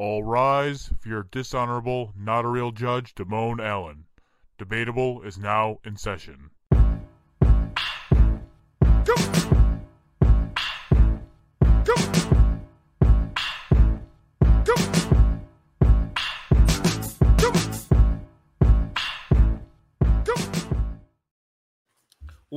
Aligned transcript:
All 0.00 0.24
rise 0.24 0.94
for 0.98 1.10
your 1.10 1.24
dishonorable, 1.24 2.14
not 2.16 2.46
a 2.46 2.48
real 2.48 2.72
judge, 2.72 3.14
Damone 3.14 3.60
Allen. 3.62 4.06
Debatable 4.56 5.20
is 5.20 5.36
now 5.36 5.78
in 5.84 5.98
session. 5.98 6.52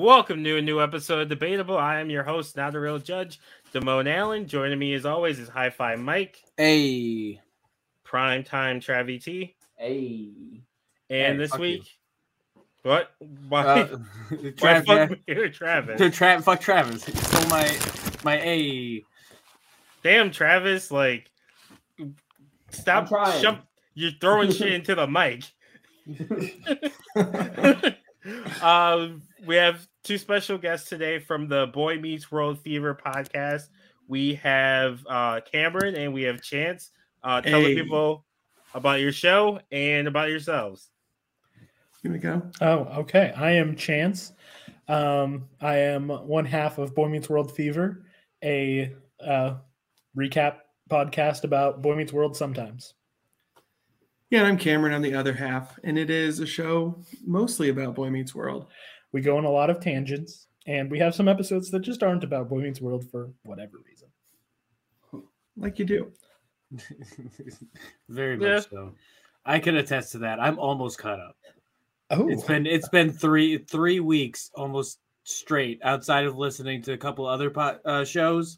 Welcome 0.03 0.43
to 0.43 0.57
a 0.57 0.61
new 0.61 0.81
episode 0.81 1.21
of 1.21 1.29
Debatable. 1.29 1.77
I 1.77 2.01
am 2.01 2.09
your 2.09 2.23
host, 2.23 2.57
not 2.57 2.75
a 2.75 2.79
real 2.81 2.99
judge, 2.99 3.39
Damone 3.73 4.13
Allen. 4.13 4.47
Joining 4.47 4.77
me 4.77 4.93
as 4.95 5.05
always 5.05 5.39
is 5.39 5.47
Hi 5.47 5.69
Fi 5.69 5.95
Mike, 5.95 6.43
Hey. 6.57 7.39
Prime 8.03 8.43
Time 8.43 8.81
Travi 8.81 9.23
T, 9.23 9.55
Hey. 9.77 10.27
and 11.09 11.09
Hey, 11.09 11.37
this 11.37 11.51
fuck 11.51 11.59
week, 11.61 11.87
what? 12.81 13.11
Why? 13.47 13.63
Uh, 13.63 13.87
why 14.29 14.37
Trav, 14.51 14.85
fuck 14.85 15.11
me 15.11 15.21
here, 15.25 15.47
Travis? 15.47 15.97
to 15.99 16.11
Tra- 16.11 16.41
fuck 16.41 16.59
Travis. 16.59 17.05
He 17.05 17.13
stole 17.13 17.47
my 17.47 17.73
my 18.25 18.41
A. 18.41 19.05
Damn, 20.03 20.31
Travis! 20.31 20.91
Like, 20.91 21.31
stop! 22.71 23.07
Trying. 23.07 23.41
Shove, 23.41 23.59
you're 23.93 24.11
throwing 24.19 24.51
shit 24.57 24.73
into 24.73 24.95
the 24.95 25.07
mic. 25.07 25.45
um, 28.61 29.21
we 29.47 29.55
have 29.55 29.87
two 30.03 30.17
special 30.17 30.57
guests 30.57 30.89
today 30.89 31.17
from 31.17 31.47
the 31.47 31.67
Boy 31.67 31.97
Meets 31.97 32.29
World 32.29 32.59
Fever 32.59 32.93
podcast. 32.93 33.69
We 34.07 34.35
have 34.35 34.99
uh, 35.07 35.39
Cameron 35.49 35.95
and 35.95 36.13
we 36.13 36.23
have 36.23 36.41
Chance. 36.41 36.91
Uh, 37.23 37.39
tell 37.39 37.61
the 37.61 37.73
people 37.73 38.25
about 38.73 38.99
your 38.99 39.13
show 39.13 39.61
and 39.71 40.07
about 40.09 40.29
yourselves. 40.29 40.89
Here 42.01 42.11
we 42.11 42.19
go. 42.19 42.41
Oh, 42.59 42.79
okay. 42.99 43.33
I 43.37 43.51
am 43.51 43.77
Chance. 43.77 44.33
Um, 44.89 45.47
I 45.61 45.77
am 45.77 46.09
one 46.09 46.45
half 46.45 46.77
of 46.77 46.93
Boy 46.93 47.07
Meets 47.07 47.29
World 47.29 47.55
Fever, 47.55 48.03
a 48.43 48.93
uh, 49.25 49.55
recap 50.17 50.57
podcast 50.89 51.45
about 51.45 51.81
Boy 51.81 51.95
Meets 51.95 52.11
World 52.11 52.35
sometimes. 52.35 52.93
Yeah, 54.29 54.39
and 54.39 54.47
I'm 54.47 54.57
Cameron 54.57 54.93
on 54.93 55.03
the 55.03 55.13
other 55.13 55.31
half, 55.31 55.79
and 55.83 55.97
it 55.97 56.09
is 56.09 56.39
a 56.39 56.45
show 56.47 56.99
mostly 57.25 57.69
about 57.69 57.95
Boy 57.95 58.09
Meets 58.09 58.33
World. 58.33 58.65
We 59.13 59.21
go 59.21 59.37
on 59.37 59.45
a 59.45 59.49
lot 59.51 59.69
of 59.69 59.79
tangents, 59.79 60.47
and 60.67 60.91
we 60.91 60.99
have 60.99 61.15
some 61.15 61.27
episodes 61.27 61.69
that 61.71 61.79
just 61.81 62.03
aren't 62.03 62.23
about 62.23 62.49
Boy 62.49 62.59
Meets 62.59 62.81
World 62.81 63.05
for 63.09 63.31
whatever 63.43 63.77
reason. 63.85 64.09
Like 65.55 65.79
you 65.79 65.85
do. 65.85 66.11
Very 68.09 68.37
Yeah. 68.41 68.55
much 68.55 68.69
so. 68.69 68.93
I 69.45 69.59
can 69.59 69.75
attest 69.75 70.13
to 70.13 70.19
that. 70.19 70.39
I'm 70.39 70.57
almost 70.59 70.97
caught 70.97 71.19
up. 71.19 71.35
Oh, 72.09 72.27
It's 72.29 72.43
been 72.43 72.65
it's 72.65 72.89
been 72.89 73.11
three 73.11 73.57
three 73.59 73.99
weeks 73.99 74.49
almost 74.55 74.99
straight 75.23 75.79
outside 75.83 76.25
of 76.25 76.35
listening 76.37 76.81
to 76.83 76.93
a 76.93 76.97
couple 76.97 77.25
other 77.25 77.49
po- 77.49 77.79
uh, 77.85 78.03
shows. 78.03 78.57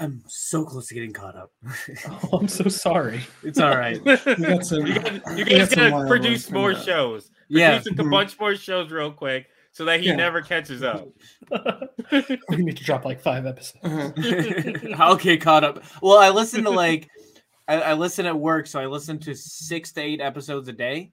I'm 0.00 0.22
so 0.28 0.64
close 0.64 0.86
to 0.88 0.94
getting 0.94 1.12
caught 1.12 1.34
up. 1.36 1.50
oh, 2.32 2.38
I'm 2.38 2.48
so 2.48 2.68
sorry. 2.68 3.20
it's 3.42 3.58
all 3.58 3.76
right. 3.76 3.98
We 4.04 4.16
got 4.16 4.64
some. 4.64 4.86
you 4.86 4.94
guys, 4.94 5.20
you 5.36 5.44
we 5.44 5.44
guys 5.44 5.68
got 5.68 5.78
some 5.78 5.90
gotta 5.90 6.08
produce 6.08 6.50
more 6.50 6.74
shows. 6.74 7.30
Yeah. 7.48 7.78
Produce 7.80 7.98
a 7.98 8.02
Mhm. 8.04 8.10
bunch 8.10 8.38
more 8.40 8.54
shows 8.56 8.90
real 8.90 9.12
quick 9.12 9.46
so 9.72 9.84
that 9.86 10.00
he 10.00 10.06
Yeah. 10.06 10.16
never 10.16 10.42
catches 10.42 10.82
up. 10.82 11.08
we 12.48 12.56
need 12.56 12.76
to 12.76 12.84
drop 12.84 13.04
like 13.04 13.20
five 13.20 13.46
episodes. 13.46 13.78
Uh-huh. 13.84 14.94
I'll 14.98 15.16
get 15.16 15.40
caught 15.40 15.64
up. 15.64 15.82
Well, 16.02 16.18
I 16.18 16.30
listen 16.30 16.64
to 16.64 16.70
like 16.70 17.08
I, 17.66 17.80
I 17.80 17.92
listen 17.94 18.24
at 18.26 18.38
work, 18.38 18.66
so 18.66 18.80
I 18.80 18.86
listen 18.86 19.18
to 19.20 19.34
six 19.34 19.92
to 19.92 20.00
eight 20.00 20.20
episodes 20.20 20.68
a 20.68 20.72
day. 20.72 21.12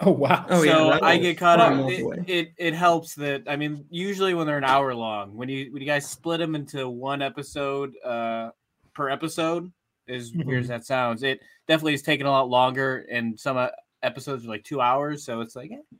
Oh 0.00 0.10
wow. 0.12 0.46
Oh, 0.48 0.62
yeah, 0.62 0.72
so 0.78 0.90
that 0.90 1.02
I 1.04 1.16
get 1.18 1.38
caught 1.38 1.60
up. 1.60 1.88
It, 1.90 2.28
it 2.28 2.48
it 2.58 2.74
helps 2.74 3.14
that 3.16 3.42
I 3.46 3.56
mean, 3.56 3.84
usually 3.90 4.34
when 4.34 4.46
they're 4.46 4.58
an 4.58 4.64
hour 4.64 4.94
long, 4.94 5.36
when 5.36 5.48
you 5.48 5.72
when 5.72 5.80
you 5.82 5.86
guys 5.86 6.08
split 6.08 6.38
them 6.40 6.54
into 6.54 6.88
one 6.88 7.22
episode 7.22 7.92
uh 8.04 8.50
per 8.94 9.08
episode, 9.08 9.70
as 10.08 10.32
weird 10.32 10.58
Mhm. 10.58 10.62
as 10.62 10.68
that 10.68 10.84
sounds, 10.86 11.22
it 11.22 11.40
definitely 11.68 11.94
is 11.94 12.02
taking 12.02 12.26
a 12.26 12.30
lot 12.30 12.48
longer, 12.48 13.06
and 13.10 13.38
some 13.38 13.56
uh, 13.56 13.68
episodes 14.02 14.44
are 14.44 14.48
like 14.48 14.64
two 14.64 14.80
hours, 14.80 15.24
so 15.24 15.40
it's 15.40 15.54
like, 15.56 15.70
eh. 15.72 15.96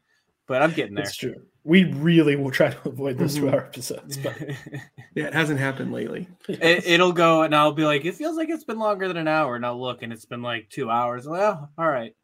but 0.47 0.63
I'm 0.63 0.73
getting 0.73 0.95
there. 0.95 1.05
It's 1.05 1.17
true. 1.17 1.35
We 1.65 1.85
really 1.85 2.37
will 2.37 2.51
try 2.51 2.71
to 2.71 2.89
avoid 2.89 3.19
those 3.19 3.37
Mhm. 3.37 3.41
two-hour 3.41 3.61
episodes, 3.67 4.17
but 4.17 4.35
Yeah, 5.15 5.27
it 5.27 5.35
hasn't 5.35 5.61
happened 5.61 5.93
lately. 5.93 6.27
it, 6.49 6.87
it'll 6.87 7.13
go 7.13 7.43
and 7.43 7.55
I'll 7.55 7.73
be 7.73 7.85
like, 7.85 8.05
it 8.07 8.15
feels 8.15 8.37
like 8.37 8.49
it's 8.49 8.65
been 8.65 8.79
longer 8.79 9.07
than 9.09 9.17
an 9.19 9.29
hour, 9.29 9.57
and 9.57 9.67
I'll 9.67 9.81
look 9.81 10.03
and 10.03 10.13
it's 10.13 10.25
been 10.25 10.43
like 10.43 10.69
two 10.71 10.91
hours. 10.91 11.27
Well, 11.29 11.71
all 11.77 11.89
right, 11.89 12.15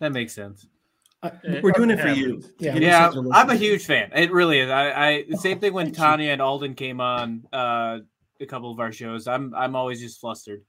that 0.00 0.12
makes 0.12 0.34
sense. 0.34 0.66
We're 1.62 1.70
doing 1.72 1.90
it 1.90 2.00
for 2.00 2.08
Yeah. 2.08 2.14
you. 2.14 2.42
Yeah. 2.58 2.74
Yeah, 2.76 3.12
I'm 3.32 3.48
a 3.48 3.54
huge 3.54 3.84
fan. 3.86 4.10
It 4.14 4.32
really 4.32 4.58
is. 4.58 4.68
I, 4.70 4.90
I 5.08 5.24
same 5.36 5.60
thing 5.60 5.72
when 5.72 5.92
Tanya 5.92 6.30
and 6.32 6.42
Alden 6.42 6.74
came 6.74 7.00
on 7.00 7.44
uh, 7.52 8.00
a 8.40 8.46
couple 8.46 8.72
of 8.72 8.80
our 8.80 8.90
shows. 8.92 9.28
I'm 9.28 9.54
I'm 9.54 9.76
always 9.76 10.00
just 10.00 10.20
flustered. 10.20 10.62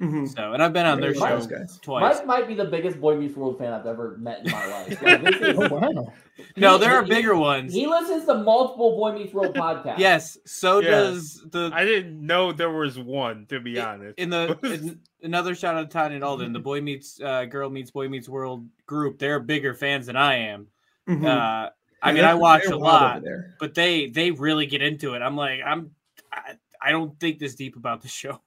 Mhm. 0.00 0.28
So, 0.32 0.52
and 0.52 0.62
I've 0.62 0.72
been 0.72 0.86
on 0.86 1.00
their 1.00 1.12
Yeah, 1.12 1.40
show 1.40 1.46
guys. 1.46 1.78
twice. 1.82 2.18
Mike 2.18 2.26
might 2.26 2.46
be 2.46 2.54
the 2.54 2.66
biggest 2.66 3.00
Boy 3.00 3.16
Meets 3.16 3.36
World 3.36 3.58
fan 3.58 3.72
I've 3.72 3.84
ever 3.86 4.16
met 4.18 4.46
in 4.46 4.52
my 4.52 4.66
life. 4.70 5.02
Like, 5.02 5.22
this 5.22 5.36
is- 5.40 5.58
oh 5.58 5.68
wow. 5.68 6.12
No, 6.56 6.72
he- 6.74 6.84
there 6.84 6.94
are 6.94 7.02
he- 7.02 7.08
bigger 7.08 7.34
ones. 7.34 7.72
He 7.74 7.86
listens 7.88 8.24
to 8.26 8.34
multiple 8.34 8.96
Boy 8.96 9.12
Meets 9.12 9.34
World 9.34 9.56
podcasts. 9.56 9.98
Yes, 9.98 10.38
so 10.46 10.78
Yeah. 10.80 10.90
does 10.90 11.44
the 11.50 11.70
I 11.74 11.84
didn't 11.84 12.24
know 12.24 12.52
there 12.52 12.70
was 12.70 12.96
one, 12.96 13.46
to 13.46 13.58
be 13.58 13.80
I- 13.80 13.94
honest. 13.94 14.18
in 14.20 14.30
the 14.30 14.56
in, 14.62 15.00
another 15.24 15.56
shout 15.56 15.74
out 15.74 15.90
to 15.90 15.92
Tanya 15.92 16.14
and 16.14 16.22
Alden. 16.24 16.52
The 16.52 16.60
Boy 16.60 16.80
Meets 16.80 17.20
uh, 17.20 17.46
Girl 17.46 17.68
Meets 17.68 17.90
Boy 17.90 18.08
Meets 18.08 18.28
World 18.28 18.68
group. 18.86 19.18
They're 19.18 19.40
bigger 19.40 19.74
fans 19.74 20.06
than 20.06 20.16
I 20.16 20.34
am. 20.36 20.68
Mhm. 21.08 21.24
Uh, 21.26 21.70
I 22.00 22.12
mean, 22.12 22.24
I 22.24 22.34
watch 22.34 22.66
a 22.66 22.76
lot. 22.76 23.24
there. 23.24 23.56
but 23.58 23.74
they 23.74 24.06
they 24.06 24.30
really 24.30 24.66
get 24.66 24.80
into 24.80 25.14
it. 25.14 25.22
I'm 25.22 25.34
like, 25.36 25.58
I'm 25.66 25.90
I, 26.32 26.52
I 26.80 26.92
don't 26.92 27.18
think 27.18 27.40
this 27.40 27.56
deep 27.56 27.74
about 27.74 28.02
the 28.02 28.06
show. 28.08 28.40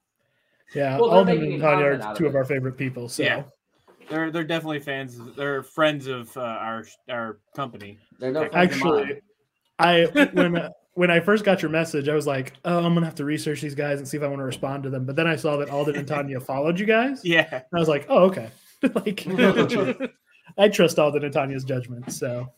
Yeah, 0.73 0.97
Well, 0.99 1.09
Alden 1.11 1.43
and 1.43 1.61
Tanya 1.61 1.85
are 1.85 2.15
two 2.15 2.27
of 2.27 2.35
it. 2.35 2.37
our 2.37 2.45
favorite 2.45 2.77
people. 2.77 3.09
So 3.09 3.23
Yeah. 3.23 3.43
They're 4.09 4.29
they're 4.29 4.43
definitely 4.43 4.79
fans. 4.79 5.17
They're 5.37 5.63
friends 5.63 6.07
of 6.07 6.35
uh, 6.35 6.41
our 6.41 6.85
our 7.09 7.39
company. 7.55 7.97
They're 8.19 8.31
no 8.31 8.49
friends 8.49 8.75
of 8.75 8.81
mine. 8.81 8.99
actually, 9.03 9.21
I 9.79 10.05
when 10.33 10.69
when 10.95 11.09
I 11.09 11.21
first 11.21 11.45
got 11.45 11.61
your 11.61 11.71
message, 11.71 12.09
I 12.09 12.15
was 12.15 12.27
like, 12.27 12.51
oh, 12.65 12.79
I'm 12.83 12.93
gonna 12.93 13.05
have 13.05 13.15
to 13.15 13.25
research 13.25 13.61
these 13.61 13.75
guys 13.75 13.99
and 13.99 14.07
see 14.07 14.17
if 14.17 14.23
I 14.23 14.27
want 14.27 14.39
to 14.39 14.43
respond 14.43 14.83
to 14.83 14.89
them. 14.89 15.05
But 15.05 15.15
then 15.15 15.27
I 15.27 15.37
saw 15.37 15.55
that 15.57 15.69
Alden 15.69 15.95
and 15.95 16.05
Tanya 16.07 16.39
followed 16.41 16.77
you 16.77 16.85
guys. 16.85 17.21
Yeah, 17.23 17.47
And 17.51 17.63
I 17.73 17.79
was 17.79 17.87
like, 17.87 18.05
oh, 18.09 18.25
okay. 18.25 18.49
like 18.95 19.25
I 20.57 20.67
trust 20.67 20.99
Alden 20.99 21.23
and 21.23 21.33
Tanya's 21.33 21.63
judgment. 21.63 22.11
So 22.11 22.51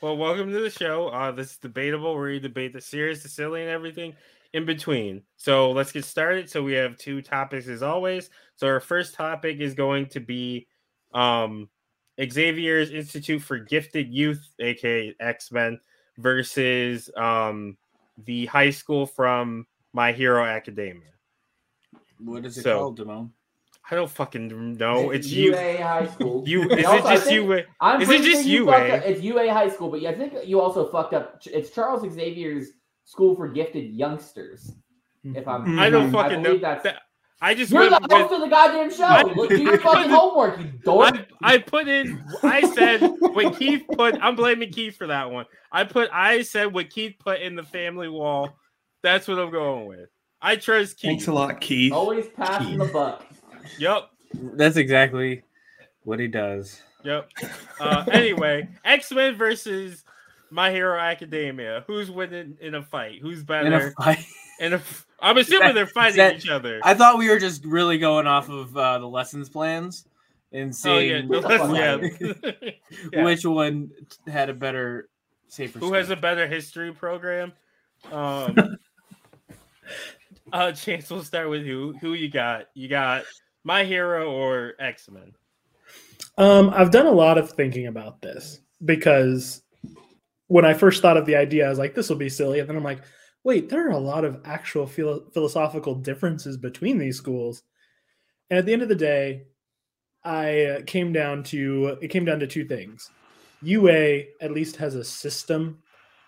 Well, 0.00 0.16
welcome 0.16 0.52
to 0.52 0.60
the 0.60 0.70
show. 0.70 1.08
Uh, 1.08 1.32
this 1.32 1.52
is 1.52 1.56
debatable. 1.58 2.14
Where 2.14 2.30
you 2.30 2.38
debate 2.38 2.72
the 2.72 2.80
serious, 2.80 3.24
the 3.24 3.28
silly, 3.28 3.62
and 3.62 3.70
everything 3.70 4.14
in 4.52 4.64
between. 4.66 5.22
So 5.36 5.70
let's 5.70 5.92
get 5.92 6.04
started. 6.04 6.48
So 6.50 6.62
we 6.62 6.72
have 6.74 6.96
two 6.96 7.22
topics 7.22 7.68
as 7.68 7.82
always. 7.82 8.30
So 8.56 8.66
our 8.66 8.80
first 8.80 9.14
topic 9.14 9.58
is 9.60 9.74
going 9.74 10.06
to 10.06 10.20
be 10.20 10.66
um, 11.14 11.68
Xavier's 12.20 12.90
Institute 12.90 13.42
for 13.42 13.58
Gifted 13.58 14.08
Youth, 14.12 14.46
aka 14.58 15.14
X 15.20 15.50
Men, 15.52 15.80
versus 16.18 17.10
um, 17.16 17.76
the 18.24 18.46
high 18.46 18.70
school 18.70 19.06
from 19.06 19.66
My 19.92 20.12
Hero 20.12 20.44
Academia. 20.44 21.10
what 22.18 22.44
is 22.44 22.58
it 22.58 22.62
So- 22.62 22.78
called, 22.78 22.98
Damone? 22.98 23.30
I 23.90 23.96
don't 23.96 24.08
fucking 24.10 24.76
know. 24.76 25.10
It's 25.10 25.26
you. 25.28 25.50
UA 25.50 25.82
High 25.82 26.06
School. 26.06 26.44
You 26.46 26.70
is 26.70 26.84
also, 26.86 27.04
it 27.08 27.10
just 27.14 27.24
think- 27.26 27.34
you? 27.48 27.62
I'm 27.80 28.00
Is 28.00 28.08
it 28.08 28.22
just 28.22 28.42
sure 28.44 28.50
you 28.50 28.64
UA? 28.66 28.72
up- 28.90 29.02
It's 29.04 29.20
UA 29.20 29.52
High 29.52 29.68
School, 29.68 29.90
but 29.90 30.00
yeah, 30.00 30.10
I 30.10 30.14
think 30.14 30.34
you 30.46 30.60
also 30.60 30.88
fucked 30.88 31.14
up. 31.14 31.42
It's 31.46 31.70
Charles 31.70 32.02
Xavier's 32.10 32.68
School 33.04 33.34
for 33.34 33.48
Gifted 33.48 33.92
Youngsters. 33.94 34.72
If 35.24 35.46
I'm, 35.46 35.78
I 35.78 35.88
don't 35.90 36.10
Mhm. 36.10 36.12
fucking 36.12 36.38
know. 36.42 36.48
believe 36.50 36.60
that's- 36.62 36.82
That- 36.82 37.02
I 37.40 37.54
just 37.54 37.72
You're 37.72 37.86
the 37.86 37.90
went 37.90 38.02
with- 38.04 38.12
host 38.12 38.32
of 38.34 38.40
the 38.40 38.46
goddamn 38.48 38.90
show. 38.92 39.02
I- 39.04 39.22
Look, 39.22 39.48
do 39.48 39.60
your 39.62 39.78
fucking 39.78 40.10
homework, 40.10 40.58
you 40.60 40.66
dork. 40.84 41.26
I, 41.42 41.54
I 41.54 41.58
put 41.58 41.88
in. 41.88 42.24
I 42.44 42.60
said 42.72 43.00
when 43.20 43.52
Keith 43.54 43.84
put. 43.96 44.16
I'm 44.22 44.36
blaming 44.36 44.70
Keith 44.70 44.96
for 44.96 45.08
that 45.08 45.30
one. 45.30 45.46
I 45.72 45.82
put. 45.84 46.08
I 46.12 46.42
said 46.42 46.72
what 46.72 46.88
Keith 46.90 47.16
put 47.18 47.40
in 47.40 47.56
the 47.56 47.64
family 47.64 48.08
wall. 48.08 48.56
That's 49.02 49.26
what 49.26 49.40
I'm 49.40 49.50
going 49.50 49.86
with. 49.88 50.08
I 50.40 50.54
trust 50.54 50.98
Keith. 50.98 51.08
Thanks 51.10 51.26
a 51.26 51.32
lot, 51.32 51.60
Keith. 51.60 51.92
Always 51.92 52.28
passing 52.28 52.78
the 52.78 52.84
buck. 52.86 53.24
Yep. 53.78 54.08
That's 54.34 54.76
exactly 54.76 55.42
what 56.04 56.20
he 56.20 56.28
does. 56.28 56.80
Yep. 57.04 57.28
Uh, 57.80 58.04
anyway, 58.12 58.68
X 58.84 59.10
Men 59.10 59.34
versus 59.36 60.04
My 60.52 60.70
Hero 60.70 60.98
Academia. 60.98 61.82
Who's 61.86 62.10
winning 62.10 62.56
in 62.60 62.74
a 62.74 62.82
fight? 62.82 63.20
Who's 63.22 63.42
better? 63.42 63.66
In 63.66 63.72
a 63.72 63.78
better? 63.78 63.90
fight. 63.92 64.24
In 64.60 64.74
a, 64.74 64.82
I'm 65.18 65.38
assuming 65.38 65.68
That- 65.68 65.74
they're 65.74 65.86
fighting 65.94 66.18
that- 66.18 66.36
each 66.36 66.48
other. 66.48 66.80
I 66.82 66.94
thought 66.94 67.18
we 67.18 67.28
were 67.30 67.38
just 67.38 67.64
really 67.64 67.98
going 67.98 68.26
off 68.26 68.48
of 68.48 68.76
uh, 68.76 68.98
the 68.98 69.08
lessons 69.08 69.48
plans 69.48 70.06
and 70.52 70.74
oh 70.84 70.98
yeah, 70.98 71.18
seeing 71.18 71.28
Get 71.28 71.42
the 71.42 71.48
fuck 71.48 71.76
yeah. 71.76 72.70
Yeah. 73.12 73.24
which 73.24 73.44
one 73.46 73.90
had 74.26 74.50
a 74.50 74.54
better, 74.54 75.08
safer. 75.48 75.78
Who 75.78 75.94
has 75.94 76.10
a 76.10 76.16
better 76.16 76.46
history 76.46 76.92
program? 76.92 77.52
Um, 78.10 78.76
uh, 80.52 80.72
Chance, 80.72 81.10
we'll 81.10 81.24
start 81.24 81.48
with 81.48 81.64
who. 81.64 81.94
Who 82.00 82.12
you 82.12 82.28
got? 82.28 82.66
You 82.74 82.88
got 82.88 83.24
My 83.64 83.84
Hero 83.84 84.30
or 84.30 84.74
X 84.78 85.08
Men? 85.10 85.32
Um, 86.36 86.70
I've 86.74 86.90
done 86.90 87.06
a 87.06 87.12
lot 87.12 87.38
of 87.38 87.50
thinking 87.52 87.86
about 87.86 88.20
this 88.20 88.60
because 88.84 89.62
when 90.52 90.66
I 90.66 90.74
first 90.74 91.00
thought 91.00 91.16
of 91.16 91.24
the 91.24 91.36
idea, 91.36 91.64
I 91.64 91.70
was 91.70 91.78
like, 91.78 91.94
this 91.94 92.10
will 92.10 92.16
be 92.16 92.28
silly. 92.28 92.60
And 92.60 92.68
then 92.68 92.76
I'm 92.76 92.84
like, 92.84 93.00
wait, 93.42 93.70
there 93.70 93.86
are 93.86 93.92
a 93.92 93.98
lot 93.98 94.22
of 94.22 94.42
actual 94.44 94.86
philo- 94.86 95.24
philosophical 95.32 95.94
differences 95.94 96.58
between 96.58 96.98
these 96.98 97.16
schools. 97.16 97.62
And 98.50 98.58
at 98.58 98.66
the 98.66 98.74
end 98.74 98.82
of 98.82 98.90
the 98.90 98.94
day, 98.94 99.44
I 100.22 100.64
uh, 100.64 100.80
came 100.86 101.10
down 101.10 101.42
to 101.44 101.96
it 102.02 102.08
came 102.08 102.26
down 102.26 102.38
to 102.40 102.46
two 102.46 102.66
things. 102.66 103.08
UA 103.62 104.24
at 104.42 104.52
least 104.52 104.76
has 104.76 104.94
a 104.94 105.02
system 105.02 105.78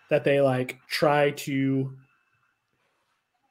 that 0.09 0.25
they 0.25 0.41
like 0.41 0.79
try 0.89 1.33
to 1.33 1.93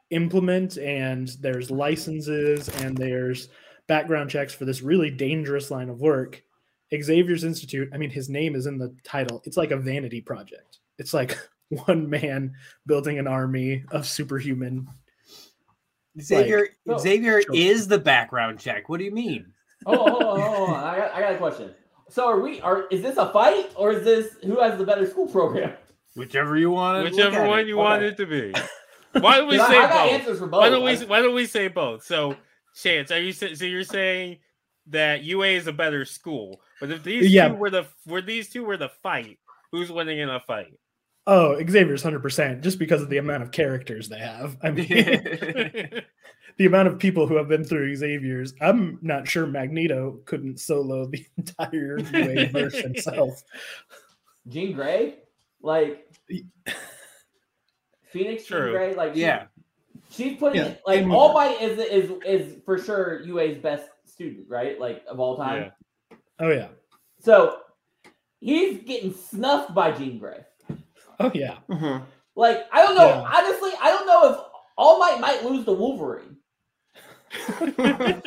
implement 0.10 0.80
and 0.80 1.28
there's 1.40 1.70
licenses 1.70 2.68
and 2.82 2.98
there's 2.98 3.50
background 3.88 4.32
checks 4.32 4.56
for 4.56 4.66
this 4.66 4.82
really 4.82 5.12
dangerous 5.12 5.70
line 5.70 5.90
of 5.90 6.02
work. 6.02 6.42
Xavier's 7.02 7.44
Institute, 7.44 7.90
I 7.94 7.98
mean, 7.98 8.10
his 8.10 8.30
name 8.30 8.56
is 8.56 8.66
in 8.68 8.78
the 8.78 8.94
title. 9.04 9.42
It's 9.46 9.58
like 9.58 9.72
a 9.72 9.78
vanity 9.78 10.22
project. 10.22 10.80
It's 11.00 11.14
like 11.14 11.38
one 11.86 12.10
man 12.10 12.54
building 12.86 13.18
an 13.20 13.28
army 13.28 13.84
of 13.92 14.06
superhuman. 14.06 14.88
Xavier 16.22 16.68
so- 16.86 16.94
oh. 16.94 16.98
Xavier 17.00 17.42
Sure. 17.42 17.56
is 17.56 17.88
the 17.88 17.98
background 17.98 18.60
check. 18.60 18.90
What 18.90 19.00
do 19.00 19.04
you 19.06 19.12
mean? 19.12 19.52
Oh, 19.86 19.98
hold 19.98 20.24
on, 20.24 20.40
hold 20.56 20.70
on. 20.70 20.84
I 20.84 20.98
got, 20.98 21.12
I 21.14 21.20
got 21.22 21.34
a 21.34 21.38
question. 21.38 21.72
So 22.10 22.28
are 22.28 22.40
we? 22.40 22.62
Are 22.62 22.86
is 22.90 23.02
this 23.02 23.18
a 23.18 23.32
fight 23.34 23.72
or 23.76 23.92
is 23.92 24.04
this 24.04 24.36
who 24.44 24.60
has 24.62 24.78
the 24.78 24.86
better 24.86 25.08
school 25.10 25.28
program? 25.28 25.74
Whichever 26.16 26.56
you 26.58 26.70
want. 26.70 27.04
Whichever 27.04 27.48
one 27.48 27.66
you 27.68 27.74
Okay. 27.80 27.84
want 27.84 28.04
it 28.04 28.18
to 28.18 28.26
be. 28.28 28.54
Why 29.20 29.38
don't 29.38 29.48
we 29.50 29.58
'Cause 29.58 29.68
I, 29.70 29.72
say 29.72 29.78
I 29.80 29.82
got 29.82 29.92
both? 30.06 30.12
answers 30.20 30.40
for 30.40 30.48
both. 30.48 30.60
Why 30.62 30.70
don't 30.70 30.84
we? 30.84 30.96
Why 31.06 31.22
don't 31.22 31.34
we 31.36 31.46
say 31.48 31.68
both? 31.70 32.04
So, 32.06 32.36
Chance, 32.76 33.12
are 33.12 33.20
you 33.20 33.32
so 33.34 33.48
you're 33.66 33.84
saying 33.84 34.38
that 34.88 35.24
UA 35.24 35.48
is 35.48 35.68
a 35.68 35.74
better 35.74 36.06
school? 36.06 36.62
But 36.80 36.92
if 36.92 37.04
these 37.04 37.32
Yeah. 37.32 37.50
two 37.50 37.56
were 37.56 37.70
the 37.70 37.86
were 38.06 38.22
these 38.22 38.50
two 38.50 38.64
were 38.66 38.78
the 38.78 38.90
fight, 39.02 39.40
who's 39.72 39.92
winning 39.92 40.20
in 40.20 40.30
a 40.30 40.40
fight? 40.40 40.78
Oh, 41.26 41.56
Xavier's 41.66 42.04
100% 42.04 42.62
just 42.62 42.78
because 42.80 43.02
of 43.02 43.10
the 43.10 43.18
amount 43.18 43.44
of 43.44 43.52
characters 43.52 44.10
they 44.10 44.20
have. 44.20 44.58
I 44.62 44.72
mean, 44.72 44.86
the 46.58 46.66
amount 46.66 46.90
of 46.90 47.00
people 47.00 47.28
who 47.28 47.36
have 47.38 47.48
been 47.48 47.64
through 47.64 47.96
Xavier's. 47.96 48.54
I'm 48.60 49.00
not 49.02 49.26
sure 49.26 49.48
Magneto 49.48 50.20
couldn't 50.26 50.60
solo 50.60 51.06
the 51.06 51.26
entire 51.38 52.00
UA 52.00 52.48
verse 52.48 52.76
himself. 52.78 53.42
Jean 54.50 54.74
Grey, 54.74 55.16
like 55.62 56.10
Phoenix 58.12 58.46
True. 58.46 58.66
Jean 58.66 58.72
Grey, 58.74 58.96
like 58.96 59.14
she- 59.16 59.22
yeah. 59.22 59.46
she's 60.10 60.38
putting 60.38 60.62
Yeah, 60.62 60.76
like 60.86 61.02
and- 61.04 61.12
All 61.12 61.34
Might 61.34 61.62
is 61.62 61.80
is 61.80 62.12
is 62.26 62.58
for 62.66 62.78
sure 62.78 63.22
UA's 63.22 63.58
best 63.60 63.88
student, 64.14 64.46
right? 64.48 64.80
Like 64.80 65.04
of 65.08 65.20
all 65.20 65.36
time. 65.38 65.72
Yeah. 66.10 66.18
Oh, 66.40 66.50
yeah. 66.50 66.68
So 67.20 67.58
he's 68.40 68.84
getting 68.84 69.14
snuffed 69.14 69.74
by 69.74 69.92
Jean 69.92 70.20
Grey. 70.20 70.46
Oh, 71.20 71.32
yeah. 71.34 71.58
Uh-huh. 71.70 72.02
Like 72.36 72.66
I 72.72 72.82
don't 72.84 72.96
know. 72.96 73.08
Yeah. 73.08 73.32
Honestly, 73.34 73.72
I 73.82 73.90
don't 73.90 74.08
know 74.08 74.32
if 74.34 74.40
All 74.78 75.00
Might 75.00 75.20
might 75.20 75.44
lose 75.44 75.66
the 75.66 75.74
Wolverine. 75.74 76.38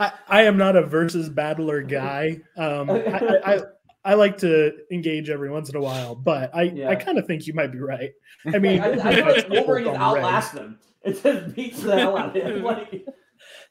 I, 0.00 0.12
I 0.28 0.42
am 0.42 0.56
not 0.56 0.76
a 0.76 0.82
versus 0.82 1.28
battler 1.28 1.82
guy. 1.82 2.40
Um, 2.56 2.88
I, 2.90 3.04
I, 3.04 3.54
I, 3.54 3.60
I 4.06 4.14
like 4.14 4.38
to 4.38 4.72
engage 4.90 5.28
every 5.28 5.50
once 5.50 5.68
in 5.68 5.76
a 5.76 5.80
while, 5.80 6.14
but 6.14 6.54
I, 6.54 6.62
Yeah. 6.62 6.88
I 6.88 6.94
kind 6.96 7.18
of 7.18 7.26
think 7.26 7.46
you 7.46 7.52
might 7.54 7.72
be 7.72 7.80
right. 7.80 8.10
I 8.46 8.58
mean, 8.58 8.80
I, 8.80 8.92
I 8.92 9.14
feel 9.14 9.26
like 9.26 9.48
Wolverine 9.50 9.86
on 9.86 9.94
just 9.94 10.02
outlasts 10.02 10.52
him. 10.52 10.78
It 11.02 11.22
just 11.22 11.54
beats 11.54 11.82
the 11.82 11.98
hell 11.98 12.16
out 12.16 12.34
of 12.36 12.42
him. 12.42 12.62
Like, 12.64 13.06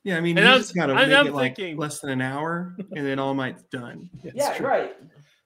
Yeah, 0.04 0.18
I 0.18 0.22
mean, 0.22 0.38
And 0.38 0.46
you 0.46 0.52
I'm- 0.52 0.60
just 0.60 0.76
gotta 0.76 0.94
make 0.96 1.08
I'm 1.14 1.28
it 1.28 1.34
like 1.34 1.58
less 1.78 2.00
than 2.00 2.10
an 2.12 2.22
hour, 2.22 2.76
and 2.96 3.06
then 3.06 3.20
All 3.20 3.34
Might's 3.34 3.64
done. 3.64 4.10
It's 4.24 4.36
yeah, 4.36 4.54
true. 4.58 4.68
right. 4.68 4.96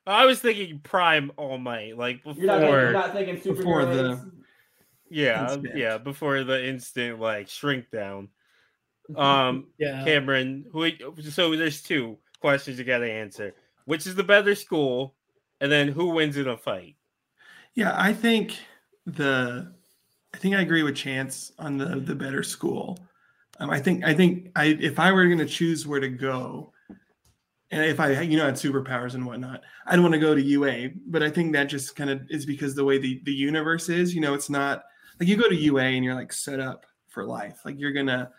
I 0.05 0.25
was 0.25 0.39
thinking 0.39 0.79
Prime 0.79 1.31
All 1.37 1.57
Might, 1.57 1.97
like 1.97 2.23
before. 2.23 2.41
You're 2.43 2.47
not, 2.47 2.59
thinking, 2.59 2.71
you're 2.71 2.91
not 2.93 3.13
thinking 3.13 3.53
before 3.55 3.85
the- 3.85 4.31
yeah, 5.09 5.43
Instant. 5.53 5.77
yeah, 5.77 5.97
before 5.97 6.43
the 6.43 6.65
instant 6.67 7.19
like 7.19 7.47
shrink 7.49 7.89
down. 7.91 8.29
Um, 9.15 9.67
Yeah. 9.77 10.03
Cameron, 10.03 10.65
who? 10.71 10.89
So 11.21 11.55
there's 11.55 11.81
two 11.81 12.17
questions 12.41 12.77
you 12.77 12.83
got 12.83 12.97
to 12.99 13.09
answer. 13.09 13.53
Which 13.85 14.05
is 14.05 14.15
the 14.15 14.23
better 14.23 14.53
school, 14.53 15.15
and 15.61 15.71
then 15.71 15.87
who 15.87 16.09
wins 16.09 16.35
in 16.35 16.45
a 16.49 16.57
fight? 16.57 16.97
Yeah, 17.73 17.93
I 17.95 18.11
think 18.11 18.57
the 19.05 19.71
I 20.33 20.37
think 20.39 20.55
I 20.55 20.61
agree 20.61 20.83
with 20.83 20.95
Chance 20.97 21.53
on 21.57 21.77
the 21.77 21.85
the 22.01 22.15
better 22.15 22.43
school. 22.43 22.99
Um, 23.59 23.69
I 23.69 23.79
think 23.79 24.03
I 24.05 24.13
think 24.13 24.51
I 24.55 24.65
if 24.79 24.99
I 24.99 25.11
were 25.11 25.25
going 25.25 25.39
to 25.39 25.45
choose 25.45 25.87
where 25.87 25.99
to 25.99 26.09
go, 26.09 26.71
and 27.71 27.83
if 27.83 27.99
I 27.99 28.21
you 28.21 28.37
know 28.37 28.45
had 28.45 28.55
superpowers 28.55 29.15
and 29.15 29.25
whatnot, 29.25 29.61
I'd 29.85 29.99
want 29.99 30.13
to 30.13 30.19
go 30.19 30.35
to 30.35 30.41
UA. 30.41 30.89
But 31.07 31.23
I 31.23 31.29
think 31.29 31.53
that 31.53 31.65
just 31.65 31.95
kind 31.95 32.09
of 32.09 32.21
is 32.29 32.45
because 32.45 32.75
the 32.75 32.85
way 32.85 32.97
the 32.97 33.21
the 33.25 33.33
universe 33.33 33.89
is. 33.89 34.13
You 34.13 34.21
know, 34.21 34.33
it's 34.33 34.49
not 34.49 34.83
like 35.19 35.27
you 35.27 35.37
go 35.37 35.49
to 35.49 35.55
UA 35.55 35.83
and 35.83 36.05
you're 36.05 36.15
like 36.15 36.31
set 36.33 36.59
up 36.59 36.85
for 37.07 37.25
life. 37.25 37.59
Like 37.65 37.79
you're 37.79 37.93
gonna 37.93 38.29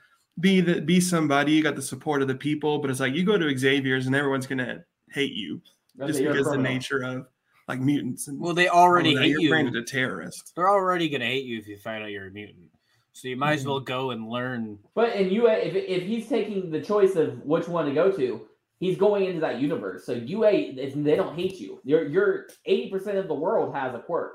be 0.40 0.60
the 0.60 0.80
be 0.80 1.00
somebody. 1.00 1.52
You 1.52 1.62
got 1.62 1.76
the 1.76 1.82
support 1.82 2.22
of 2.22 2.28
the 2.28 2.34
people, 2.36 2.78
but 2.78 2.90
it's 2.90 3.00
like 3.00 3.14
you 3.14 3.24
go 3.24 3.36
to 3.36 3.56
Xavier's 3.58 4.06
and 4.06 4.14
everyone's 4.14 4.46
gonna 4.46 4.84
hate 5.10 5.32
you 5.32 5.60
Okay, 6.00 6.06
just 6.06 6.20
you're 6.22 6.32
because 6.32 6.50
the 6.52 6.58
nature 6.58 7.02
of 7.02 7.26
like 7.66 7.80
mutants 7.80 8.28
and 8.28 8.40
Well, 8.40 8.54
they 8.54 8.68
already 8.68 9.14
that. 9.14 9.22
hate 9.22 9.30
You're 9.30 9.40
you. 9.40 9.48
branded 9.50 9.74
a 9.74 9.82
terrorist. 9.82 10.52
They're 10.54 10.70
already 10.70 11.08
gonna 11.08 11.24
hate 11.26 11.44
you 11.44 11.58
if 11.58 11.66
you 11.66 11.76
find 11.78 12.04
out 12.04 12.10
you're 12.10 12.28
a 12.28 12.30
mutant. 12.30 12.70
So 13.18 13.26
you 13.28 13.36
might 13.36 13.54
as 13.54 13.60
Mm-hmm. 13.62 13.70
well 13.70 13.80
go 13.80 14.10
and 14.12 14.28
learn. 14.28 14.78
But 14.94 15.16
in 15.16 15.30
UA, 15.30 15.52
if, 15.54 15.74
if 15.74 16.02
he's 16.04 16.28
taking 16.28 16.70
the 16.70 16.80
choice 16.80 17.16
of 17.16 17.42
which 17.44 17.66
one 17.66 17.86
to 17.86 17.92
go 17.92 18.12
to, 18.12 18.46
he's 18.78 18.96
going 18.96 19.24
into 19.24 19.40
that 19.40 19.60
universe. 19.60 20.06
So 20.06 20.12
UA, 20.12 20.50
is, 20.50 20.94
they 20.94 21.16
don't 21.16 21.34
hate 21.34 21.58
you. 21.58 21.80
You're 21.82 22.06
you're 22.06 22.46
eighty 22.64 22.90
percent 22.90 23.18
of 23.18 23.26
the 23.26 23.34
world 23.34 23.74
has 23.74 23.92
a 23.94 23.98
quirk. 23.98 24.34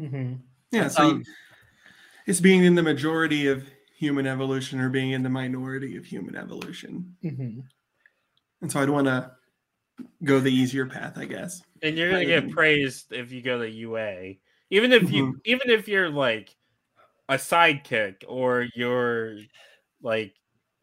Mhm. 0.00 0.40
Yeah, 0.72 0.88
so 0.88 1.02
Um, 1.02 1.22
it's 2.26 2.40
being 2.40 2.64
in 2.64 2.74
the 2.74 2.82
majority 2.82 3.46
of 3.46 3.64
human 3.96 4.26
evolution 4.26 4.80
or 4.80 4.88
being 4.88 5.12
in 5.12 5.22
the 5.22 5.28
minority 5.30 5.96
of 5.96 6.04
human 6.04 6.34
evolution. 6.34 7.14
Mhm. 7.22 7.62
And 8.60 8.72
so 8.72 8.80
I'd 8.80 8.90
want 8.90 9.06
to 9.06 9.30
go 10.24 10.40
the 10.40 10.50
easier 10.52 10.86
path, 10.86 11.16
I 11.16 11.26
guess. 11.26 11.62
And 11.82 11.96
you're 11.96 12.10
gonna 12.10 12.24
get 12.24 12.50
praised 12.50 13.12
if 13.12 13.30
you 13.30 13.40
go 13.42 13.60
to 13.60 13.70
UA, 13.70 14.40
even 14.70 14.92
if 14.92 15.12
you, 15.12 15.40
even 15.44 15.70
if 15.70 15.86
you're 15.86 16.10
like 16.10 16.56
a 17.32 17.36
sidekick 17.36 18.24
or 18.28 18.66
you're 18.74 19.36
like 20.02 20.34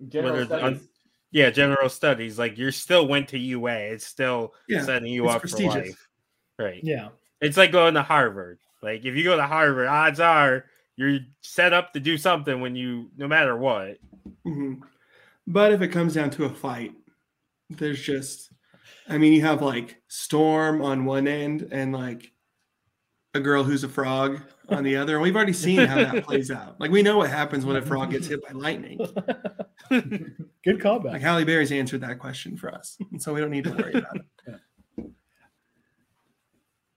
General 0.07 0.34
Whether 0.34 0.46
the- 0.46 0.57
studies. 0.60 0.88
yeah 1.31 1.50
general 1.50 1.90
studies. 1.90 2.39
Like 2.39 2.58
you're 2.58 2.72
still 2.72 3.08
went 3.08 3.27
to 3.29 3.38
UA. 3.38 3.91
It's 3.94 4.06
still 4.08 4.53
Yeah, 4.68 4.84
setting 4.84 5.12
you 5.12 5.25
it's 5.25 5.34
up 5.36 5.50
for 5.50 5.58
life, 5.68 6.08
right? 6.58 6.79
Yeah. 6.84 7.10
It's 7.41 7.58
like 7.58 7.72
going 7.72 7.94
to 7.96 8.03
Harvard. 8.03 8.60
Like 8.82 9.06
if 9.06 9.15
you 9.15 9.24
go 9.24 9.36
to 9.36 9.46
Harvard, 9.48 9.88
odds 9.88 10.20
are 10.20 10.65
you're 10.96 11.20
set 11.41 11.72
up 11.74 11.94
to 11.94 12.00
do 12.00 12.18
something 12.18 12.60
when 12.62 12.75
you, 12.75 13.10
no 13.18 13.27
matter 13.27 13.56
what. 13.58 13.98
Mhm. 14.46 14.82
But 15.48 15.72
if 15.72 15.82
it 15.82 15.89
comes 15.89 16.13
down 16.13 16.29
to 16.32 16.46
a 16.46 16.50
fight, 16.50 16.94
there's 17.70 18.01
just, 18.01 18.51
I 19.08 19.18
mean, 19.18 19.34
you 19.34 19.41
have 19.41 19.62
like 19.62 20.01
Storm 20.10 20.82
on 20.82 21.06
one 21.06 21.27
end 21.27 21.68
and 21.72 21.94
like 21.94 22.32
a 23.34 23.39
girl 23.39 23.63
who's 23.63 23.84
a 23.84 23.89
frog 23.89 24.41
on 24.72 24.84
the 24.84 24.96
other. 24.98 25.16
And 25.16 25.24
we've 25.24 25.36
already 25.36 25.54
seen 25.54 25.80
how 25.86 25.96
that 25.96 26.24
plays 26.26 26.52
out. 26.52 26.80
Like 26.80 26.92
we 26.92 27.02
know 27.02 27.18
what 27.18 27.30
happens 27.30 27.66
when 27.66 27.76
a 27.76 27.82
frog 27.82 28.12
gets 28.12 28.28
hit 28.28 28.42
by 28.46 28.52
lightning. 28.54 28.98
Good 29.90 30.80
callback. 30.80 31.06
Like 31.14 31.22
Halle 31.22 31.44
Berry's 31.46 31.72
answered 31.72 32.02
that 32.02 32.20
question 32.20 32.58
for 32.58 32.74
us. 32.74 32.98
And 33.12 33.22
so 33.22 33.34
we 33.34 33.40
don't 33.42 33.52
need 33.52 33.64
to 33.66 33.72
worry 33.72 33.94
about 33.96 34.16
it. 34.18 34.26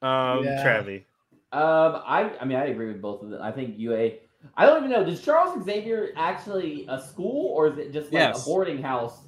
Um, 0.03 0.43
Yeah. 0.45 0.65
Travi. 0.65 1.05
Um, 1.53 2.03
I 2.05 2.33
I 2.41 2.45
mean 2.45 2.59
I 2.59 2.67
agree 2.67 2.89
with 2.89 3.01
both 3.01 3.23
of 3.23 3.31
them. 3.31 3.41
I 3.43 3.53
think 3.53 3.79
UA. 3.79 4.15
I 4.57 4.67
don't 4.67 4.79
even 4.79 4.91
know. 4.91 5.05
Does 5.05 5.23
Charles 5.23 5.65
Xavier 5.65 6.09
actually 6.17 6.87
a 6.89 7.01
school 7.01 7.53
or 7.55 7.69
is 7.69 7.79
it 7.79 7.93
just 7.93 8.07
like 8.07 8.15
Yes. 8.15 8.43
a 8.43 8.45
boarding 8.45 8.83
house? 8.83 9.21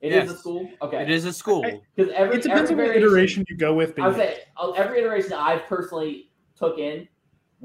It 0.00 0.12
is 0.12 0.24
Yes. 0.28 0.30
a 0.30 0.38
school. 0.38 0.70
Okay. 0.80 1.02
It 1.02 1.10
is 1.10 1.24
a 1.26 1.32
school. 1.32 1.62
because 1.94 2.10
every 2.14 2.36
it 2.36 2.42
depends 2.42 2.70
every 2.70 2.84
on 2.84 2.88
what 2.90 2.96
iteration 2.96 3.44
you 3.48 3.56
go 3.58 3.74
with. 3.74 3.90
I 3.90 4.02
But 4.02 4.06
would 4.08 4.16
say 4.16 4.38
uh, 4.56 4.70
every 4.72 5.00
iteration 5.00 5.34
I've 5.34 5.64
personally 5.66 6.30
took 6.56 6.78
in 6.78 7.06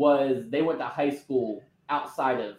was 0.01 0.43
they 0.49 0.61
went 0.63 0.79
to 0.79 0.85
high 0.85 1.11
school 1.11 1.63
outside 1.89 2.39
of 2.39 2.55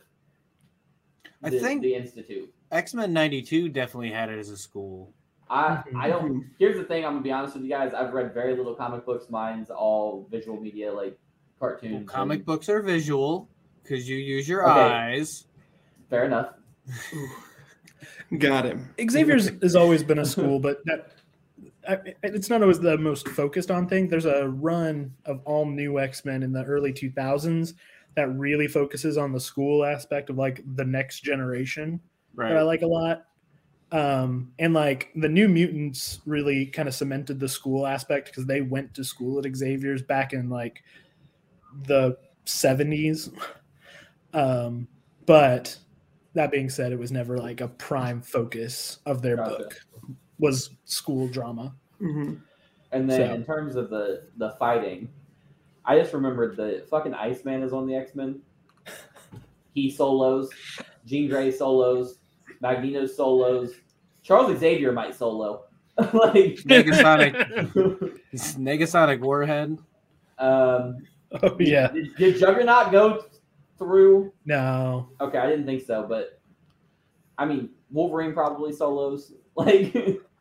I 1.43 1.51
the, 1.51 1.59
think- 1.59 1.83
the 1.83 1.95
institute. 1.95 2.53
X 2.71 2.95
Men 2.95 3.13
'92 3.13 3.69
definitely 3.69 4.11
had 4.11 4.31
it 4.31 4.39
as 4.39 4.49
a 4.49 4.57
school. 4.57 5.13
I 5.51 5.65
mm-hmm. 5.65 6.01
I 6.01 6.09
don't. 6.09 6.47
Here's 6.59 6.77
the 6.77 6.85
thing. 6.85 7.05
I'm 7.05 7.13
gonna 7.15 7.23
be 7.23 7.33
honest 7.33 7.55
with 7.55 7.65
you 7.65 7.69
guys. 7.69 7.93
I've 7.93 8.15
read 8.15 8.33
very 8.33 8.57
little 8.57 8.75
comic 8.75 9.05
books. 9.05 9.27
Mine's 9.29 9.69
all 9.69 10.27
visual 10.31 10.59
media, 10.59 10.91
like 10.93 11.19
cartoons. 11.59 11.93
Well, 11.93 12.05
comic 12.05 12.39
and- 12.39 12.47
books 12.47 12.69
are 12.71 12.81
visual 12.81 13.49
because 13.83 14.09
you 14.09 14.17
use 14.17 14.49
your 14.49 14.63
Okay. 14.71 14.81
eyes. 14.81 15.47
Fair 16.09 16.25
enough. 16.25 16.55
Got 18.39 18.65
him. 18.65 18.89
Xavier's 19.11 19.51
has 19.63 19.77
always 19.77 20.03
been 20.03 20.19
a 20.21 20.25
school, 20.25 20.59
but 20.59 20.81
that 20.87 21.01
I- 21.01 21.22
it's 21.89 22.51
not 22.51 22.63
always 22.63 22.81
the 22.81 22.99
most 22.99 23.29
focused 23.29 23.71
on 23.71 23.89
thing. 23.89 24.09
There's 24.09 24.25
a 24.25 24.49
run 24.49 25.13
of 25.25 25.41
all 25.45 25.67
new 25.67 25.99
X 25.99 26.25
Men 26.25 26.43
in 26.43 26.53
the 26.53 26.65
early 26.65 26.93
2000s 26.93 27.75
that 28.15 28.29
really 28.37 28.69
focuses 28.69 29.17
on 29.17 29.33
the 29.33 29.41
school 29.41 29.85
aspect 29.85 30.31
of 30.31 30.37
like 30.37 30.63
the 30.77 30.85
next 30.85 31.21
generation. 31.21 32.01
that 32.51 32.59
I 32.59 32.63
like 32.63 32.83
a 32.83 32.87
lot. 32.87 33.25
Um, 33.91 34.53
and 34.59 34.73
like 34.73 35.11
the 35.17 35.29
New 35.29 35.49
Mutants 35.49 36.21
really 36.25 36.67
kind 36.67 36.89
of 36.89 36.95
cemented 36.95 37.39
the 37.39 37.49
school 37.49 37.87
aspect 37.87 38.29
because 38.29 38.47
they 38.47 38.63
went 38.63 38.95
to 38.95 39.05
school 39.05 39.39
at 39.39 39.55
Xavier's 39.55 40.03
back 40.03 40.33
in 40.33 40.49
like 40.49 40.83
the 41.87 42.17
70s. 42.47 43.33
Um, 44.35 44.89
but 45.27 45.77
that 46.33 46.51
being 46.51 46.71
said, 46.71 46.91
it 46.91 46.99
was 46.99 47.13
never 47.13 47.37
like 47.37 47.61
a 47.61 47.69
prime 47.69 48.23
focus 48.23 49.01
of 49.05 49.21
their 49.21 49.37
Gotcha. 49.37 49.59
book 49.59 49.81
was 50.43 50.71
school 50.85 51.29
drama. 51.29 51.73
Mhm. 52.01 52.41
And 52.91 53.09
then 53.09 53.29
So- 53.29 53.35
in 53.35 53.45
terms 53.45 53.77
of 53.77 53.89
the 53.89 54.25
the 54.37 54.51
fighting, 54.59 55.09
I 55.87 55.99
just 55.99 56.13
remembered 56.13 56.57
the 56.57 56.85
fucking 56.91 57.15
Iceman 57.15 57.63
is 57.63 57.73
on 57.73 57.87
the 57.87 57.95
X 57.95 58.15
Men. 58.15 58.43
He 59.75 59.91
solos, 59.91 60.51
Jean 61.07 61.31
Grey 61.31 61.51
solos, 61.51 62.19
Magneto 62.61 63.07
solos, 63.07 63.73
Charles 64.23 64.59
Xavier 64.59 64.93
might 64.93 65.15
solo. 65.15 65.65
like, 65.99 66.57
Negasonic, 66.69 67.35
Negasonic 68.35 69.21
Warhead. 69.21 69.79
um, 70.39 70.99
Oh 71.43 71.57
yeah, 71.59 71.89
did, 71.89 72.15
did 72.17 72.37
Juggernaut 72.37 72.93
go 72.93 73.25
through? 73.79 74.33
no, 74.45 75.09
Okay, 75.23 75.39
I 75.39 75.49
didn't 75.49 75.65
think 75.65 75.83
so, 75.87 76.05
but 76.07 76.39
I 77.39 77.47
mean, 77.47 77.71
Wolverine 77.91 78.35
probably 78.35 78.73
solos. 78.73 79.33
Like, 79.55 79.95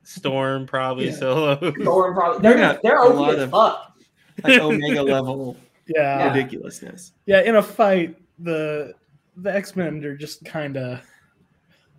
Storm 0.03 0.65
probably 0.65 1.07
Yeah. 1.09 1.15
solo. 1.15 1.55
Thor 1.83 2.13
probably 2.13 2.41
They're 2.41 2.57
they're 2.57 2.79
they're 2.83 2.97
a 2.97 3.07
OP 3.09 3.33
as 3.35 3.41
of- 3.43 3.49
fuck. 3.51 3.97
like 4.43 4.59
Omega 4.59 5.03
level 5.17 5.57
yeah, 5.87 6.17
Yeah. 6.19 6.33
ridiculousness. 6.33 7.13
yeah. 7.25 7.41
In 7.41 7.55
a 7.57 7.61
fight, 7.63 8.17
the 8.39 8.93
the 9.37 9.53
X 9.53 9.75
Men 9.75 10.03
are 10.05 10.15
just 10.15 10.43
kind 10.45 10.77
of 10.77 11.01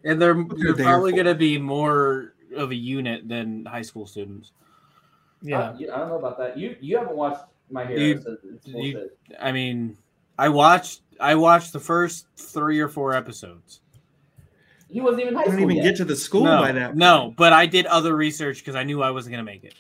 And 0.05 0.21
they're, 0.21 0.35
they're 0.35 0.73
they're 0.75 0.85
probably 0.85 1.13
going 1.13 1.27
to 1.27 1.35
be 1.35 1.59
more 1.59 2.35
of 2.57 2.71
a 2.71 2.75
unit 2.75 3.29
than 3.29 3.65
high 3.65 3.83
school 3.83 4.07
students. 4.07 4.53
yeah. 5.43 5.59
Uh, 5.61 5.73
I 5.75 5.99
don't 5.99 6.09
know 6.09 6.19
about 6.19 6.39
that. 6.39 6.59
You 6.59 6.77
you 6.81 6.99
haven't 6.99 7.17
watched 7.17 7.45
My 7.71 7.87
Hero. 7.87 8.01
You- 8.01 8.21
so 8.21 8.37
it's 8.55 8.67
you- 8.67 9.11
I 9.41 9.53
mean, 9.53 9.97
I 10.39 10.49
watched 10.49 11.03
I 11.21 11.35
watched 11.37 11.73
the 11.73 11.81
first 11.81 12.27
three 12.37 12.81
or 12.81 12.89
four 12.89 13.15
episodes. 13.15 13.81
He 14.93 15.01
wasn't 15.01 15.23
even 15.23 15.35
high 15.35 15.41
I 15.41 15.45
school 15.45 15.53
don't 15.57 15.63
even 15.71 15.77
yet. 15.77 15.83
get 15.85 15.97
to 15.97 16.05
the 16.05 16.15
school 16.17 16.45
no, 16.45 16.61
by 16.61 16.73
that. 16.73 16.95
no, 16.97 17.33
but 17.37 17.53
I 17.53 17.65
did 17.67 17.87
other 17.87 18.15
research 18.15 18.59
because 18.59 18.75
I 18.75 18.83
knew 18.85 19.03
I 19.03 19.11
wasn't 19.11 19.35
going 19.35 19.47
to 19.47 19.51
make 19.53 19.65
it. 19.65 19.75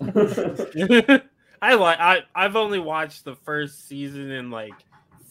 I 1.62 1.74
like 1.74 1.98
I 1.98 2.18
I've 2.34 2.56
only 2.56 2.78
watched 2.78 3.24
the 3.24 3.34
first 3.36 3.88
season 3.88 4.30
and 4.32 4.50
like 4.50 4.74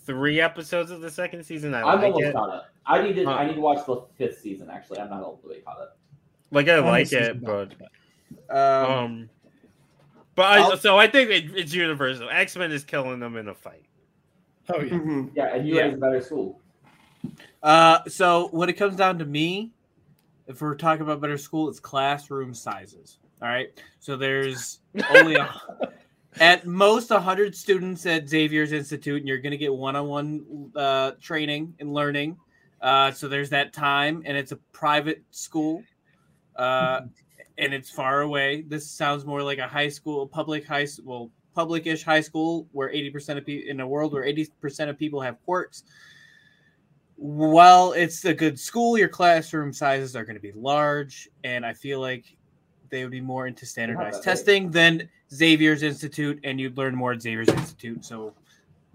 three 0.05 0.41
episodes 0.41 0.89
of 0.89 1.01
the 1.01 1.11
second 1.11 1.43
season. 1.43 1.75
I 1.75 1.81
I'm 1.81 1.97
like 2.01 2.05
almost 2.13 2.23
it. 2.23 2.33
caught 2.33 2.49
up. 2.49 2.69
I 2.85 3.01
need 3.03 3.13
to. 3.17 3.25
Huh. 3.25 3.31
I 3.33 3.45
need 3.47 3.55
to 3.55 3.61
watch 3.61 3.85
the 3.85 4.01
fifth 4.17 4.39
season. 4.41 4.69
Actually, 4.71 4.99
I'm 4.99 5.09
not 5.09 5.21
all 5.21 5.39
the 5.43 5.49
way 5.49 5.59
caught 5.61 5.79
up. 5.79 5.97
Like 6.51 6.67
I 6.69 6.79
like 6.79 7.11
it, 7.13 7.43
but 7.43 7.73
about- 8.49 8.87
Um, 8.89 8.91
um, 8.91 9.29
but 10.35 10.43
I, 10.45 10.75
so 10.77 10.97
I 10.97 11.07
think 11.07 11.29
it, 11.29 11.55
it's 11.55 11.73
universal. 11.73 12.29
X 12.31 12.55
Men 12.57 12.71
is 12.71 12.83
killing 12.83 13.19
them 13.19 13.37
in 13.37 13.47
a 13.47 13.53
fight. 13.53 13.85
oh 14.73 14.81
yeah. 14.81 14.93
Mhm. 14.93 15.31
Yeah, 15.35 15.55
and 15.55 15.67
you 15.67 15.75
Yeah. 15.75 15.87
is 15.87 15.95
a 15.95 15.97
better 15.97 16.21
school. 16.21 16.59
Uh, 17.61 17.99
so 18.07 18.49
when 18.51 18.69
it 18.69 18.73
comes 18.73 18.95
down 18.95 19.17
to 19.19 19.25
me, 19.25 19.71
if 20.47 20.61
we're 20.61 20.75
talking 20.75 21.03
about 21.03 21.21
better 21.21 21.37
school, 21.37 21.69
it's 21.69 21.79
classroom 21.79 22.53
sizes. 22.53 23.19
All 23.41 23.47
right. 23.47 23.69
So 23.99 24.15
there's 24.15 24.79
only 25.11 25.35
a, 25.35 25.49
at 26.39 26.65
most 26.65 27.09
100 27.09 27.55
students 27.55 28.05
at 28.05 28.27
Xavier's 28.27 28.71
Institute, 28.71 29.19
and 29.19 29.27
you're 29.27 29.39
going 29.39 29.51
to 29.51 29.57
get 29.57 29.73
one-on-one 29.73 30.71
uh, 30.75 31.11
training 31.21 31.73
and 31.79 31.93
learning. 31.93 32.37
Uh, 32.81 33.11
so 33.11 33.29
there's 33.29 33.49
that 33.49 33.71
time, 33.71 34.23
and 34.25 34.35
it's 34.35 34.51
a 34.51 34.57
private 34.73 35.23
school, 35.31 35.83
uh, 36.57 37.01
and 37.57 37.73
it's 37.73 37.89
far 37.89 38.21
away. 38.21 38.63
This 38.67 38.89
sounds 38.89 39.25
more 39.25 39.41
like 39.41 39.59
a 39.59 39.67
high 39.67 39.87
school, 39.87 40.27
public 40.27 40.67
high 40.67 40.85
school, 40.85 41.05
well, 41.05 41.31
public-ish 41.55 42.03
high 42.03 42.19
school, 42.19 42.67
where 42.73 42.89
80% 42.89 43.37
of 43.37 43.45
people 43.45 43.69
in 43.69 43.79
a 43.79 43.87
world 43.87 44.11
where 44.11 44.23
80% 44.23 44.89
of 44.89 44.97
people 44.97 45.21
have 45.21 45.41
quirks 45.45 45.83
while 47.23 47.93
it's 47.93 48.25
a 48.25 48.33
good 48.33 48.59
school, 48.59 48.97
your 48.97 49.07
classroom 49.07 49.71
sizes 49.71 50.13
are 50.13 50.25
going 50.25 50.35
to 50.35 50.41
be 50.41 50.51
large, 50.51 51.29
and 51.45 51.65
I 51.65 51.73
feel 51.73 52.01
like 52.01 52.25
they 52.89 53.03
would 53.03 53.11
be 53.11 53.21
more 53.21 53.47
into 53.47 53.65
standardized 53.65 54.17
that 54.17 54.19
big. 54.19 54.23
testing 54.25 54.71
than 54.71 55.09
Xavier's 55.33 55.83
Institute, 55.83 56.37
and 56.43 56.59
you'd 56.59 56.77
learn 56.77 56.93
more 56.93 57.13
at 57.13 57.21
Xavier's 57.21 57.47
Institute. 57.47 58.03
So 58.03 58.33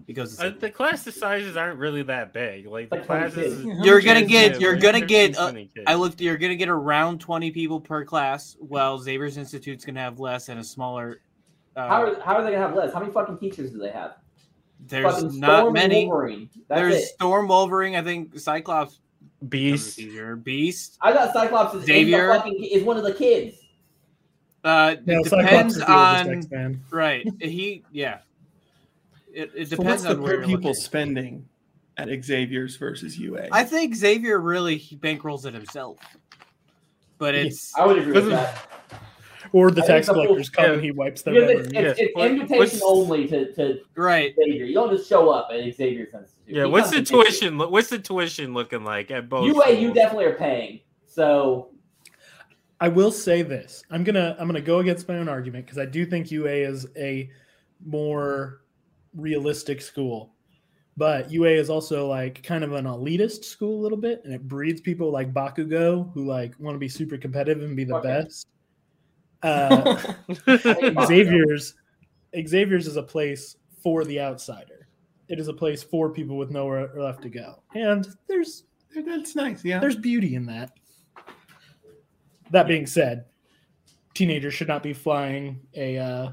because 0.05 0.35
goes. 0.35 0.37
the 0.37 0.45
Uh, 0.45 0.59
the 0.59 0.69
class 0.69 1.03
sizes 1.15 1.57
aren't 1.57 1.79
really 1.79 2.03
that 2.03 2.31
big. 2.31 2.67
Like 2.67 2.91
the 2.91 2.97
Like 2.97 3.07
20 3.07 3.19
classes, 3.31 3.35
kids. 3.55 3.65
Yeah, 3.65 3.73
how 3.73 3.83
You're 3.83 4.01
gonna 4.01 4.25
get- 4.25 4.59
you're 4.61 4.73
like 4.73 4.81
gonna 4.83 5.05
get, 5.07 5.35
uh, 5.35 5.53
I 5.87 5.95
looked. 5.95 6.21
You're 6.21 6.37
going 6.37 6.51
to 6.51 6.55
get 6.55 6.69
around 6.69 7.19
20 7.21 7.49
people 7.49 7.81
per 7.81 8.05
class, 8.05 8.55
while 8.59 8.99
Xavier's 8.99 9.37
Institute's 9.37 9.83
going 9.85 9.95
to 9.95 10.01
have 10.01 10.19
less 10.19 10.49
and 10.49 10.59
a 10.59 10.63
smaller. 10.63 11.21
Uh, 11.75 11.87
How 11.87 12.03
are, 12.03 12.19
how 12.21 12.35
are 12.35 12.43
they 12.43 12.51
gonna 12.51 12.61
have 12.61 12.75
less? 12.75 12.93
How 12.93 12.99
many 12.99 13.11
fucking 13.11 13.39
teachers 13.39 13.71
do 13.71 13.79
they 13.79 13.89
have? 13.89 14.17
There's 14.87 15.21
fucking 15.21 15.39
not 15.39 15.73
many. 15.73 16.05
Wolverine. 16.05 16.49
That's 16.67 16.81
There's 16.81 16.95
it. 16.95 17.05
Storm, 17.09 17.47
Wolverine. 17.47 17.95
I 17.95 18.01
think 18.01 18.39
Cyclops. 18.39 18.99
Beast. 19.47 19.99
Beast. 20.43 20.97
I 21.01 21.13
got 21.13 21.31
Cyclops 21.33 21.73
is, 21.75 21.85
Xavier. 21.85 22.23
Is, 22.23 22.27
the 22.27 22.39
fucking, 22.39 22.63
is 22.65 22.83
one 22.83 22.97
of 22.97 23.03
the 23.03 23.13
kids. 23.13 23.55
Uh, 24.63 24.95
No, 25.05 25.19
it 25.21 25.29
depends 25.29 25.75
is 25.77 25.85
the 25.85 25.91
oldest 25.93 26.53
on 26.53 26.81
right. 26.91 27.25
He 27.39 27.83
yeah. 27.91 28.19
It, 29.33 29.51
it 29.55 29.69
So 29.69 29.77
depends 29.77 30.03
what's 30.03 30.03
the 30.03 30.09
on 30.11 30.21
where 30.21 30.33
per 30.33 30.39
you're 30.39 30.47
pupil 30.47 30.69
looking. 30.71 30.81
spending 30.81 31.49
at 31.97 32.09
Xavier's 32.23 32.75
versus 32.75 33.17
UA? 33.17 33.47
I 33.51 33.63
think 33.63 33.95
Xavier 33.95 34.39
really 34.39 34.79
bankrolls 34.79 35.45
it 35.45 35.53
himself, 35.53 35.99
but 37.17 37.35
it's 37.35 37.73
I 37.77 37.85
would 37.85 37.97
agree 37.99 38.13
with 38.13 38.29
that. 38.29 38.68
Or 39.51 39.71
the 39.71 39.83
I 39.83 39.87
tax 39.87 40.07
the 40.07 40.13
full- 40.13 40.23
collectors 40.25 40.49
come 40.49 40.65
yeah. 40.65 40.71
and 40.73 40.83
he 40.83 40.91
wipes 40.91 41.21
their 41.23 41.33
Because 41.33 41.47
memory. 41.49 41.63
it's, 41.65 41.73
Yeah. 41.73 41.81
it's, 41.81 41.99
it's 41.99 42.15
What- 42.15 42.27
invitation 42.31 42.57
what's- 42.59 42.81
only 42.83 43.27
to, 43.27 43.53
to 43.53 43.79
right. 43.95 44.33
Xavier. 44.35 44.65
You 44.65 44.73
don't 44.73 44.95
just 44.95 45.09
show 45.09 45.29
up 45.29 45.49
at 45.51 45.57
Xavier's 45.73 46.13
Institute. 46.13 46.29
Yeah, 46.47 46.65
He 46.65 46.69
what's 46.71 46.89
the 46.89 46.97
comes 46.97 47.09
to 47.09 47.17
visit. 47.17 47.29
tuition? 47.39 47.57
lo- 47.57 47.69
What's 47.69 47.89
the 47.89 47.99
tuition 47.99 48.53
looking 48.53 48.83
like 48.83 49.11
at 49.11 49.27
both? 49.29 49.45
UA, 49.47 49.71
you 49.71 49.93
definitely 49.93 50.25
are 50.25 50.35
paying. 50.35 50.81
So 51.05 51.69
I 52.79 52.87
will 52.87 53.11
say 53.11 53.41
this. 53.41 53.83
I'm 53.91 54.03
gonna 54.03 54.35
I'm 54.39 54.47
gonna 54.47 54.61
go 54.61 54.79
against 54.79 55.07
my 55.07 55.17
own 55.17 55.27
argument 55.27 55.65
because 55.65 55.77
I 55.79 55.85
do 55.85 56.05
think 56.05 56.31
UA 56.31 56.51
is 56.67 56.87
a 56.95 57.29
more 57.85 58.61
realistic 59.15 59.81
school. 59.81 60.33
But 60.97 61.31
UA 61.31 61.51
is 61.51 61.69
also 61.69 62.07
like 62.07 62.43
kind 62.43 62.63
of 62.63 62.73
an 62.73 62.85
elitist 62.85 63.45
school 63.45 63.79
a 63.79 63.81
little 63.81 63.97
bit, 63.97 64.21
and 64.25 64.33
it 64.33 64.47
breeds 64.47 64.81
people 64.81 65.11
like 65.11 65.33
Bakugo 65.33 66.11
who 66.13 66.25
like 66.25 66.53
want 66.59 66.75
to 66.75 66.79
be 66.79 66.89
super 66.89 67.17
competitive 67.17 67.63
and 67.63 67.75
be 67.75 67.83
the 67.85 67.95
Okay. 67.95 68.07
best. 68.07 68.47
Uh, 69.43 69.97
Xavier's 71.05 71.75
Xavier's 72.47 72.87
is 72.87 72.97
a 72.97 73.03
place 73.03 73.55
for 73.81 74.03
the 74.03 74.19
outsider. 74.19 74.87
It 75.29 75.39
is 75.39 75.47
a 75.47 75.53
place 75.53 75.83
for 75.83 76.09
people 76.09 76.37
with 76.37 76.49
nowhere 76.51 76.89
left 76.97 77.21
to 77.23 77.29
go, 77.29 77.61
and 77.75 78.07
there's 78.27 78.63
That's 78.95 79.35
nice. 79.35 79.63
Yeah. 79.63 79.79
there's 79.79 79.95
beauty 79.95 80.35
in 80.35 80.45
that. 80.47 80.71
That 82.51 82.67
being 82.67 82.87
said, 82.87 83.25
teenagers 84.15 84.53
should 84.55 84.67
not 84.67 84.81
be 84.83 84.93
flying 84.93 85.59
a. 85.75 85.97
Uh, 85.99 86.31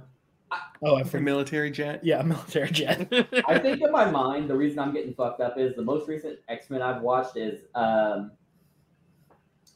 oh, 0.82 0.96
I 0.96 1.02
a 1.02 1.04
forgot. 1.04 1.24
military 1.24 1.70
jet. 1.70 2.02
Yeah, 2.02 2.20
a 2.20 2.24
military 2.24 2.70
jet. 2.70 3.06
I 3.46 3.58
think 3.58 3.82
in 3.82 3.92
my 3.92 4.10
mind, 4.10 4.48
the 4.48 4.56
reason 4.56 4.78
I'm 4.78 4.92
getting 4.94 5.12
fucked 5.12 5.40
up 5.40 5.58
is 5.58 5.76
the 5.76 5.82
most 5.82 6.08
recent 6.08 6.38
X 6.48 6.70
Men 6.70 6.80
I've 6.80 7.02
watched 7.02 7.36
is 7.36 7.60
um, 7.74 8.32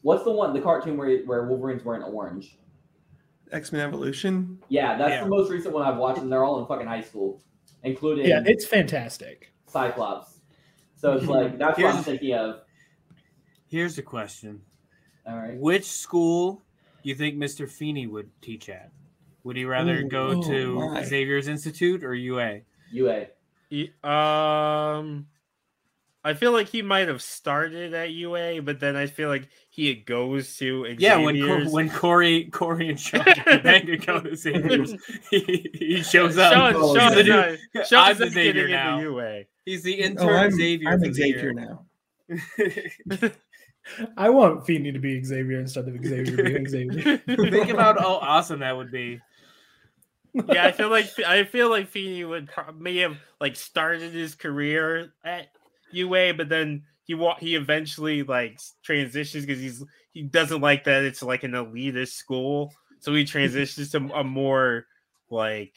what's 0.03 0.25
the 0.25 0.33
one 0.33 0.55
the 0.55 0.61
cartoon 0.61 0.97
where 0.97 1.19
where 1.25 1.45
Wolverine's 1.45 1.85
wearing 1.85 2.03
orange? 2.03 2.57
X 3.53 3.73
Men 3.73 3.81
Evolution. 3.87 4.59
Yeah, 4.69 4.97
that's 4.97 5.11
Yeah. 5.11 5.25
the 5.25 5.31
most 5.31 5.51
recent 5.51 5.75
one 5.75 5.83
I've 5.87 5.97
watched, 5.99 6.21
and 6.21 6.31
they're 6.33 6.45
all 6.45 6.61
in 6.61 6.67
fucking 6.67 6.87
high 6.87 7.01
school, 7.03 7.43
including 7.83 8.27
Yeah, 8.27 8.43
it's 8.45 8.65
fantastic. 8.67 9.53
Cyclops. 9.67 10.39
So 10.97 11.13
it's 11.15 11.27
like 11.27 11.59
that's 11.59 11.79
what 11.79 11.87
I'm 11.87 11.93
Here's- 11.93 12.05
thinking 12.05 12.35
of. 12.35 12.61
Here's 13.69 13.97
the 13.97 14.03
question: 14.03 14.63
All 15.27 15.37
right. 15.37 15.57
Which 15.59 15.85
school 15.85 16.63
do 17.03 17.09
you 17.09 17.15
think 17.15 17.37
Mr. 17.37 17.69
Feeney 17.71 18.07
would 18.07 18.31
teach 18.43 18.69
at? 18.69 18.91
Would 19.45 19.57
he 19.57 19.65
rather 19.65 19.99
Ooh, 20.01 20.09
go 20.09 20.27
oh 20.37 20.43
to 20.43 20.75
my. 20.93 21.03
Xavier's 21.05 21.49
Institute 21.49 22.03
or 22.05 22.15
UA? 22.15 22.61
UA. 22.93 23.27
Ye- 23.71 23.93
um, 24.03 25.27
I 26.23 26.35
feel 26.35 26.53
like 26.53 26.69
he 26.69 26.83
might 26.83 27.09
have 27.09 27.23
started 27.23 27.95
at 27.95 28.11
UA, 28.11 28.61
but 28.63 28.79
then 28.79 28.95
I 28.95 29.07
feel 29.07 29.29
like 29.31 29.49
he 29.71 29.95
goes 29.95 30.55
to 30.59 30.83
Xavier's. 30.85 31.01
Yeah, 31.01 31.17
when 31.17 31.41
Cor- 31.47 31.73
when 31.73 31.89
Cory 31.89 32.45
Cory 32.51 32.91
and 32.91 33.01
Shawn 33.01 33.25
Banger 33.63 33.97
go 33.97 34.21
to 34.21 34.37
Xavier's, 34.37 34.95
he, 35.31 35.71
he 35.73 36.03
shows 36.03 36.37
up. 36.37 36.53
Shawn, 36.53 36.75
Oh, 36.77 36.95
Shawn's 36.95 37.15
the 37.15 37.25
not, 37.25 37.49
new- 37.75 37.85
Shawn's 37.85 38.21
I'm 38.21 38.29
the 38.29 38.31
Xavier 38.31 38.69
now. 38.69 38.99
into 38.99 39.11
UA. 39.13 39.43
He's 39.65 39.83
the 39.83 39.95
intern 39.95 40.29
Oh, 40.29 40.33
I'm 40.37 40.51
Xavier. 40.51 40.89
I'm 40.91 41.01
the 41.01 41.13
Xavier 41.13 41.53
now. 41.55 41.87
I 44.17 44.29
want 44.31 44.67
Feeney 44.67 44.93
to 44.93 44.99
be 44.99 45.23
Xavier 45.25 45.59
instead 45.61 45.89
of 45.89 46.05
Xavier 46.05 46.45
being 46.45 46.69
Xavier. 46.69 47.17
Think 47.27 47.71
about 47.71 47.99
how 47.99 48.15
awesome 48.17 48.61
that 48.61 48.77
would 48.77 48.93
be. 48.93 49.21
yeah, 50.35 50.67
I 50.67 50.73
feel 50.73 50.91
like 50.91 51.09
I 51.27 51.45
feel 51.45 51.71
like 51.71 51.89
Feeney 51.89 52.25
would 52.25 52.49
pro- 52.49 52.73
may 52.73 52.99
have 52.99 53.17
like 53.41 53.57
started 53.57 54.13
his 54.13 54.35
career 54.35 55.13
at 55.25 55.49
UA, 55.93 56.35
but 56.35 56.49
then 56.49 56.83
he 57.05 57.15
wa- 57.15 57.37
he 57.39 57.55
eventually 57.57 58.23
like 58.23 58.59
transitions 58.83 59.45
because 59.47 59.61
he's 59.61 59.85
he 60.13 60.23
doesn't 60.23 60.61
like 60.61 60.85
that 60.85 61.05
it's 61.05 61.23
like 61.23 61.43
an 61.45 61.53
elitist 61.53 62.13
school, 62.13 62.73
so 63.01 63.15
he 63.15 63.25
transitions 63.37 63.91
to 63.91 63.99
a 64.15 64.25
more 64.25 64.87
like 65.31 65.75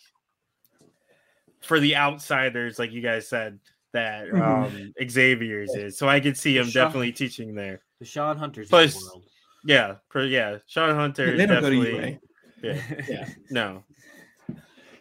for 1.61 1.79
the 1.79 1.95
outsiders, 1.95 2.77
like 2.79 2.91
you 2.91 3.01
guys 3.01 3.27
said 3.29 3.59
that 3.93 4.27
Mhm. 4.27 4.41
um 4.41 4.93
Xavier's 5.09 5.73
is. 5.75 5.97
So 5.97 6.09
I 6.09 6.19
could 6.19 6.37
see 6.37 6.57
him 6.57 6.65
Shawn- 6.67 6.85
definitely 6.87 7.11
teaching 7.13 7.55
there. 7.55 7.81
The 7.99 8.05
Shawn 8.05 8.37
Hunters 8.37 8.69
Plus- 8.69 8.95
of 8.95 9.01
the 9.01 9.07
world. 9.07 9.25
Yeah, 9.65 9.95
per, 10.09 10.25
yeah. 10.25 10.57
Shawn 10.67 10.93
Hunter 10.95 11.31
is 11.33 11.37
they 11.37 11.45
don't 11.45 11.61
go 11.61 11.69
to 11.69 11.75
definitely 11.83 12.19
UA. 12.63 12.75
yeah. 12.75 13.05
Yeah. 13.09 13.29
no. 13.49 13.83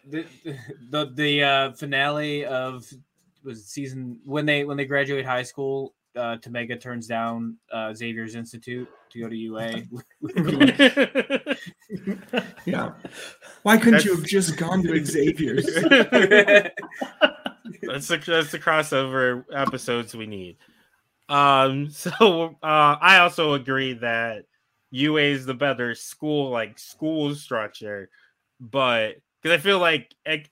the 0.09 0.25
the, 0.89 1.11
the 1.15 1.43
uh, 1.43 1.71
finale 1.73 2.45
of 2.45 2.85
was 3.43 3.65
season 3.65 4.19
when 4.23 4.45
they 4.45 4.65
when 4.65 4.77
they 4.77 4.85
graduate 4.85 5.25
high 5.25 5.43
school. 5.43 5.93
Uh, 6.15 6.37
Topanga 6.37 6.79
turns 6.79 7.07
down 7.07 7.57
uh, 7.71 7.91
Xavier's 7.91 8.35
Institute 8.35 8.87
to 9.09 9.19
go 9.19 9.29
to 9.29 9.35
UA. 9.35 9.81
Yeah. 12.65 12.93
Why 13.63 13.77
couldn't 13.77 14.05
you 14.05 14.15
have 14.15 14.25
just 14.25 14.57
gone 14.57 14.83
to 14.83 15.05
Xavier's? 15.05 15.65
that's 17.81 18.07
the 18.07 18.17
that's 18.25 18.51
the 18.51 18.59
crossover 18.59 19.43
episodes 19.53 20.15
we 20.15 20.25
need. 20.25 20.57
Um, 21.29 21.89
so 21.89 22.57
uh, 22.63 22.97
I 23.01 23.19
also 23.19 23.53
agree 23.53 23.93
that 23.95 24.45
UA 24.91 25.21
is 25.21 25.45
the 25.45 25.53
better 25.53 25.95
school, 25.95 26.49
like 26.49 26.77
school 26.79 27.35
structure, 27.35 28.09
but 28.59 29.15
because 29.41 29.57
I 29.57 29.61
feel 29.61 29.79
like 29.79 30.13
ex- 30.25 30.49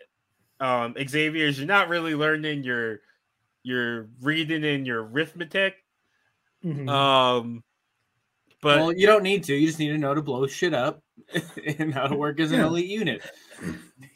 um, 0.62 0.96
Xavier's, 1.08 1.58
you're 1.58 1.68
not 1.68 1.90
really 1.90 2.16
learning 2.16 2.64
your 2.64 3.02
your 3.64 4.08
reading 4.22 4.64
and 4.64 4.88
your 4.88 5.04
arithmetic. 5.04 5.76
Mhm. 6.64 6.90
Um, 6.90 7.64
but 8.62 8.80
well, 8.80 8.94
you 8.94 9.08
don't 9.08 9.24
need 9.24 9.44
to. 9.46 9.56
You 9.56 9.68
just 9.68 9.80
need 9.80 9.90
to 9.90 9.98
know 9.98 10.14
to 10.14 10.22
blow 10.22 10.46
shit 10.48 10.74
up 10.74 11.02
and 11.80 11.94
how 11.94 12.08
to 12.08 12.16
work 12.16 12.40
as 12.40 12.52
an 12.52 12.60
Yeah. 12.60 12.68
elite 12.68 12.88
unit. 12.90 13.22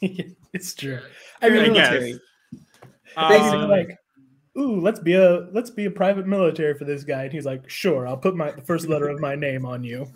it's 0.52 0.74
true. 0.74 1.00
I 1.42 1.50
mean, 1.50 1.58
I 1.58 1.74
guess. 1.74 1.90
Military. 1.90 2.20
basically 3.16 3.58
um, 3.58 3.70
like, 3.70 3.98
ooh, 4.58 4.80
let's 4.80 5.00
be 5.00 5.14
a 5.14 5.48
let's 5.52 5.70
be 5.70 5.86
a 5.86 5.90
private 5.90 6.26
military 6.26 6.74
for 6.78 6.84
this 6.84 7.02
guy, 7.04 7.24
and 7.24 7.32
he's 7.32 7.44
like, 7.46 7.68
sure, 7.68 8.06
I'll 8.06 8.16
put 8.16 8.36
my 8.36 8.52
the 8.52 8.62
first 8.62 8.88
letter 8.88 9.08
of 9.08 9.18
my 9.20 9.34
name 9.34 9.66
on 9.66 9.82
you. 9.84 10.06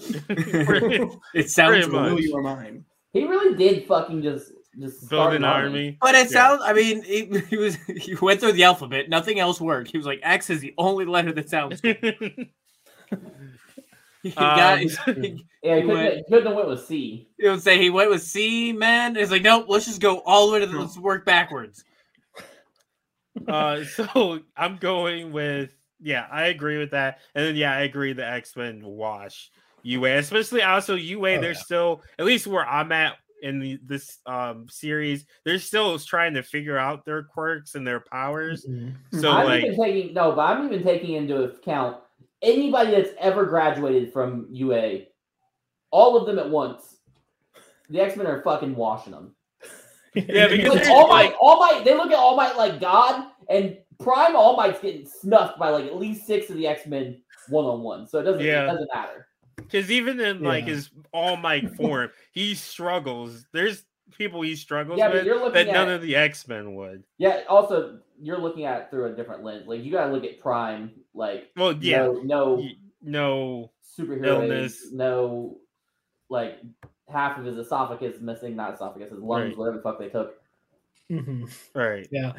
It 1.35 1.51
sounds 1.51 1.71
Pretty 1.87 1.87
much. 1.91 2.11
Will 2.11 2.17
rude. 2.17 2.25
you 2.25 2.37
are 2.37 2.43
mine. 2.43 2.85
He 3.13 3.25
really 3.27 3.57
did 3.57 3.87
fucking 3.87 4.23
just 4.23 4.53
just 4.53 4.60
build 4.79 4.93
start 4.93 5.35
an 5.35 5.45
army. 5.45 5.99
But 6.01 6.15
it 6.15 6.27
Yeah. 6.31 6.33
sounds. 6.33 6.63
I 6.65 6.73
mean, 6.73 7.03
he, 7.03 7.41
he 7.51 7.57
was 7.57 7.75
he 7.77 8.15
went 8.17 8.41
through 8.41 8.53
the 8.53 8.65
alphabet. 8.65 9.09
Nothing 9.09 9.39
else 9.41 9.61
worked. 9.61 9.91
He 9.91 9.97
was 9.97 10.07
like, 10.07 10.21
X 10.23 10.51
is 10.51 10.61
the 10.61 10.75
only 10.79 11.05
letter 11.05 11.33
that 11.33 11.49
sounds. 11.51 11.81
Good. 11.81 12.49
He 14.23 14.31
got. 14.33 14.75
Um, 14.75 14.79
he, 14.81 14.89
Yeah, 15.63 15.77
he 15.77 15.81
He 15.81 15.81
couldn't, 15.81 15.89
went- 15.89 16.15
he 16.17 16.23
couldn't 16.25 16.47
have 16.49 16.55
went 16.57 16.69
with 16.69 16.85
C. 16.85 17.27
he 17.39 17.49
would 17.49 17.63
say 17.63 17.79
he 17.79 17.89
went 17.89 18.11
with 18.11 18.23
C, 18.23 18.71
man. 18.71 19.17
It's 19.17 19.31
like, 19.31 19.41
nope. 19.41 19.65
Let's 19.67 19.87
just 19.87 20.03
go 20.03 20.19
all 20.27 20.47
the 20.49 20.53
way 20.53 20.61
to 20.61 20.67
the. 20.67 20.79
Let's 20.79 20.99
work 20.99 21.25
backwards. 21.25 21.83
uh, 23.49 23.85
so 23.85 24.41
I'm 24.57 24.77
going 24.77 25.33
with 25.33 25.75
yeah, 26.03 26.27
I 26.31 26.49
agree 26.49 26.79
with 26.79 26.91
that, 26.91 27.21
and 27.35 27.47
then 27.47 27.57
yeah, 27.57 27.73
I 27.73 27.81
agree 27.81 28.13
the 28.13 28.27
X 28.27 28.55
Men 28.57 28.83
wash 28.85 29.51
UA, 29.83 30.19
especially 30.19 30.63
also 30.63 30.97
UA. 30.97 31.37
Oh, 31.37 31.41
they're 31.41 31.53
yeah. 31.53 31.59
still 31.59 32.03
at 32.19 32.27
least 32.27 32.47
where 32.47 32.67
I'm 32.67 32.93
at 32.93 33.15
in 33.43 33.59
the, 33.59 33.79
this 33.85 34.19
um 34.27 34.67
series. 34.69 35.25
They're 35.45 35.59
still 35.59 35.99
trying 35.99 36.35
to 36.35 36.43
figure 36.43 36.79
out 36.79 37.05
their 37.05 37.23
quirks 37.23 37.75
and 37.75 37.87
their 37.87 38.01
powers. 38.01 38.67
Mhm. 38.69 38.95
So 39.21 39.31
I'm 39.31 39.47
like, 39.47 39.65
even 39.65 39.77
taking 39.83 40.15
no, 40.15 40.33
but 40.33 40.43
I'm 40.43 40.67
even 40.67 40.83
taking 40.83 41.15
into 41.17 41.43
account 41.45 41.99
anybody 42.43 42.93
that's 42.93 43.11
ever 43.19 43.45
graduated 43.47 44.13
from 44.13 44.47
UA, 44.51 45.03
all 45.91 46.17
of 46.17 46.27
them 46.27 46.39
at 46.39 46.49
once. 46.49 46.97
The 47.91 48.01
X 48.01 48.17
Men 48.17 48.27
are 48.27 48.43
fucking 48.43 48.75
washing 48.77 49.13
them. 49.13 49.35
Yeah, 50.15 50.49
because 50.49 50.75
Like, 50.75 50.89
All 50.89 51.09
Might, 51.09 51.25
like- 51.27 51.35
All 51.41 51.59
Might, 51.61 51.85
they 51.85 51.95
look 51.95 52.11
at 52.11 52.17
All 52.19 52.37
my 52.37 52.53
like 52.55 52.81
God, 52.81 53.27
and 53.49 53.79
Prime 54.01 54.35
All 54.35 54.57
Might's 54.57 54.81
getting 54.81 55.07
snuffed 55.07 55.59
by 55.59 55.69
like 55.71 55.85
at 55.85 55.97
least 55.97 56.27
six 56.27 56.51
of 56.51 56.57
the 56.57 56.67
X 56.67 56.87
Men 56.87 57.21
one 57.49 57.65
on 57.65 57.81
one. 57.83 58.07
So 58.09 58.19
it 58.19 58.25
doesn't, 58.25 58.41
Yeah. 58.45 58.65
it 58.65 58.67
doesn't 58.67 58.91
matter. 58.95 59.27
Because 59.71 59.91
even 59.91 60.21
in 60.21 60.43
like 60.43 60.65
his 60.65 60.91
All 61.13 61.37
Might 61.37 61.71
form, 61.77 62.11
he 62.33 62.55
struggles. 62.55 63.47
There's 63.53 63.85
people 64.17 64.43
he 64.43 64.57
struggles 64.57 64.99
Yeah, 64.99 65.13
with 65.13 65.25
you're 65.25 65.37
looking 65.39 65.53
that 65.55 65.69
at 65.69 65.73
none 65.75 65.89
of 65.89 66.03
the 66.03 66.17
X 66.17 66.47
Men 66.49 66.75
would. 66.75 67.05
yeah. 67.19 67.43
Also, 67.49 68.01
you're 68.21 68.39
looking 68.39 68.65
at 68.65 68.81
it 68.83 68.91
through 68.91 69.13
a 69.13 69.17
different 69.17 69.45
lens. 69.45 69.67
Like 69.67 69.83
you 69.85 69.93
gotta 69.93 70.13
look 70.13 70.25
at 70.25 70.41
Prime, 70.41 70.91
like 71.15 71.51
Well, 71.57 71.73
yeah, 71.75 72.07
no, 72.07 72.21
no 72.23 72.69
no, 73.03 73.71
superhero 73.99 74.27
illness. 74.27 74.93
no 74.93 75.59
like 76.29 76.59
half 77.09 77.39
of 77.39 77.45
his 77.45 77.57
esophagus 77.57 78.21
missing, 78.21 78.55
not 78.57 78.75
esophagus, 78.75 79.11
his 79.11 79.21
lungs, 79.21 79.49
Right. 79.51 79.59
whatever 79.59 79.77
the 79.79 79.83
fuck 79.83 79.99
they 79.99 80.09
took. 80.09 80.35
Mhm. 81.11 81.51
right. 81.75 82.07
Yeah, 82.13 82.33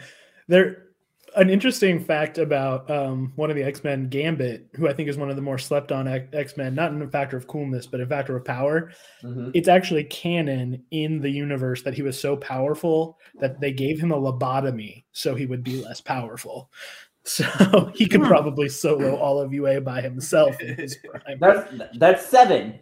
there. 0.48 0.91
An 1.38 1.50
interesting 1.50 2.04
fact 2.04 2.38
about 2.38 2.90
um, 2.92 3.32
one 3.38 3.50
of 3.50 3.56
the 3.56 3.64
X 3.64 3.84
Men, 3.84 4.10
Gambit, 4.10 4.68
who 4.76 4.90
I 4.90 4.94
think 4.94 5.08
is 5.08 5.18
one 5.18 5.30
of 5.30 5.38
the 5.38 5.42
more 5.42 5.58
slept 5.58 5.92
on 5.92 6.08
X 6.08 6.58
Men, 6.58 6.76
not 6.76 6.92
in 6.92 7.02
a 7.02 7.08
factor 7.08 7.38
of 7.38 7.48
coolness, 7.48 7.88
but 7.88 8.02
in 8.02 8.10
factor 8.10 8.36
of 8.36 8.44
power. 8.44 8.92
Mhm. 9.24 9.52
It's 9.54 9.70
actually 9.70 10.04
canon 10.06 10.84
in 10.92 11.22
the 11.22 11.30
universe 11.30 11.84
that 11.84 11.94
he 11.94 12.02
was 12.02 12.20
so 12.20 12.36
powerful 12.36 13.18
that 13.40 13.62
they 13.62 13.72
gave 13.72 13.98
him 14.00 14.12
a 14.12 14.18
lobotomy 14.20 15.06
so 15.14 15.34
he 15.36 15.46
would 15.46 15.64
be 15.64 15.82
less 15.82 16.02
powerful. 16.02 16.70
So 17.24 17.92
he 17.94 18.08
could 18.08 18.22
Hmm. 18.22 18.28
probably 18.28 18.68
solo 18.68 19.16
all 19.16 19.40
of 19.40 19.54
UA 19.54 19.82
by 19.82 20.02
himself 20.02 20.60
in 20.60 20.76
his 20.76 20.98
prime. 21.06 21.38
That's 21.40 21.72
that's 22.00 22.26
seven. 22.26 22.80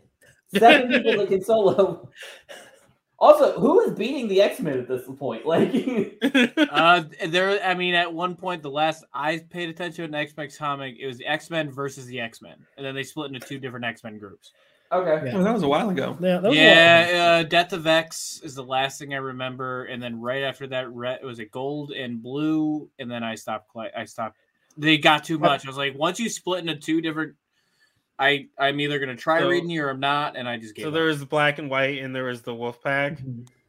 Seven 0.58 0.90
people 1.04 1.18
that 1.18 1.28
can 1.28 1.44
solo. 1.44 2.10
Also, 3.22 3.60
who 3.60 3.82
is 3.82 3.92
beating 3.98 4.28
the 4.30 4.42
X 4.42 4.60
Men 4.62 4.80
at 4.80 4.88
this 4.88 5.04
point? 5.18 5.46
Like, 5.46 5.72
Uh, 6.72 7.04
there. 7.28 7.62
I 7.64 7.74
mean, 7.74 7.94
at 7.94 8.14
one 8.14 8.36
point, 8.36 8.62
the 8.64 8.70
last 8.72 9.04
I 9.14 9.40
paid 9.50 9.70
attention 9.70 9.96
to 9.96 10.04
an 10.06 10.16
X 10.16 10.34
Men 10.38 10.50
comic, 10.58 10.96
it 11.00 11.06
was 11.08 11.18
the 11.18 11.26
X 11.26 11.50
Men 11.50 11.70
versus 11.72 12.06
the 12.06 12.20
X 12.22 12.42
Men, 12.42 12.56
and 12.78 12.86
then 12.86 12.96
they 12.96 13.04
split 13.04 13.32
into 13.34 13.46
two 13.46 13.60
different 13.60 13.86
X 13.86 14.04
Men 14.04 14.18
groups. 14.20 14.52
okay, 14.92 15.26
Yeah. 15.28 15.38
Oh, 15.38 15.44
that 15.44 15.54
was 15.54 15.64
a 15.64 15.68
while 15.68 15.90
ago. 15.90 16.18
Yeah, 16.22 16.40
that 16.40 16.44
was 16.50 16.58
a 16.58 16.62
while 16.62 17.04
ago. 17.04 17.12
Yeah, 17.12 17.24
uh, 17.40 17.44
Death 17.44 17.74
of 17.74 17.86
X 17.88 18.40
is 18.44 18.56
the 18.56 18.64
last 18.64 19.00
thing 19.00 19.14
I 19.14 19.18
remember, 19.18 19.84
and 19.86 20.02
then 20.02 20.22
right 20.22 20.44
after 20.44 20.68
that, 20.68 20.90
red 20.92 21.20
was 21.24 21.40
it 21.40 21.52
gold 21.52 21.92
and 21.92 22.24
blue, 22.24 22.90
and 23.00 23.12
then 23.12 23.24
I 23.24 23.36
stopped. 23.36 23.68
Cli- 23.70 23.92
I 23.98 24.06
stopped. 24.06 24.38
They 24.78 24.98
got 24.98 25.26
too 25.26 25.38
much. 25.40 25.66
I 25.66 25.70
was 25.70 25.78
like, 25.78 25.98
once 25.98 26.22
you 26.22 26.30
split 26.30 26.60
into 26.62 26.76
two 26.76 27.02
different, 27.02 27.36
I 28.20 28.48
I'm 28.58 28.80
either 28.82 29.00
gonna 29.00 29.16
try 29.16 29.40
So- 29.40 29.50
reading 29.50 29.70
you 29.70 29.84
or 29.84 29.90
I'm 29.90 30.00
not, 30.02 30.36
and 30.36 30.48
I 30.48 30.58
just 30.58 30.76
gave 30.76 30.84
So 30.84 30.90
up. 30.90 30.94
there 30.94 31.06
was 31.06 31.20
the 31.20 31.26
black 31.26 31.58
and 31.58 31.70
white, 31.70 32.00
and 32.04 32.14
there 32.16 32.26
was 32.26 32.42
the 32.42 32.54
wolf 32.54 32.84
pack. 32.84 33.18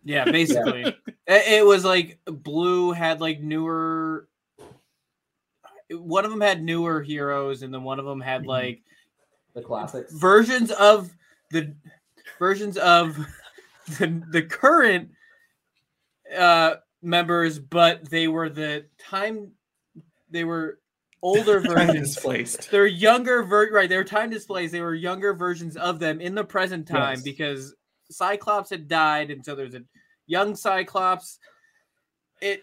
Yeah, 0.05 0.25
basically, 0.25 0.83
it, 0.85 0.97
it 1.27 1.65
was 1.67 1.85
like 1.85 2.19
blue 2.27 2.93
had 2.93 3.21
like 3.21 3.41
newer. 3.41 4.27
One 5.91 6.25
of 6.25 6.31
them 6.31 6.41
had 6.41 6.63
newer 6.63 7.01
heroes, 7.03 7.63
and 7.63 7.73
then 7.73 7.83
one 7.85 7.99
of 7.99 8.05
them 8.05 8.21
had 8.21 8.43
Mhm. 8.43 8.47
like 8.47 8.83
the 9.55 9.63
classics. 9.63 10.13
versions 10.13 10.71
of 10.73 11.11
the 11.51 11.75
versions 12.39 12.77
of 12.77 13.17
the, 13.99 14.23
the 14.31 14.43
current 14.43 15.11
uh 16.37 16.77
members, 17.03 17.59
but 17.59 18.09
they 18.11 18.27
were 18.29 18.49
the 18.49 18.85
time 18.99 19.53
they 20.31 20.45
were 20.45 20.79
older 21.23 21.61
Time 21.63 21.89
versions. 21.89 22.15
displaced. 22.15 22.71
They're 22.71 22.87
younger 22.87 23.43
ver- 23.43 23.71
right, 23.73 23.89
they 23.89 23.97
were 23.97 24.05
time 24.05 24.31
displays. 24.31 24.73
They 24.73 24.81
were 24.81 24.95
younger 24.95 25.35
versions 25.35 25.77
of 25.77 25.99
them 25.99 26.21
in 26.21 26.35
the 26.35 26.45
present 26.45 26.87
time 26.89 27.17
Yes. 27.17 27.23
because 27.23 27.75
Cyclops 28.11 28.71
had 28.71 28.89
died, 28.89 29.31
and 29.31 29.45
so 29.45 29.55
there's 29.55 29.75
a 29.75 29.83
young 30.27 30.57
Cyclops. 30.57 31.39
It 32.41 32.63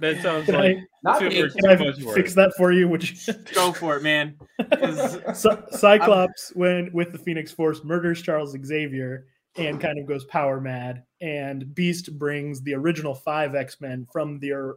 That 0.00 0.22
sounds 0.22 0.46
Can 0.46 0.54
like 0.54 0.76
I, 0.76 0.82
Not 1.04 1.18
Super- 1.18 1.30
the 1.30 1.60
can 1.60 1.70
I 1.70 1.76
too 1.76 1.84
much 1.84 2.02
work. 2.02 2.16
fix 2.16 2.34
that 2.34 2.52
for 2.56 2.72
you? 2.72 2.88
Would 2.88 3.08
you? 3.08 3.34
go 3.54 3.72
for 3.72 3.96
it, 3.96 4.02
man? 4.02 4.36
Cy- 5.34 5.62
Cyclops, 5.70 6.50
when 6.54 6.90
with 6.92 7.12
the 7.12 7.18
Phoenix 7.18 7.52
Force, 7.52 7.84
murders 7.84 8.22
Charles 8.22 8.56
Xavier 8.64 9.26
and 9.56 9.80
kind 9.80 9.98
of 9.98 10.06
goes 10.06 10.24
power 10.24 10.60
mad. 10.60 11.04
And 11.20 11.74
Beast 11.74 12.16
brings 12.18 12.62
the 12.62 12.74
original 12.74 13.14
five 13.14 13.54
X 13.54 13.80
Men 13.80 14.06
from 14.12 14.38
their 14.40 14.76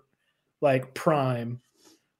like 0.62 0.94
prime 0.94 1.60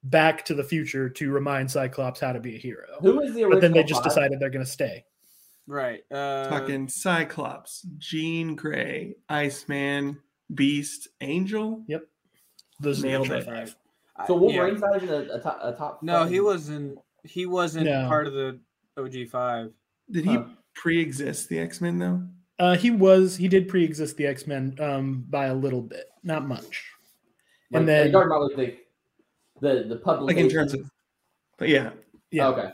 back 0.04 0.44
to 0.46 0.54
the 0.54 0.64
future 0.64 1.08
to 1.08 1.30
remind 1.30 1.70
Cyclops 1.70 2.20
how 2.20 2.32
to 2.32 2.40
be 2.40 2.56
a 2.56 2.58
hero. 2.58 2.86
Who 3.00 3.20
is 3.20 3.34
the 3.34 3.44
original? 3.44 3.50
But 3.50 3.60
then 3.60 3.72
they 3.72 3.82
just 3.84 4.02
five? 4.02 4.10
decided 4.10 4.40
they're 4.40 4.50
going 4.50 4.64
to 4.64 4.70
stay. 4.70 5.04
right. 5.66 6.02
Uh, 6.10 6.48
Fucking 6.50 6.88
Cyclops, 6.88 7.86
Jean 7.98 8.54
Grey, 8.56 9.14
Iceman, 9.28 10.18
Beast, 10.54 11.08
Angel. 11.20 11.82
Yep. 11.86 12.04
Those 12.80 12.98
are 12.98 13.02
the 13.02 13.08
Nailed 13.08 13.30
original 13.30 13.40
it. 13.54 13.66
five. 13.68 13.76
I- 14.16 14.26
So 14.26 14.34
yeah. 14.34 14.40
Wolverine's 14.40 14.80
not 14.80 14.96
even 15.02 15.08
a, 15.08 15.34
a 15.34 15.40
top. 15.40 15.58
A 15.62 15.72
top 15.72 16.02
No, 16.02 16.24
he 16.24 16.40
wasn't. 16.40 16.98
He 17.24 17.46
wasn't 17.46 17.86
No. 17.86 18.08
part 18.08 18.26
of 18.26 18.32
the 18.34 18.58
OG 18.98 19.28
five. 19.30 19.72
Did 20.10 20.24
he 20.24 20.34
Huh. 20.34 20.44
pre-exist 20.74 21.48
the 21.48 21.58
X 21.60 21.80
Men 21.80 21.98
though? 21.98 22.22
Uh, 22.58 22.76
he 22.76 22.90
was 22.90 23.36
he 23.36 23.48
did 23.48 23.68
pre-exist 23.68 24.16
the 24.16 24.26
X 24.26 24.46
Men 24.46 24.76
um, 24.80 25.24
by 25.30 25.46
a 25.46 25.54
little 25.54 25.80
bit, 25.80 26.06
not 26.24 26.46
much. 26.46 26.84
Like, 27.70 27.80
and 27.80 27.88
are 27.88 27.92
you 27.92 28.02
then 28.04 28.12
talking 28.12 28.26
about 28.26 28.58
like 28.58 28.78
the 29.62 29.84
the 29.84 29.88
the 29.94 29.96
public. 29.96 30.34
Like 30.36 30.44
in 30.44 30.50
terms 30.50 30.74
of, 30.74 30.90
but 31.56 31.68
yeah, 31.68 31.90
Yeah, 32.30 32.48
Okay. 32.48 32.70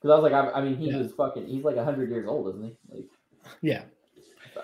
Because 0.00 0.12
I 0.16 0.20
was 0.20 0.30
like, 0.30 0.32
I, 0.32 0.50
I 0.52 0.62
mean, 0.62 0.76
he 0.76 0.90
Yeah. 0.90 0.98
was 0.98 1.12
fucking. 1.12 1.46
He's 1.46 1.64
like 1.64 1.76
hundred 1.76 2.10
years 2.10 2.28
old, 2.28 2.48
isn't 2.54 2.62
he? 2.62 2.76
Like 2.94 3.06
yeah. 3.62 3.82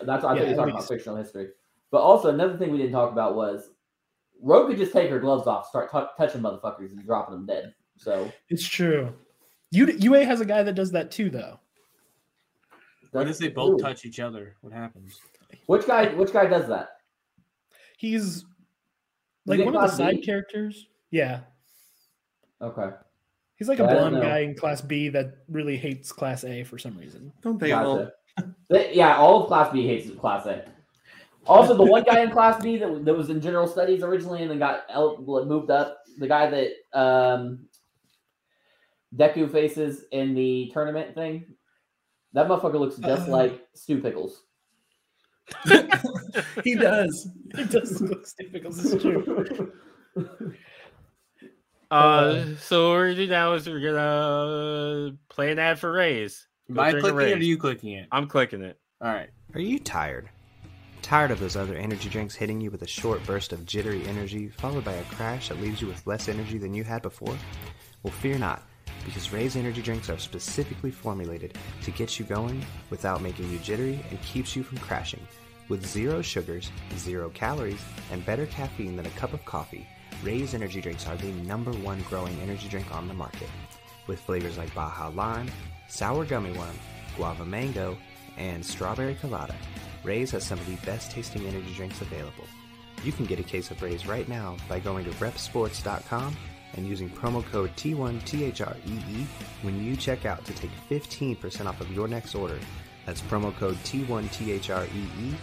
that's. 0.03 0.25
I 0.25 0.35
Yeah, 0.35 0.39
think 0.39 0.43
at 0.43 0.49
you're 0.49 0.57
talking 0.57 0.75
about 0.75 0.87
fictional 0.89 1.17
history. 1.17 1.49
But 1.91 2.03
also 2.03 2.29
another 2.29 2.57
thing 2.57 2.71
we 2.71 2.79
didn't 2.79 2.93
talk 2.93 3.11
about 3.11 3.35
was 3.35 3.71
Rogue 4.41 4.69
could 4.69 4.79
just 4.79 4.93
take 4.93 5.11
her 5.11 5.19
gloves 5.19 5.47
off, 5.47 5.67
start 5.69 5.91
tou 5.91 6.07
touching 6.17 6.41
motherfuckers, 6.43 6.93
and 6.93 7.05
dropping 7.05 7.35
them 7.35 7.47
dead. 7.47 7.75
So 7.97 8.31
It's 8.49 8.67
true. 8.67 9.13
U- 9.71 9.97
UA 9.99 10.25
has 10.25 10.41
a 10.41 10.45
guy 10.45 10.63
that 10.63 10.75
does 10.75 10.91
that 10.93 11.11
too, 11.11 11.31
though. 11.31 11.59
What 13.13 13.29
if 13.29 13.39
they 13.39 13.49
both 13.49 13.81
Ooh. 13.81 13.83
touch 13.83 14.05
each 14.05 14.19
other? 14.21 14.57
What 14.61 14.73
happens? 14.73 15.21
Which 15.67 15.87
guy? 15.87 16.09
Which 16.15 16.33
guy 16.33 16.47
does 16.47 16.69
that? 16.69 16.89
He's 17.97 18.45
like 19.47 19.65
one 19.65 19.75
of 19.77 19.83
the 19.83 19.89
side 19.97 20.17
B? 20.17 20.23
characters. 20.23 20.89
Yeah, 21.11 21.41
Okay. 22.63 22.91
he's 23.57 23.69
like 23.69 23.79
a 23.81 23.83
Yeah, 23.83 23.95
blonde 23.95 24.21
guy 24.23 24.39
in 24.41 24.55
Class 24.55 24.81
B 24.81 25.09
that 25.11 25.39
really 25.49 25.77
hates 25.77 26.13
Class 26.13 26.45
A 26.45 26.65
for 26.65 26.79
some 26.79 26.97
reason. 26.97 27.33
Don't 27.43 27.59
they 27.59 27.73
all? 27.73 27.99
Gotcha. 27.99 28.13
They- 28.69 28.95
yeah, 28.95 29.17
all 29.17 29.43
of 29.43 29.49
Class 29.49 29.73
B 29.73 29.87
hates 29.87 30.11
Class 30.19 30.47
A. 30.47 30.65
Also, 31.47 31.77
the 31.77 31.85
one 31.85 32.03
guy 32.05 32.21
in 32.23 32.31
Class 32.31 32.63
B 32.63 32.79
that, 32.79 33.05
that 33.05 33.15
was 33.15 33.29
in 33.31 33.41
General 33.41 33.67
Studies 33.69 34.03
originally 34.03 34.41
and 34.43 34.51
then 34.51 34.59
got 34.59 34.85
el- 34.89 35.19
moved 35.19 35.71
up, 35.71 35.99
the 36.19 36.27
guy 36.27 36.49
that 36.51 36.99
um, 36.99 37.67
Deku 39.15 39.51
faces 39.53 40.05
in 40.11 40.35
the 40.35 40.71
tournament 40.73 41.15
thing, 41.15 41.45
that 42.33 42.49
motherfucker 42.49 42.81
looks 42.81 42.97
just 42.97 43.29
Uh. 43.29 43.33
like 43.33 43.67
Stu 43.75 44.01
Pickles. 44.01 44.43
He 46.65 46.75
does. 46.75 47.29
He 47.55 47.65
does 47.65 48.01
look 48.01 48.27
stupid. 48.27 48.65
It's 48.67 49.03
true. 49.03 49.73
Uh, 51.95 52.57
so 52.61 52.89
what 52.89 52.95
we're 52.95 53.05
gonna 53.13 53.17
do 53.17 53.27
now 53.29 53.53
is 53.55 53.69
we're 53.69 53.81
gonna 53.81 55.17
play 55.29 55.53
an 55.53 55.59
ad 55.59 55.79
for 55.79 55.93
Raze. 55.93 56.47
Am 56.69 56.79
I 56.79 56.91
drink 56.91 57.07
a 57.07 57.11
clicking 57.11 57.19
it 57.19 57.33
or 57.33 57.35
are 57.35 57.39
Raze. 57.39 57.47
you 57.47 57.57
clicking 57.59 57.93
it? 57.93 58.09
I'm 58.11 58.27
clicking 58.27 58.63
it. 58.63 58.79
All 59.01 59.13
right. 59.13 59.31
Are 59.55 59.61
you 59.61 59.79
tired? 59.79 60.29
Tired 61.03 61.31
of 61.31 61.39
those 61.39 61.55
other 61.57 61.77
energy 61.77 62.09
drinks 62.09 62.35
hitting 62.35 62.61
you 62.61 62.71
with 62.71 62.83
a 62.83 62.87
short 62.87 63.25
burst 63.27 63.53
of 63.53 63.67
jittery 63.67 64.05
energy, 64.07 64.49
followed 64.49 64.85
by 64.85 64.95
a 64.95 65.05
crash 65.05 65.51
that 65.51 65.61
leaves 65.61 65.81
you 65.83 65.87
with 65.87 66.07
less 66.07 66.29
energy 66.29 66.59
than 66.59 66.75
you 66.75 66.83
had 66.83 67.03
before? 67.03 67.37
Well, 68.03 68.13
fear 68.13 68.39
not, 68.39 68.63
because 69.05 69.33
Raze 69.33 69.55
energy 69.55 69.83
drinks 69.83 70.09
are 70.09 70.19
specifically 70.19 70.91
formulated 70.91 71.59
to 71.83 71.91
get 71.91 72.19
you 72.19 72.25
going 72.25 72.65
without 72.91 73.21
making 73.21 73.51
you 73.53 73.59
jittery 73.59 74.01
and 74.11 74.21
keeps 74.23 74.57
you 74.57 74.63
from 74.63 74.79
crashing. 74.79 75.21
With 75.69 75.87
zero 75.87 76.23
sugars, 76.23 76.71
zero 76.97 77.31
calories, 77.31 77.83
and 78.11 78.25
better 78.25 78.47
caffeine 78.47 78.97
than 78.97 79.07
a 79.07 79.11
cup 79.11 79.35
of 79.35 79.45
coffee, 79.45 79.87
Raze 80.23 80.55
energy 80.55 80.81
drinks 80.81 81.07
are 81.07 81.17
the 81.17 81.33
number 81.33 81.73
one 81.73 82.01
growing 82.03 82.39
energy 82.41 82.69
drink 82.69 82.95
on 82.95 83.09
the 83.09 83.15
market. 83.15 83.49
With 84.07 84.21
flavors 84.21 84.59
like 84.59 84.75
Baja 84.75 85.09
Lime, 85.09 85.51
Sour 85.89 86.25
Gummy 86.25 86.53
Worm, 86.53 86.79
Guava 87.17 87.45
Mango, 87.45 87.97
and 88.37 88.65
Strawberry 88.65 89.15
Colada, 89.15 89.55
Raze 90.03 90.31
has 90.33 90.45
some 90.45 90.59
of 90.59 90.67
the 90.67 90.77
best 90.87 91.11
tasting 91.11 91.47
energy 91.47 91.73
drinks 91.75 92.01
available. 92.01 92.45
You 93.03 93.13
can 93.13 93.27
get 93.27 93.39
a 93.39 93.43
case 93.43 93.71
of 93.71 93.83
Raze 93.83 94.07
right 94.07 94.29
now 94.29 94.57
by 94.69 94.81
going 94.81 95.05
to 95.05 95.11
reppsports.com 95.13 96.37
and 96.75 96.87
using 96.87 97.09
promo 97.11 97.45
code 97.45 97.75
T1THREE 97.77 98.87
E 98.87 99.27
when 99.63 99.83
you 99.85 99.97
check 99.97 100.27
out 100.27 100.45
to 100.45 100.53
take 100.55 100.71
15% 100.91 101.67
off 101.67 101.81
of 101.81 101.93
your 101.93 102.09
next 102.09 102.35
order. 102.35 102.59
That's 103.07 103.21
promo 103.23 103.55
code 103.57 103.77
T1THREE 103.85 104.95
E 104.95 105.35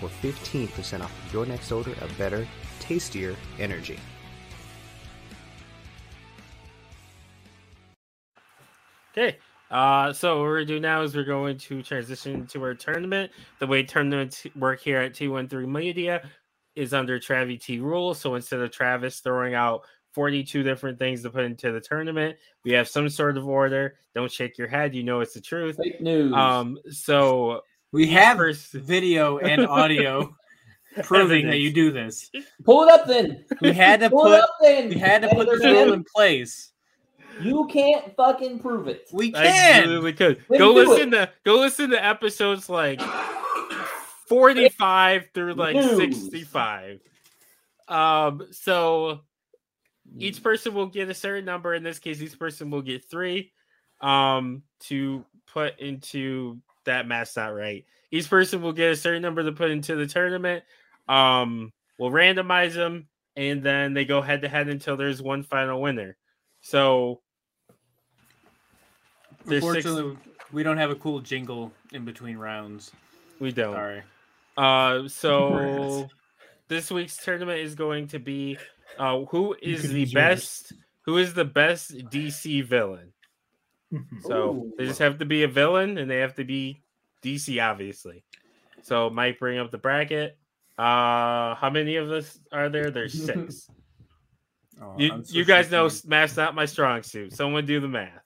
for 0.00 0.08
15% 0.08 1.00
off 1.00 1.26
of 1.26 1.32
your 1.32 1.46
next 1.46 1.72
order 1.72 1.92
of 2.02 2.16
better, 2.18 2.46
tastier 2.80 3.34
energy. 3.58 3.98
Okay. 9.16 9.38
Uh, 9.70 10.12
so 10.12 10.36
what 10.36 10.42
we're 10.44 10.54
gonna 10.58 10.66
do 10.66 10.80
now 10.80 11.02
is 11.02 11.16
we're 11.16 11.24
going 11.24 11.58
to 11.58 11.82
transition 11.82 12.46
to 12.48 12.62
our 12.62 12.74
tournament. 12.74 13.32
The 13.58 13.66
way 13.66 13.82
tournaments 13.82 14.46
work 14.54 14.80
here 14.80 15.00
at 15.00 15.12
T13 15.14 15.66
Media 15.66 16.22
is 16.76 16.94
under 16.94 17.18
Travi 17.18 17.60
T 17.60 17.80
rules. 17.80 18.20
So 18.20 18.34
instead 18.36 18.60
of 18.60 18.70
Travis 18.70 19.20
throwing 19.20 19.54
out 19.54 19.82
42 20.12 20.62
different 20.62 20.98
things 20.98 21.22
to 21.22 21.30
put 21.30 21.44
into 21.44 21.72
the 21.72 21.80
tournament, 21.80 22.36
we 22.64 22.72
have 22.72 22.88
some 22.88 23.08
sort 23.08 23.36
of 23.36 23.46
order. 23.48 23.96
Don't 24.14 24.30
shake 24.30 24.56
your 24.56 24.68
head, 24.68 24.94
you 24.94 25.02
know 25.02 25.20
it's 25.20 25.34
the 25.34 25.40
truth. 25.40 25.76
Fake 25.82 26.00
news. 26.00 26.32
Um, 26.32 26.78
so 26.90 27.62
We 27.92 28.06
have 28.08 28.36
first 28.36 28.72
video 28.72 29.38
and 29.38 29.66
audio 29.66 30.34
proving 31.02 31.46
that 31.48 31.58
you 31.58 31.72
do 31.72 31.90
this. 31.90 32.30
Pull 32.64 32.84
it 32.84 32.90
up 32.90 33.06
then. 33.06 33.44
We 33.60 33.72
had 33.72 34.00
to 34.00 34.10
Pull 34.10 34.26
it 34.26 34.30
put 34.30 34.40
up 34.42 34.50
then. 34.62 34.88
we 34.90 34.98
had 34.98 35.22
to 35.22 35.28
put 35.28 35.46
the 35.46 35.52
Anderson. 35.54 35.72
rule 35.72 35.92
in 35.92 36.04
place. 36.14 36.72
You 37.40 37.66
can't 37.66 38.14
fucking 38.16 38.60
prove 38.60 38.88
it. 38.88 39.08
We 39.12 39.34
I 39.34 39.42
can. 39.46 39.82
absolutely 39.82 40.12
could. 40.12 40.42
Then 40.48 40.58
Go 40.58 40.72
do 40.72 40.88
listen 40.88 41.10
to 41.12 41.30
go 41.44 41.56
listen 41.56 41.90
to 41.90 42.04
episodes 42.04 42.68
like 42.68 43.00
45 44.28 45.30
through 45.34 45.54
like 45.54 45.76
News. 45.76 45.96
65. 45.96 47.00
Um, 47.88 48.46
so 48.50 49.20
each 50.18 50.42
person 50.42 50.74
will 50.74 50.86
get 50.86 51.08
a 51.08 51.14
certain 51.14 51.44
number. 51.44 51.74
In 51.74 51.82
this 51.82 51.98
case, 51.98 52.20
each 52.20 52.38
person 52.38 52.70
will 52.70 52.82
get 52.82 53.04
three 53.04 53.52
um 54.02 54.62
to 54.78 55.24
put 55.46 55.78
into 55.78 56.58
that 56.84 57.06
math's 57.06 57.36
not 57.36 57.54
right. 57.54 57.84
Each 58.10 58.28
person 58.28 58.62
will 58.62 58.72
get 58.72 58.92
a 58.92 58.96
certain 58.96 59.22
number 59.22 59.42
to 59.42 59.52
put 59.52 59.70
into 59.70 59.96
the 59.96 60.06
tournament. 60.06 60.64
Um, 61.08 61.72
we'll 61.98 62.10
randomize 62.10 62.74
them 62.74 63.08
and 63.36 63.62
then 63.62 63.94
they 63.94 64.04
go 64.04 64.22
head 64.22 64.42
to 64.42 64.48
head 64.48 64.68
until 64.68 64.96
there's 64.96 65.22
one 65.22 65.42
final 65.42 65.80
winner. 65.80 66.16
So 66.60 67.20
there's 69.46 69.62
six- 69.62 69.84
Unfortunately, 69.86 70.18
we 70.52 70.62
don't 70.62 70.78
have 70.78 70.90
a 70.90 70.94
cool 70.96 71.20
jingle 71.20 71.72
in 71.92 72.04
between 72.04 72.36
rounds. 72.36 72.92
we 73.40 73.52
don't. 73.52 73.74
Sorry. 73.74 74.02
Uh, 74.56 75.08
so 75.08 76.08
this 76.68 76.90
week's 76.90 77.16
tournament 77.16 77.60
is 77.60 77.74
going 77.74 78.08
to 78.08 78.18
be 78.18 78.58
uh, 78.98 79.20
who 79.26 79.54
is 79.60 79.90
the 79.90 80.00
yours. 80.00 80.12
best? 80.12 80.72
Who 81.02 81.18
is 81.18 81.34
the 81.34 81.44
best 81.44 81.92
DC 82.10 82.64
villain? 82.64 83.12
So 84.22 84.50
Ooh. 84.50 84.72
they 84.76 84.86
just 84.86 84.98
have 84.98 85.18
to 85.18 85.24
be 85.24 85.44
a 85.44 85.48
villain, 85.48 85.98
and 85.98 86.10
they 86.10 86.18
have 86.18 86.34
to 86.36 86.44
be 86.44 86.82
DC, 87.22 87.62
obviously. 87.62 88.24
So 88.82 89.10
Mike, 89.10 89.38
bring 89.38 89.58
up 89.58 89.70
the 89.70 89.78
bracket. 89.78 90.36
Uh, 90.78 91.54
how 91.54 91.70
many 91.72 91.96
of 91.96 92.10
us 92.10 92.38
are 92.52 92.68
there? 92.68 92.90
There's 92.90 93.24
six. 93.24 93.68
Oh, 94.78 94.94
you, 94.98 95.08
so 95.24 95.34
you 95.34 95.46
guys 95.46 95.70
know 95.70 95.88
math's 96.04 96.36
not 96.36 96.54
my 96.54 96.66
strong 96.66 97.02
suit. 97.02 97.32
Someone 97.32 97.64
do 97.64 97.80
the 97.80 97.88
math. 97.88 98.25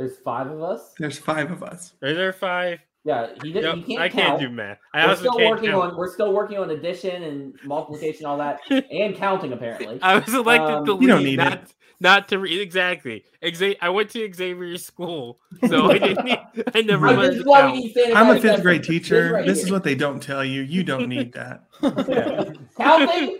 There's 0.00 0.16
five 0.24 0.46
of 0.50 0.62
us. 0.62 0.94
There's 0.98 1.18
five 1.18 1.50
of 1.50 1.62
us. 1.62 1.92
Are 2.02 2.14
there 2.14 2.32
five? 2.32 2.78
Yeah, 3.04 3.28
he 3.42 3.52
didn't. 3.52 3.78
Yep, 3.80 3.86
he 3.86 3.96
can't 3.96 4.00
I 4.02 4.08
can't 4.08 4.40
do 4.40 4.48
math. 4.48 4.78
I 4.94 5.04
We're 5.04 5.10
also 5.10 5.20
still 5.20 5.32
can't 5.36 5.50
working 5.50 5.70
count. 5.72 5.92
on. 5.92 5.96
We're 5.98 6.10
still 6.12 6.32
working 6.32 6.56
on 6.58 6.70
addition 6.70 7.22
and 7.22 7.54
multiplication, 7.64 8.24
all 8.24 8.38
that, 8.38 8.60
and 8.70 9.14
counting. 9.14 9.52
Apparently, 9.52 9.98
I 10.00 10.18
was 10.18 10.32
elected 10.32 10.70
Um, 10.70 10.84
to 10.86 10.92
You 10.92 10.98
lead, 11.00 11.06
don't 11.08 11.24
need 11.24 11.36
not 11.36 11.52
it. 11.52 11.74
not 12.00 12.28
to 12.28 12.38
read 12.38 12.60
exactly. 12.62 13.24
Exa- 13.42 13.76
I 13.82 13.88
went 13.90 14.08
to 14.10 14.30
Xavier 14.32 14.76
school, 14.78 15.38
so 15.68 15.90
I 15.90 15.98
didn't. 15.98 16.24
Need, 16.24 16.38
I 16.74 16.80
never 16.82 17.06
Right, 17.06 17.16
learned 17.18 17.28
this 17.28 17.34
to 17.36 17.40
is 17.40 17.46
why 17.46 17.60
we 17.66 17.68
count. 17.72 17.76
need 17.84 17.90
standardized 17.92 18.16
I'm 18.18 18.30
a 18.30 18.34
fifth 18.34 18.44
assessment. 18.44 18.62
grade 18.62 18.80
This 18.80 18.86
teacher. 18.88 19.32
right 19.34 19.46
This 19.46 19.62
is 19.62 19.70
what 19.70 19.84
they 19.84 19.94
don't 19.94 20.22
tell 20.22 20.44
you. 20.44 20.62
You 20.62 20.82
don't 20.82 21.08
need 21.08 21.32
that. 21.34 21.64
counting. 22.76 23.39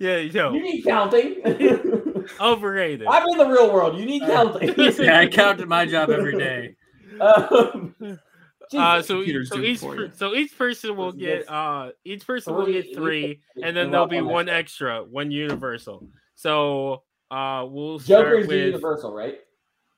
Yeah, 0.00 0.18
you 0.18 0.32
know, 0.32 0.52
you 0.52 0.62
need 0.62 0.82
counting. 0.82 1.42
overrated. 2.40 3.06
I'm 3.06 3.26
in 3.28 3.38
the 3.38 3.46
real 3.46 3.72
world. 3.72 3.98
You 3.98 4.06
need 4.06 4.20
counting. 4.22 4.74
yeah, 4.98 5.18
I 5.20 5.26
counted 5.26 5.68
my 5.68 5.86
job 5.86 6.10
every 6.10 6.36
day. 6.38 6.76
Um, 7.20 7.94
Uh, 8.74 9.02
so, 9.02 9.16
Computers 9.16 9.50
so 9.50 9.60
each 9.60 9.80
per- 9.82 10.10
so 10.16 10.34
each 10.34 10.56
person 10.56 10.96
will 10.96 11.12
get 11.12 11.48
uh 11.50 11.90
each 12.04 12.26
person 12.26 12.54
will 12.54 12.66
get 12.66 12.94
three- 12.94 13.40
and 13.62 13.76
then 13.76 13.90
there'll 13.90 14.06
be 14.06 14.22
one 14.22 14.48
extra. 14.48 15.04
one 15.04 15.30
universal. 15.30 16.08
So 16.34 17.02
uh 17.30 17.66
we'll 17.68 17.98
Joker's 17.98 18.06
start 18.06 18.32
the 18.42 18.46
with 18.48 18.66
universal, 18.66 19.12
right? 19.14 19.38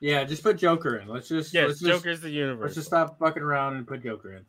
Yeah, 0.01 0.25
just 0.25 0.43
put 0.43 0.59
Joker 0.59 0.99
in. 0.99 1.09
Let's 1.09 1.29
just 1.29 1.55
yes, 1.55 1.69
let's 1.69 1.81
just, 1.81 2.05
Joker's 2.05 2.21
the 2.21 2.29
universal. 2.31 2.65
Let's 2.65 2.75
just 2.75 2.89
stop 2.89 3.19
fucking 3.19 3.43
around 3.43 3.77
and 3.77 3.87
put 3.87 4.03
Joker 4.03 4.35
in. 4.35 4.45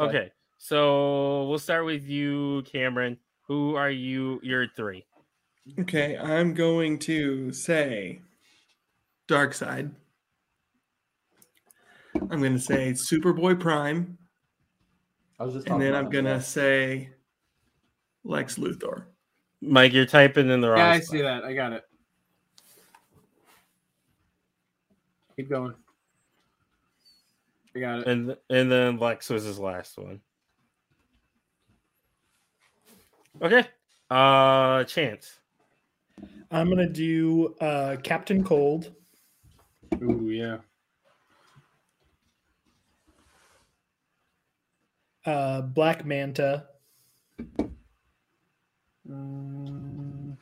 Okay, 0.00 0.32
so 0.56 1.46
we'll 1.48 1.58
start 1.58 1.84
with 1.84 2.08
you, 2.08 2.62
Cameron. 2.62 3.18
Who 3.50 3.74
are 3.74 3.90
you? 3.90 4.38
You're 4.44 4.68
three. 4.76 5.04
Okay, 5.80 6.16
I'm 6.16 6.54
going 6.54 7.00
to 7.00 7.52
say 7.52 8.20
Darkseid. 9.26 9.90
I'm 12.14 12.38
going 12.38 12.52
to 12.52 12.60
say 12.60 12.92
Superboy 12.92 13.58
Prime, 13.58 14.16
I 15.40 15.42
was 15.42 15.54
just. 15.54 15.66
and 15.66 15.82
then 15.82 15.96
I'm 15.96 16.10
going 16.10 16.26
to 16.26 16.40
say 16.40 17.10
Lex 18.22 18.54
Luthor. 18.54 19.06
Mike, 19.60 19.92
you're 19.94 20.06
typing 20.06 20.48
in 20.48 20.60
the 20.60 20.68
wrong. 20.68 20.78
Yeah, 20.78 20.90
I 20.90 21.00
spot. 21.00 21.10
see 21.10 21.22
that. 21.22 21.42
I 21.42 21.52
got 21.52 21.72
it. 21.72 21.82
Keep 25.34 25.50
going. 25.50 25.74
I 27.74 27.80
got 27.80 27.98
it. 27.98 28.06
And 28.06 28.36
and 28.48 28.70
then 28.70 28.98
Lex 28.98 29.28
was 29.28 29.42
his 29.42 29.58
last 29.58 29.98
one. 29.98 30.20
Okay. 33.40 33.64
Uh 34.10 34.84
Chance. 34.84 35.38
I'm 36.50 36.68
gonna 36.68 36.88
do 36.88 37.54
uh, 37.60 37.96
Captain 38.02 38.44
Cold, 38.44 38.92
Ooh, 40.02 40.30
yeah. 40.30 40.58
Uh, 45.24 45.62
Black 45.62 46.04
Manta. 46.04 46.66
Mm, 49.08 50.36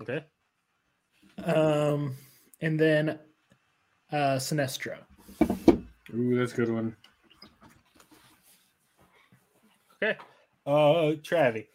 Okay. 0.00 0.24
Um, 1.44 2.16
and 2.60 2.78
then 2.78 3.18
uh, 4.10 4.36
Sinestro. 4.38 4.98
ooh, 6.14 6.36
that's 6.36 6.52
a 6.52 6.56
good 6.56 6.70
one. 6.70 6.88
Okay. 6.88 6.96
Uh, 10.64 11.16
Travi. 11.22 11.66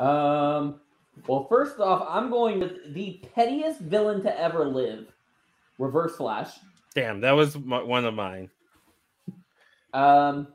Um. 0.00 0.80
Well, 1.28 1.46
first 1.48 1.78
off, 1.78 2.04
I'm 2.10 2.28
going 2.28 2.58
with 2.58 2.92
the 2.92 3.22
pettiest 3.36 3.78
villain 3.78 4.20
to 4.24 4.36
ever 4.40 4.64
live, 4.64 5.06
Reverse 5.78 6.16
Flash. 6.16 6.50
Damn, 6.96 7.20
that 7.20 7.30
was 7.30 7.56
my, 7.56 7.80
one 7.80 8.04
of 8.04 8.14
mine. 8.14 8.50
Um. 9.92 10.48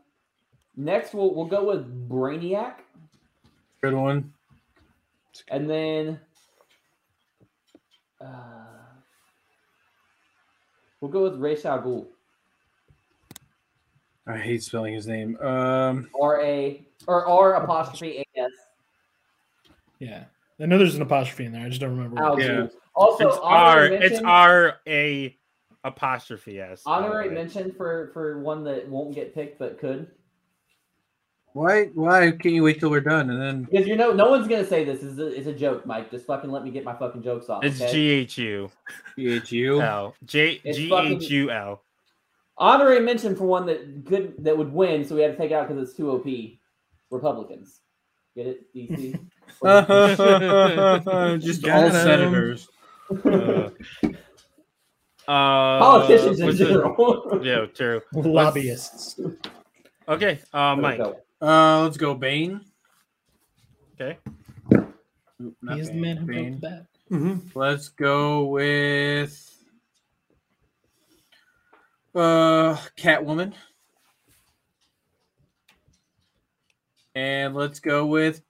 Next, 0.75 1.13
we'll 1.13 1.33
we'll 1.33 1.45
go 1.45 1.63
with 1.63 2.09
Brainiac, 2.09 2.75
Good 3.81 3.93
one. 3.93 4.33
and 5.47 5.69
then 5.69 6.19
uh, 8.19 8.65
we'll 10.99 11.11
go 11.11 11.23
with 11.23 11.39
Ra's 11.39 11.63
al 11.63 11.81
Ghul. 11.81 12.07
I 14.27 14.37
hate 14.37 14.61
spelling 14.63 14.93
his 14.93 15.07
name. 15.07 15.37
Um, 15.41 16.09
R 16.19 16.41
A 16.41 16.85
or 17.07 17.25
R 17.25 17.55
apostrophe 17.63 18.19
A 18.35 18.39
S. 18.39 18.51
Yeah. 19.99 20.23
I 20.61 20.65
know 20.65 20.77
there's 20.77 20.95
an 20.95 21.01
apostrophe 21.01 21.45
in 21.45 21.51
there. 21.53 21.65
I 21.65 21.69
just 21.69 21.81
don't 21.81 21.91
remember. 21.95 22.21
Al 22.21 22.33
what- 22.35 22.43
Yeah. 22.43 22.67
Also, 22.95 23.29
It's 23.29 23.37
R. 23.37 23.43
honorary 23.83 23.95
It's 24.05 24.19
R 24.21 24.75
A 24.87 25.37
apostrophe 25.85 26.59
S. 26.59 26.83
Honorary 26.85 27.29
way. 27.29 27.33
mention 27.35 27.71
for 27.71 28.09
for 28.13 28.39
one 28.39 28.63
that 28.65 28.87
won't 28.89 29.15
get 29.15 29.33
picked 29.33 29.57
but 29.57 29.79
could, 29.79 30.07
why? 31.53 31.85
Why 31.95 32.31
can't 32.31 32.53
you 32.53 32.63
wait 32.63 32.79
till 32.81 32.89
we're 32.89 32.99
done 32.99 33.29
and 33.29 33.41
then? 33.41 33.63
because 33.63 33.87
you 33.87 33.95
know 33.95 34.11
no 34.11 34.29
one's 34.29 34.47
gonna 34.49 34.65
say 34.65 34.83
this. 34.83 35.01
is 35.01 35.17
a, 35.17 35.27
it's 35.27 35.47
a 35.47 35.53
joke, 35.53 35.85
Mike. 35.85 36.11
Just 36.11 36.25
fucking 36.25 36.51
let 36.51 36.63
me 36.65 36.71
get 36.71 36.83
my 36.83 36.93
fucking 36.93 37.23
jokes 37.23 37.49
off. 37.49 37.63
It's 37.63 37.79
okay? 37.81 37.91
G 37.91 38.09
H 38.09 38.37
U 38.39 38.69
PHU. 39.17 39.81
L 39.81 40.13
J 40.25 40.59
It's 40.65 40.77
G 40.77 40.89
fucking- 40.89 41.21
H 41.23 41.29
U 41.31 41.51
L. 41.51 41.81
Honorary 42.59 42.99
mention 42.99 43.35
for 43.35 43.45
one 43.45 43.65
that 43.67 44.05
could 44.05 44.35
that 44.43 44.57
would 44.57 44.71
win, 44.73 45.05
so 45.05 45.15
we 45.15 45.21
had 45.21 45.31
to 45.31 45.37
take 45.37 45.51
out 45.53 45.67
because 45.67 45.81
it's 45.87 45.95
too 45.97 46.11
OP. 46.11 46.25
Republicans, 47.11 47.79
get 48.35 48.45
it? 48.47 48.73
DC. 48.75 49.13
Just 51.41 51.63
Got 51.63 51.77
all 51.77 51.85
him. 51.85 51.91
senators. 51.93 52.67
Uh, 53.11 53.69
uh, 55.27 55.79
Politicians 55.79 56.39
in 56.39 56.45
what's 56.45 56.57
the- 56.59 56.65
general. 56.65 57.39
Yeah, 57.43 57.65
true. 57.73 58.01
Lobbyists. 58.13 59.19
Okay, 60.07 60.39
uh, 60.53 60.75
Mike. 60.75 60.99
Uh, 61.41 61.81
let's 61.83 61.97
go 61.97 62.13
Bane. 62.13 62.61
Okay. 63.99 64.17
Oop, 64.73 65.55
He's 65.73 65.87
the 65.87 65.93
Bane, 65.93 66.01
man 66.01 66.17
who 66.17 66.25
Bane. 66.27 66.49
built 66.57 66.61
the 66.61 66.67
bat. 66.69 66.85
hmm 67.09 67.37
Let's 67.55 67.89
go 67.89 68.45
with 68.45 69.48
uh 72.15 72.75
Catwoman. 72.97 73.53
And 77.15 77.55
let's 77.55 77.79
go 77.79 78.05
with 78.05 78.41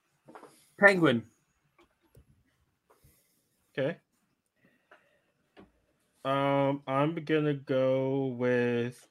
Penguin. 0.79 1.23
Okay. 3.77 3.97
Um, 6.25 6.81
I'm 6.85 7.15
gonna 7.23 7.53
go 7.53 8.27
with 8.37 9.07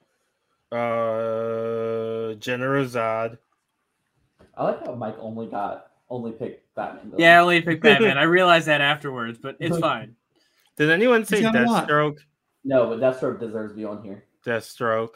uh 0.71 2.35
General 2.35 2.85
Zod. 2.85 3.39
I 4.57 4.65
like 4.65 4.87
how 4.87 4.95
Mike 4.95 5.17
only 5.19 5.47
got 5.47 5.93
only 6.11 6.33
picked 6.33 6.75
Batman. 6.75 7.11
villain. 7.11 7.21
Yeah, 7.21 7.39
I 7.39 7.43
only 7.43 7.63
picked 7.63 7.83
Batman. 7.85 8.19
I 8.19 8.25
realized 8.25 8.67
that 8.67 8.81
afterwards, 8.81 9.39
but 9.41 9.57
it's 9.61 9.79
fine. 9.81 10.17
Did 10.77 10.91
anyone 10.91 11.25
say 11.25 11.43
got 11.43 11.57
a. 11.57 11.59
Deathstroke? 11.61 12.19
No, 12.65 12.87
but 12.87 13.01
Deathstroke 13.01 13.41
deserves 13.41 13.73
to 13.73 13.77
be 13.77 13.85
on 13.85 14.05
here. 14.05 14.25
Deathstroke. 14.49 15.15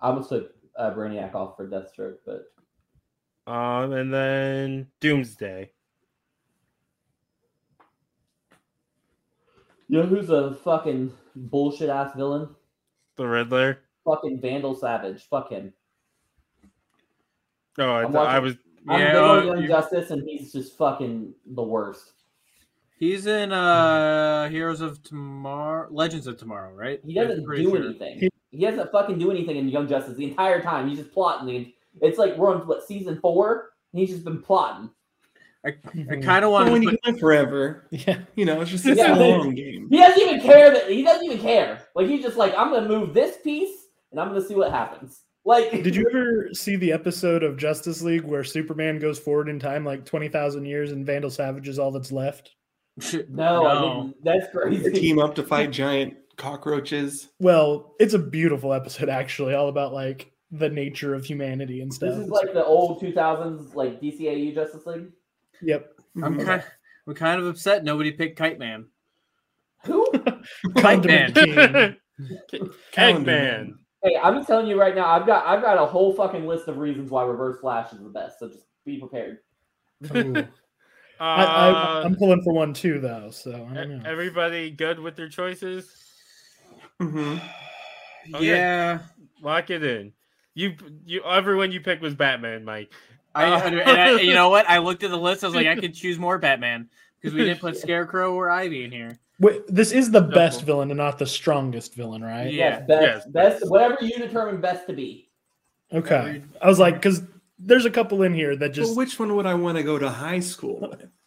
I 0.00 0.08
almost 0.08 0.28
took 0.28 0.52
uh, 0.78 0.90
Brainiac 0.92 1.34
off 1.34 1.56
for 1.56 1.66
Deathstroke, 1.68 2.16
but 2.24 3.52
Um, 3.52 3.92
and 3.92 4.12
then 4.14 4.86
Doomsday. 5.00 5.70
you 9.88 9.98
know 10.00 10.06
who's 10.06 10.30
a 10.30 10.54
fucking 10.54 11.12
bullshit 11.34 11.88
ass 11.90 12.14
villain? 12.16 12.48
The 13.16 13.26
Riddler. 13.26 13.80
Fucking 14.04 14.40
Vandal 14.40 14.74
Savage. 14.74 15.26
Fuck 15.28 15.50
him. 15.50 15.72
Oh, 17.78 17.82
I, 17.90 18.04
I'm 18.04 18.16
I 18.16 18.38
was. 18.38 18.54
I'm 18.88 19.00
Yeah, 19.00 19.08
big 19.12 19.16
oh, 19.16 19.38
on 19.40 19.46
Young 19.46 19.62
you- 19.62 19.68
Justice, 19.68 20.10
and 20.10 20.22
he's 20.26 20.52
just 20.52 20.76
fucking 20.78 21.34
the 21.46 21.62
worst. 21.62 22.12
He's 22.98 23.26
in 23.26 23.50
uh 23.52 24.48
Heroes 24.50 24.80
of 24.82 25.02
Tomorrow, 25.02 25.88
Legends 25.90 26.26
of 26.26 26.36
Tomorrow, 26.36 26.72
right? 26.74 27.00
He 27.04 27.14
doesn't 27.14 27.44
do 27.46 27.62
sure. 27.62 27.76
anything. 27.84 28.18
He- 28.20 28.30
He 28.50 28.64
doesn't 28.64 28.90
fucking 28.92 29.18
do 29.18 29.30
anything 29.30 29.56
in 29.56 29.68
Young 29.68 29.86
Justice 29.88 30.16
the 30.16 30.24
entire 30.24 30.60
time. 30.60 30.88
He's 30.88 30.98
just 30.98 31.12
plotting. 31.12 31.72
It's 32.00 32.18
like 32.18 32.36
we're 32.36 32.54
on 32.54 32.66
what 32.66 32.86
season 32.86 33.18
four. 33.20 33.70
And 33.92 34.00
he's 34.00 34.10
just 34.10 34.24
been 34.24 34.40
plotting. 34.42 34.90
I 35.64 35.74
I 36.10 36.16
kind 36.16 36.44
of 36.44 36.52
want 36.52 36.64
Well, 36.64 36.72
when 36.72 36.82
to. 36.82 36.92
you 36.92 36.98
Put, 37.04 37.20
forever, 37.20 37.86
Yeah. 37.90 38.18
you 38.34 38.44
know, 38.46 38.60
it's 38.62 38.70
just 38.70 38.86
it's 38.86 38.98
Yeah. 38.98 39.14
a 39.14 39.18
long 39.18 39.54
game. 39.54 39.88
He 39.90 39.98
doesn't 39.98 40.20
even 40.22 40.40
care 40.40 40.70
that 40.72 40.90
he 40.90 41.02
doesn't 41.02 41.24
even 41.24 41.38
care. 41.38 41.82
Like 41.94 42.06
he's 42.08 42.22
just 42.22 42.36
like 42.36 42.54
I'm 42.56 42.70
gonna 42.72 42.88
move 42.88 43.12
this 43.14 43.36
piece 43.44 43.86
and 44.10 44.18
I'm 44.20 44.28
gonna 44.28 44.40
see 44.40 44.54
what 44.54 44.70
happens. 44.72 45.20
Like 45.44 45.70
Did 45.82 45.94
you 45.96 46.06
ever 46.10 46.48
see 46.54 46.76
the 46.76 46.92
episode 46.92 47.42
of 47.42 47.56
Justice 47.56 48.00
League 48.02 48.22
where 48.24 48.42
Superman 48.44 48.98
goes 48.98 49.18
forward 49.18 49.48
in 49.48 49.58
time 49.58 49.84
like 49.84 50.04
20,000 50.04 50.64
years 50.64 50.92
and 50.92 51.04
Vandal 51.04 51.30
Savage 51.30 51.68
is 51.68 51.78
all 51.78 51.90
that's 51.90 52.10
left? 52.12 52.52
No, 53.28 53.66
I 53.66 53.80
didn't. 53.80 54.24
that's 54.24 54.46
They 54.46 54.52
crazy. 54.52 54.92
team 54.92 55.18
up 55.18 55.34
to 55.36 55.42
fight 55.42 55.70
giant 55.70 56.14
cockroaches. 56.40 57.28
Well, 57.38 57.94
it's 58.00 58.14
a 58.14 58.18
beautiful 58.18 58.72
episode 58.72 59.08
actually, 59.08 59.54
all 59.54 59.68
about 59.68 59.92
like 59.92 60.32
the 60.50 60.68
nature 60.68 61.14
of 61.14 61.24
humanity 61.24 61.80
and 61.80 61.92
stuff. 61.94 62.16
This 62.16 62.24
is 62.24 62.30
like 62.30 62.52
the 62.52 62.64
old 62.64 63.00
2000s 63.00 63.74
like 63.76 64.00
DCAU 64.00 64.52
Justice 64.54 64.84
League. 64.86 65.12
yep. 65.62 65.92
I'm 66.22 66.38
Mhm. 66.38 66.44
kind. 66.44 66.64
I'm 67.06 67.14
kind 67.14 67.40
of 67.40 67.46
upset. 67.46 67.84
Nobody 67.84 68.10
picked 68.12 68.36
Kite 68.38 68.58
Man. 68.58 68.86
Who? 69.84 70.06
Kite 70.76 71.04
Man. 71.04 71.32
King. 71.32 73.24
Man. 73.24 73.78
Hey, 74.02 74.16
I'm 74.22 74.44
telling 74.44 74.66
you 74.66 74.78
right 74.80 74.94
now, 74.94 75.06
I've 75.08 75.26
got 75.26 75.46
I've 75.46 75.62
got 75.62 75.78
a 75.80 75.86
whole 75.86 76.14
fucking 76.14 76.46
list 76.46 76.68
of 76.68 76.78
reasons 76.78 77.10
why 77.10 77.22
Reverse 77.24 77.60
Flash 77.60 77.92
is 77.92 78.02
the 78.02 78.08
best. 78.08 78.38
So 78.38 78.48
just 78.48 78.64
be 78.84 78.98
prepared. 78.98 79.38
Uh, 80.10 80.42
I, 81.22 81.44
I, 81.44 82.02
I'm 82.02 82.16
pulling 82.16 82.42
for 82.42 82.54
one 82.54 82.72
too, 82.72 82.98
though. 82.98 83.30
So 83.30 83.68
I 83.70 83.74
don't 83.74 84.02
know. 84.02 84.08
everybody 84.10 84.70
good 84.70 84.98
with 84.98 85.16
their 85.16 85.28
choices? 85.28 85.99
hmm 87.08 87.36
Okay. 88.34 88.46
Yeah, 88.46 88.98
Lock 89.42 89.70
it 89.70 89.82
in. 89.82 90.12
You, 90.54 90.74
you, 91.06 91.24
everyone 91.24 91.72
you 91.72 91.80
picked 91.80 92.02
was 92.02 92.14
Batman, 92.14 92.64
Mike. 92.64 92.92
I, 93.34 93.44
Uh, 93.44 93.70
and 93.70 93.80
I, 93.80 94.20
you 94.20 94.34
know 94.34 94.50
what? 94.50 94.68
I 94.68 94.78
looked 94.78 95.02
at 95.02 95.10
the 95.10 95.16
list. 95.16 95.42
I 95.42 95.46
was 95.46 95.56
like, 95.56 95.66
I 95.66 95.74
could 95.80 95.94
choose 95.94 96.18
more 96.18 96.38
Batman 96.38 96.90
because 97.20 97.34
we 97.34 97.44
didn't 97.44 97.60
put 97.60 97.76
Scarecrow 97.80 98.34
or 98.34 98.50
Ivy 98.50 98.84
in 98.84 98.92
here. 98.92 99.18
Wait, 99.38 99.62
this 99.68 99.90
is 99.92 100.10
the 100.10 100.20
best 100.20 100.58
cool. 100.58 100.66
villain 100.66 100.90
and 100.90 100.98
not 100.98 101.18
the 101.18 101.26
strongest 101.26 101.94
villain, 101.94 102.22
right? 102.22 102.52
Yeah. 102.52 102.80
Yes, 102.80 102.86
best, 102.86 103.02
yes, 103.02 103.26
best, 103.26 103.60
best. 103.60 103.70
whatever 103.70 103.96
you 104.02 104.18
determine 104.18 104.60
best 104.60 104.86
to 104.88 104.92
be. 104.92 105.30
Okay. 105.92 106.42
I 106.60 106.66
was 106.68 106.78
like, 106.78 106.96
because 106.96 107.22
there's 107.58 107.86
a 107.86 107.90
couple 107.90 108.22
in 108.22 108.34
here 108.34 108.54
that 108.56 108.76
Well, 108.76 108.86
just 108.86 108.96
which 108.96 109.18
one 109.18 109.34
would 109.36 109.46
I 109.46 109.54
want 109.54 109.78
to 109.78 109.82
go 109.82 109.98
to 109.98 110.10
high 110.10 110.40
school 110.40 110.80
with? 110.80 111.08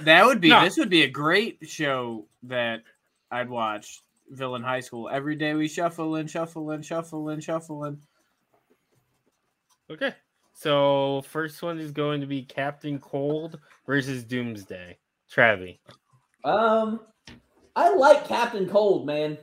that 0.00 0.24
would 0.24 0.40
be. 0.40 0.48
No. 0.48 0.64
This 0.64 0.78
would 0.78 0.88
be 0.90 1.02
a 1.02 1.10
great 1.10 1.58
show 1.62 2.26
that 2.44 2.82
I'd 3.30 3.48
watch. 3.48 4.00
Villain 4.30 4.62
High 4.62 4.80
School. 4.80 5.08
Every 5.08 5.36
day 5.36 5.54
we 5.54 5.68
shuffle 5.68 6.16
and 6.16 6.30
shuffle 6.30 6.70
and 6.70 6.84
shuffle 6.84 7.30
and 7.30 7.42
shuffle 7.42 7.84
and. 7.84 7.98
Okay. 9.90 10.14
So 10.52 11.22
first 11.22 11.62
one 11.62 11.78
is 11.78 11.92
going 11.92 12.20
to 12.20 12.26
be 12.26 12.42
Captain 12.42 12.98
Cold 12.98 13.58
versus 13.86 14.24
Doomsday. 14.24 14.98
Travi. 15.32 15.78
um, 16.44 17.00
I 17.76 17.94
like 17.94 18.26
Captain 18.26 18.68
Cold, 18.68 19.06
man. 19.06 19.38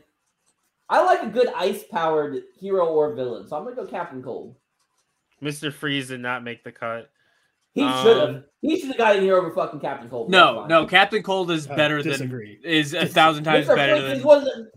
I 0.89 1.04
like 1.04 1.24
a 1.24 1.30
good 1.30 1.48
ice 1.56 1.84
powered 1.84 2.43
hero 2.60 2.88
or 2.88 3.13
villain, 3.13 3.48
so 3.48 3.56
I'm 3.56 3.63
gonna 3.63 3.76
go 3.76 3.86
Captain 3.86 4.21
Cold. 4.21 4.56
Mr. 5.41 5.71
Freeze 5.71 6.10
did 6.10 6.19
not 6.19 6.43
make 6.43 6.63
the 6.63 6.71
cut. 6.71 7.10
He 7.75 7.83
Um, 7.83 8.03
should 8.03 8.17
have. 8.17 8.43
He 8.61 8.79
should 8.79 8.88
have 8.89 8.97
got 8.97 9.15
in 9.17 9.21
here 9.21 9.38
over 9.38 9.51
fucking 9.51 9.79
Captain 9.81 10.09
Cold. 10.09 10.31
No, 10.31 10.65
no. 10.65 10.88
Captain 10.88 11.21
Cold 11.21 11.51
is 11.51 11.67
I 11.67 11.75
better 11.75 12.01
than 12.01 12.13
disagree. 12.13 12.59
is 12.63 12.93
a 12.95 13.05
thousand 13.05 13.43
times 13.43 13.67
Mr. 13.67 13.75
better 13.75 13.97
Freeze 14.01 14.17
than 14.17 14.23
wasn't. 14.23 14.69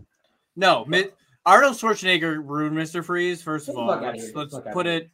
no. 0.55 0.85
Mi- 0.85 1.07
Arnold 1.45 1.75
Schwarzenegger 1.77 2.39
ruined 2.45 2.75
Mister 2.75 3.01
Freeze. 3.01 3.41
First 3.41 3.65
Get 3.65 3.71
of 3.71 3.77
all, 3.79 3.87
let's, 3.99 4.23
here, 4.25 4.31
let's 4.35 4.55
put 4.73 4.85
here. 4.85 4.95
it 4.95 5.09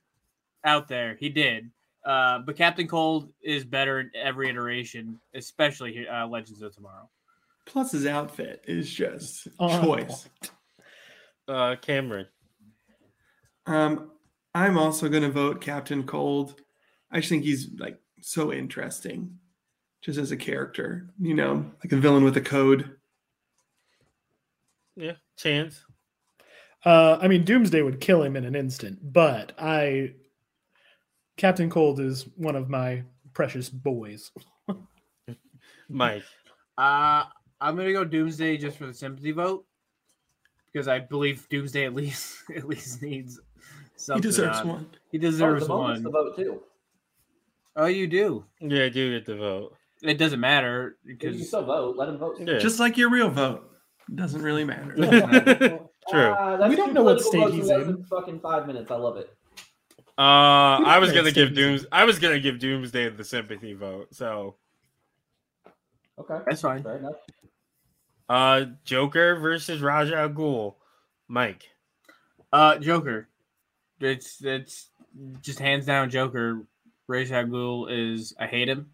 out 0.66 0.88
there. 0.90 1.16
He 1.18 1.30
did. 1.30 1.70
Uh, 2.06 2.40
but 2.40 2.58
Captain 2.58 2.88
Cold 2.88 3.30
is 3.42 3.64
better 3.64 4.00
in 4.02 4.12
every 4.16 4.50
iteration, 4.50 5.20
especially 5.34 6.08
uh, 6.08 6.28
Legends 6.28 6.62
of 6.62 6.76
Tomorrow. 6.76 7.10
Plus, 7.66 7.92
his 7.94 8.06
outfit 8.06 8.62
is 8.68 8.92
just 8.94 9.48
On 9.60 9.84
choice. 9.84 10.28
Uh, 11.48 11.76
Cameron. 11.82 12.28
Um, 13.66 14.12
I'm 14.54 14.78
also 14.78 15.10
going 15.10 15.24
to 15.24 15.32
vote 15.32 15.62
Captain 15.62 16.04
Cold. 16.04 16.62
I 17.12 17.18
just 17.20 17.30
think 17.30 17.44
he's 17.44 17.70
like 17.78 18.00
so 18.22 18.52
interesting, 18.52 19.38
just 20.02 20.18
as 20.20 20.32
a 20.32 20.38
character. 20.38 21.08
You 21.20 21.34
know, 21.34 21.66
like 21.84 21.92
a 21.92 21.98
villain 21.98 22.24
with 22.24 22.38
a 22.38 22.42
code. 22.42 22.92
Yeah, 24.96 25.14
Chance. 25.38 25.84
Uh, 26.86 27.18
I 27.20 27.28
mean, 27.28 27.44
Doomsday 27.44 27.82
would 27.82 28.00
kill 28.00 28.22
him 28.24 28.36
in 28.36 28.46
an 28.46 28.56
instant, 28.56 29.00
but 29.02 29.54
I, 29.58 30.14
Captain 31.36 31.70
Cold 31.70 32.00
is 32.00 32.28
one 32.38 32.56
of 32.56 32.70
my 32.70 33.04
precious 33.34 33.70
boys. 33.70 34.32
Mike. 35.90 36.24
Uh, 36.78 37.24
I'm 37.60 37.76
gonna 37.76 37.92
go 37.94 38.04
Doomsday 38.06 38.58
just 38.58 38.78
for 38.78 38.86
the 38.86 38.94
sympathy 38.94 39.32
vote 39.32 39.66
because 40.72 40.88
I 40.88 41.00
believe 41.00 41.48
Doomsday 41.50 41.86
at 41.86 41.94
least 41.96 42.38
at 42.56 42.68
least 42.68 43.02
needs 43.02 43.40
something. 43.96 44.22
He 44.24 44.28
deserves 44.30 44.60
on- 44.60 44.68
one. 44.68 44.88
He 45.12 45.18
Oh, 45.18 45.22
deserves 45.22 45.64
the 45.68 45.74
moment's 45.74 45.98
one. 45.98 46.04
the 46.04 46.10
vote 46.12 46.36
too. 46.38 46.62
Oh, 47.76 47.86
you 47.88 48.08
do. 48.08 48.46
Yeah, 48.62 48.84
I 48.86 48.90
do 48.90 49.12
get 49.18 49.26
the 49.26 49.36
vote. 49.36 49.76
It 50.02 50.18
doesn't 50.18 50.40
matter 50.40 50.98
because 51.06 51.38
You 51.38 51.44
still 51.44 51.66
vote. 51.66 51.96
Let 51.98 52.10
him 52.10 52.18
vote. 52.18 52.38
Yeah. 52.40 52.58
Just 52.60 52.80
like 52.80 52.98
your 52.98 53.10
real 53.10 53.30
vote. 53.30 53.70
Doesn't 54.14 54.42
really 54.42 54.64
matter. 54.64 54.94
True. 56.10 56.36
That's 56.60 56.70
We 56.70 56.76
don't 56.76 56.94
know 56.94 57.04
what 57.04 57.20
state 57.22 57.52
he's 57.54 57.68
less 57.68 57.88
in. 57.88 58.04
Fucking 58.04 58.40
five 58.40 58.68
minutes. 58.68 58.92
I 58.92 58.96
love 58.96 59.18
it. 59.18 59.30
Uh, 60.18 60.22
I 60.86 61.00
was 61.00 61.12
gonna 61.14 61.32
give. 61.32 61.54
Dooms. 61.56 61.86
I 61.92 62.06
was 62.06 62.20
gonna 62.20 62.40
give 62.40 62.60
Doomsday 62.60 63.10
the 63.10 63.24
sympathy 63.24 63.74
vote. 63.74 64.14
So, 64.14 64.56
Okay, 66.20 66.38
that's 66.46 66.62
fine. 66.62 66.84
fair 66.84 66.98
enough. 66.98 67.16
uh, 68.30 68.66
Joker 68.86 69.36
versus 69.38 69.82
Ra's 69.82 70.12
al 70.12 70.30
Ghul. 70.30 70.76
Mike. 71.28 71.68
Uh, 72.54 72.78
Joker. 72.78 73.28
It's 74.00 74.42
it's 74.44 74.90
just 75.42 75.60
hands 75.60 75.86
down 75.86 76.10
Joker. 76.10 76.62
Ra's 77.08 77.32
al 77.32 77.46
Ghul 77.46 77.88
is 77.90 78.34
I 78.40 78.48
hate 78.48 78.70
him. 78.70 78.92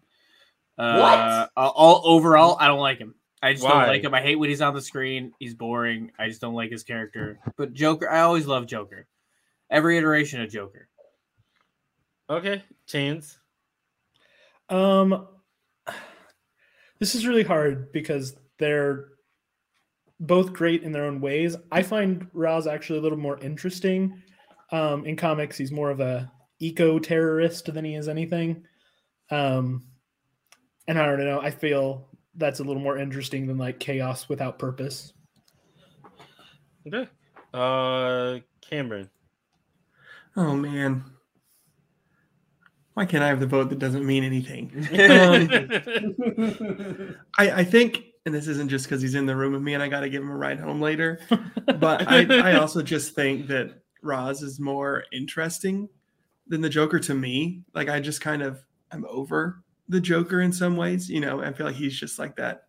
Uh, 0.78 1.46
all 1.56 2.02
overall, 2.04 2.56
I 2.58 2.66
don't 2.66 2.80
like 2.80 2.98
him. 2.98 3.14
I 3.42 3.52
just 3.52 3.64
Why? 3.64 3.70
don't 3.70 3.88
like 3.88 4.04
him. 4.04 4.14
I 4.14 4.22
hate 4.22 4.36
when 4.36 4.50
he's 4.50 4.60
on 4.60 4.74
the 4.74 4.80
screen. 4.80 5.32
He's 5.38 5.54
boring. 5.54 6.12
I 6.18 6.28
just 6.28 6.40
don't 6.40 6.54
like 6.54 6.70
his 6.70 6.84
character. 6.84 7.40
But 7.56 7.72
Joker, 7.72 8.08
I 8.08 8.20
always 8.20 8.46
love 8.46 8.66
Joker. 8.66 9.06
Every 9.68 9.98
iteration 9.98 10.40
of 10.40 10.50
Joker. 10.50 10.88
Okay, 12.30 12.62
Chance. 12.86 13.38
Um, 14.68 15.26
this 16.98 17.14
is 17.14 17.26
really 17.26 17.42
hard 17.42 17.92
because 17.92 18.36
they're 18.58 19.08
both 20.20 20.52
great 20.52 20.84
in 20.84 20.92
their 20.92 21.04
own 21.04 21.20
ways. 21.20 21.56
I 21.70 21.82
find 21.82 22.28
Ra's 22.32 22.66
actually 22.66 23.00
a 23.00 23.02
little 23.02 23.18
more 23.18 23.38
interesting. 23.40 24.22
Um, 24.70 25.04
in 25.04 25.16
comics, 25.16 25.58
he's 25.58 25.72
more 25.72 25.90
of 25.90 26.00
a 26.00 26.30
eco 26.62 26.98
terrorist 26.98 27.72
than 27.72 27.84
he 27.84 27.94
is 27.94 28.08
anything. 28.08 28.64
Um, 29.30 29.86
and 30.86 30.98
I 30.98 31.06
don't 31.06 31.24
know. 31.24 31.40
I 31.40 31.50
feel 31.50 32.08
that's 32.36 32.60
a 32.60 32.64
little 32.64 32.82
more 32.82 32.98
interesting 32.98 33.46
than 33.46 33.58
like 33.58 33.78
chaos 33.78 34.28
without 34.28 34.58
purpose. 34.58 35.12
Okay. 36.86 37.08
Uh, 37.52 38.38
Cameron. 38.68 39.10
Oh 40.36 40.56
man. 40.56 41.04
Why 42.94 43.06
can't 43.06 43.24
I 43.24 43.28
have 43.28 43.40
the 43.40 43.46
vote 43.46 43.70
that 43.70 43.78
doesn't 43.78 44.04
mean 44.04 44.22
anything? 44.22 44.70
I, 47.38 47.50
I 47.50 47.64
think, 47.64 48.02
and 48.26 48.34
this 48.34 48.48
isn't 48.48 48.68
just 48.68 48.84
because 48.84 49.00
he's 49.00 49.14
in 49.14 49.24
the 49.24 49.34
room 49.34 49.54
with 49.54 49.62
me 49.62 49.72
and 49.72 49.82
I 49.82 49.88
got 49.88 50.00
to 50.00 50.10
give 50.10 50.22
him 50.22 50.30
a 50.30 50.36
ride 50.36 50.60
home 50.60 50.78
later, 50.78 51.18
but 51.78 52.06
I, 52.06 52.50
I 52.50 52.58
also 52.58 52.82
just 52.82 53.14
think 53.14 53.46
that 53.46 53.80
Roz 54.02 54.42
is 54.42 54.60
more 54.60 55.04
interesting 55.10 55.88
than 56.46 56.60
the 56.60 56.68
Joker 56.68 56.98
to 57.00 57.14
me. 57.14 57.62
Like, 57.74 57.88
I 57.88 58.00
just 58.00 58.20
kind 58.20 58.42
of, 58.42 58.62
I'm 58.90 59.04
over 59.08 59.62
the 59.88 60.00
Joker 60.00 60.40
in 60.40 60.52
some 60.52 60.76
ways. 60.76 61.08
You 61.10 61.20
know, 61.20 61.42
I 61.42 61.52
feel 61.52 61.66
like 61.66 61.76
he's 61.76 61.98
just 61.98 62.18
like 62.18 62.36
that 62.36 62.66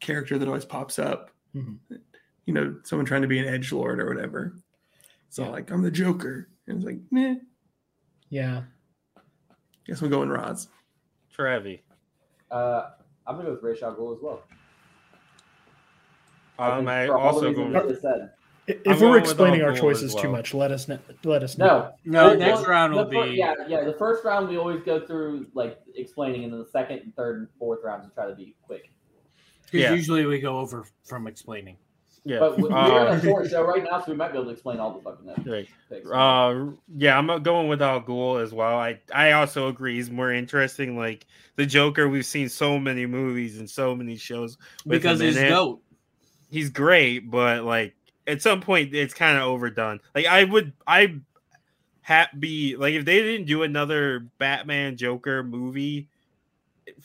character 0.00 0.38
that 0.38 0.46
always 0.48 0.64
pops 0.64 0.98
up. 0.98 1.30
Mhm. 1.54 1.78
You 2.44 2.54
know, 2.54 2.78
someone 2.84 3.06
trying 3.06 3.22
to 3.22 3.28
be 3.28 3.38
an 3.38 3.46
edge 3.52 3.72
lord 3.72 4.00
or 4.00 4.06
whatever. 4.06 4.54
So, 5.30 5.42
Yeah. 5.44 5.50
like, 5.50 5.70
I'm 5.70 5.82
the 5.82 5.90
Joker. 5.90 6.48
And 6.66 6.76
it's 6.78 6.86
like, 6.86 7.00
meh, 7.10 7.36
Yeah. 8.28 8.64
guess 9.86 10.02
I'm 10.02 10.10
going 10.10 10.28
Rods. 10.28 10.68
Travi. 11.36 11.80
Uh, 12.50 12.90
I'm 13.26 13.36
gonna 13.36 13.48
go 13.48 13.54
with 13.54 13.62
Ra's 13.62 13.82
al 13.82 13.94
Ghul 13.96 14.16
as 14.16 14.22
well. 14.22 14.42
I 16.58 16.70
Um, 16.70 16.78
think 16.78 16.88
I 16.88 17.06
for 17.06 17.18
all 17.18 17.20
the 17.20 17.34
also 17.34 17.48
reasons 17.48 17.72
go. 17.74 17.82
you 17.82 17.88
just 17.90 18.02
said. 18.02 18.32
I- 18.68 18.72
I'm 18.86 18.92
If 18.94 19.00
we're 19.00 19.18
explaining 19.18 19.62
our 19.62 19.72
choices 19.74 20.14
as 20.14 20.20
too 20.20 20.28
much, 20.28 20.52
let 20.52 20.72
us 20.72 20.88
know. 20.88 20.98
Let 21.24 21.42
us 21.44 21.56
know. 21.56 21.92
No, 22.04 22.24
No, 22.24 22.30
The- 22.30 22.36
next 22.36 22.60
the- 22.62 22.66
round 22.68 22.94
will 22.94 23.04
the 23.04 23.10
be 23.22 23.36
yeah, 23.36 23.54
yeah. 23.68 23.84
The 23.84 23.92
first 23.92 24.24
round 24.24 24.48
we 24.48 24.56
always 24.58 24.82
go 24.82 24.98
through 25.06 25.46
like 25.54 25.78
explaining, 25.94 26.44
and 26.44 26.52
then 26.52 26.60
the 26.60 26.66
second, 26.66 26.98
and 27.00 27.14
third, 27.16 27.38
and 27.38 27.48
fourth 27.58 27.80
rounds 27.84 28.04
we 28.04 28.10
try 28.14 28.26
to 28.28 28.34
be 28.34 28.54
quick. 28.62 28.90
because 29.64 29.80
Yeah. 29.80 29.94
usually 29.94 30.24
we 30.26 30.38
go 30.38 30.58
over 30.60 30.84
from 31.04 31.26
explaining. 31.26 31.76
Yeah. 32.24 32.38
But 32.38 32.56
we- 32.56 32.64
we're 32.68 32.72
Uh, 32.72 33.06
on 33.08 33.16
a 33.16 33.20
short 33.20 33.48
show 33.50 33.62
right 33.64 33.82
now, 33.82 34.00
so 34.00 34.12
we 34.12 34.16
might 34.16 34.28
be 34.30 34.34
able 34.38 34.44
to 34.46 34.50
explain 34.52 34.78
all 34.78 34.92
the 34.94 35.00
fucking 35.02 35.28
episodes. 35.28 35.48
right. 35.48 35.68
picks. 35.88 36.08
Uh, 36.10 36.66
yeah, 36.96 37.18
I'm 37.18 37.42
going 37.42 37.66
with 37.68 37.82
Al 37.82 38.00
Ghul 38.00 38.40
as 38.40 38.52
well. 38.54 38.76
I 38.78 39.00
I 39.12 39.32
also 39.32 39.66
agree 39.68 39.94
he's 39.96 40.08
more 40.10 40.30
interesting. 40.32 40.96
Like 40.96 41.26
the 41.56 41.66
Joker, 41.66 42.08
we've 42.08 42.24
seen 42.26 42.48
so 42.48 42.78
many 42.78 43.06
movies 43.06 43.58
and 43.58 43.68
so 43.68 43.94
many 43.96 44.14
shows 44.16 44.56
Because 44.86 45.20
him 45.20 45.26
in 45.28 45.32
he's 45.34 45.42
it. 45.42 45.48
goat. 45.48 45.80
He's 46.48 46.70
great, 46.70 47.28
but 47.28 47.64
like 47.64 47.95
at 48.26 48.42
some 48.42 48.60
point 48.60 48.94
it's 48.94 49.14
kind 49.14 49.36
of 49.36 49.44
overdone. 49.44 50.00
Like 50.14 50.26
I 50.26 50.44
would 50.44 50.72
I 50.86 51.16
ha- 52.02 52.28
be 52.38 52.76
like 52.76 52.94
if 52.94 53.04
they 53.04 53.22
didn't 53.22 53.46
do 53.46 53.62
another 53.62 54.26
Batman 54.38 54.96
Joker 54.96 55.42
movie 55.42 56.08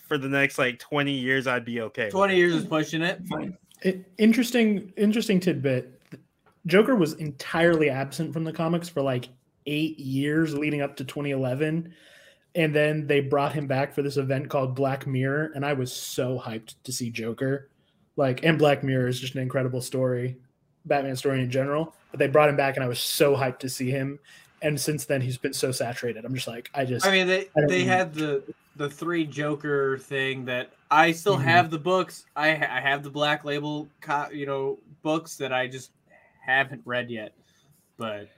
for 0.08 0.18
the 0.18 0.30
next 0.30 0.58
like 0.58 0.80
20 0.80 1.12
years, 1.12 1.48
I'd 1.48 1.66
be 1.66 1.82
okay. 1.82 2.10
Twenty 2.10 2.36
years 2.38 2.56
is 2.56 2.66
pushing 2.66 3.02
it. 3.02 3.22
Fine. 3.28 3.58
I- 3.84 4.06
interesting 4.18 4.94
interesting 4.96 5.40
tidbit 5.40 6.00
joker 6.68 6.96
was 6.96 7.14
entirely 7.14 7.90
absent 7.90 8.32
from 8.32 8.44
the 8.44 8.54
comics 8.54 8.88
for 8.88 9.02
like 9.02 9.30
eight 9.66 9.98
years 10.00 10.54
leading 10.54 10.82
up 10.82 10.96
to 10.98 11.04
2011 11.04 11.92
and 12.54 12.76
then 12.76 13.08
they 13.08 13.22
brought 13.22 13.54
him 13.54 13.66
back 13.66 13.94
for 13.94 14.02
this 14.04 14.18
event 14.18 14.50
called 14.50 14.76
black 14.76 15.08
mirror 15.08 15.52
and 15.56 15.66
i 15.66 15.74
was 15.74 15.92
so 15.92 16.40
hyped 16.40 16.76
to 16.84 16.92
see 16.92 17.10
joker 17.10 17.70
like 18.18 18.44
and 18.44 18.60
black 18.60 18.84
mirror 18.84 19.08
is 19.08 19.20
just 19.20 19.34
an 19.34 19.42
incredible 19.42 19.82
story 19.82 20.38
batman 20.86 21.16
story 21.16 21.42
in 21.42 21.50
general 21.52 21.94
but 22.12 22.20
they 22.20 22.28
brought 22.28 22.50
him 22.50 22.56
back 22.58 22.76
and 22.76 22.84
i 22.84 22.88
was 22.88 23.00
so 23.00 23.36
hyped 23.36 23.60
to 23.60 23.70
see 23.70 23.90
him 23.90 24.18
and 24.62 24.80
since 24.80 25.06
then 25.06 25.22
he's 25.22 25.38
been 25.38 25.54
so 25.54 25.72
saturated 25.72 26.26
i'm 26.26 26.34
just 26.34 26.48
like 26.48 26.70
i 26.74 26.84
just 26.86 27.06
I 27.06 27.12
mean, 27.12 27.28
they 27.28 27.48
I 27.58 27.66
they 27.68 27.84
had 27.84 28.14
the 28.14 28.44
the 28.78 28.90
three 28.90 29.26
Joker 29.26 29.98
thing 29.98 30.46
that 30.46 30.72
I 30.90 31.12
still 31.12 31.38
Mhm. 31.38 31.44
have 31.44 31.70
the 31.72 31.78
books. 31.78 32.26
I 32.38 32.52
I 32.52 32.80
have 32.80 33.04
the 33.04 33.10
Black 33.10 33.44
Label, 33.44 33.90
co- 34.00 34.30
you 34.32 34.46
know, 34.46 34.80
books 35.04 35.36
that 35.38 35.52
I 35.52 35.68
just 35.68 35.92
haven't 36.46 36.82
read 36.86 37.10
yet. 37.12 37.34
But 37.98 38.30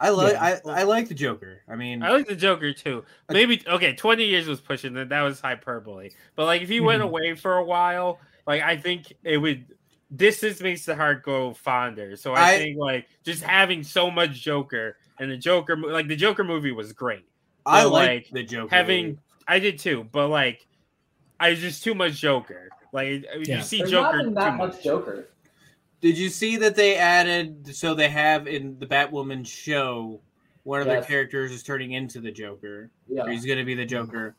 I 0.00 0.10
like 0.10 0.34
Yeah. 0.34 0.58
I, 0.66 0.80
I 0.80 0.82
like 0.84 1.08
the 1.08 1.14
Joker. 1.14 1.62
I 1.68 1.74
mean, 1.74 2.02
I 2.04 2.10
like 2.10 2.26
the 2.28 2.36
Joker 2.36 2.72
too. 2.72 3.04
Maybe 3.28 3.60
okay, 3.66 3.92
20 3.94 4.24
years 4.24 4.46
was 4.46 4.60
pushing 4.60 4.94
that. 4.94 5.08
That 5.08 5.22
was 5.22 5.40
hyperbole. 5.40 6.10
But 6.36 6.46
like 6.46 6.62
if 6.62 6.68
he 6.68 6.80
went 6.80 7.02
Mhm. 7.02 7.06
away 7.06 7.34
for 7.34 7.56
a 7.56 7.64
while, 7.64 8.20
like 8.46 8.62
I 8.62 8.76
think 8.76 9.12
it 9.24 9.38
would 9.38 9.64
distance 10.14 10.60
makes 10.60 10.84
the 10.84 10.94
heart 10.94 11.22
go 11.22 11.54
fonder. 11.54 12.16
So 12.16 12.32
I, 12.34 12.50
I- 12.52 12.58
think 12.58 12.78
like 12.78 13.06
just 13.24 13.42
having 13.42 13.82
so 13.82 14.10
much 14.10 14.40
Joker 14.40 14.96
and 15.18 15.30
the 15.30 15.36
Joker 15.36 15.76
like 15.76 16.08
the 16.08 16.16
Joker 16.16 16.44
movie 16.44 16.72
was 16.72 16.92
great. 16.92 17.24
I 17.66 17.84
but, 17.84 17.90
like, 17.92 18.08
like, 18.08 18.28
the 18.32 18.42
Joker. 18.44 18.74
Having 18.74 19.06
movie. 19.06 19.18
I 19.48 19.58
did 19.58 19.78
too, 19.78 20.08
but 20.12 20.28
like 20.28 20.66
I 21.40 21.50
was 21.50 21.58
just 21.60 21.82
too 21.84 21.94
much 21.94 22.14
Joker. 22.14 22.68
Like 22.92 23.24
Yeah. 23.46 23.56
you 23.56 23.62
see 23.62 23.78
There's 23.78 23.90
Joker 23.90 24.16
not 24.18 24.24
been 24.24 24.28
too 24.28 24.34
that 24.34 24.56
much. 24.56 24.74
much 24.74 24.84
Joker. 24.84 25.28
Did 26.00 26.18
you 26.18 26.28
see 26.28 26.56
that 26.58 26.76
they 26.76 26.96
added? 26.96 27.74
So 27.74 27.94
they 27.94 28.08
have 28.10 28.46
in 28.46 28.78
the 28.78 28.86
Batwoman 28.86 29.46
show, 29.46 30.20
one 30.64 30.80
of 30.82 30.86
Yes. 30.86 30.94
their 30.96 31.04
characters 31.08 31.50
is 31.50 31.62
turning 31.62 31.92
into 31.92 32.20
the 32.20 32.30
Joker. 32.30 32.90
Yeah, 33.08 33.28
he's 33.30 33.46
going 33.46 33.58
to 33.58 33.64
be 33.64 33.74
the 33.74 33.86
Joker. 33.86 34.36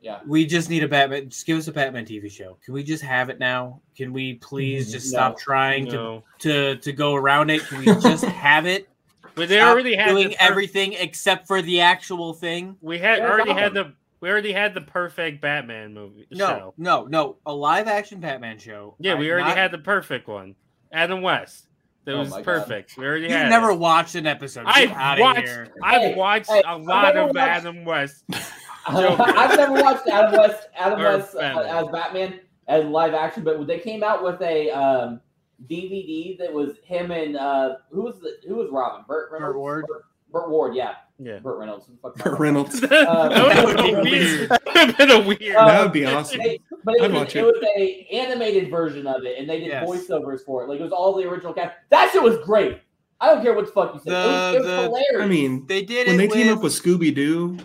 Yeah. 0.00 0.20
We 0.26 0.46
just 0.46 0.70
need 0.70 0.82
a 0.84 0.88
Batman. 0.88 1.28
Just 1.30 1.46
give 1.46 1.58
us 1.58 1.68
a 1.68 1.72
Batman 1.72 2.04
TV 2.06 2.30
show. 2.30 2.58
Can 2.64 2.74
we 2.74 2.82
just 2.82 3.02
have 3.02 3.28
it 3.30 3.38
now? 3.38 3.80
Can 3.96 4.12
we 4.12 4.34
please 4.34 4.88
Mhm. 4.88 4.92
just 4.92 5.06
No. 5.12 5.16
stop 5.18 5.38
trying 5.38 5.86
to 5.86 5.92
No. 5.92 6.24
to 6.40 6.76
to 6.76 6.92
go 6.92 7.14
around 7.14 7.50
it? 7.50 7.62
Can 7.66 7.78
we 7.78 7.86
just 7.86 8.24
have 8.24 8.66
it? 8.66 8.88
But 9.34 9.48
they 9.48 9.58
Stop 9.58 9.70
already 9.72 9.94
had 9.94 10.08
doing 10.08 10.30
per- 10.30 10.36
everything 10.40 10.94
except 10.94 11.46
for 11.46 11.62
the 11.62 11.80
actual 11.80 12.32
thing. 12.32 12.76
we 12.80 12.98
had 12.98 13.18
Yeah, 13.18 13.28
already 13.28 13.50
Gotham. 13.50 13.62
had 13.62 13.74
the 13.74 13.92
we 14.20 14.28
already 14.30 14.52
had 14.52 14.74
the 14.74 14.80
perfect 14.80 15.40
Batman 15.40 15.94
movie 15.94 16.26
No, 16.32 16.46
show. 16.48 16.74
no, 16.76 17.04
no. 17.04 17.36
A 17.46 17.54
live 17.54 17.86
action 17.86 18.18
Batman 18.18 18.58
show. 18.58 18.96
Yeah, 18.98 19.14
we 19.14 19.26
I'm 19.26 19.32
already 19.34 19.48
not- 19.50 19.56
had 19.56 19.70
the 19.70 19.78
perfect 19.78 20.26
one. 20.26 20.56
Adam 20.90 21.22
West. 21.22 21.66
That 22.04 22.14
Oh 22.14 22.20
was 22.20 22.30
my 22.30 22.36
God. 22.38 22.44
perfect. 22.44 22.96
We 22.96 23.04
already 23.06 23.24
You've 23.24 23.32
had 23.32 23.50
never 23.50 23.70
it. 23.70 23.76
watched 23.78 24.14
an 24.16 24.26
episode. 24.26 24.64
Get 24.64 24.90
I've 24.96 25.18
watched. 25.20 25.40
here. 25.46 25.68
I've 25.82 26.00
Hey, 26.00 26.14
watched 26.14 26.50
hey, 26.50 26.62
a 26.64 26.68
I've 26.68 26.80
lot 26.82 27.16
of 27.16 27.26
watched- 27.28 27.38
Adam 27.38 27.84
West. 27.84 28.24
Joker. 28.92 29.22
I've 29.26 29.56
never 29.56 29.72
watched 29.82 30.06
Adam 30.08 30.32
West, 30.38 30.68
Adam 30.76 31.00
Or 31.00 31.16
West 31.18 31.34
uh, 31.34 31.40
Batman. 31.40 31.66
as 31.76 31.86
Batman 31.92 32.40
as 32.68 32.84
live 32.84 33.14
action, 33.14 33.44
but 33.44 33.66
they 33.66 33.78
came 33.78 34.02
out 34.02 34.22
with 34.22 34.40
a 34.42 34.70
um, 34.70 35.20
DVD 35.68 36.38
that 36.38 36.52
was 36.52 36.76
him 36.84 37.10
and 37.10 37.36
uh, 37.36 37.76
who 37.90 38.02
was 38.02 38.20
the, 38.20 38.36
who 38.46 38.56
was 38.56 38.68
Robin? 38.70 39.04
Burt 39.08 39.30
Reynolds. 39.32 39.52
Burt 39.52 39.58
Ward? 39.58 39.84
Burt, 39.88 40.04
Burt 40.30 40.50
Ward, 40.50 40.74
yeah, 40.74 40.94
Yeah. 41.18 41.38
Burt 41.38 41.58
Reynolds. 41.58 41.86
Who 41.86 41.92
the 41.94 41.98
fuck 41.98 42.14
am 42.16 42.20
I 42.20 42.24
Burt 42.24 42.32
talking 42.32 42.42
Reynolds. 42.44 42.80
that 42.80 42.90
that 42.90 43.64
would 43.64 43.76
would 43.96 44.04
be 44.04 44.10
be 44.10 44.18
weird. 44.18 44.48
That 44.50 44.62
would 44.66 44.76
have 44.76 44.96
been 44.98 45.10
a 45.10 45.20
weird. 45.26 45.56
Uh, 45.56 45.66
that 45.66 45.82
would 45.82 45.92
be 45.92 46.04
awesome. 46.06 46.38
They- 46.38 46.60
but 46.84 46.94
it 46.94 47.02
I'd 47.02 47.10
was, 47.12 47.20
watch 47.20 47.36
it 47.36 47.40
it. 47.40 47.44
was 47.44 47.64
a 47.76 48.08
animated 48.12 48.70
version 48.70 49.06
of 49.06 49.24
it, 49.24 49.36
and 49.38 49.48
they 49.50 49.58
did 49.58 49.68
Yes. 49.68 49.86
voiceovers 49.86 50.44
for 50.44 50.62
it. 50.62 50.68
Like 50.68 50.78
it 50.80 50.84
was 50.84 50.92
all 50.92 51.14
the 51.16 51.24
original 51.28 51.52
cast. 51.52 51.74
That 51.90 52.10
shit 52.12 52.22
was 52.22 52.38
great. 52.44 52.80
I 53.20 53.26
don't 53.34 53.42
care 53.42 53.52
what 53.52 53.66
the 53.66 53.72
fuck 53.72 53.94
you 53.94 54.00
said. 54.00 54.12
it 54.12 54.14
was, 54.14 54.54
it 54.54 54.58
was 54.60 54.66
The- 54.66 54.70
the- 54.76 54.82
hilarious. 54.82 55.22
I 55.22 55.26
mean, 55.26 55.66
They 55.66 55.82
did 55.82 56.06
when 56.06 56.20
it 56.20 56.28
they 56.28 56.28
team 56.28 56.52
up 56.52 56.62
with- 56.62 56.72
with 56.72 56.82
Scooby 57.00 57.12
Doo, 57.14 57.58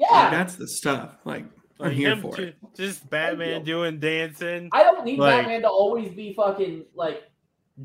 yeah, 0.00 0.30
that's 0.30 0.56
the 0.56 0.66
stuff. 0.66 1.16
Like 1.24 1.44
I'm 1.78 1.92
here 1.92 2.16
for 2.16 2.40
it. 2.40 2.56
Just 2.76 3.08
Batman 3.10 3.64
doing 3.64 4.00
dancing, 4.00 4.68
I 4.72 4.82
don't 4.82 5.04
need 5.04 5.18
Like- 5.18 5.42
Batman 5.42 5.62
to 5.62 5.68
always 5.68 6.10
be 6.10 6.32
fucking 6.34 6.84
like 6.94 7.22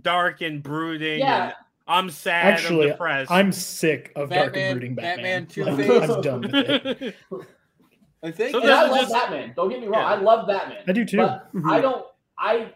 dark 0.01 0.41
and 0.41 0.61
brooding. 0.63 1.19
yeah. 1.19 1.45
and 1.45 1.53
I'm 1.87 2.09
sad. 2.09 2.45
Actually, 2.53 2.85
I'm 2.87 2.91
depressed. 2.93 3.31
I'm 3.31 3.51
sick 3.51 4.11
of 4.15 4.29
dark 4.31 4.57
and 4.57 4.79
brooding 4.79 4.95
Batman. 4.95 5.45
Batman 5.45 5.67
Like, 5.77 5.85
Two-Face. 5.87 6.09
I'm 6.09 6.21
done 6.21 6.41
with 6.41 6.53
it. 6.55 7.15
I 8.23 8.31
think 8.31 8.51
So 8.51 8.57
I 8.57 8.61
This 8.61 8.69
love 8.69 8.99
just- 9.01 9.13
Batman. 9.13 9.53
Don't 9.55 9.69
get 9.69 9.81
me 9.81 9.87
wrong. 9.87 10.01
Yeah. 10.01 10.07
I 10.07 10.15
love 10.15 10.47
Batman. 10.47 10.83
I 10.87 10.91
do 10.93 11.05
too. 11.05 11.17
But 11.17 11.53
Mhm. 11.53 11.71
I 11.71 11.79
don't. 11.81 12.05
I 12.39 12.73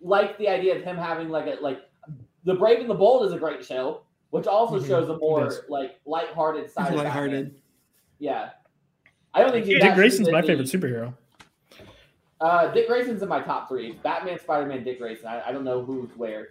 like 0.00 0.36
the 0.38 0.48
idea 0.48 0.76
of 0.76 0.82
him 0.84 0.96
having 0.96 1.30
like 1.30 1.46
a 1.46 1.60
like 1.62 1.80
the 2.44 2.54
Brave 2.54 2.80
and 2.80 2.90
the 2.90 2.94
Bold 2.94 3.24
is 3.26 3.32
a 3.32 3.38
great 3.38 3.64
show, 3.64 4.02
which 4.30 4.46
also 4.46 4.78
Mhm. 4.78 4.86
shows 4.86 5.08
a 5.08 5.16
more 5.16 5.50
like 5.68 5.98
lighthearted 6.04 6.70
side. 6.70 6.92
It's 6.92 7.00
of 7.00 7.04
Batman. 7.06 7.54
Lighthearted. 8.22 8.50
Yeah. 8.50 8.50
I 9.34 9.40
don't 9.42 9.52
think 9.52 9.66
Dick 9.66 9.80
Dick 9.80 9.94
Grayson's 9.94 10.30
my 10.30 10.42
favorite 10.42 10.68
superhero. 10.68 11.14
Uh, 12.40 12.72
Dick 12.72 12.88
Grayson's 12.88 13.22
in 13.22 13.28
my 13.28 13.40
top 13.40 13.68
three. 13.68 13.92
Batman, 14.02 14.38
Spider 14.38 14.66
Man, 14.66 14.82
Dick 14.84 14.98
Grayson. 14.98 15.26
I, 15.26 15.48
I 15.48 15.52
don't 15.52 15.64
know 15.64 15.84
who's 15.84 16.10
where. 16.16 16.48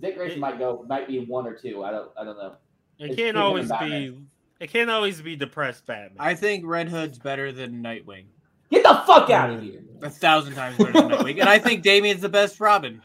Dick 0.00 0.16
Grayson 0.16 0.40
might 0.40 0.58
go 0.58 0.84
might 0.88 1.06
be 1.06 1.24
one 1.26 1.46
or 1.46 1.54
two. 1.54 1.84
I 1.84 1.90
don't 1.90 2.10
I 2.18 2.24
don't 2.24 2.38
know. 2.38 2.56
it 2.98 3.06
It's 3.10 3.16
can't 3.16 3.36
always 3.36 3.70
be. 3.80 4.18
It 4.58 4.70
can't 4.70 4.90
always 4.90 5.20
be 5.20 5.36
depressed 5.36 5.86
Batman. 5.86 6.16
I 6.18 6.34
think 6.34 6.64
Red 6.64 6.88
Hood's 6.88 7.18
better 7.18 7.52
than 7.52 7.82
Nightwing. 7.82 8.24
Get 8.70 8.84
the 8.84 9.02
fuck 9.06 9.28
out 9.28 9.50
of 9.50 9.60
here! 9.62 9.82
A 10.02 10.08
thousand 10.08 10.54
times 10.54 10.78
better 10.78 10.92
than 10.92 11.10
Nightwing. 11.10 11.40
And 11.40 11.48
I 11.48 11.58
think 11.58 11.82
Damian's 11.82 12.22
the 12.22 12.28
best 12.28 12.58
Robin. 12.58 13.02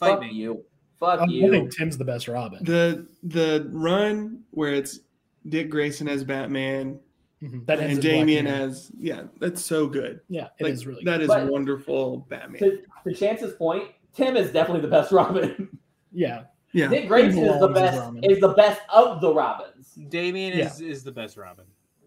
Fight 0.00 0.10
Fuck 0.14 0.20
me. 0.22 0.32
you. 0.32 0.64
Fuck 0.98 1.20
Um, 1.20 1.28
I 1.28 1.32
you. 1.32 1.50
think 1.50 1.70
Tim's 1.76 1.96
the 1.96 2.04
best 2.04 2.26
Robin. 2.26 2.64
The 2.64 3.06
the 3.22 3.68
run 3.72 4.42
where 4.50 4.72
it's 4.74 5.00
Dick 5.48 5.70
Grayson 5.70 6.08
as 6.08 6.24
Batman 6.24 6.98
Mhm. 7.42 7.66
That 7.66 7.80
and 7.80 7.92
in 7.92 8.00
Damian 8.00 8.46
as 8.46 8.90
yeah, 8.98 9.24
that's 9.40 9.62
so 9.62 9.86
good. 9.86 10.20
yeah, 10.30 10.48
it 10.58 10.66
is 10.68 10.80
Like, 10.80 10.88
really 10.88 11.04
that 11.04 11.16
good. 11.18 11.20
is 11.24 11.28
But- 11.28 11.46
wonderful 11.48 12.26
Batman. 12.30 12.60
to, 12.60 12.78
to 13.06 13.12
Chance's 13.14 13.52
point, 13.56 13.88
Tim 14.14 14.36
is 14.38 14.50
definitely 14.52 14.80
the 14.80 14.88
best 14.88 15.12
Robin. 15.12 15.68
yeah. 16.12 16.44
Yeah, 16.72 16.88
Dick 16.88 17.08
Grayson 17.08 17.44
is 17.44 17.60
the 17.60 17.68
best 17.68 17.98
Robin. 17.98 18.24
is 18.24 18.40
the 18.40 18.48
best 18.54 18.80
of 18.92 19.20
the 19.20 19.32
Robins. 19.32 19.92
Damian 20.08 20.56
Yeah. 20.58 20.66
is, 20.66 20.80
is 20.80 21.04
the 21.04 21.12
best 21.12 21.36
Robin. 21.36 21.64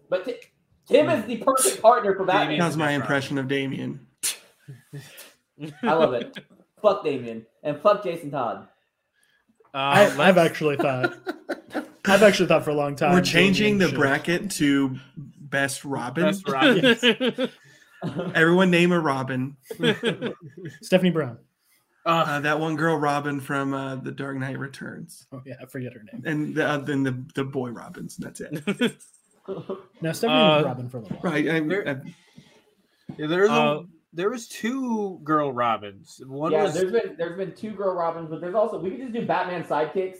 But 0.08 0.24
Ti- 0.24 0.34
Tim 0.86 1.08
is 1.08 1.24
the 1.26 1.36
perfect 1.38 1.80
partner 1.82 2.14
for 2.16 2.24
Batman. 2.24 2.58
that 2.58 2.66
was 2.66 2.76
my 2.76 2.86
That's 2.86 2.90
right. 2.98 3.00
impression 3.00 3.38
of 3.38 3.46
Damian. 3.48 4.04
I 5.82 5.92
love 5.92 6.12
it. 6.14 6.36
fuck 6.82 7.04
Damian 7.04 7.46
and 7.62 7.78
fuck 7.80 8.02
Jason 8.02 8.30
Todd. 8.32 8.66
Uh, 9.72 9.76
I, 9.76 10.28
I've 10.28 10.38
actually 10.38 10.76
thought. 10.76 11.14
I've 12.10 12.22
actually 12.22 12.46
thought 12.46 12.64
for 12.64 12.70
a 12.70 12.74
long 12.74 12.96
time. 12.96 13.12
We're 13.14 13.20
changing 13.22 13.78
the 13.78 13.86
Damian 13.86 13.90
should- 13.90 13.98
bracket 13.98 14.50
to 14.52 14.96
best 15.38 15.84
Robin. 15.84 16.24
Best 16.24 16.48
Robin. 16.48 17.48
Everyone 18.34 18.70
name 18.70 18.92
a 18.92 19.00
Robin. 19.00 19.56
Stephanie 20.82 21.10
Brown. 21.10 21.38
Uh, 22.06 22.24
Uh, 22.26 22.40
that 22.40 22.58
one 22.58 22.74
girl 22.76 22.96
Robin 22.96 23.40
from 23.40 23.74
uh, 23.74 23.96
The 23.96 24.10
Dark 24.10 24.36
Knight 24.38 24.58
Returns, 24.58 25.26
Oh 25.32 25.42
yeah, 25.44 25.56
I 25.60 25.66
forget 25.66 25.92
her 25.92 26.02
name. 26.10 26.22
and 26.24 26.54
the, 26.54 26.66
uh, 26.66 26.78
then 26.78 27.02
the 27.02 27.22
the 27.34 27.44
boy 27.44 27.70
Robins. 27.70 28.16
and 28.18 28.26
That's 28.26 28.40
it. 28.40 28.96
No, 30.00 30.12
Stephanie 30.12 30.32
Uh, 30.40 30.56
was 30.56 30.64
Robin 30.64 30.88
for 30.88 30.96
a 30.98 31.00
little 31.02 31.16
while. 31.18 31.32
Right. 31.32 31.48
I, 31.48 31.60
There- 31.60 31.88
I, 31.88 31.96
yeah, 33.18 33.26
there's 33.26 33.50
Uh, 33.50 33.80
a, 33.82 33.84
there 34.14 34.30
was 34.30 34.48
two 34.48 35.20
girl 35.22 35.52
Robins. 35.52 36.22
One 36.26 36.52
yeah, 36.52 36.62
was 36.62 36.72
there's 36.74 36.90
been 36.92 37.16
there's 37.18 37.36
been 37.36 37.52
two 37.54 37.72
girl 37.72 37.94
Robins, 37.94 38.30
but 38.30 38.40
there's 38.40 38.54
also 38.54 38.78
we 38.80 38.90
could 38.92 39.00
just 39.00 39.12
do 39.12 39.26
Batman 39.26 39.62
sidekicks 39.64 40.18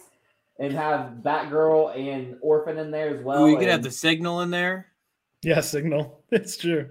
and 0.61 0.73
have 0.75 1.15
Batgirl 1.23 1.97
and 1.99 2.37
Orphan 2.43 2.79
in 2.79 2.91
there 2.93 3.17
as 3.17 3.25
well. 3.25 3.43
we 3.45 3.57
could 3.57 3.67
have 3.69 3.83
the 3.83 3.91
signal 3.91 4.43
in 4.43 4.51
there. 4.51 4.87
Yeah, 5.43 5.61
Signal. 5.61 6.23
It's 6.31 6.57
true. 6.57 6.89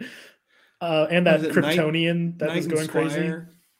Uh, 0.81 1.07
and 1.09 1.25
that 1.27 1.39
Was 1.41 1.55
it 1.55 1.55
Knight- 1.61 1.77
Kryptonian 1.77 2.37
that 2.39 2.47
Knight 2.47 2.55
was 2.57 2.67
going 2.67 2.87
crazy. 2.87 3.31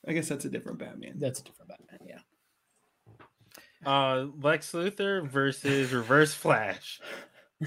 I 0.08 0.12
guess 0.12 0.28
that's 0.28 0.44
a 0.46 0.48
different 0.48 0.78
Batman. 0.78 1.14
That's 1.18 1.40
a 1.40 1.42
different 1.44 1.70
Batman. 1.70 1.98
Yeah. 2.06 3.90
uh, 3.90 4.26
Lex 4.40 4.72
Luthor 4.72 5.26
versus 5.28 5.92
Reverse 5.92 6.32
Flash. 6.34 7.00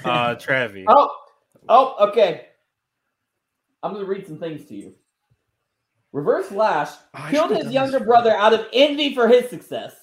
Uh, 0.04 0.34
Travi. 0.34 0.86
Oh, 0.88 1.08
oh, 1.70 2.08
okay. 2.10 2.48
I'm 3.84 3.94
gonna 3.94 4.06
read 4.06 4.26
some 4.26 4.40
things 4.40 4.66
to 4.66 4.74
you. 4.74 4.96
Reverse 6.12 6.48
Flash 6.48 6.90
Oh, 7.14 7.20
I 7.22 7.30
killed 7.30 7.52
his 7.56 7.72
younger 7.72 8.00
brother 8.00 8.32
out 8.36 8.56
of 8.56 8.66
envy 8.74 9.14
for 9.14 9.28
his 9.28 9.52
success. 9.52 9.94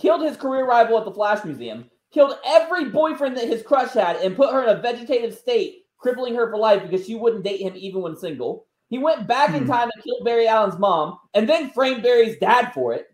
Killed 0.00 0.22
his 0.22 0.38
career 0.38 0.66
rival 0.66 0.96
at 0.98 1.04
the 1.04 1.12
Flash 1.12 1.44
Museum. 1.44 1.84
Killed 2.10 2.38
every 2.46 2.86
boyfriend 2.86 3.36
that 3.36 3.46
his 3.46 3.62
crush 3.62 3.92
had 3.92 4.16
and 4.16 4.34
put 4.34 4.50
her 4.50 4.62
in 4.62 4.70
a 4.70 4.80
vegetative 4.80 5.34
state, 5.34 5.84
crippling 5.98 6.34
her 6.34 6.50
for 6.50 6.56
life 6.56 6.82
because 6.82 7.06
she 7.06 7.14
wouldn't 7.14 7.44
date 7.44 7.60
him 7.60 7.74
even 7.76 8.00
when 8.00 8.16
single. 8.16 8.66
He 8.88 8.96
went 8.96 9.28
back 9.28 9.54
in 9.54 9.64
Hmm. 9.64 9.68
time 9.68 9.90
and 9.94 10.02
killed 10.02 10.24
Barry 10.24 10.48
Allen's 10.48 10.78
mom, 10.78 11.18
and 11.34 11.46
then 11.46 11.68
framed 11.68 12.02
Barry's 12.02 12.38
dad 12.38 12.72
for 12.72 12.94
it. 12.94 13.08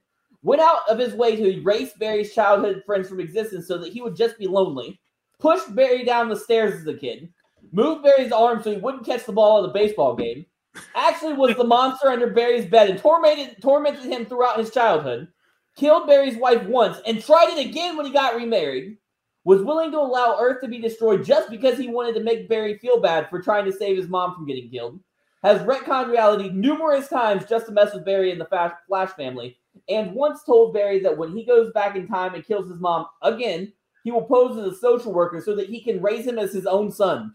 Went 0.45 0.63
out 0.63 0.89
of 0.89 0.99
his 0.99 1.13
way 1.13 1.35
to 1.35 1.59
erase 1.59 1.93
Barry's 1.99 2.33
childhood 2.33 2.85
friends 2.87 3.09
from 3.09 3.19
existence 3.19 3.67
so 3.67 3.79
that 3.79 3.93
he 3.93 4.01
would 4.01 4.15
just 4.15 4.39
be 4.39 4.47
lonely. 4.47 5.01
Pushed 5.41 5.75
Barry 5.75 6.05
down 6.05 6.29
the 6.29 6.37
stairs 6.37 6.75
as 6.81 6.87
a 6.87 6.95
kid. 6.95 7.29
Moved 7.73 8.05
Barry's 8.05 8.31
arm 8.31 8.63
so 8.63 8.71
he 8.71 8.77
wouldn't 8.77 9.05
catch 9.05 9.27
the 9.27 9.33
ball 9.33 9.65
at 9.65 9.69
a 9.69 9.73
baseball 9.73 10.15
game 10.15 10.47
actually 10.95 11.33
was 11.35 11.57
the 11.57 11.65
monster 11.65 12.09
under 12.11 12.29
Barry's 12.29 12.67
bed 12.67 12.91
and 12.91 12.99
tormented 12.99 13.57
tormented 13.63 14.05
him 14.05 14.27
throughout 14.27 14.59
his 14.59 14.71
childhood. 14.71 15.29
Killed 15.77 16.07
Barry's 16.07 16.39
wife 16.39 16.63
once 16.65 16.99
and 17.07 17.23
tried 17.23 17.51
it 17.51 17.67
again 17.67 17.97
when 17.97 18.07
he 18.07 18.13
got 18.13 18.35
remarried. 18.35 18.97
Was 19.45 19.63
willing 19.63 19.93
to 19.93 19.99
allow 19.99 20.39
Earth 20.41 20.61
to 20.63 20.69
be 20.69 20.81
destroyed 20.81 21.25
just 21.25 21.51
because 21.51 21.79
he 21.79 21.87
wanted 21.87 22.17
to 22.17 22.25
make 22.25 22.49
Barry 22.49 22.79
feel 22.79 23.01
bad 23.01 23.31
for 23.31 23.41
trying 23.41 23.65
to 23.67 23.73
save 23.73 23.97
his 23.97 24.09
mom 24.09 24.35
from 24.35 24.47
getting 24.47 24.69
killed. 24.69 24.99
Has 25.45 25.63
retconned 25.63 26.11
reality 26.11 26.49
numerous 26.49 27.07
times 27.07 27.45
just 27.45 27.67
to 27.67 27.73
mess 27.73 27.95
with 27.95 28.05
Barry 28.05 28.33
and 28.33 28.41
the 28.41 28.73
Flash 28.89 29.11
family. 29.11 29.57
And 29.89 30.15
once 30.15 30.43
told 30.43 30.75
Barry 30.75 30.99
that 31.01 31.17
when 31.17 31.31
he 31.37 31.45
goes 31.45 31.71
back 31.73 31.95
in 31.95 32.09
time 32.09 32.35
and 32.35 32.45
kills 32.45 32.69
his 32.69 32.81
mom 32.81 33.07
again, 33.23 33.73
he 34.03 34.11
will 34.11 34.25
pose 34.25 34.59
as 34.59 34.73
a 34.73 34.77
social 34.77 35.13
worker 35.13 35.41
so 35.41 35.55
that 35.55 35.69
he 35.69 35.81
can 35.81 36.03
raise 36.03 36.27
him 36.27 36.41
as 36.41 36.53
his 36.53 36.67
own 36.67 36.91
son. 36.91 37.33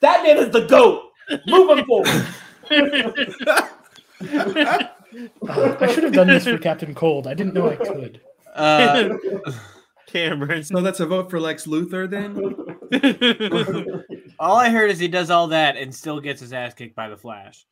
That 0.00 0.22
man 0.22 0.36
is 0.36 0.50
the 0.50 0.66
GOAT. 0.66 1.12
Moving 1.46 1.86
forward. 1.86 2.26
Uh, 5.48 5.76
I 5.80 5.92
should 5.92 6.04
have 6.04 6.12
done 6.12 6.28
this 6.28 6.44
for 6.44 6.58
Captain 6.58 6.94
Cold. 6.94 7.26
I 7.26 7.34
didn't 7.34 7.54
know 7.54 7.70
I 7.70 7.76
could. 7.76 8.20
Uh, 8.54 9.10
Cameron. 10.06 10.62
So 10.62 10.80
that's 10.80 11.00
a 11.00 11.06
vote 11.06 11.30
for 11.30 11.40
Lex 11.40 11.66
Luthor 11.66 12.08
then. 12.08 12.36
all 14.38 14.56
I 14.56 14.68
heard 14.68 14.90
is 14.90 14.98
he 14.98 15.08
does 15.08 15.30
all 15.30 15.48
that 15.48 15.76
and 15.76 15.94
still 15.94 16.20
gets 16.20 16.40
his 16.40 16.52
ass 16.52 16.74
kicked 16.74 16.94
by 16.94 17.08
the 17.08 17.16
Flash. 17.16 17.66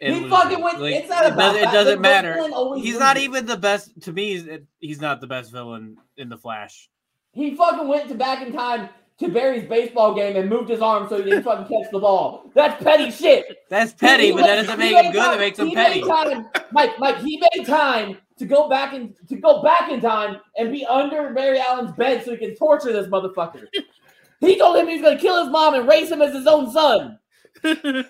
And 0.00 0.14
He 0.14 0.28
fucking 0.28 0.60
went. 0.60 0.80
Like, 0.80 0.94
it's 0.94 1.08
not 1.08 1.26
it, 1.26 1.32
about 1.32 1.52
does, 1.54 1.62
It 1.62 1.64
doesn't 1.72 1.94
The 1.96 2.00
matter. 2.00 2.34
villain 2.34 2.52
always 2.52 2.84
He's 2.84 2.98
not 2.98 3.16
even 3.18 3.46
the 3.46 3.56
best. 3.56 4.00
To 4.02 4.12
me, 4.12 4.30
he's, 4.36 4.48
he's 4.78 5.00
not 5.00 5.20
the 5.20 5.26
best 5.26 5.52
villain 5.52 5.96
in 6.16 6.28
the 6.28 6.38
Flash. 6.38 6.88
He 7.32 7.54
fucking 7.54 7.86
went 7.86 8.08
to 8.08 8.14
back 8.14 8.46
in 8.46 8.52
time 8.52 8.88
to 9.20 9.28
Barry's 9.28 9.68
baseball 9.68 10.14
game 10.14 10.36
and 10.36 10.48
moved 10.50 10.68
his 10.70 10.80
arm 10.80 11.08
so 11.08 11.18
he 11.18 11.24
didn't 11.24 11.42
fucking 11.44 11.66
catch 11.66 11.90
the 11.92 11.98
ball. 11.98 12.50
That's 12.54 12.82
petty 12.82 13.10
shit. 13.10 13.44
That's 13.68 13.92
petty, 13.92 14.26
He 14.26 14.32
but 14.32 14.42
that 14.46 14.56
doesn't 14.56 14.78
make 14.78 14.96
him 14.96 15.04
made 15.04 15.12
good. 15.12 15.18
time- 15.20 15.34
It 15.34 15.38
makes 15.40 15.58
him 15.58 15.66
he 15.68 15.74
petty. 15.74 16.00
Made 16.00 16.08
time, 16.08 16.46
Mike, 16.72 16.98
Mike, 16.98 17.18
he 17.18 17.40
made 17.54 17.66
time 17.66 18.16
to 18.38 18.46
go 18.46 18.68
back 18.68 18.94
in 18.94 19.14
to 19.28 19.36
go 19.36 19.62
back 19.62 19.90
in 19.90 20.00
time 20.00 20.38
and 20.56 20.72
be 20.72 20.84
under 20.86 21.32
Barry 21.34 21.60
Allen's 21.60 21.92
bed 21.92 22.24
so 22.24 22.30
he 22.32 22.38
can 22.38 22.54
torture 22.56 22.92
this 22.92 23.06
motherfucker. 23.08 23.66
he 24.40 24.56
told 24.58 24.76
him 24.78 24.88
he 24.88 24.94
was 24.94 25.02
gonna 25.02 25.18
kill 25.20 25.42
his 25.44 25.52
mom 25.52 25.74
and 25.74 25.86
raise 25.86 26.10
him 26.10 26.22
as 26.22 26.32
his 26.34 26.46
own 26.46 26.70
son. 26.70 27.18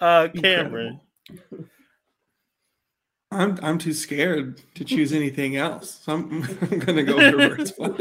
uh, 0.00 0.28
Cameron. 0.34 1.00
I'm 3.30 3.58
I'm 3.62 3.78
too 3.78 3.92
scared 3.92 4.60
to 4.74 4.84
choose 4.84 5.12
anything 5.12 5.56
else. 5.56 6.00
So 6.04 6.14
I'm, 6.14 6.42
I'm 6.72 6.78
gonna 6.80 7.02
go 7.04 7.16
with 7.16 7.34
Reverse 7.34 7.70
Flash. 7.72 7.98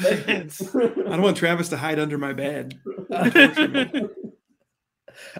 I 0.04 1.10
don't 1.10 1.22
want 1.22 1.36
Travis 1.36 1.68
to 1.70 1.76
hide 1.76 1.98
under 1.98 2.18
my 2.18 2.32
bed. 2.32 2.78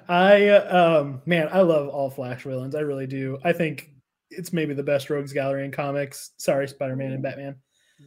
I 0.08 0.48
uh, 0.48 1.00
um 1.00 1.22
man, 1.26 1.48
I 1.52 1.60
love 1.60 1.88
all 1.88 2.10
Flash 2.10 2.42
villains. 2.44 2.74
I 2.74 2.80
really 2.80 3.06
do. 3.06 3.38
I 3.44 3.52
think 3.52 3.90
it's 4.30 4.52
maybe 4.52 4.74
the 4.74 4.82
best 4.82 5.10
rogues 5.10 5.32
gallery 5.32 5.64
in 5.64 5.70
comics. 5.70 6.30
Sorry, 6.38 6.66
Spider 6.68 6.96
Man 6.96 7.12
and 7.12 7.22
Batman. 7.22 7.56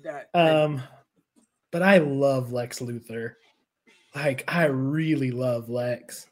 That- 0.04 0.30
Um, 0.34 0.82
but 1.72 1.84
I 1.84 2.00
love 2.00 2.52
Lex 2.52 2.80
Luthor. 2.80 3.34
Like 4.16 4.44
I 4.48 4.66
really 4.66 5.32
love 5.32 5.70
Lex. 5.70 6.26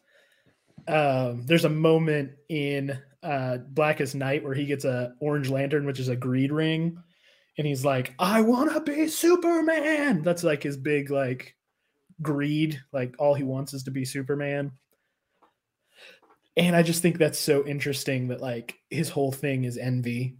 Um, 0.88 1.46
there's 1.46 1.66
a 1.66 1.70
moment 1.70 2.32
in 2.50 2.98
uh 3.22 3.58
Blackest 3.58 4.16
Night 4.16 4.44
where 4.44 4.54
he 4.56 4.66
gets 4.66 4.86
a 4.86 5.14
orange 5.20 5.50
lantern, 5.50 5.86
which 5.86 6.00
is 6.00 6.10
a 6.10 6.16
greed 6.16 6.52
ring, 6.52 6.98
and 7.58 7.66
he's 7.68 7.84
like, 7.86 8.14
"I 8.20 8.42
want 8.42 8.74
to 8.74 8.82
be 8.82 9.08
Superman." 9.08 10.22
That's 10.24 10.44
like 10.44 10.64
his 10.64 10.78
big 10.78 11.10
like 11.10 11.56
greed. 12.22 12.80
Like 12.92 13.16
all 13.20 13.34
he 13.34 13.44
wants 13.44 13.74
is 13.74 13.84
to 13.84 13.92
be 13.92 14.06
Superman. 14.06 14.72
And 16.56 16.76
I 16.76 16.82
just 16.82 17.02
think 17.04 17.18
that's 17.20 17.38
so 17.38 17.66
interesting 17.66 18.30
that 18.30 18.42
like 18.42 18.76
his 18.90 19.10
whole 19.10 19.32
thing 19.32 19.64
is 19.64 19.78
envy. 19.78 20.38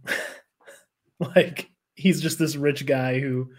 like 1.36 1.70
he's 1.94 2.20
just 2.20 2.38
this 2.38 2.56
rich 2.56 2.86
guy 2.86 3.20
who 3.20 3.50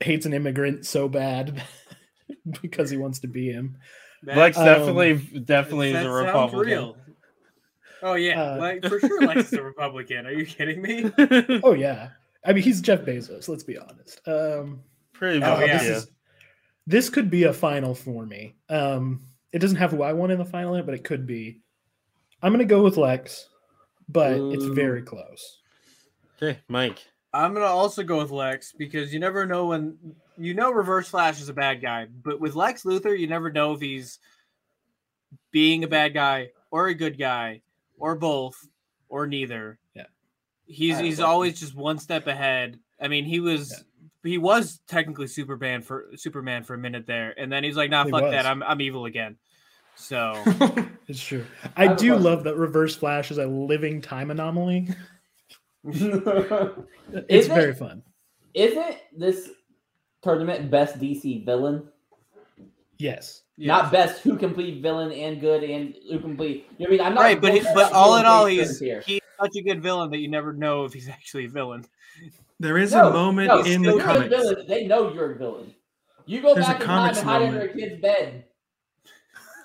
hates 0.00 0.24
an 0.24 0.32
immigrant 0.32 0.86
so 0.86 1.08
bad 1.08 1.62
because 2.62 2.88
he 2.90 2.96
wants 2.96 3.20
to 3.20 3.28
be 3.28 3.50
him. 3.50 3.76
that- 4.22 4.36
Lex 4.38 4.56
Um, 4.56 4.64
definitely 4.64 5.14
definitely 5.44 5.92
that 5.92 6.06
is 6.06 6.06
a 6.06 6.08
sounds 6.24 6.52
Republican. 6.54 6.94
Real. 8.02 8.12
Oh 8.12 8.14
yeah, 8.14 8.42
Uh, 8.42 8.58
like 8.58 8.84
for 8.86 9.00
sure, 9.00 9.20
Lex 9.26 9.52
is 9.52 9.58
a 9.58 9.62
Republican. 9.72 10.26
Are 10.26 10.32
you 10.32 10.46
kidding 10.46 10.80
me? 10.82 11.10
Oh 11.64 11.72
yeah. 11.74 12.10
I 12.44 12.52
mean 12.52 12.62
he's 12.62 12.80
Jeff 12.80 13.00
Bezos, 13.02 13.48
let's 13.48 13.64
be 13.64 13.78
honest. 13.78 14.20
Um 14.26 14.82
Pretty 15.12 15.42
Oh, 15.44 15.56
much. 15.58 15.66
yeah. 15.66 15.78
this 15.78 15.88
is 16.04 16.10
this 16.86 17.10
could 17.10 17.30
be 17.30 17.44
a 17.44 17.52
final 17.52 17.94
for 17.94 18.24
me. 18.26 18.54
Um 18.68 19.20
it 19.52 19.58
doesn't 19.58 19.76
have 19.78 19.90
who 19.90 20.02
I 20.02 20.12
want 20.12 20.32
in 20.32 20.38
the 20.38 20.44
final 20.44 20.76
yet, 20.76 20.86
but 20.86 20.94
it 20.94 21.04
could 21.04 21.26
be. 21.26 21.60
I'm 22.42 22.52
gonna 22.52 22.64
go 22.64 22.82
with 22.82 22.96
Lex, 22.96 23.48
but 24.08 24.32
it's 24.54 24.64
very 24.64 25.02
close. 25.02 25.58
Okay, 26.42 26.58
Mike. 26.68 27.04
I'm 27.34 27.52
gonna 27.52 27.66
also 27.66 28.02
go 28.02 28.18
with 28.18 28.30
Lex 28.30 28.72
because 28.72 29.12
you 29.12 29.20
never 29.20 29.44
know 29.46 29.66
when 29.66 29.96
you 30.38 30.54
know 30.54 30.70
Reverse 30.72 31.08
Flash 31.08 31.40
is 31.40 31.48
a 31.50 31.52
bad 31.52 31.82
guy, 31.82 32.06
but 32.24 32.40
with 32.40 32.54
Lex 32.54 32.84
Luthor, 32.84 33.16
you 33.18 33.26
never 33.26 33.52
know 33.52 33.72
if 33.74 33.80
he's 33.80 34.18
being 35.50 35.84
a 35.84 35.88
bad 35.88 36.14
guy 36.14 36.50
or 36.70 36.86
a 36.88 36.94
good 36.94 37.18
guy 37.18 37.60
or 38.00 38.16
both 38.16 38.56
or 39.08 39.26
neither. 39.26 39.78
Yeah. 39.94 40.04
He's 40.66 40.94
I 40.94 40.96
have 40.96 41.04
a 41.04 41.06
he's 41.06 41.16
question. 41.16 41.30
always 41.30 41.60
just 41.60 41.74
one 41.76 41.98
step 41.98 42.26
ahead. 42.26 42.78
I 43.00 43.08
mean, 43.08 43.24
he 43.24 43.40
was 43.40 43.84
he 44.22 44.38
was 44.38 44.80
technically 44.88 45.26
Superman 45.26 45.82
for 45.82 46.10
Superman 46.16 46.64
for 46.64 46.74
a 46.74 46.78
minute 46.78 47.06
there, 47.06 47.34
and 47.38 47.50
then 47.52 47.64
he's 47.64 47.76
like, 47.76 47.90
"Nah, 47.90 48.04
He 48.04 48.10
fuck 48.10 48.22
was. 48.22 48.32
that. 48.32 48.46
I'm 48.46 48.62
I'm 48.62 48.80
evil 48.80 49.04
again." 49.06 49.36
So 49.96 50.32
It's 51.08 51.22
true. 51.22 51.44
I 51.76 51.84
I 51.84 51.94
do 51.94 52.10
question. 52.10 52.22
love 52.22 52.44
that 52.44 52.56
Reverse 52.56 52.96
Flash 52.96 53.30
is 53.30 53.38
a 53.38 53.46
living 53.46 54.00
time 54.00 54.30
anomaly. 54.30 54.88
Isn't 55.84 56.24
It's 57.28 57.46
it- 57.46 57.52
very 57.52 57.74
fun. 57.74 58.02
Isn't 58.54 58.96
this 59.16 59.50
tournament 60.22 60.70
best 60.70 60.98
DC 60.98 61.44
villain? 61.46 61.88
Yes. 63.00 63.42
Not 63.56 63.90
best 63.92 64.22
who 64.22 64.36
can 64.36 64.52
be 64.54 64.80
villain 64.80 65.10
and 65.12 65.40
good 65.40 65.62
and 65.64 65.94
who 66.10 66.18
can 66.20 66.36
be. 66.36 66.66
You 66.78 66.86
know 66.86 66.86
what 66.86 66.88
I 66.88 66.90
mean? 66.90 67.00
I'm 67.00 67.14
not 67.14 67.20
right, 67.22 67.40
but 67.40 67.54
he, 67.54 67.60
but 67.74 67.92
all 67.92 68.16
in 68.16 68.26
all, 68.26 68.46
he's 68.46 68.78
here. 68.78 69.02
he's 69.04 69.20
such 69.40 69.56
a 69.56 69.62
good 69.62 69.82
villain 69.82 70.10
that 70.10 70.18
you 70.18 70.28
never 70.28 70.52
know 70.52 70.84
if 70.84 70.92
he's 70.92 71.08
actually 71.08 71.46
a 71.46 71.48
villain. 71.48 71.84
There 72.58 72.78
is 72.78 72.92
No, 72.92 73.08
a 73.08 73.12
moment 73.12 73.48
no, 73.48 73.62
in 73.62 73.82
you're 73.82 73.94
the 73.96 73.98
a 73.98 74.04
comics. 74.04 74.28
villain. 74.28 74.66
They 74.66 74.86
know 74.86 75.12
you're 75.12 75.32
a 75.32 75.38
villain. 75.38 75.74
You 76.26 76.42
go 76.42 76.54
There's 76.54 76.66
back 76.66 76.80
in 76.80 76.86
time 76.86 77.08
and 77.08 77.18
hide 77.18 77.42
under 77.42 77.60
a 77.62 77.68
kid's 77.72 78.00
bed. 78.00 78.44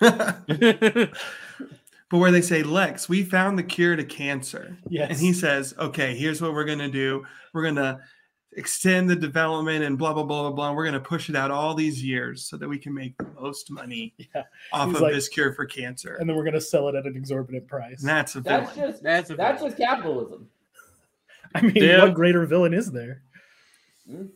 but 0.00 2.18
where 2.18 2.30
they 2.30 2.40
say, 2.40 2.62
Lex, 2.62 3.08
we 3.08 3.22
found 3.22 3.58
the 3.58 3.62
cure 3.62 3.96
to 3.96 4.04
cancer. 4.04 4.76
Yes. 4.88 5.10
And 5.10 5.18
he 5.18 5.32
says, 5.32 5.74
okay, 5.78 6.16
here's 6.16 6.40
what 6.40 6.52
we're 6.52 6.64
going 6.64 6.78
to 6.80 6.90
do. 6.90 7.24
We're 7.52 7.62
going 7.62 7.76
to 7.76 8.00
extend 8.56 9.08
the 9.08 9.14
development 9.16 9.84
and 9.84 9.96
blah, 9.98 10.12
blah, 10.12 10.22
blah, 10.24 10.42
blah, 10.42 10.50
blah. 10.50 10.72
We're 10.72 10.84
going 10.84 10.94
to 10.94 11.00
push 11.00 11.28
it 11.28 11.36
out 11.36 11.50
all 11.50 11.74
these 11.74 12.02
years 12.02 12.44
so 12.48 12.56
that 12.56 12.68
we 12.68 12.78
can 12.78 12.92
make 12.94 13.16
the 13.18 13.26
most 13.40 13.70
money 13.70 14.14
Yeah. 14.34 14.42
off 14.72 14.88
He's 14.88 14.96
of 14.96 15.02
like- 15.02 15.12
this 15.14 15.28
cure 15.28 15.52
for 15.52 15.66
cancer. 15.66 16.16
and 16.16 16.28
then 16.28 16.36
we're 16.36 16.44
gonna 16.44 16.60
sell 16.60 16.88
it 16.88 16.94
at 16.94 17.04
an 17.06 17.16
exorbitant 17.16 17.68
price. 17.68 18.00
And 18.00 18.08
that's 18.08 18.34
a 18.34 18.40
villain. 18.40 18.64
That's 18.64 18.76
just 18.76 19.02
That's 19.02 19.30
a 19.30 19.36
that's 19.36 19.62
just 19.62 19.76
capitalism. 19.76 20.48
I 21.54 21.60
mean, 21.60 21.72
Yeah. 21.76 22.02
what 22.02 22.14
greater 22.14 22.44
villain 22.46 22.74
is 22.74 22.90
there? 22.90 23.22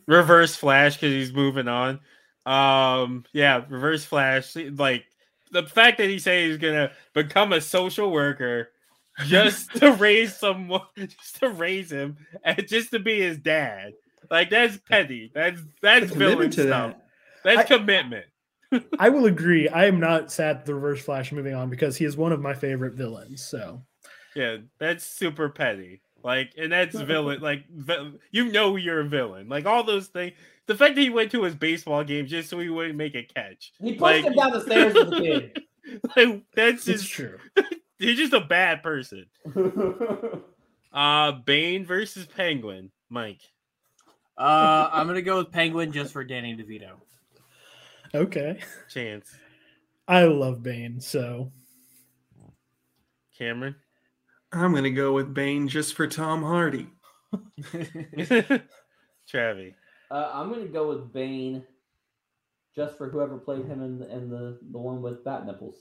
reverse 0.05 0.55
flash 0.55 0.95
because 0.95 1.11
he's 1.13 1.33
moving 1.33 1.67
on. 1.67 1.99
Um, 2.45 3.23
yeah, 3.33 3.63
reverse 3.69 4.03
flash. 4.03 4.55
Like 4.55 5.05
the 5.51 5.63
fact 5.63 5.97
that 5.99 6.09
he 6.09 6.19
said 6.19 6.45
he's 6.47 6.57
gonna 6.57 6.91
become 7.13 7.53
a 7.53 7.61
social 7.61 8.11
worker 8.11 8.69
just 9.25 9.71
to 9.75 9.91
raise 9.93 10.35
someone, 10.35 10.81
just 10.97 11.39
to 11.39 11.49
raise 11.49 11.91
him, 11.91 12.17
and 12.43 12.67
just 12.67 12.91
to 12.91 12.99
be 12.99 13.21
his 13.21 13.37
dad. 13.37 13.93
Like 14.31 14.49
that's 14.49 14.77
petty. 14.89 15.29
That's 15.35 15.61
that's 15.81 16.09
villain 16.11 16.49
to 16.51 16.63
stuff. 16.63 16.95
that. 17.43 17.55
That's 17.55 17.67
commitment. 17.67 18.25
I 18.99 19.09
will 19.09 19.25
agree. 19.25 19.67
I 19.67 19.85
am 19.85 19.99
not 19.99 20.31
sad 20.31 20.65
the 20.65 20.73
Reverse 20.73 21.03
Flash 21.03 21.31
moving 21.33 21.53
on 21.53 21.69
because 21.69 21.97
he 21.97 22.05
is 22.05 22.15
one 22.17 22.31
of 22.31 22.39
my 22.41 22.53
favorite 22.53 22.93
villains. 22.93 23.43
So 23.43 23.83
Yeah, 24.35 24.57
that's 24.79 25.05
super 25.05 25.49
petty. 25.49 26.01
Like, 26.23 26.51
and 26.57 26.71
that's 26.71 26.95
villain. 26.97 27.41
Like, 27.41 27.65
you 28.31 28.51
know, 28.51 28.75
you're 28.77 29.01
a 29.01 29.05
villain. 29.05 29.49
Like 29.49 29.65
all 29.65 29.83
those 29.83 30.07
things. 30.07 30.33
The 30.67 30.75
fact 30.75 30.95
that 30.95 31.01
he 31.01 31.09
went 31.09 31.31
to 31.31 31.43
his 31.43 31.55
baseball 31.55 32.03
game 32.03 32.27
just 32.27 32.49
so 32.49 32.59
he 32.59 32.69
wouldn't 32.69 32.95
make 32.95 33.15
a 33.15 33.23
catch. 33.23 33.73
He 33.81 33.93
pushed 33.93 34.01
Like- 34.01 34.23
him 34.25 34.33
down 34.33 34.51
the 34.51 34.61
stairs 34.61 34.95
as 34.95 35.11
a 35.11 35.19
kid. 35.19 35.61
Like 36.15 36.43
that's 36.55 36.87
it's 36.87 37.01
just 37.01 37.11
true. 37.11 37.37
he's 37.99 38.15
just 38.15 38.33
a 38.33 38.39
bad 38.39 38.83
person. 38.83 39.25
Uh 40.93 41.31
Bane 41.31 41.85
versus 41.85 42.25
Penguin, 42.27 42.91
Mike. 43.09 43.41
Uh, 44.37 44.89
I'm 44.91 45.07
gonna 45.07 45.21
go 45.21 45.37
with 45.37 45.51
Penguin 45.51 45.91
just 45.91 46.13
for 46.13 46.23
Danny 46.23 46.55
DeVito. 46.55 46.93
Okay. 48.13 48.59
Chance. 48.89 49.33
I 50.07 50.25
love 50.25 50.61
Bane, 50.61 50.99
so 50.99 51.51
Cameron. 53.37 53.75
I'm 54.51 54.71
going 54.71 54.83
to 54.83 54.91
go 54.91 55.13
with 55.13 55.33
Bane 55.33 55.67
just 55.67 55.95
for 55.95 56.07
Tom 56.07 56.43
Hardy. 56.43 56.87
Travi. 59.31 59.73
Uh, 60.11 60.29
I'm 60.33 60.49
gonna 60.51 60.65
go 60.65 60.89
with 60.89 61.13
Bane, 61.13 61.63
just 62.75 62.97
for 62.97 63.09
whoever 63.09 63.37
played 63.37 63.65
him 63.65 63.81
in 63.81 63.99
the 63.99 64.11
in 64.11 64.29
the, 64.29 64.59
the 64.71 64.77
one 64.77 65.01
with 65.01 65.23
bat 65.23 65.45
nipples. 65.45 65.75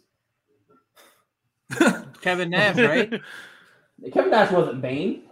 Kevin 2.20 2.50
Nash, 2.50 2.76
right? 2.76 3.10
Kevin 4.12 4.30
Nash 4.30 4.52
wasn't 4.52 4.80
Bane. 4.80 5.24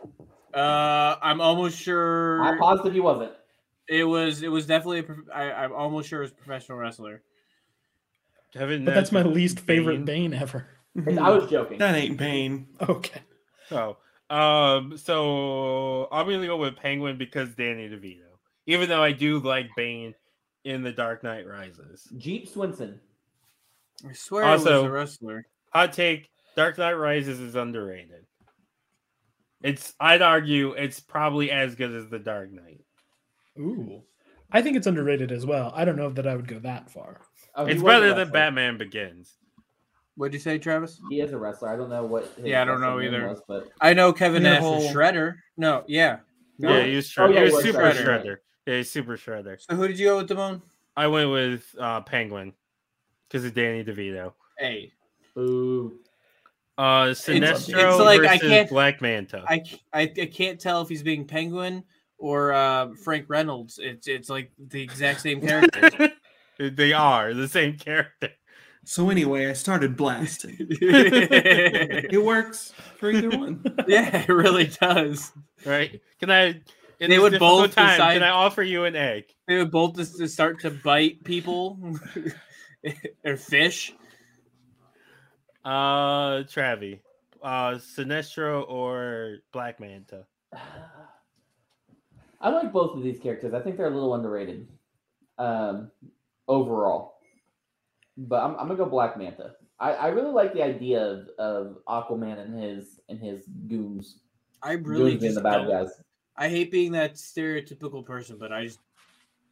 Uh, 0.55 1.17
I'm 1.23 1.41
almost 1.41 1.79
sure. 1.79 2.43
I'm 2.43 2.59
positive 2.59 2.93
he 2.95 3.01
wasn't. 3.01 3.33
it 3.89 4.05
was. 4.05 4.43
It 4.43 4.49
was 4.49 4.67
definitely. 4.67 5.01
A, 5.01 5.03
prof- 5.05 5.29
I, 5.35 5.51
I'm 5.53 5.73
almost 5.73 6.09
sure 6.09 6.21
it 6.21 6.25
was 6.25 6.33
a 6.33 6.35
professional 6.35 6.79
wrestler. 6.79 7.23
Kevin 8.53 8.85
but 8.85 8.95
that's 8.95 9.13
my 9.13 9.23
Nash- 9.23 9.35
least 9.35 9.61
favorite 9.61 10.05
Bane. 10.05 10.31
Bane 10.31 10.41
ever. 10.41 10.67
I 11.07 11.31
was 11.31 11.51
joking. 11.51 11.79
That 11.79 11.95
ain't 11.95 12.17
Bane. 12.17 12.67
Okay. 12.89 13.21
Oh. 13.71 13.97
Um, 14.31 14.97
so 14.99 16.09
I'm 16.11 16.27
gonna 16.27 16.47
go 16.47 16.57
with 16.57 16.77
Penguin 16.77 17.19
because 17.19 17.55
Danny 17.55 17.89
DeVito. 17.89 18.23
Even 18.67 18.89
though 18.89 19.03
I 19.03 19.13
do 19.13 19.39
like 19.41 19.69
Bane 19.77 20.15
in 20.65 20.83
The 20.83 20.93
Dark 20.93 21.23
Knight 21.23 21.47
Rises. 21.47 22.09
Jeep 22.19 22.49
Swenson. 22.49 23.01
I 24.09 24.13
swear 24.13 24.45
it 24.45 24.51
was 24.53 24.67
Also- 24.67 24.87
a 24.87 24.91
wrestler. 24.91 25.47
Hot 25.73 25.93
take, 25.93 26.31
Dark 26.57 26.79
Knight 26.79 26.95
Rises 26.95 27.39
is 27.41 27.55
underrated. 27.55 28.25
It's 29.63 29.95
I'd 29.99 30.23
argue 30.23 30.73
it's 30.73 31.01
probably 31.01 31.51
as 31.51 31.75
good 31.75 31.93
as 31.95 32.09
The 32.09 32.19
Dark 32.19 32.53
Knight. 32.53 32.81
Ooh. 33.59 34.03
I 34.53 34.63
think 34.63 34.77
it's 34.77 34.87
underrated 34.87 35.33
as 35.33 35.45
well. 35.45 35.73
I 35.75 35.85
don't 35.85 35.97
know 35.97 36.11
that 36.11 36.27
I 36.27 36.35
would 36.37 36.47
go 36.49 36.59
that 36.61 36.91
far. 36.91 37.21
Oh, 37.55 37.67
It's 37.67 37.83
better 37.83 38.15
than. 38.15 38.31
Batman 38.31 38.79
Begins. 38.79 39.35
What'd 40.17 40.33
you 40.35 40.41
say, 40.41 40.59
Travis? 40.59 41.01
He 41.11 41.21
is 41.21 41.33
a 41.33 41.39
wrestler. 41.39 41.69
I 41.69 41.77
don't 41.77 41.91
know 41.91 42.05
what. 42.05 42.25
His 42.37 42.47
Yeah, 42.47 42.63
I 42.63 42.65
don't 42.65 42.81
know 42.81 43.01
either. 43.01 43.29
Was, 43.29 43.43
but 43.47 43.69
I 43.81 43.95
know 43.95 44.13
Kevin 44.13 44.43
Nash 44.45 44.63
was 44.63 44.85
whole- 44.85 44.93
Shredder. 44.95 45.37
No, 45.57 45.85
yeah. 45.87 46.19
No? 46.59 46.77
Yeah, 46.77 46.85
he 46.87 46.97
was, 46.97 47.15
Oh, 47.19 47.27
yeah, 47.29 47.33
he 47.33 47.37
he 47.39 47.45
was 47.45 47.53
was 47.55 47.65
super 47.65 47.79
Shredder. 47.79 48.05
shredder. 48.05 48.37
Yeah, 48.67 48.77
he's 48.79 48.91
super 48.91 49.17
shredder. 49.17 49.61
So 49.61 49.77
who 49.77 49.87
did 49.87 49.99
you 49.99 50.07
go 50.09 50.17
with, 50.19 50.29
Damone? 50.29 50.63
I 50.97 51.07
went 51.07 51.31
with 51.31 51.73
uh, 51.79 52.01
Penguin 52.01 52.53
because 53.29 53.45
of 53.45 53.55
Danny 53.55 53.85
DeVito. 53.85 54.33
Hey, 54.59 54.93
Boo. 55.35 56.01
Uh, 56.79 57.09
it's 57.11 57.27
Sinestro 57.27 57.99
like 58.05 58.21
I 58.21 58.37
versus 58.37 58.41
can't- 58.49 58.71
Black 58.71 59.03
Manta. 59.03 59.45
I, 59.49 59.63
I 59.93 60.03
I 60.03 60.27
can't 60.27 60.61
tell 60.61 60.81
if 60.83 60.89
he's 60.89 61.03
being 61.03 61.27
Penguin 61.27 61.83
or 62.19 62.53
uh, 62.53 62.91
Frank 63.03 63.27
Reynolds. 63.29 63.79
It's 63.83 64.07
it's 64.07 64.31
like 64.31 64.53
the 64.59 64.81
exact 64.81 65.21
same 65.21 65.41
character. 65.41 66.13
they 66.59 66.93
are 66.93 67.35
the 67.35 67.49
same 67.49 67.77
character. 67.77 68.31
So 68.85 69.11
anyway, 69.11 69.49
I 69.49 69.53
started 69.55 69.97
blasting. 69.97 70.57
It 70.81 72.25
works 72.25 72.73
for 72.99 73.11
either 73.11 73.37
one. 73.37 73.63
Yeah, 73.89 74.23
it 74.23 74.29
really 74.29 74.67
does. 74.81 75.33
right? 75.67 76.01
Can 76.21 76.31
I? 76.31 76.61
In 77.01 77.11
They 77.11 77.19
would 77.19 77.39
both 77.39 77.75
time, 77.75 77.91
decide- 77.97 78.15
Can 78.15 78.23
I 78.23 78.31
offer 78.31 78.63
you 78.63 78.85
an 78.85 78.97
egg? 78.97 79.25
They 79.47 79.57
would 79.59 79.71
both 79.71 79.97
just 79.97 80.17
just 80.19 80.35
start 80.35 80.61
to 80.61 80.71
bite 80.71 81.23
people 81.25 81.79
or 83.25 83.37
fish. 83.37 83.95
Uh, 85.69 86.45
Travi, 86.45 86.99
uh, 87.43 87.73
Sinestro 87.73 88.67
or 88.71 89.41
Black 89.53 89.79
Manta? 89.81 90.25
I 92.41 92.49
like 92.49 92.73
both 92.73 92.97
of 92.97 93.03
these 93.03 93.21
characters. 93.21 93.53
I 93.53 93.61
think 93.61 93.77
they're 93.77 93.89
a 93.89 93.95
little 93.95 94.15
underrated 94.15 94.67
um, 95.37 95.91
overall. 96.47 97.19
But 98.17 98.43
I'm, 98.43 98.53
I'm 98.53 98.69
gonna 98.69 98.77
go 98.77 98.87
Black 98.87 99.19
Manta. 99.19 99.57
I, 99.79 99.93
I 99.93 100.07
really 100.09 100.33
like 100.33 100.55
the 100.55 100.63
idea 100.63 101.05
of, 101.05 101.29
of 101.39 101.79
Aquaman 101.87 102.41
and 102.41 102.59
his 102.59 103.01
and 103.11 103.19
his 103.19 103.45
goons. 103.69 104.21
I 104.63 104.73
really 104.73 105.11
goons 105.11 105.21
being 105.21 105.33
just 105.35 105.43
the 105.43 105.51
bad 105.51 105.69
guys. 105.69 105.91
I 106.35 106.49
hate 106.49 106.71
being 106.71 106.93
that 106.93 107.17
stereotypical 107.17 108.07
person, 108.07 108.39
but 108.39 108.53
I 108.53 108.65
just 108.65 108.79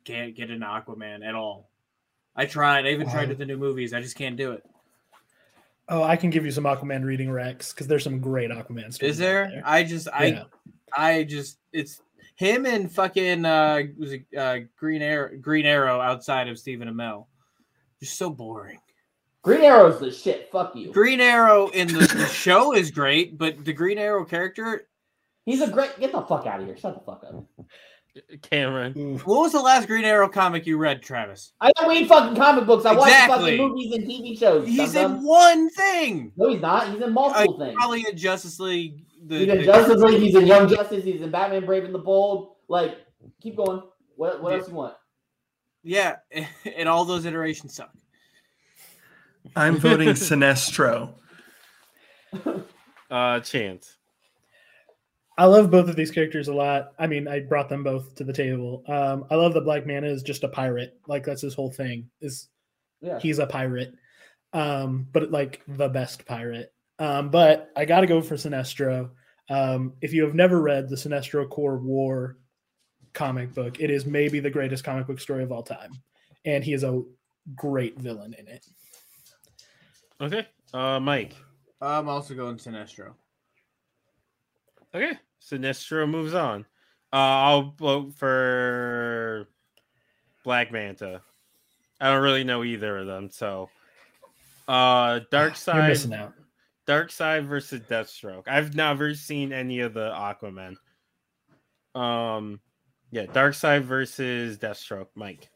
can't 0.07 0.35
get 0.35 0.51
an 0.51 0.61
Aquaman 0.61 1.27
at 1.27 1.35
all. 1.35 1.69
I 2.35 2.47
tried. 2.47 2.87
I 2.87 2.91
even 2.91 3.11
tried 3.11 3.25
Um, 3.25 3.29
with 3.29 3.39
the 3.39 3.45
new 3.45 3.59
movies. 3.59 3.93
I 3.93 4.01
just 4.01 4.17
can't 4.17 4.37
do 4.37 4.53
it. 4.53 4.65
Oh, 5.89 6.03
I 6.03 6.17
can 6.17 6.31
give 6.31 6.45
you 6.45 6.51
some 6.51 6.65
Aquaman 6.65 7.05
reading 7.05 7.29
recs 7.29 7.73
because 7.73 7.87
there's 7.87 8.03
some 8.05 8.21
great 8.21 8.51
Aquaman 8.51 8.93
stories. 8.93 9.17
Is 9.17 9.21
out 9.21 9.25
there? 9.25 9.63
I 9.65 9.85
just 9.85 10.09
I 10.13 10.27
Yeah. 10.27 10.45
I 10.97 11.25
just 11.25 11.59
it's 11.73 12.01
him 12.35 12.67
and 12.67 12.91
fucking 12.93 13.45
uh 13.45 13.83
was 13.99 14.13
it 14.13 14.25
uh 14.37 14.59
Green 14.77 15.03
Arrow 15.03 15.37
Green 15.41 15.65
Arrow 15.65 16.01
outside 16.01 16.49
of 16.49 16.59
Stephen 16.59 16.89
Amell. 16.89 17.27
Just 18.01 18.19
so 18.19 18.31
boring. 18.31 18.81
Green 19.43 19.63
Arrow's 19.63 20.01
the 20.01 20.11
shit. 20.11 20.51
Fuck 20.51 20.75
you. 20.75 20.93
Green 20.93 21.21
Arrow 21.21 21.69
in 21.69 21.87
the, 21.87 22.01
the 22.01 22.27
show 22.33 22.75
is 22.75 22.91
great, 22.91 23.39
but 23.39 23.65
the 23.65 23.73
Green 23.73 23.97
Arrow 23.97 24.25
character. 24.25 24.89
He's 25.45 25.61
a 25.61 25.71
great. 25.71 25.99
Get 26.01 26.11
the 26.11 26.23
fuck 26.23 26.47
out 26.47 26.59
of 26.59 26.67
here. 26.67 26.77
Shut 26.77 26.95
the 26.95 27.01
fuck 27.01 27.23
up. 27.23 27.45
Cameron. 28.43 29.19
What 29.25 29.41
was 29.43 29.53
the 29.53 29.61
last 29.61 29.87
Green 29.89 30.05
Arrow 30.05 30.29
comic 30.29 30.67
you 30.67 30.79
read, 30.79 31.03
Travis? 31.03 31.53
I 31.61 31.71
don't 31.77 31.89
read 31.89 32.09
fucking 32.09 32.37
comic 32.37 32.67
books. 32.67 32.85
I 32.85 32.93
watch 32.95 33.11
fucking 33.29 33.59
movies 33.59 33.93
and 33.95 34.05
TV 34.07 34.39
shows. 34.39 34.67
He's 34.67 34.93
dum-dum. 34.93 35.19
in 35.19 35.25
one 35.25 35.71
thing. 35.71 36.33
No, 36.37 36.49
he's 36.49 36.61
not. 36.61 36.89
He's 36.89 36.97
in 36.97 37.03
Uh, 37.05 37.09
multiple 37.09 37.59
things. 37.59 37.75
probably 37.75 38.05
in 38.09 38.17
Justice 38.17 38.59
League. 38.61 39.05
The, 39.27 39.39
He's 39.39 39.49
in 39.49 39.59
the- 39.59 39.65
Justice 39.65 40.03
League. 40.03 40.21
He's 40.23 40.35
in 40.35 40.47
Young 40.47 40.69
Justice. 40.69 41.05
He's 41.05 41.21
in 41.21 41.31
Batman: 41.31 41.65
Brave 41.67 41.85
and 41.85 41.95
the 41.95 41.99
Bold. 41.99 42.55
Like, 42.69 42.99
keep 43.41 43.57
going. 43.57 43.83
What 44.17 44.43
What 44.43 44.51
Yeah. 44.53 44.59
else 44.59 44.69
you 44.69 44.75
want? 44.75 44.95
Yeah, 45.83 46.17
and 46.77 46.89
all 46.89 47.05
those 47.05 47.25
iterations 47.27 47.75
suck. 47.75 47.93
I'm 49.55 49.77
voting 49.77 50.09
Sinestro. 50.11 51.15
Uh, 53.11 53.41
Chance. 53.41 53.96
I 55.39 55.45
love 55.45 55.71
both 55.71 55.89
of 55.89 55.97
these 55.97 56.11
characters 56.11 56.49
a 56.49 56.55
lot. 56.55 56.93
I 56.99 57.07
mean, 57.07 57.29
I 57.29 57.41
brought 57.41 57.69
them 57.69 57.83
both 57.83 58.15
to 58.15 58.25
the 58.25 58.33
table. 58.33 58.83
Um, 58.89 59.27
I 59.31 59.35
love 59.35 59.53
that 59.55 59.63
Black 59.63 59.87
Manta 59.87 60.09
is 60.09 60.23
just 60.23 60.45
a 60.45 60.49
pirate. 60.49 60.99
Like 61.07 61.25
that's 61.25 61.43
his 61.43 61.55
whole 61.55 61.71
thing. 61.71 62.09
Is 62.21 62.49
Yeah. 63.03 63.19
he's 63.19 63.39
a 63.39 63.47
pirate, 63.47 63.95
um, 64.55 65.07
but 65.13 65.31
like 65.31 65.61
the 65.69 65.89
best 65.89 66.25
pirate. 66.25 66.73
Um, 66.99 67.29
but 67.31 67.71
I 67.77 67.85
got 67.85 68.01
to 68.01 68.07
go 68.07 68.23
for 68.23 68.37
Sinestro. 68.37 69.11
Um, 69.51 69.93
if 70.01 70.15
you 70.15 70.25
have 70.25 70.35
never 70.35 70.63
read 70.63 70.89
the 70.89 70.97
Sinestro 70.97 71.49
Corps 71.49 71.79
War 71.79 72.39
comic 73.13 73.55
book, 73.55 73.79
it 73.79 73.91
is 73.91 74.07
maybe 74.07 74.41
the 74.41 74.51
greatest 74.51 74.85
comic 74.85 75.07
book 75.07 75.21
story 75.21 75.43
of 75.43 75.53
all 75.53 75.63
time, 75.63 75.93
and 76.47 76.65
he 76.65 76.73
is 76.73 76.83
a 76.83 77.03
great 77.55 77.99
villain 77.99 78.35
in 78.39 78.49
it. 78.49 78.65
Okay. 80.21 80.47
Uh, 80.73 80.99
Mike. 80.99 81.35
I'm 81.83 82.09
also 82.09 82.35
going 82.35 82.57
Sinestro. 82.57 83.13
Okay. 84.95 85.19
Sinestro 85.43 86.09
moves 86.09 86.35
on. 86.35 86.67
Uh, 87.13 87.17
I'll 87.17 87.75
vote 87.79 88.15
for 88.15 89.49
Black 90.45 90.73
Manta. 90.73 91.23
I 92.01 92.13
don't 92.13 92.23
really 92.23 92.45
know 92.45 92.63
either 92.63 92.99
of 92.99 93.07
them, 93.07 93.31
so 93.31 93.71
uh 94.69 95.21
Dark 95.31 95.51
You're 95.51 95.55
Side 95.55 95.89
missing 95.89 96.15
out. 96.15 96.35
Darkseid 96.87 97.47
versus 97.47 97.81
Deathstroke. 97.81 98.47
I've 98.47 98.77
never 98.77 99.15
seen 99.15 99.53
any 99.53 99.81
of 99.81 99.95
the 99.95 100.11
Aquaman. 100.11 100.77
Um 101.95 102.61
yeah, 103.11 103.27
Darkseid 103.27 103.83
versus 103.83 104.59
Deathstroke, 104.59 105.09
Mike. 105.15 105.49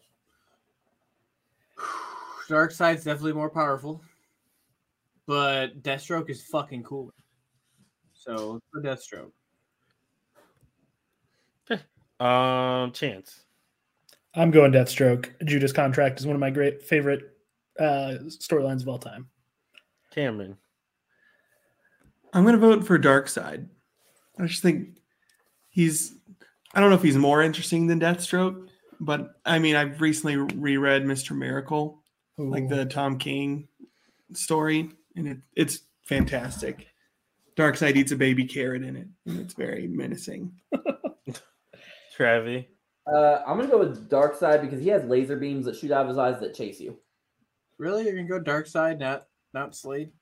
Darkseid's 2.48 3.04
definitely 3.04 3.32
more 3.32 3.50
powerful, 3.50 4.02
but 5.26 5.82
Deathstroke 5.82 6.30
is 6.30 6.42
fucking 6.42 6.82
cool. 6.84 7.12
So 8.12 8.60
for 8.72 8.82
Deathstroke, 8.82 9.32
Um 12.20 12.92
Chance. 12.92 13.44
I'm 14.34 14.50
going 14.50 14.72
Deathstroke. 14.72 15.30
Judas 15.44 15.72
Contract 15.72 16.20
is 16.20 16.26
one 16.26 16.36
of 16.36 16.40
my 16.40 16.50
great 16.50 16.82
favorite 16.82 17.36
uh, 17.78 18.18
storylines 18.28 18.82
of 18.82 18.88
all 18.88 18.98
time. 18.98 19.28
Cameron. 20.12 20.56
I'm 22.32 22.44
gonna 22.44 22.58
vote 22.58 22.86
for 22.86 22.98
Darkseid. 22.98 23.66
I 24.38 24.46
just 24.46 24.62
think 24.62 24.98
he's 25.68 26.14
I 26.74 26.80
don't 26.80 26.90
know 26.90 26.96
if 26.96 27.02
he's 27.02 27.16
more 27.16 27.42
interesting 27.42 27.86
than 27.86 28.00
Deathstroke, 28.00 28.68
but 29.00 29.34
I 29.44 29.58
mean 29.58 29.74
I've 29.74 30.00
recently 30.00 30.36
reread 30.36 31.04
Mr. 31.04 31.36
Miracle, 31.36 32.02
like 32.36 32.68
the 32.68 32.84
Tom 32.84 33.18
King 33.18 33.68
story, 34.32 34.90
and 35.16 35.28
it, 35.28 35.38
it's 35.56 35.80
fantastic. 36.04 36.86
Darkseid 37.56 37.96
eats 37.96 38.12
a 38.12 38.16
baby 38.16 38.44
carrot 38.44 38.84
in 38.84 38.96
it, 38.96 39.08
and 39.26 39.40
it's 39.40 39.54
very 39.54 39.88
menacing. 39.88 40.52
Travi. 42.16 42.66
Uh, 43.06 43.42
I'm 43.46 43.56
gonna 43.56 43.68
go 43.70 43.78
with 43.78 44.08
Darkseid 44.10 44.60
because 44.60 44.80
he 44.80 44.88
has 44.88 45.04
laser 45.04 45.36
beams 45.36 45.64
that 45.66 45.76
shoot 45.76 45.90
out 45.90 46.02
of 46.02 46.08
his 46.08 46.18
eyes 46.18 46.38
that 46.40 46.54
chase 46.54 46.80
you. 46.80 46.98
really, 47.78 48.04
you're 48.04 48.14
gonna 48.14 48.28
go 48.28 48.40
Darkseid, 48.40 48.98
not 48.98 49.26
not 49.54 49.74
Slade. 49.74 50.12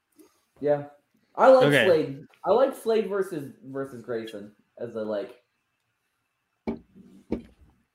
Yeah, 0.61 0.85
I 1.37 1.49
like 1.49 1.67
Okay. 1.67 1.87
Slade. 1.87 2.25
I 2.45 2.51
like 2.53 2.75
Slade 2.77 3.09
versus 3.09 3.53
versus 3.65 4.03
Grayson 4.03 4.53
as 4.79 4.95
a 4.95 5.03
like 5.03 5.35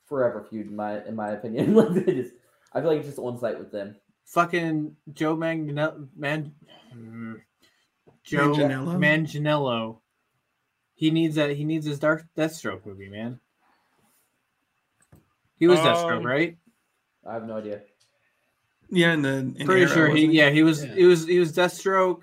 forever 0.06 0.46
feud 0.50 0.68
in 0.68 0.76
my 0.76 1.04
in 1.06 1.16
my 1.16 1.32
opinion. 1.32 1.76
like 1.76 2.06
they 2.06 2.14
just, 2.14 2.34
I 2.74 2.82
feel 2.82 2.90
like 2.90 3.00
it's 3.00 3.08
just 3.08 3.20
on 3.20 3.40
sight 3.40 3.58
with 3.58 3.72
them. 3.72 3.96
Fucking 4.26 4.96
Joe 5.14 5.36
Manganiello, 5.36 6.08
Man, 6.16 6.54
mm, 6.96 7.42
Joe 8.24 8.54
Manganiello? 8.54 8.98
Manganiello. 8.98 10.00
He 10.96 11.10
needs 11.12 11.36
that. 11.36 11.52
He 11.52 11.66
needs 11.66 11.86
his 11.86 12.00
Dark 12.00 12.26
Deathstroke 12.38 12.86
movie, 12.86 13.10
man. 13.10 13.40
He 15.64 15.68
was 15.68 15.80
Deathstroke, 15.80 16.18
Um, 16.18 16.26
right? 16.26 16.58
I 17.26 17.34
have 17.36 17.48
no 17.48 17.56
idea. 17.56 17.80
Yeah, 18.90 19.14
in 19.14 19.22
the 19.22 19.30
in 19.38 19.54
Pretty 19.66 19.84
Arrow, 19.84 19.94
sure 19.94 20.08
he. 20.08 20.14
wasn't 20.26 20.34
Yeah, 20.34 20.50
he 20.50 20.62
was. 20.62 20.84
Yeah. 20.84 20.94
He 20.94 21.06
was. 21.06 21.26
He 21.26 21.40
was 21.40 21.54
Deathstroke. 21.56 22.20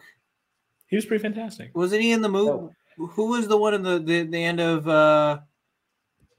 He 0.89 0.97
was 0.97 1.07
pretty 1.07 1.23
fantastic. 1.23 1.75
Wasn't 1.75 2.03
he 2.03 2.13
in 2.13 2.21
the 2.21 2.29
movie? 2.29 2.51
Oh. 2.51 2.75
Who 2.99 3.29
was 3.31 3.49
the 3.49 3.57
one 3.57 3.73
in 3.73 3.83
the, 3.83 3.99
the 3.99 4.25
the 4.25 4.45
end 4.45 4.61
of? 4.61 4.87
uh 4.87 5.41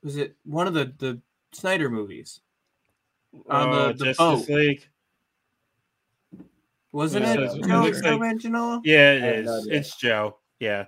Was 0.04 0.16
it 0.18 0.36
one 0.46 0.68
of 0.68 0.76
the 0.76 0.94
the 1.00 1.20
Snyder 1.54 1.90
movies? 1.90 2.42
On 3.50 3.72
the- 3.72 3.78
Uh, 3.78 3.88
the 3.94 4.06
Justice 4.06 4.18
boat. 4.18 4.50
League. 4.50 4.88
Wasn't 6.92 7.26
Yeah, 7.26 7.34
it 7.34 7.40
it 7.40 7.64
Joe, 7.68 7.82
looks 7.82 8.02
like- 8.04 8.20
Manganiello? 8.20 8.82
Yeah, 8.84 8.98
I 8.98 9.00
it 9.14 9.36
have 9.38 9.46
no 9.46 9.56
is. 9.56 9.68
idea. 9.68 9.80
It's 9.80 9.96
Joe. 9.98 10.38
Yeah. 10.60 10.86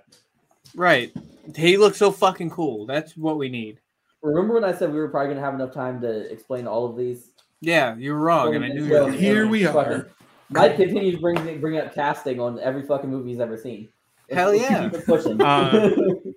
Right. 0.76 1.12
He 1.56 1.76
looks 1.76 1.98
so 1.98 2.12
fucking 2.12 2.50
cool. 2.50 2.86
That's 2.86 3.16
what 3.16 3.36
we 3.36 3.48
need. 3.48 3.80
Remember 4.24 4.54
when 4.54 4.64
I 4.64 4.72
said 4.72 4.90
we 4.90 4.98
were 4.98 5.08
probably 5.08 5.34
gonna 5.34 5.44
have 5.44 5.54
enough 5.54 5.72
time 5.72 6.00
to 6.00 6.32
explain 6.32 6.66
all 6.66 6.86
of 6.86 6.96
these? 6.96 7.32
Yeah, 7.60 7.94
you're 7.96 8.16
wrong, 8.18 8.54
and 8.54 8.64
I 8.64 8.68
knew 8.68 8.86
you 8.86 8.92
were. 8.92 9.10
Here 9.10 9.46
we 9.46 9.64
Fucking- 9.64 9.92
are. 9.92 10.10
Mike 10.50 10.76
continues 10.76 11.20
bringing 11.20 11.60
bringing 11.60 11.80
up 11.80 11.94
casting 11.94 12.40
on 12.40 12.58
every 12.60 12.82
fucking 12.82 13.10
movie 13.10 13.30
he's 13.30 13.40
ever 13.40 13.56
seen. 13.56 13.88
Hell 14.30 14.50
let's 14.52 14.62
yeah. 14.62 14.88
keep 14.88 14.94
it 15.00 15.06
pushing. 15.06 15.40
Uh, 15.40 15.90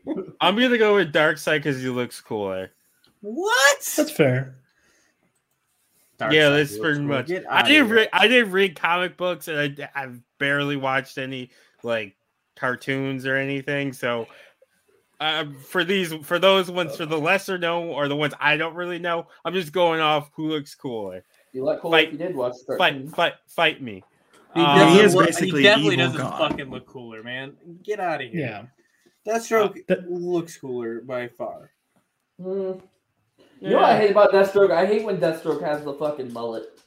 I'm 0.41 0.55
gonna 0.55 0.77
go 0.77 0.95
with 0.95 1.13
Darkseid 1.13 1.59
because 1.59 1.81
he 1.81 1.87
looks 1.89 2.19
cooler. 2.19 2.71
What? 3.21 3.93
That's 3.95 4.11
fair. 4.11 4.55
Dark 6.17 6.33
yeah, 6.33 6.49
that's 6.49 6.77
pretty 6.77 6.97
cool. 6.97 7.07
much. 7.07 7.27
Get 7.27 7.45
I 7.49 7.61
didn't 7.61 7.87
here. 7.87 7.95
read. 7.95 8.09
I 8.11 8.27
didn't 8.27 8.51
read 8.51 8.75
comic 8.75 9.17
books, 9.17 9.47
and 9.47 9.79
I, 9.81 9.89
I've 10.03 10.19
barely 10.39 10.75
watched 10.75 11.17
any 11.17 11.51
like 11.83 12.15
cartoons 12.55 13.25
or 13.25 13.35
anything. 13.35 13.93
So, 13.93 14.27
uh, 15.19 15.45
for 15.67 15.83
these, 15.83 16.13
for 16.23 16.39
those 16.39 16.69
ones, 16.69 16.95
for 16.95 17.05
the 17.05 17.17
lesser 17.17 17.57
known 17.57 17.87
or 17.89 18.07
the 18.07 18.15
ones 18.15 18.33
I 18.39 18.57
don't 18.57 18.75
really 18.75 18.99
know, 18.99 19.27
I'm 19.45 19.53
just 19.53 19.71
going 19.71 19.99
off 19.99 20.29
who 20.35 20.49
looks 20.49 20.75
cooler. 20.75 21.23
you 21.53 21.63
like 21.63 21.81
cool 21.81 21.91
Fight- 21.91 22.07
if 22.07 22.11
you 22.13 22.17
did 22.19 22.35
watch 22.35 22.53
Fight, 22.77 23.09
fight, 23.09 23.33
fight 23.47 23.81
me. 23.81 24.03
He, 24.53 24.61
Uh, 24.61 24.75
doesn't 24.77 24.93
He 24.93 24.99
is 25.01 25.15
basically 25.15 25.59
he 25.61 25.63
definitely 25.63 25.95
doesn't 25.97 26.17
god. 26.21 26.37
fucking 26.51 26.69
look 26.69 26.85
cooler, 26.85 27.23
man. 27.23 27.53
Get 27.83 27.99
out 27.99 28.21
of 28.23 28.29
here. 28.31 28.39
Yeah. 28.39 29.33
Deathstroke 29.33 29.85
that- 29.87 30.09
looks 30.09 30.55
cooler 30.57 31.01
by 31.01 31.27
far. 31.27 31.71
Hmm. 32.41 32.73
You 33.59 33.69
know 33.71 33.77
what 33.77 33.85
I 33.85 33.97
hate 33.97 34.11
about 34.11 34.31
Deathstroke? 34.31 34.71
I 34.71 34.85
hate 34.85 35.03
when 35.03 35.17
Deathstroke 35.17 35.61
has 35.63 35.83
the 35.83 35.93
fucking 35.95 36.31
mullet. 36.31 36.79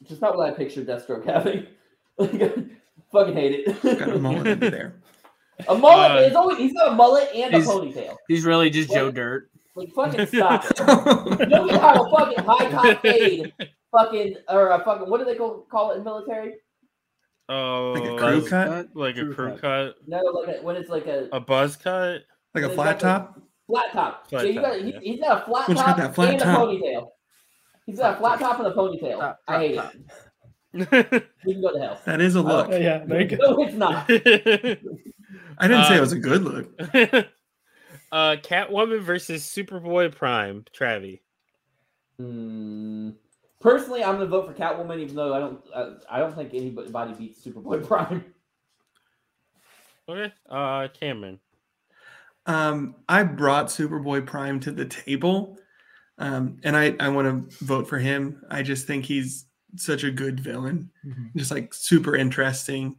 It's 0.00 0.10
just 0.10 0.20
not 0.20 0.36
what 0.36 0.48
I 0.52 0.52
pictured 0.52 0.86
Deathstroke 0.86 1.24
having. 1.30 1.66
Like, 2.18 2.30
fucking 3.10 3.34
hate 3.34 3.64
it. 3.66 3.82
Got 3.98 4.10
a 4.10 4.18
mullet 4.18 4.46
over 4.46 4.70
there. 4.70 5.01
A 5.68 5.74
mullet. 5.76 6.10
Uh, 6.12 6.14
it's 6.26 6.36
always, 6.36 6.58
he's 6.58 6.72
got 6.72 6.92
a 6.92 6.94
mullet 6.94 7.28
and 7.34 7.54
a 7.54 7.58
ponytail. 7.60 8.16
He's 8.28 8.44
really 8.44 8.70
just 8.70 8.88
What? 8.90 8.96
Joe 8.96 9.10
Dirt. 9.10 9.50
Like 9.74 9.92
fucking 9.92 10.26
stop 10.38 10.64
it. 10.70 10.78
You 11.40 11.46
don't 11.46 11.70
have 11.70 12.00
a 12.00 12.10
fucking 12.10 12.44
high 12.44 12.70
top 12.70 13.02
fade. 13.02 13.52
Fucking 13.90 14.36
or 14.48 14.68
a 14.70 14.84
fucking 14.84 15.08
what 15.08 15.18
do 15.18 15.24
they 15.24 15.34
call 15.34 15.66
call 15.70 15.92
it 15.92 15.98
in 15.98 16.04
military? 16.04 16.54
Oh, 17.48 17.92
Like 17.92 18.04
a 18.04 18.16
crew 18.16 18.40
buzz- 18.40 18.48
cut? 18.48 18.88
like 18.94 19.16
a 19.16 19.24
Crew 19.24 19.34
crew 19.34 19.50
cut. 19.52 19.60
cut, 19.60 19.94
No, 20.06 20.18
like 20.22 20.56
a, 20.56 20.62
when 20.62 20.76
it's 20.76 20.88
like 20.90 21.06
a 21.06 21.28
a 21.32 21.40
buzz 21.40 21.76
cut. 21.76 22.22
Like 22.54 22.64
a 22.64 22.68
flat 22.70 22.86
like 22.86 22.96
a- 22.96 23.00
top? 23.00 23.40
flat 23.66 23.92
top. 23.92 24.28
Flat 24.28 24.40
so 24.42 24.46
you 24.46 24.54
top, 24.60 24.62
got 24.64 24.84
yeah. 24.84 25.00
he, 25.00 25.10
he's 25.12 25.20
got 25.20 25.42
a 25.42 25.44
flat 25.46 25.64
Who's 25.66 25.76
got 25.76 25.86
top 25.86 25.96
that 25.96 26.14
flat 26.14 26.30
and 26.30 26.38
top? 26.40 26.58
a 26.58 26.66
ponytail. 26.66 27.08
He's 27.86 27.98
got 27.98 28.14
a 28.14 28.16
flat 28.18 28.38
top 28.38 28.58
and 28.58 28.68
a 28.68 28.72
ponytail. 28.72 29.18
Top, 29.18 29.38
I 29.48 29.58
hate 29.58 29.76
top, 29.76 29.92
it. 30.74 31.24
You 31.44 31.54
can 31.54 31.62
go 31.62 31.72
to 31.72 31.78
hell. 31.80 32.00
That 32.06 32.20
is 32.20 32.34
a 32.34 32.40
look. 32.42 32.68
Oh, 32.70 32.76
yeah, 32.76 33.04
there 33.04 33.20
you 33.22 33.36
go. 33.36 33.36
No, 33.36 33.62
it's 33.62 33.74
not. 33.74 34.08
I 35.58 35.68
didn't 35.68 35.84
say 35.84 35.94
Uh, 35.94 35.98
it 35.98 36.00
was 36.00 36.12
a 36.12 36.18
good 36.18 36.42
look. 36.42 36.68
uh, 38.12 38.36
Catwoman 38.42 39.02
versus 39.02 39.44
Superboy 39.44 40.14
Prime. 40.14 40.64
Travi. 40.76 41.20
Mm, 42.20 43.14
personally, 43.60 44.04
I'm 44.04 44.14
gonna 44.14 44.26
vote 44.26 44.46
for 44.46 44.54
Catwoman, 44.54 44.98
even 45.00 45.16
though 45.16 45.34
I 45.34 45.38
don't. 45.38 45.60
Uh, 45.72 45.90
I 46.10 46.18
don't 46.18 46.34
think 46.34 46.54
anybody 46.54 47.14
beats 47.14 47.44
Superboy 47.44 47.86
Prime. 47.86 48.24
Okay. 50.08 50.32
Uh, 50.48 50.88
Cameron. 50.88 51.38
Um, 52.46 52.96
I 53.08 53.22
brought 53.22 53.66
Superboy 53.66 54.26
Prime 54.26 54.58
to 54.60 54.72
the 54.72 54.84
table, 54.84 55.58
um, 56.18 56.58
and 56.64 56.76
I, 56.76 56.96
I 56.98 57.08
want 57.08 57.28
to 57.50 57.64
vote 57.64 57.88
for 57.88 57.98
him. 57.98 58.42
I 58.50 58.62
just 58.62 58.86
think 58.86 59.04
he's 59.04 59.46
such 59.76 60.02
a 60.04 60.10
good 60.10 60.40
villain, 60.40 60.90
Mhm. 61.06 61.30
just 61.36 61.52
like 61.52 61.72
super 61.72 62.16
interesting, 62.16 62.96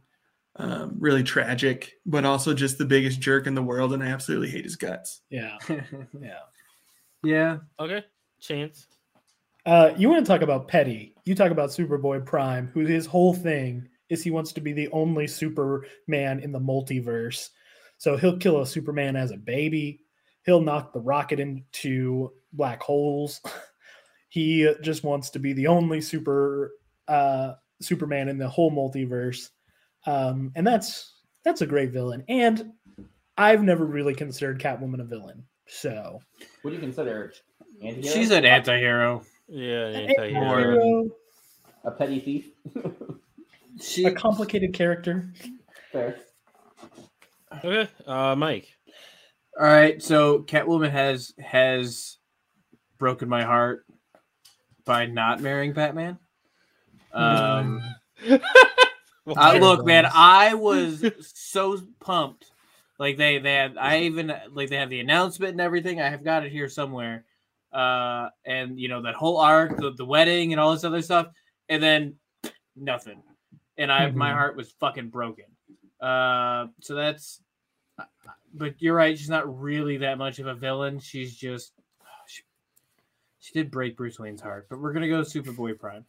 um, 0.56 0.96
really 0.98 1.22
tragic, 1.22 1.94
but 2.06 2.24
also 2.24 2.54
just 2.54 2.78
the 2.78 2.84
biggest 2.84 3.20
jerk 3.20 3.46
in 3.46 3.54
the 3.54 3.62
world, 3.62 3.92
and 3.92 4.02
I 4.02 4.06
absolutely 4.06 4.50
hate 4.50 4.64
his 4.64 4.76
guts. 4.76 5.20
Yeah, 5.30 5.58
yeah. 5.68 6.38
yeah. 7.22 7.58
Okay. 7.78 8.04
Chance. 8.40 8.86
Uh, 9.66 9.94
you 9.96 10.08
want 10.08 10.24
to 10.24 10.30
talk 10.30 10.42
about 10.42 10.68
petty? 10.68 11.14
You 11.24 11.34
talk 11.34 11.50
about 11.50 11.70
Superboy 11.70 12.26
Prime, 12.26 12.70
who 12.74 12.80
his 12.80 13.06
whole 13.06 13.32
thing 13.32 13.88
is 14.10 14.22
he 14.22 14.30
wants 14.30 14.52
to 14.52 14.60
be 14.60 14.72
the 14.72 14.88
only 14.92 15.26
Superman 15.26 16.40
in 16.40 16.52
the 16.52 16.60
multiverse. 16.60 17.48
So 17.96 18.16
he'll 18.16 18.36
kill 18.36 18.60
a 18.60 18.66
Superman 18.66 19.16
as 19.16 19.30
a 19.30 19.36
baby. 19.36 20.00
He'll 20.44 20.60
knock 20.60 20.92
the 20.92 21.00
rocket 21.00 21.40
into 21.40 22.32
black 22.52 22.82
holes. 22.82 23.40
he 24.28 24.70
just 24.82 25.04
wants 25.04 25.30
to 25.30 25.38
be 25.38 25.54
the 25.54 25.68
only 25.68 26.02
super 26.02 26.72
uh, 27.08 27.54
Superman 27.80 28.28
in 28.28 28.36
the 28.36 28.48
whole 28.48 28.70
multiverse, 28.70 29.48
um, 30.06 30.52
and 30.54 30.66
that's 30.66 31.12
that's 31.44 31.60
a 31.62 31.66
great 31.66 31.90
villain. 31.92 32.24
And 32.28 32.72
I've 33.36 33.62
never 33.62 33.84
really 33.84 34.14
considered 34.14 34.60
Catwoman 34.60 35.00
a 35.00 35.04
villain. 35.04 35.44
So 35.66 36.20
What 36.62 36.70
do 36.70 36.74
you 36.76 36.80
consider? 36.80 37.32
Anti-hero? 37.82 38.14
She's 38.14 38.30
an 38.30 38.44
anti-hero. 38.44 39.22
Yeah, 39.48 39.90
Hey, 39.92 40.06
anti-hero. 40.08 40.70
hero, 40.70 41.04
a 41.84 41.90
petty 41.90 42.20
thief. 42.20 42.50
She 43.80 44.04
a 44.06 44.12
complicated 44.12 44.72
character. 44.74 45.32
Fair. 45.92 46.16
Okay. 47.64 47.88
Uh, 48.06 48.34
Mike. 48.36 48.68
All 49.58 49.66
right, 49.66 50.02
so 50.02 50.42
Catwoman 50.42 50.90
has 50.90 51.32
has 51.38 52.18
broken 52.98 53.28
my 53.28 53.44
heart 53.44 53.84
by 54.84 55.06
not 55.06 55.40
marrying 55.40 55.72
Batman. 55.72 56.18
Um, 57.12 57.80
I, 59.36 59.58
look, 59.58 59.84
man, 59.86 60.06
I 60.12 60.54
was 60.54 61.04
so 61.34 61.78
pumped. 62.00 62.50
Like 62.98 63.16
they 63.16 63.38
they 63.38 63.54
had, 63.54 63.76
I 63.76 64.00
even 64.02 64.32
like 64.52 64.70
they 64.70 64.76
have 64.76 64.90
the 64.90 65.00
announcement 65.00 65.52
and 65.52 65.60
everything. 65.60 66.00
I 66.00 66.08
have 66.10 66.22
got 66.24 66.44
it 66.44 66.52
here 66.52 66.68
somewhere. 66.68 67.24
Uh, 67.72 68.28
and 68.44 68.78
you 68.78 68.88
know 68.88 69.02
that 69.02 69.14
whole 69.16 69.38
arc, 69.38 69.76
the, 69.76 69.90
the 69.92 70.04
wedding, 70.04 70.52
and 70.52 70.60
all 70.60 70.72
this 70.72 70.84
other 70.84 71.02
stuff, 71.02 71.26
and 71.68 71.82
then 71.82 72.14
nothing. 72.76 73.20
And 73.76 73.90
I, 73.90 74.10
my 74.12 74.30
Mhm. 74.30 74.34
heart 74.34 74.56
was 74.56 74.70
fucking 74.78 75.08
broken. 75.08 75.46
Uh, 76.00 76.68
so 76.80 76.94
that's. 76.94 77.40
But 78.56 78.80
you're 78.80 78.94
right. 78.94 79.18
She's 79.18 79.28
not 79.28 79.60
really 79.60 79.96
that 79.98 80.18
much 80.18 80.38
of 80.38 80.46
a 80.46 80.54
villain. 80.54 81.00
She's 81.00 81.34
just. 81.34 81.72
She, 82.28 82.42
she 83.40 83.52
did 83.54 83.72
break 83.72 83.96
Bruce 83.96 84.20
Wayne's 84.20 84.40
heart, 84.40 84.68
but 84.70 84.78
we're 84.78 84.92
gonna 84.92 85.08
go 85.08 85.22
Superboy 85.22 85.76
Prime. 85.76 86.04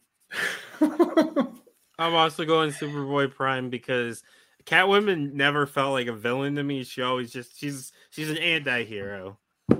I'm 1.98 2.14
also 2.14 2.44
going 2.44 2.70
Superboy 2.70 3.32
Prime 3.34 3.70
because 3.70 4.22
Catwoman 4.64 5.32
never 5.32 5.66
felt 5.66 5.92
like 5.92 6.08
a 6.08 6.12
villain 6.12 6.54
to 6.56 6.62
me. 6.62 6.84
She 6.84 7.02
always 7.02 7.32
just 7.32 7.58
she's 7.58 7.92
she's 8.10 8.30
an 8.30 8.38
anti-hero. 8.38 9.38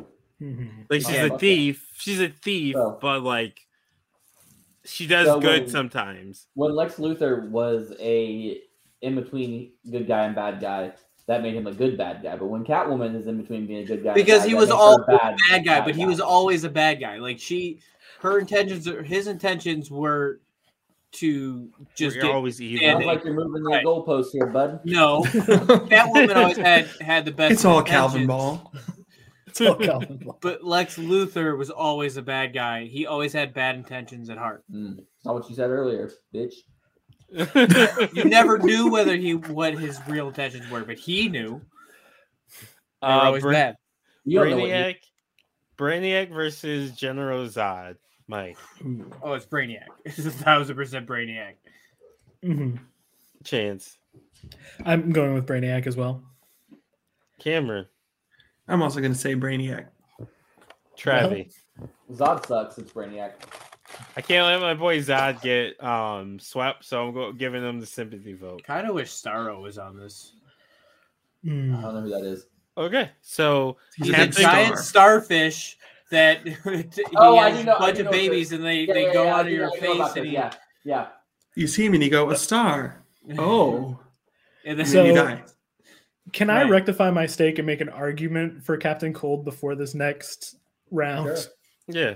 Like 0.91 1.01
she's 1.01 1.09
a 1.17 1.33
okay. 1.33 1.39
thief. 1.39 1.89
She's 1.99 2.21
a 2.21 2.29
thief, 2.29 2.75
So- 2.75 2.99
but 3.01 3.23
like 3.23 3.59
she 4.85 5.07
does 5.07 5.27
So 5.27 5.41
good 5.41 5.63
when- 5.63 5.71
sometimes. 5.71 6.47
When 6.55 6.75
Lex 6.75 6.97
Luthor 6.97 7.49
was 7.49 7.95
a 7.99 8.61
in 9.01 9.15
between 9.15 9.73
good 9.91 10.07
guy 10.07 10.25
and 10.25 10.35
bad 10.35 10.61
guy, 10.61 10.93
that 11.27 11.43
made 11.43 11.55
him 11.55 11.67
a 11.67 11.73
good 11.73 11.97
bad 11.97 12.23
guy. 12.23 12.37
But 12.37 12.47
when 12.47 12.65
Catwoman 12.65 13.17
is 13.19 13.27
in 13.27 13.41
between 13.41 13.67
being 13.67 13.83
a 13.83 13.87
good 13.87 14.03
guy, 14.05 14.11
and 14.11 14.15
because 14.15 14.41
bad 14.41 14.49
he 14.49 14.53
guy, 14.55 14.61
was 14.61 14.69
makes 14.69 14.79
all 14.79 15.03
a 15.03 15.07
bad, 15.49 15.65
guy, 15.65 15.81
but 15.85 15.95
he 15.97 16.05
was 16.05 16.21
always 16.21 16.65
a 16.65 16.71
bad 16.71 17.01
guy. 17.01 17.17
Like 17.17 17.39
she, 17.41 17.81
her 18.21 18.39
intentions, 18.39 18.87
his 19.07 19.27
intentions 19.29 19.91
were 19.91 20.41
to 21.17 21.71
just 21.95 22.17
You're 22.17 22.25
get 22.27 22.35
always 22.35 22.61
evil. 22.61 22.87
and- 22.87 22.95
Sounds 23.03 23.07
like 23.07 23.25
you're 23.25 23.35
moving 23.35 23.63
the 23.63 23.71
Right. 23.71 23.85
goalposts 23.85 24.33
here, 24.33 24.47
bud. 24.47 24.81
no. 24.85 25.23
that 25.91 26.09
woman 26.13 26.37
always 26.37 26.57
had 26.57 26.87
had 27.01 27.25
the 27.25 27.33
best. 27.33 27.53
It's 27.53 27.65
all 27.65 27.83
Calvin 27.83 28.27
Ball. 28.27 28.73
It's 29.47 29.61
all 29.61 29.75
Calvin 29.77 30.19
Ball. 30.25 30.39
But 30.41 30.65
Lex 30.65 30.97
Luthor 30.99 31.57
was 31.57 31.71
always 31.71 32.17
a 32.17 32.23
bad 32.23 32.53
guy. 32.55 32.85
He 32.85 33.07
always 33.07 33.33
had 33.33 33.55
bad 33.55 33.75
intentions 33.77 34.29
at 34.31 34.39
heart. 34.39 34.63
Mm, 34.73 34.99
it's 34.99 35.25
not 35.25 35.35
what 35.35 35.49
you 35.49 35.55
said 35.57 35.71
earlier, 35.71 36.11
bitch. 36.35 36.55
You 38.15 38.25
never 38.25 38.59
knew 38.59 38.89
whether 38.91 39.17
he 39.17 39.35
what 39.35 39.75
his 39.75 39.99
real 40.09 40.29
intentions 40.29 40.71
were, 40.71 40.85
but 40.85 40.97
he 40.99 41.29
knew. 41.29 41.61
They 43.03 43.09
uh, 43.09 43.21
always 43.21 43.43
Bra- 43.43 43.53
bad. 43.53 43.77
You 44.25 44.39
don't 44.41 44.51
know 44.51 44.57
what 44.59 44.69
you, 44.69 44.75
Brainiac, 44.75 44.97
Brainiac 45.77 46.33
versus 46.33 46.93
General 46.93 47.47
Zod. 47.47 47.97
Mike, 48.29 48.57
Oh, 49.23 49.35
it's 49.35 49.47
Brainiac. 49.47 49.87
It's 50.05 50.19
a 50.19 50.31
thousand 50.31 50.77
percent 50.77 51.07
Brainiac. 51.07 51.55
Mhm. 52.45 52.79
Chance, 53.45 53.99
I'm 54.85 55.13
going 55.13 55.35
with 55.35 55.47
Brainiac 55.47 55.87
as 55.87 55.97
well. 55.97 56.23
Cameron, 57.39 57.87
I'm 58.69 58.83
also 58.83 59.01
going 59.01 59.13
to 59.13 59.19
say 59.19 59.35
Brainiac. 59.35 59.87
Travi. 60.99 61.53
Zod 62.13 62.47
sucks. 62.47 62.79
It's 62.79 62.91
Brainiac. 62.93 63.33
I 64.17 64.21
can't 64.21 64.47
let 64.47 64.61
my 64.61 64.75
boy 64.75 64.99
Zod 64.99 65.41
get 65.43 65.83
um 65.85 66.39
swept, 66.39 66.85
so 66.85 67.07
I'm 67.09 67.15
go- 67.15 67.33
giving 67.33 67.63
him 67.63 67.79
the 67.79 67.87
sympathy 67.87 68.33
vote. 68.33 68.63
Kind 68.65 68.89
of 68.89 68.95
wish 68.95 69.11
Starro 69.11 69.61
was 69.63 69.79
on 69.79 69.97
this. 69.97 70.33
I 71.45 71.49
Mm. 71.49 71.81
don't 71.83 71.95
know 71.95 72.01
who 72.01 72.09
that 72.11 72.25
is. 72.25 72.47
Okay, 72.77 73.11
so 73.23 73.77
He's 73.97 74.09
He's 74.09 74.17
a 74.19 74.23
a 74.23 74.27
giant 74.27 74.79
star. 74.79 75.21
starfish 75.21 75.79
that 76.11 76.47
he 76.47 76.55
Oh, 77.17 77.37
I 77.39 77.51
has 77.51 77.59
do 77.61 77.65
know- 77.67 77.73
a 77.73 77.77
I 77.77 77.79
bunch 77.81 77.97
do 77.97 78.01
of 78.03 78.05
know 78.07 78.11
what 78.11 78.19
it 78.19 78.31
babies 78.31 78.53
and 78.53 78.65
they, 78.65 78.81
Yeah, 78.83 78.95
they 78.95 79.07
yeah, 79.07 79.13
go 79.13 79.25
yeah, 79.25 79.35
out 79.37 79.47
of 79.47 79.53
your 79.53 79.67
know- 79.67 79.73
face 79.81 80.17
and 80.17 80.27
he, 80.27 80.33
yeah, 80.33 80.53
yeah. 80.85 81.07
You 81.55 81.67
see 81.67 81.87
him 81.87 81.95
and 81.95 82.03
you 82.03 82.11
go, 82.11 82.31
a 82.31 82.37
star. 82.37 83.03
Oh, 83.39 83.99
and 84.65 84.79
then 84.79 84.87
and 84.87 84.95
then 84.95 85.07
you 85.07 85.15
die. 85.15 85.43
Can 86.33 86.49
I 86.51 86.63
rectify 86.69 87.11
my 87.11 87.27
stake 87.27 87.59
and 87.59 87.67
make 87.67 87.81
an 87.81 87.89
argument 87.89 88.63
for 88.65 88.77
Captain 88.77 89.13
Cold 89.13 89.45
before 89.45 89.75
this 89.75 89.95
next 89.95 90.57
round? 90.93 91.27
Sure. 91.37 91.45
yeah. 91.89 92.15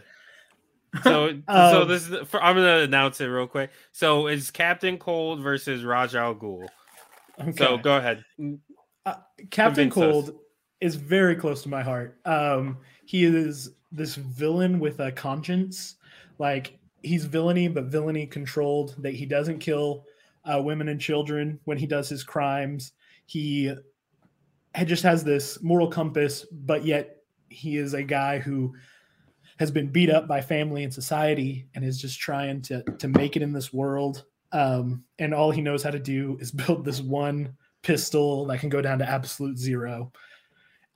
So 1.03 1.29
so 1.49 1.83
Um, 1.83 1.89
this 1.89 2.09
is 2.09 2.29
for, 2.29 2.41
I'm 2.43 2.55
gonna 2.57 2.79
announce 2.81 3.21
it 3.21 3.27
real 3.27 3.47
quick. 3.49 3.71
So 3.93 4.29
it's 4.29 4.51
Captain 4.53 4.99
Cold 4.99 5.41
versus 5.41 5.85
Ra's 5.85 6.15
Al 6.15 6.35
Ghul. 6.35 6.67
Okay. 7.41 7.53
So 7.57 7.77
go 7.79 7.97
ahead. 7.97 8.25
Captain 9.51 9.91
Convince 9.91 9.97
us. 9.97 10.03
Cold 10.27 10.35
is 10.81 10.95
very 10.95 11.35
close 11.35 11.63
to 11.65 11.69
my 11.69 11.83
heart. 11.83 12.19
Um, 12.25 12.79
he 13.05 13.25
is 13.25 13.71
this 13.93 14.15
villain 14.15 14.79
with 14.79 15.01
a 15.01 15.13
conscience. 15.13 15.97
Like 16.39 16.79
he's 17.03 17.25
villainy, 17.25 17.69
but 17.69 17.85
villainy 17.85 18.27
controlled. 18.27 18.95
That 18.99 19.15
he 19.15 19.27
doesn't 19.27 19.59
kill 19.59 20.05
uh, 20.45 20.61
women 20.63 20.89
and 20.89 21.01
children 21.01 21.61
when 21.65 21.79
he 21.79 21.87
does 21.87 22.09
his 22.09 22.23
crimes. 22.23 22.93
He 23.27 23.73
just 24.85 25.03
has 25.03 25.25
this 25.25 25.63
moral 25.63 25.89
compass, 25.89 26.47
but 26.51 26.85
yet 26.85 27.17
he 27.49 27.77
is 27.77 27.95
a 27.95 28.03
guy 28.03 28.39
who 28.39 28.75
has 29.59 29.71
been 29.71 29.89
beat 29.89 30.09
up 30.09 30.27
by 30.27 30.41
family 30.41 30.85
and 30.85 30.95
society 30.95 31.67
and 31.75 31.85
is 31.85 32.01
just 32.01 32.19
trying 32.19 32.63
to 32.63 32.83
to 32.99 33.09
make 33.09 33.37
it 33.37 33.43
in 33.43 33.53
this 33.53 33.73
world. 33.73 34.25
Um, 34.53 35.05
and 35.19 35.33
all 35.33 35.51
he 35.51 35.61
knows 35.61 35.83
how 35.83 35.91
to 35.91 35.99
do 35.99 36.39
is 36.41 36.51
build 36.51 36.85
this 36.85 37.01
one 37.01 37.57
pistol 37.83 38.47
that 38.47 38.61
can 38.61 38.69
go 38.69 38.81
down 38.81 38.99
to 38.99 39.09
absolute 39.09 39.59
zero. 39.59 40.13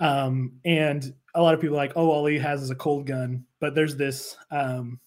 Um, 0.01 0.61
and 0.65 1.15
a 1.35 1.43
lot 1.43 1.55
of 1.55 1.61
people 1.61 1.77
are 1.77 1.83
like, 1.83 1.93
oh, 1.97 2.11
all 2.11 2.27
he 2.27 2.39
has 2.39 2.63
is 2.63 2.71
a 2.71 2.75
cold 2.75 3.07
gun. 3.07 3.45
But 3.61 3.75
there's 3.75 3.97
this 3.97 4.37
um, 4.51 5.01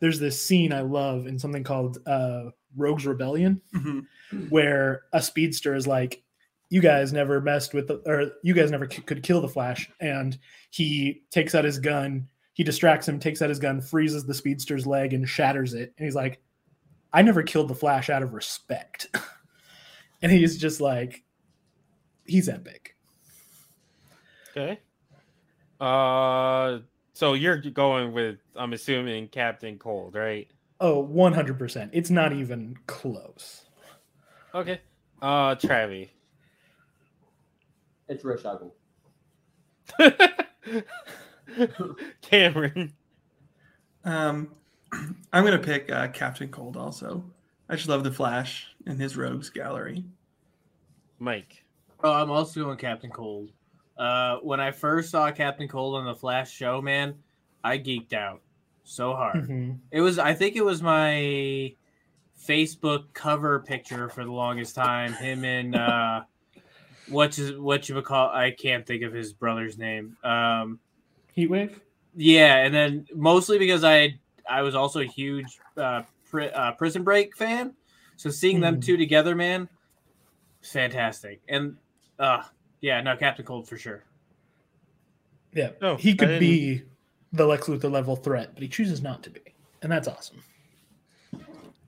there's 0.00 0.18
this 0.20 0.40
scene 0.40 0.72
I 0.72 0.80
love 0.82 1.26
in 1.26 1.38
something 1.38 1.64
called 1.64 1.98
uh, 2.06 2.50
Rogue's 2.76 3.06
Rebellion, 3.06 3.60
Mhm. 3.74 4.06
where 4.50 5.02
a 5.12 5.22
speedster 5.22 5.74
is 5.74 5.86
like, 5.86 6.22
you 6.70 6.80
guys 6.80 7.12
never 7.12 7.40
messed 7.40 7.72
with 7.74 7.86
the, 7.88 8.02
or 8.06 8.32
you 8.42 8.52
guys 8.54 8.70
never 8.70 8.88
c- 8.90 9.02
could 9.02 9.22
kill 9.22 9.40
the 9.40 9.48
Flash, 9.48 9.88
and 10.00 10.36
he 10.70 11.22
takes 11.30 11.54
out 11.54 11.64
his 11.64 11.78
gun, 11.78 12.28
he 12.54 12.64
distracts 12.64 13.06
him, 13.08 13.20
takes 13.20 13.40
out 13.42 13.48
his 13.48 13.58
gun, 13.60 13.80
freezes 13.80 14.24
the 14.26 14.34
speedster's 14.34 14.86
leg, 14.86 15.12
and 15.12 15.28
shatters 15.28 15.72
it, 15.74 15.94
and 15.96 16.04
he's 16.04 16.16
like, 16.16 16.40
I 17.12 17.22
never 17.22 17.42
killed 17.44 17.68
the 17.68 17.74
Flash 17.76 18.10
out 18.10 18.22
of 18.24 18.34
respect. 18.34 19.06
and 20.22 20.32
he's 20.32 20.58
just 20.58 20.80
like, 20.80 21.22
he's 22.26 22.48
epic. 22.48 22.93
Okay. 24.56 24.78
Uh, 25.80 26.78
so 27.12 27.34
you're 27.34 27.56
going 27.58 28.12
with 28.12 28.38
I'm 28.54 28.72
assuming 28.72 29.28
Captain 29.28 29.78
Cold, 29.78 30.14
right? 30.14 30.48
Oh, 30.80 31.04
100%. 31.06 31.90
It's 31.92 32.10
not 32.10 32.32
even 32.32 32.76
close. 32.86 33.64
Okay. 34.54 34.80
Uh, 35.20 35.56
Travi. 35.56 36.10
It's 38.08 38.24
Rich 38.24 38.42
Cameron. 42.22 42.92
Um, 44.04 44.50
I'm 45.32 45.44
gonna 45.44 45.58
pick 45.58 45.90
uh, 45.90 46.08
Captain 46.08 46.48
Cold. 46.48 46.76
Also, 46.76 47.24
I 47.68 47.76
just 47.76 47.88
love 47.88 48.04
the 48.04 48.12
Flash 48.12 48.66
and 48.86 49.00
his 49.00 49.16
rogues 49.16 49.50
gallery. 49.50 50.04
Mike. 51.18 51.64
Oh, 52.02 52.12
I'm 52.12 52.30
also 52.30 52.64
going 52.64 52.76
Captain 52.76 53.10
Cold. 53.10 53.50
Uh, 53.96 54.38
when 54.38 54.60
I 54.60 54.70
first 54.72 55.10
saw 55.10 55.30
Captain 55.30 55.68
Cold 55.68 55.96
on 55.96 56.04
the 56.04 56.14
Flash 56.14 56.50
show, 56.50 56.82
man, 56.82 57.14
I 57.62 57.78
geeked 57.78 58.12
out 58.12 58.42
so 58.82 59.14
hard. 59.14 59.48
Mhm. 59.48 59.78
It 59.90 60.00
was, 60.00 60.18
I 60.18 60.34
think, 60.34 60.56
it 60.56 60.64
was 60.64 60.82
my 60.82 61.74
Facebook 62.46 63.12
cover 63.12 63.60
picture 63.60 64.08
for 64.08 64.24
the 64.24 64.32
longest 64.32 64.74
time. 64.74 65.12
Him 65.14 65.44
and 65.44 65.74
uh, 65.76 66.22
what's 67.06 67.36
his, 67.36 67.56
what 67.56 67.88
you 67.88 67.94
would 67.94 68.04
call? 68.04 68.30
I 68.30 68.50
can't 68.50 68.86
think 68.86 69.02
of 69.02 69.12
his 69.12 69.32
brother's 69.32 69.78
name. 69.78 70.16
Um, 70.24 70.80
Heatwave? 71.36 71.80
yeah, 72.16 72.56
and 72.56 72.74
then 72.74 73.06
mostly 73.14 73.58
because 73.58 73.84
I 73.84 74.18
I 74.48 74.62
was 74.62 74.74
also 74.74 75.00
a 75.00 75.06
huge 75.06 75.58
uh, 75.76 76.02
pri- 76.30 76.50
uh, 76.50 76.72
Prison 76.72 77.02
Break 77.04 77.36
fan, 77.36 77.74
so 78.16 78.28
seeing 78.30 78.60
them 78.60 78.74
Hmm. 78.74 78.80
two 78.80 78.96
together, 78.96 79.34
man, 79.34 79.68
fantastic. 80.62 81.40
And 81.48 81.76
uh, 82.18 82.42
yeah, 82.84 83.00
no, 83.00 83.16
Captain 83.16 83.46
Cold 83.46 83.66
for 83.66 83.78
sure. 83.78 84.04
Yeah. 85.54 85.70
Oh, 85.80 85.96
he 85.96 86.14
could 86.14 86.38
be 86.38 86.82
the 87.32 87.46
Lex 87.46 87.66
Luthor 87.66 87.90
level 87.90 88.14
threat, 88.14 88.50
but 88.52 88.62
he 88.62 88.68
chooses 88.68 89.00
not 89.00 89.22
to 89.22 89.30
be. 89.30 89.40
And 89.80 89.90
that's 89.90 90.06
awesome. 90.06 90.42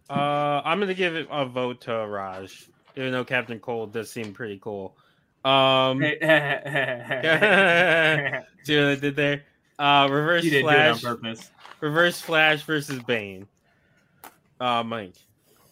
Uh, 0.08 0.62
I'm 0.64 0.80
gonna 0.80 0.94
give 0.94 1.14
it 1.14 1.28
a 1.30 1.44
vote 1.44 1.82
to 1.82 1.92
Ra's, 1.92 2.70
even 2.96 3.12
though 3.12 3.26
Captain 3.26 3.60
Cold 3.60 3.92
does 3.92 4.10
seem 4.10 4.32
pretty 4.32 4.58
cool. 4.58 4.96
Um, 5.44 6.00
see 6.00 6.06
what 6.06 6.24
I 6.24 8.44
did 8.98 9.16
there? 9.16 9.42
Uh, 9.78 10.08
reverse 10.10 10.44
you 10.44 10.50
didn't 10.50 10.64
Flash, 10.64 11.02
do 11.02 11.06
it 11.06 11.10
on 11.10 11.16
purpose. 11.18 11.50
reverse 11.80 12.22
Flash 12.22 12.62
versus 12.62 13.02
Bane. 13.02 13.46
Uh, 14.58 14.82
Mike. 14.82 15.16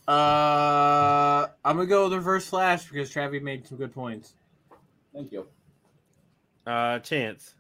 Uh, 0.07 1.47
I'm 1.65 1.77
gonna 1.77 1.87
go 1.87 2.05
with 2.05 2.13
Reverse 2.13 2.47
Flash 2.47 2.91
because 2.91 3.11
Travi 3.11 3.41
made 3.41 3.67
some 3.67 3.79
good 3.79 3.95
points. 3.95 4.35
Thank 5.15 5.33
you. 5.33 5.47
Uh, 6.67 6.99
Chance. 6.99 7.55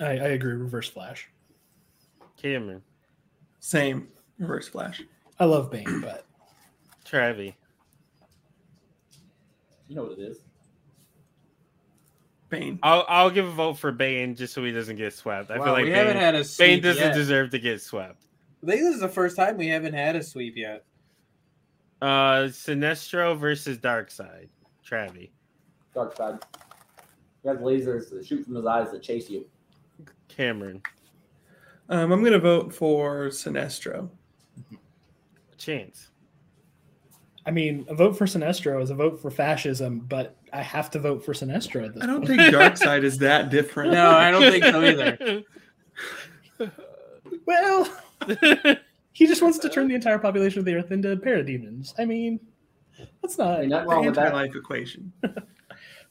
I, 0.00 0.04
I 0.04 0.14
agree. 0.28 0.54
Reverse 0.54 0.88
Flash. 0.88 1.28
Cameron. 2.40 2.82
Same 3.60 4.08
Reverse 4.38 4.68
Flash. 4.68 5.02
I 5.38 5.44
love 5.44 5.70
Bane, 5.70 6.00
but 6.02 6.26
Travi. 7.06 7.54
You 9.88 9.96
know 9.96 10.02
what 10.04 10.12
it 10.18 10.22
is. 10.22 10.38
Bane. 12.48 12.78
I'll 12.82 13.04
I'll 13.08 13.30
give 13.30 13.46
a 13.46 13.50
vote 13.50 13.74
for 13.78 13.92
Bane 13.92 14.34
just 14.34 14.52
so 14.54 14.64
he 14.64 14.72
doesn't 14.72 14.96
get 14.96 15.12
swept. 15.14 15.50
I 15.50 15.58
Wow, 15.58 15.64
feel 15.66 15.72
like 15.74 15.84
we 15.84 15.90
Bane, 15.90 15.98
haven't 15.98 16.16
had 16.16 16.34
a 16.34 16.44
Bane 16.58 16.82
doesn't 16.82 17.02
yet. 17.02 17.14
deserve 17.14 17.50
to 17.50 17.58
get 17.58 17.80
swept. 17.80 18.24
I 18.62 18.66
think 18.66 18.80
this 18.82 18.94
is 18.94 19.00
the 19.00 19.08
first 19.08 19.36
time 19.36 19.56
we 19.56 19.68
haven't 19.68 19.94
had 19.94 20.16
a 20.16 20.22
sweep 20.22 20.54
yet. 20.56 20.84
Uh, 22.00 22.48
Sinestro 22.48 23.36
versus 23.38 23.78
Darkseid. 23.78 24.48
Travi. 24.88 25.30
Darkseid. 25.94 26.42
He 27.42 27.48
has 27.48 27.58
lasers 27.58 28.10
that 28.10 28.24
shoot 28.26 28.44
from 28.44 28.54
his 28.54 28.66
eyes 28.66 28.90
that 28.92 29.02
chase 29.02 29.28
you. 29.28 29.46
Cameron. 30.28 30.82
Um, 31.88 32.12
I'm 32.12 32.22
gonna 32.24 32.38
vote 32.38 32.72
for 32.74 33.26
Sinestro. 33.28 34.08
Chance. 35.58 36.08
I 37.44 37.50
mean, 37.50 37.84
a 37.88 37.94
vote 37.94 38.16
for 38.16 38.24
Sinestro 38.26 38.80
is 38.82 38.90
a 38.90 38.94
vote 38.94 39.20
for 39.20 39.30
fascism, 39.30 40.00
but 40.00 40.36
I 40.52 40.62
have 40.62 40.90
to 40.92 40.98
vote 41.00 41.24
for 41.24 41.32
Sinestro 41.34 41.84
at 41.86 41.94
this 41.94 42.02
I 42.02 42.06
don't 42.06 42.24
point. 42.24 42.38
think 42.40 42.54
Darkseid 42.54 43.02
is 43.04 43.18
that 43.18 43.50
different. 43.50 43.92
No, 43.92 44.10
I 44.10 44.30
don't 44.30 44.42
think 44.42 44.64
so 44.64 44.82
either. 44.84 45.42
Well, 47.46 47.88
he 49.12 49.26
just 49.26 49.42
wants 49.42 49.58
to 49.58 49.68
turn 49.68 49.88
the 49.88 49.94
entire 49.96 50.18
population 50.18 50.60
of 50.60 50.64
the 50.64 50.74
Earth 50.74 50.92
into 50.92 51.16
parademons. 51.16 51.92
I 51.98 52.04
mean, 52.04 52.38
that's 53.20 53.36
not. 53.36 53.58
I 53.58 53.60
mean, 53.62 53.70
nothing 53.70 53.88
The 53.88 53.94
wrong 53.94 54.06
with 54.06 54.14
that. 54.14 54.26
anti-life 54.26 54.54
equation. 54.54 55.12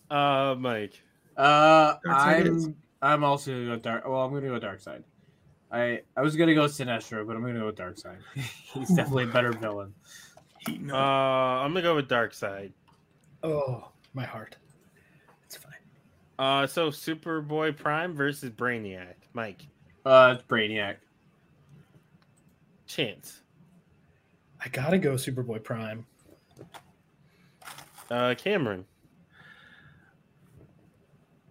uh, 0.09 0.55
Mike. 0.59 1.01
Uh, 1.37 1.97
Darkseid 2.05 2.41
it 2.41 2.47
is. 2.47 2.65
I'm 2.67 2.75
I'm 3.01 3.23
also 3.23 3.51
gonna 3.51 3.65
go 3.65 3.75
dark. 3.77 4.07
Well, 4.07 4.21
I'm 4.21 4.33
gonna 4.33 4.47
go 4.47 4.59
Darkseid. 4.59 5.03
I 5.71 6.01
I 6.15 6.21
was 6.21 6.35
gonna 6.35 6.53
go 6.53 6.65
Sinestro, 6.65 7.25
but 7.25 7.35
I'm 7.35 7.41
gonna 7.41 7.59
go 7.59 7.71
Darkseid. 7.71 8.17
He's 8.35 8.89
definitely 8.89 9.23
a 9.25 9.27
better 9.27 9.51
villain. 9.59 9.93
Heating 10.67 10.91
Uh. 10.91 10.95
I'm 10.95 11.71
gonna 11.71 11.81
go 11.81 11.95
with 11.95 12.07
Darkseid. 12.09 12.71
Oh, 13.43 13.89
my 14.13 14.23
heart. 14.23 14.57
It's 15.45 15.55
fine. 15.57 15.73
Uh, 16.37 16.67
so 16.67 16.89
Superboy 16.89 17.75
Prime 17.75 18.13
versus 18.13 18.51
Brainiac. 18.51 19.15
Mike. 19.33 19.65
Uh, 20.05 20.35
it's 20.37 20.47
Brainiac. 20.47 20.97
Chance. 22.85 23.41
I 24.63 24.69
gotta 24.69 24.99
go 24.99 25.13
Superboy 25.13 25.63
Prime. 25.63 26.05
Uh, 28.11 28.35
Cameron. 28.37 28.85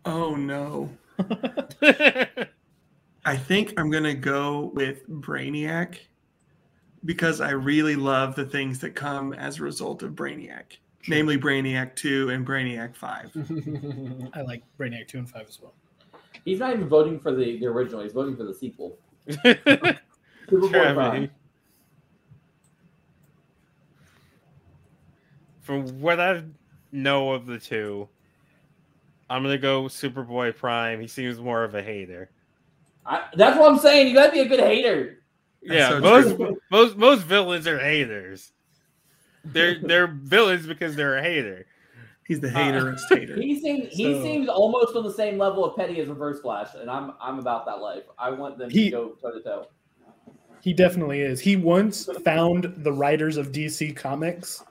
Oh 0.05 0.35
no. 0.35 0.91
I 3.25 3.37
think 3.37 3.75
I'm 3.79 3.91
gonna 3.91 4.15
go 4.15 4.71
with 4.75 5.09
Brainiac 5.09 5.99
because 7.05 7.41
I 7.41 7.51
really 7.51 7.97
love 7.97 8.35
the 8.35 8.45
things 8.45 8.79
that 8.81 8.95
come 8.95 9.33
as 9.33 9.59
a 9.59 9.63
result 9.63 10.03
of 10.03 10.13
Brainiac, 10.13 10.77
namely 11.09 11.39
Brainiac 11.39 11.97
2 11.97 12.31
and 12.31 12.47
Brainiac 12.47 12.95
5. 12.97 14.31
I 14.35 14.43
like 14.43 14.63
Brainiac 14.79 15.09
2 15.09 15.19
and 15.19 15.31
5 15.31 15.47
as 15.49 15.61
well. 15.61 15.75
He's 16.45 16.59
not 16.59 16.73
even 16.73 16.89
voting 16.89 17.21
for 17.21 17.33
the, 17.33 17.59
the 17.59 17.67
original. 17.67 18.03
He's 18.03 18.13
voting 18.13 18.37
for 18.37 18.45
the 18.45 18.55
sequel. 18.55 18.99
Superboy 19.29 20.95
Prime. 20.95 21.31
From 25.61 26.01
what 26.01 26.19
I 26.19 26.43
know 26.91 27.33
of 27.33 27.47
the 27.47 27.59
two, 27.59 28.09
I'm 29.31 29.43
gonna 29.43 29.57
go 29.59 29.85
Superboy 29.85 30.57
Prime. 30.57 31.01
He 31.01 31.07
seems 31.07 31.39
more 31.39 31.65
of 31.65 31.75
a 31.75 31.83
hater. 31.83 32.31
I, 33.07 33.25
that's 33.37 33.59
what 33.59 33.71
I'm 33.73 33.79
saying. 33.79 34.09
You 34.09 34.15
gotta 34.15 34.33
be 34.33 34.41
a 34.41 34.49
good 34.49 34.61
hater. 34.61 35.19
Yeah, 35.63 35.91
so 35.91 36.01
most 36.01 36.37
true. 36.37 36.61
most 36.71 36.97
most 36.97 37.23
villains 37.23 37.67
are 37.67 37.79
haters. 37.79 38.53
They're 39.45 39.79
they're 39.81 40.07
villains 40.09 40.67
because 40.67 40.97
they're 40.97 41.17
a 41.19 41.23
hater. 41.23 41.67
He's 42.27 42.41
the 42.41 42.49
Uh, 42.49 42.53
haterist 42.53 43.01
hater. 43.09 43.35
He 43.41 43.59
seems 43.61 43.89
he 43.93 44.21
seems 44.23 44.49
almost 44.49 44.95
on 44.97 45.05
the 45.05 45.13
same 45.13 45.39
level 45.39 45.65
of 45.65 45.77
petty 45.77 46.01
as 46.01 46.09
Reverse 46.09 46.41
Flash, 46.41 46.69
and 46.79 46.91
I'm 46.91 47.13
I'm 47.21 47.39
about 47.39 47.67
that 47.67 47.81
life. 47.81 48.05
I 48.19 48.31
want 48.31 48.59
them 48.59 48.69
He- 48.71 48.91
to 48.91 48.97
go 48.97 49.09
toe 49.23 49.31
to 49.33 49.41
toe. 49.43 49.67
He 50.63 50.75
definitely 50.75 51.21
is. 51.23 51.41
He 51.41 51.57
once 51.57 52.07
found 52.23 52.75
the 52.79 52.93
writers 52.93 53.39
of 53.39 53.51
DC 53.51 53.97
Comics 53.97 54.63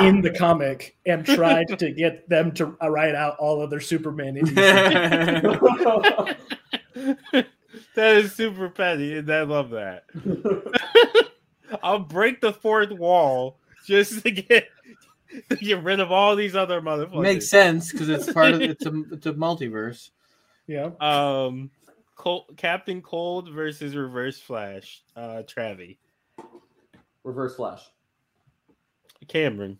in 0.00 0.20
the 0.20 0.30
comic 0.30 0.96
and 1.06 1.24
tried 1.26 1.78
to 1.78 1.90
get 1.90 2.28
them 2.28 2.52
to 2.52 2.66
write 2.66 3.14
out 3.14 3.36
all 3.38 3.62
of 3.62 3.70
their 3.70 3.80
Superman 3.80 4.36
in 4.36 4.54
that 6.94 8.16
is 8.16 8.32
super 8.32 8.68
petty, 8.68 9.18
and 9.18 9.30
I 9.30 9.42
love 9.42 9.70
that. 9.70 10.04
I'll 11.82 12.00
break 12.00 12.40
the 12.40 12.52
fourth 12.52 12.90
wall 12.90 13.58
just 13.86 14.22
to 14.22 14.30
get 14.30 14.68
to 15.48 15.56
get 15.56 15.82
rid 15.82 16.00
of 16.00 16.12
all 16.12 16.36
these 16.36 16.54
other 16.54 16.80
motherfuckers. 16.80 17.22
Makes 17.22 17.48
sense 17.48 17.90
because 17.90 18.08
it's 18.08 18.32
part 18.32 18.52
of 18.52 18.60
it's 18.60 18.84
a 18.84 18.92
it's 19.12 19.26
a 19.26 19.32
multiverse. 19.32 20.10
yeah. 20.66 20.90
Um, 21.00 21.70
Col- 22.16 22.46
Captain 22.56 23.02
Cold 23.02 23.50
versus 23.50 23.96
Reverse 23.96 24.38
Flash. 24.38 25.02
Uh, 25.16 25.42
Travi, 25.44 25.96
Reverse 27.24 27.56
Flash. 27.56 27.80
Cameron, 29.28 29.78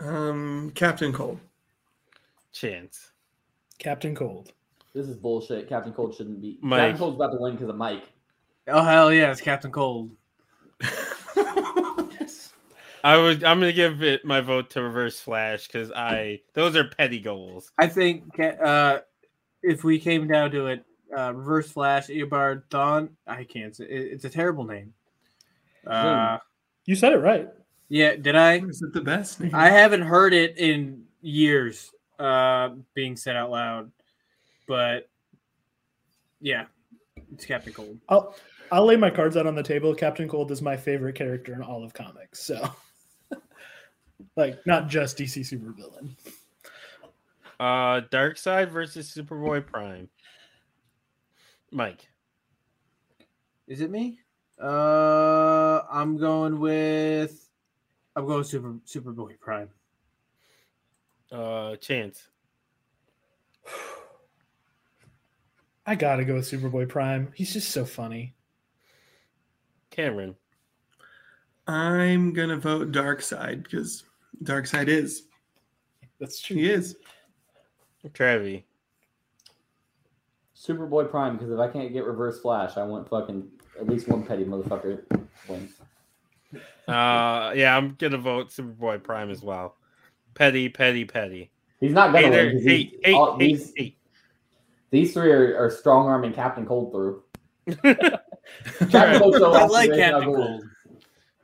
Um, 0.00 0.72
Captain 0.74 1.12
Cold. 1.12 1.40
Chance. 2.52 3.12
Captain 3.78 4.14
Cold. 4.14 4.52
This 4.94 5.08
is 5.08 5.16
bullshit. 5.16 5.68
Captain 5.68 5.92
Cold 5.92 6.14
shouldn't 6.14 6.40
be. 6.40 6.58
Mike. 6.62 6.80
Captain 6.80 6.98
Cold's 6.98 7.16
about 7.16 7.32
to 7.32 7.38
win 7.38 7.54
because 7.54 7.68
of 7.68 7.76
Mike. 7.76 8.04
Oh 8.68 8.82
hell 8.82 9.12
yeah, 9.12 9.30
it's 9.30 9.40
Captain 9.40 9.70
Cold. 9.70 10.10
yes. 10.80 12.52
I 13.04 13.16
would. 13.16 13.44
I'm 13.44 13.60
gonna 13.60 13.72
give 13.72 14.02
it 14.02 14.24
my 14.24 14.40
vote 14.40 14.70
to 14.70 14.82
Reverse 14.82 15.20
Flash 15.20 15.66
because 15.66 15.92
I 15.92 16.40
those 16.54 16.76
are 16.76 16.84
petty 16.84 17.20
goals. 17.20 17.70
I 17.78 17.86
think 17.86 18.38
uh, 18.40 19.00
if 19.62 19.84
we 19.84 20.00
came 20.00 20.26
down 20.26 20.50
to 20.52 20.66
it, 20.66 20.84
uh, 21.16 21.32
Reverse 21.34 21.70
Flash, 21.70 22.08
Eobard 22.08 22.64
Thawne, 22.70 23.10
I 23.26 23.44
can't 23.44 23.76
say 23.76 23.84
it, 23.84 24.12
it's 24.12 24.24
a 24.24 24.30
terrible 24.30 24.64
name. 24.64 24.94
Uh, 25.86 26.38
You 26.86 26.94
said 26.94 27.12
it 27.12 27.18
right. 27.18 27.48
Yeah, 27.88 28.16
did 28.16 28.34
I? 28.34 28.58
Is 28.58 28.82
it 28.82 28.92
the 28.92 29.00
best? 29.00 29.40
name? 29.40 29.50
I 29.54 29.70
haven't 29.70 30.02
heard 30.02 30.32
it 30.32 30.56
in 30.58 31.04
years 31.20 31.90
uh 32.18 32.70
being 32.94 33.16
said 33.16 33.36
out 33.36 33.50
loud. 33.50 33.90
But 34.66 35.08
yeah, 36.40 36.66
it's 37.32 37.44
Captain 37.44 37.72
Cold. 37.72 37.98
I'll 38.08 38.34
I'll 38.72 38.84
lay 38.84 38.96
my 38.96 39.10
cards 39.10 39.36
out 39.36 39.46
on 39.46 39.54
the 39.54 39.62
table. 39.62 39.94
Captain 39.94 40.28
Cold 40.28 40.50
is 40.50 40.62
my 40.62 40.76
favorite 40.76 41.14
character 41.14 41.54
in 41.54 41.62
all 41.62 41.84
of 41.84 41.94
comics. 41.94 42.42
So, 42.42 42.68
like, 44.36 44.64
not 44.66 44.88
just 44.88 45.18
DC 45.18 45.40
supervillain. 45.40 46.10
Uh, 47.60 48.02
Darkseid 48.10 48.70
versus 48.70 49.12
Superboy 49.14 49.64
Prime. 49.64 50.08
Mike. 51.70 52.08
Is 53.68 53.80
it 53.80 53.90
me? 53.90 54.20
Uh 54.60 55.82
I'm 55.90 56.16
going 56.16 56.58
with 56.58 57.48
I'm 58.14 58.26
going 58.26 58.44
Super 58.44 58.74
Superboy 58.86 59.38
Prime. 59.38 59.68
Uh, 61.30 61.76
Chance. 61.76 62.28
I 65.86 65.94
gotta 65.94 66.24
go 66.24 66.34
with 66.34 66.50
Superboy 66.50 66.88
Prime. 66.88 67.30
He's 67.34 67.52
just 67.52 67.70
so 67.70 67.84
funny. 67.84 68.34
Cameron. 69.90 70.34
I'm 71.66 72.32
gonna 72.32 72.56
vote 72.56 72.92
Darkseid 72.92 73.64
because 73.64 74.04
Darkseid 74.42 74.88
is 74.88 75.24
That's 76.18 76.40
true. 76.40 76.56
he 76.56 76.70
is. 76.70 76.96
Travi. 78.08 78.62
Superboy 80.56 81.10
Prime, 81.10 81.36
because 81.36 81.50
if 81.50 81.58
I 81.58 81.68
can't 81.68 81.92
get 81.92 82.04
Reverse 82.04 82.40
Flash, 82.40 82.76
I 82.76 82.84
want 82.84 83.08
fucking 83.08 83.48
at 83.78 83.86
least 83.88 84.08
one 84.08 84.22
petty 84.24 84.44
motherfucker 84.44 85.02
wins. 85.48 85.72
Uh, 86.88 87.52
yeah, 87.56 87.76
I'm 87.76 87.94
gonna 87.98 88.18
vote 88.18 88.48
Superboy 88.50 89.02
Prime 89.02 89.30
as 89.30 89.42
well. 89.42 89.76
Petty, 90.34 90.68
petty, 90.68 91.04
petty. 91.04 91.50
He's 91.80 91.92
not 91.92 92.12
gonna 92.12 92.26
Hater, 92.28 92.46
win. 92.46 92.52
'cause 92.56 92.64
hate, 92.64 92.88
he's- 92.90 93.00
hate, 93.04 93.14
all- 93.14 93.38
hate, 93.38 93.48
these, 93.56 93.72
hate. 93.76 93.98
these 94.90 95.12
three 95.12 95.30
are, 95.32 95.56
are 95.58 95.70
strong 95.70 96.06
arming 96.06 96.32
Captain 96.32 96.64
Cold 96.64 96.92
through. 96.92 97.22
Captain 97.82 99.18
Cold 99.20 99.34
so 99.34 99.52
I 99.52 99.60
lost 99.62 99.72
like 99.72 99.90
to 99.90 99.96
Ra's 99.96 100.00
al 100.00 100.10
Captain 100.20 100.28
Ghul. 100.34 100.46
Cold. 100.46 100.64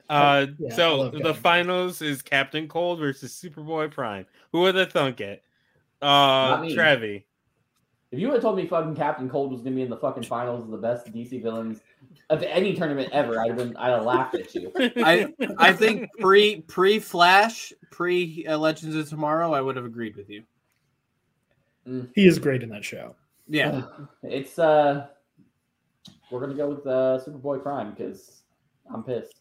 Uh, 0.08 0.46
Yeah, 0.58 0.74
so 0.74 1.04
the 1.10 1.18
Captain 1.18 1.34
finals 1.34 2.02
is 2.02 2.22
Captain 2.22 2.68
Cold 2.68 2.98
versus 3.00 3.32
Superboy 3.32 3.90
Prime. 3.90 4.26
Who 4.52 4.60
would 4.60 4.74
have 4.74 4.92
thunk 4.92 5.20
it? 5.20 5.42
Uh, 6.00 6.68
Trevi. 6.70 7.24
If 8.10 8.18
you 8.18 8.26
would 8.28 8.34
have 8.34 8.42
told 8.42 8.56
me 8.56 8.66
fucking 8.66 8.94
Captain 8.94 9.28
Cold 9.30 9.52
was 9.52 9.62
gonna 9.62 9.74
be 9.76 9.82
in 9.82 9.90
the 9.90 9.96
fucking 9.96 10.24
finals 10.24 10.64
of 10.64 10.70
the 10.70 10.76
best 10.76 11.06
DC 11.12 11.42
villains 11.42 11.80
of 12.30 12.42
any 12.42 12.74
tournament 12.74 13.08
ever, 13.12 13.40
I'd 13.40 13.48
have 13.48 13.56
been 13.56 13.76
I'd 13.76 13.90
have 13.90 14.04
laughed 14.04 14.34
at 14.34 14.54
you. 14.54 14.72
I 14.78 15.32
I 15.58 15.72
think 15.72 16.10
pre 16.20 16.60
pre 16.62 16.98
Flash, 16.98 17.72
pre 17.90 18.46
uh, 18.46 18.58
Legends 18.58 18.96
of 18.96 19.08
Tomorrow, 19.08 19.52
I 19.52 19.60
would 19.60 19.76
have 19.76 19.84
agreed 19.84 20.16
with 20.16 20.30
you. 20.30 20.42
He 22.14 22.26
is 22.26 22.38
great 22.38 22.62
in 22.62 22.68
that 22.70 22.84
show. 22.84 23.16
Yeah, 23.48 23.82
It's 24.22 24.58
uh 24.58 25.08
we're 26.30 26.40
gonna 26.40 26.54
go 26.54 26.68
with 26.70 26.86
uh 26.86 27.18
Superboy 27.26 27.62
Prime 27.62 27.90
because 27.90 28.42
I'm 28.92 29.02
pissed. 29.02 29.40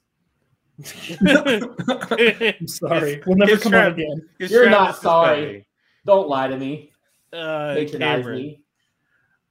I'm 1.28 2.68
sorry. 2.68 3.22
We'll 3.26 3.38
never 3.38 3.52
It's 3.54 3.64
come 3.64 3.74
on 3.76 3.82
Trav- 3.82 3.94
again. 3.94 4.30
You're 4.40 4.70
not 4.70 4.98
sorry. 4.98 5.46
petty. 5.46 5.68
Don't 6.06 6.28
lie 6.28 6.48
to 6.48 6.58
me. 6.58 6.92
Uh, 7.32 7.76
Patronize 7.76 8.00
Cameron. 8.24 8.38
me. 8.42 8.62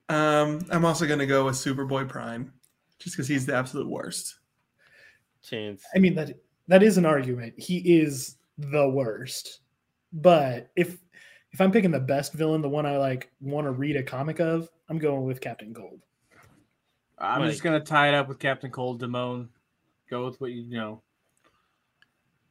Um, 0.09 0.61
I'm 0.71 0.85
also 0.85 1.07
gonna 1.07 1.27
go 1.27 1.45
with 1.47 1.55
Superboy 1.55 2.09
Prime, 2.09 2.53
just 3.01 3.17
because 3.17 3.27
he's 3.27 3.47
the 3.47 3.55
absolute 3.55 3.89
worst. 3.89 4.37
Chance. 5.43 5.83
I 5.95 5.99
mean 5.99 6.15
that 6.15 6.39
that 6.69 6.83
is 6.83 6.99
an 6.99 7.07
argument. 7.07 7.55
He 7.59 7.79
is 8.01 8.37
the 8.59 8.89
worst. 8.89 9.61
But 10.13 10.71
if 10.77 10.99
if 11.53 11.61
I'm 11.61 11.73
picking 11.73 11.91
the 11.91 11.99
best 11.99 12.33
villain, 12.33 12.63
the 12.63 12.69
one 12.69 12.87
I 12.87 12.97
like 12.97 13.33
want 13.41 13.67
to 13.67 13.73
read 13.73 13.97
a 13.97 14.03
comic 14.03 14.39
of, 14.39 14.69
I'm 14.89 14.99
going 14.99 15.25
with 15.25 15.41
Captain 15.41 15.75
Cold. 15.75 16.01
I'm 17.19 17.41
Mike. 17.41 17.51
just 17.51 17.63
gonna 17.63 17.81
tie 17.81 18.09
it 18.09 18.15
up 18.15 18.29
with 18.29 18.39
Captain 18.39 18.71
Cold, 18.71 19.03
Damone. 19.03 19.49
Go 20.09 20.27
with 20.27 20.41
what 20.41 20.53
you 20.53 20.65
know. 20.65 21.03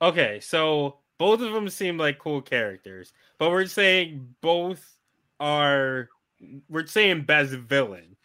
Okay, 0.02 0.40
so 0.42 1.00
both 1.18 1.42
of 1.42 1.52
them 1.52 1.70
seem 1.70 1.98
like 1.98 2.20
cool 2.20 2.42
characters, 2.42 3.14
but 3.38 3.52
we're 3.52 3.66
saying 3.66 4.36
both 4.42 4.98
are 5.40 6.10
we're 6.70 6.88
saying 6.88 7.24
best 7.24 7.52
villain. 7.52 8.16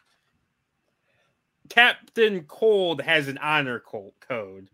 Captain 1.69 2.43
Cold 2.45 3.01
has 3.01 3.29
an 3.29 3.39
honor 3.39 3.81
code, 3.81 4.69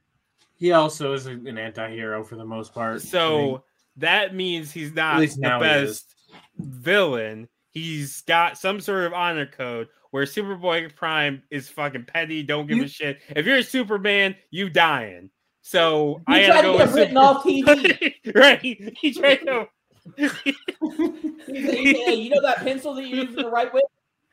He 0.57 0.72
also 0.72 1.12
is 1.12 1.26
an 1.26 1.57
anti-hero 1.59 2.24
for 2.24 2.36
the 2.36 2.45
most 2.45 2.74
part. 2.74 2.97
I 2.97 2.99
so 2.99 3.64
that 3.97 4.34
means 4.34 4.72
he's 4.72 4.93
not 4.95 5.20
the 5.20 5.59
best 5.61 6.14
villain. 6.59 7.49
He's 7.70 8.22
got 8.22 8.59
some 8.59 8.80
sort 8.80 9.05
of 9.05 9.12
honor 9.12 9.47
code 9.47 9.88
where 10.11 10.24
Superboy 10.24 10.95
Prime 10.97 11.43
is 11.51 11.68
fucking 11.68 12.05
petty, 12.07 12.43
don't 12.43 12.66
give 12.66 12.78
You- 12.78 12.84
a 12.84 12.88
shit. 12.88 13.20
If 13.36 13.47
you're 13.47 13.59
a 13.59 13.62
Superman, 13.62 14.34
you 14.51 14.68
dying. 14.68 15.30
So 15.62 16.20
I 16.26 16.47
gotta 16.47 16.62
to 16.62 16.72
go 16.72 16.78
get 16.78 16.86
with 16.88 16.97
written 16.97 17.14
Super- 17.16 17.20
off 17.20 17.45
TV. 18.24 18.34
right. 18.34 18.61
He 18.99 19.12
tried 19.12 19.36
to 19.47 19.68
He 20.16 20.26
said, 20.28 20.41
he 20.45 21.95
said, 21.95 21.97
hey, 22.07 22.14
you 22.14 22.30
know 22.30 22.41
that 22.43 22.57
pencil 22.59 22.95
that 22.95 23.07
you're 23.07 23.24
using 23.24 23.36
to 23.45 23.49
write 23.51 23.72
with? 23.72 23.84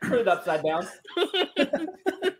Put 0.01 0.19
it 0.19 0.27
upside 0.27 0.63
down. 0.63 0.87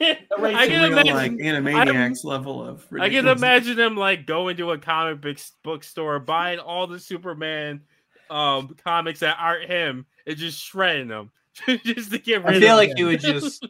Erase 0.00 0.56
I 0.56 0.66
can 0.66 0.82
Real 0.82 0.98
imagine. 0.98 1.14
like 1.14 1.32
Animaniacs 1.32 2.24
level 2.24 2.62
of. 2.66 2.86
I 3.00 3.08
can 3.08 3.26
imagine 3.26 3.76
them 3.76 3.96
like 3.96 4.26
going 4.26 4.56
to 4.58 4.72
a 4.72 4.78
comic 4.78 5.20
book 5.20 5.38
bookstore, 5.62 6.20
buying 6.20 6.58
all 6.58 6.86
the 6.86 6.98
Superman 6.98 7.82
um 8.30 8.74
comics 8.84 9.20
that 9.20 9.36
aren't 9.38 9.70
him, 9.70 10.06
and 10.26 10.36
just 10.36 10.60
shredding 10.62 11.08
them 11.08 11.30
just 11.84 12.10
to 12.12 12.18
get 12.18 12.44
rid 12.44 12.56
I 12.56 12.60
feel 12.60 12.70
of 12.72 12.76
like 12.78 12.88
them. 12.90 12.96
he 12.98 13.04
would 13.04 13.20
just 13.20 13.66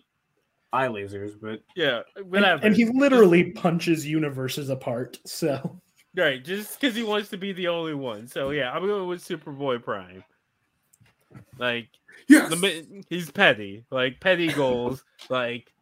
eye 0.73 0.89
lasers, 0.89 1.33
but 1.41 1.63
Yeah, 1.77 2.01
whatever. 2.25 2.65
and 2.65 2.75
he 2.75 2.85
literally 2.87 3.53
punches 3.53 4.07
universes 4.07 4.69
apart. 4.71 5.19
So 5.27 5.81
right, 6.17 6.43
just 6.45 6.81
because 6.81 6.95
he 6.97 7.03
wants 7.03 7.29
to 7.31 7.37
be 7.37 7.53
the 7.53 7.69
only 7.69 7.95
one. 7.95 8.27
So 8.27 8.51
yeah, 8.51 8.71
I'm 8.73 8.87
going 8.87 9.09
with 9.09 9.27
Superboy 9.27 9.83
Prime. 9.83 10.23
Like 11.59 11.89
Yes. 12.29 12.49
the 12.51 13.05
he's 13.11 13.31
petty, 13.31 13.85
like 13.91 14.21
petty 14.21 14.49
goals, 14.49 15.05
like 15.29 15.73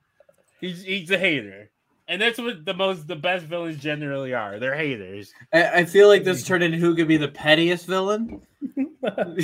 he's 0.60 0.82
he's 0.82 1.10
a 1.10 1.18
hater, 1.18 1.70
and 2.08 2.20
that's 2.20 2.38
what 2.38 2.64
the 2.64 2.74
most 2.74 3.06
the 3.06 3.16
best 3.16 3.44
villains 3.46 3.78
generally 3.80 4.34
are. 4.34 4.58
They're 4.58 4.74
haters. 4.74 5.32
I, 5.52 5.68
I 5.80 5.84
feel 5.84 6.08
like 6.08 6.24
this 6.24 6.44
turned 6.44 6.64
into 6.64 6.78
who 6.78 6.94
could 6.96 7.06
be 7.08 7.16
the 7.16 7.28
pettiest 7.28 7.86
villain. 7.86 8.42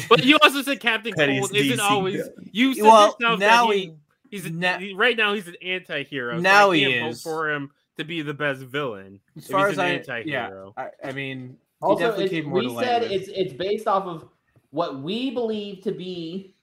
But 0.08 0.24
you 0.24 0.38
also 0.42 0.62
said 0.62 0.78
Captain 0.78 1.12
Pettiest 1.12 1.50
Cold 1.50 1.56
isn't 1.56 1.78
DC 1.78 1.82
always. 1.90 2.16
villain. 2.16 2.50
You 2.52 2.74
said 2.74 2.84
Well, 2.84 3.06
yourself 3.06 3.18
now 3.20 3.36
that 3.36 3.74
he, 3.74 3.80
he- 3.80 3.92
he's 4.30 4.46
a, 4.46 4.50
na- 4.50 4.78
he- 4.78 4.94
right 4.94 5.16
now 5.16 5.34
he's 5.34 5.48
an 5.48 5.56
anti-hero. 5.60 6.36
so 6.36 6.40
Now 6.40 6.70
I 6.70 6.76
he 6.76 6.84
can't 6.84 7.02
vote 7.06 7.10
is. 7.10 7.22
for 7.22 7.50
him 7.50 7.70
to 7.96 8.04
be 8.04 8.22
the 8.22 8.34
best 8.34 8.60
villain. 8.60 9.18
As 9.36 9.48
far 9.48 9.66
he's 9.68 9.72
as 9.72 9.78
an 9.78 9.84
I, 9.84 9.88
anti-hero. 9.94 10.74
yeah, 10.78 10.88
I, 11.04 11.08
I 11.08 11.12
mean, 11.12 11.48
he 11.48 11.56
Also, 11.86 12.00
definitely 12.06 12.28
came 12.28 12.44
more 12.46 12.60
we 12.60 12.68
to 12.68 12.74
said 12.78 13.02
light 13.02 13.10
it's 13.10 13.28
it's 13.34 13.52
based 13.54 13.88
off 13.88 14.04
of 14.06 14.28
what 14.70 15.00
we 15.02 15.30
believe 15.30 15.82
to 15.82 15.90
be 15.92 16.54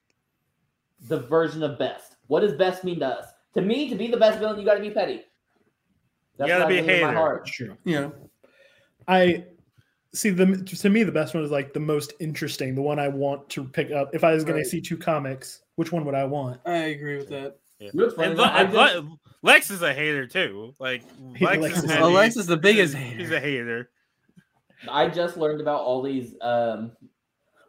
the 1.08 1.20
version 1.20 1.62
of 1.62 1.78
best. 1.78 2.16
What 2.26 2.40
does 2.40 2.54
best 2.54 2.84
mean 2.84 3.00
to 3.00 3.06
us? 3.06 3.26
To 3.54 3.62
me, 3.62 3.88
to 3.88 3.94
be 3.94 4.08
the 4.08 4.16
best 4.16 4.38
villain, 4.38 4.58
you 4.58 4.64
got 4.66 4.74
to 4.74 4.80
be 4.80 4.90
petty. 4.90 5.22
That's 6.38 6.48
gotta 6.50 6.66
be 6.66 6.78
a 6.78 6.82
believe 6.82 6.96
in 6.96 7.00
my 7.02 7.08
hater. 7.08 7.18
heart. 7.18 7.46
True. 7.46 7.76
Yeah. 7.84 8.10
I 9.08 9.44
see 10.12 10.30
the 10.30 10.56
to 10.64 10.90
me 10.90 11.02
the 11.02 11.12
best 11.12 11.34
one 11.34 11.42
is 11.44 11.50
like 11.50 11.72
the 11.72 11.80
most 11.80 12.12
interesting, 12.20 12.74
the 12.74 12.82
one 12.82 12.98
I 12.98 13.08
want 13.08 13.48
to 13.50 13.64
pick 13.64 13.90
up. 13.90 14.14
If 14.14 14.24
I 14.24 14.32
was 14.32 14.44
going 14.44 14.56
Right. 14.56 14.64
to 14.64 14.68
see 14.68 14.80
two 14.80 14.96
comics, 14.98 15.62
which 15.76 15.92
one 15.92 16.04
would 16.04 16.14
I 16.14 16.24
want? 16.24 16.60
I 16.66 16.76
agree 16.76 17.16
with 17.16 17.28
that. 17.30 17.56
Yeah. 17.78 17.90
And. 18.18 18.36
Le- 18.38 18.70
just- 18.72 19.06
Lex 19.42 19.70
is 19.70 19.82
a 19.82 19.94
hater 19.94 20.26
too. 20.26 20.74
Like 20.78 21.02
He- 21.36 21.44
Lex, 21.46 21.62
Lex 21.62 21.78
is 21.78 21.84
is- 21.84 22.00
Lex 22.00 22.36
is 22.36 22.46
the 22.46 22.56
biggest 22.56 22.94
He's- 22.94 23.16
He's 23.16 23.30
a 23.30 23.40
hater. 23.40 23.90
I 24.90 25.08
just 25.08 25.36
learned 25.38 25.60
about 25.62 25.80
all 25.80 26.02
these 26.02 26.34
um, 26.42 26.92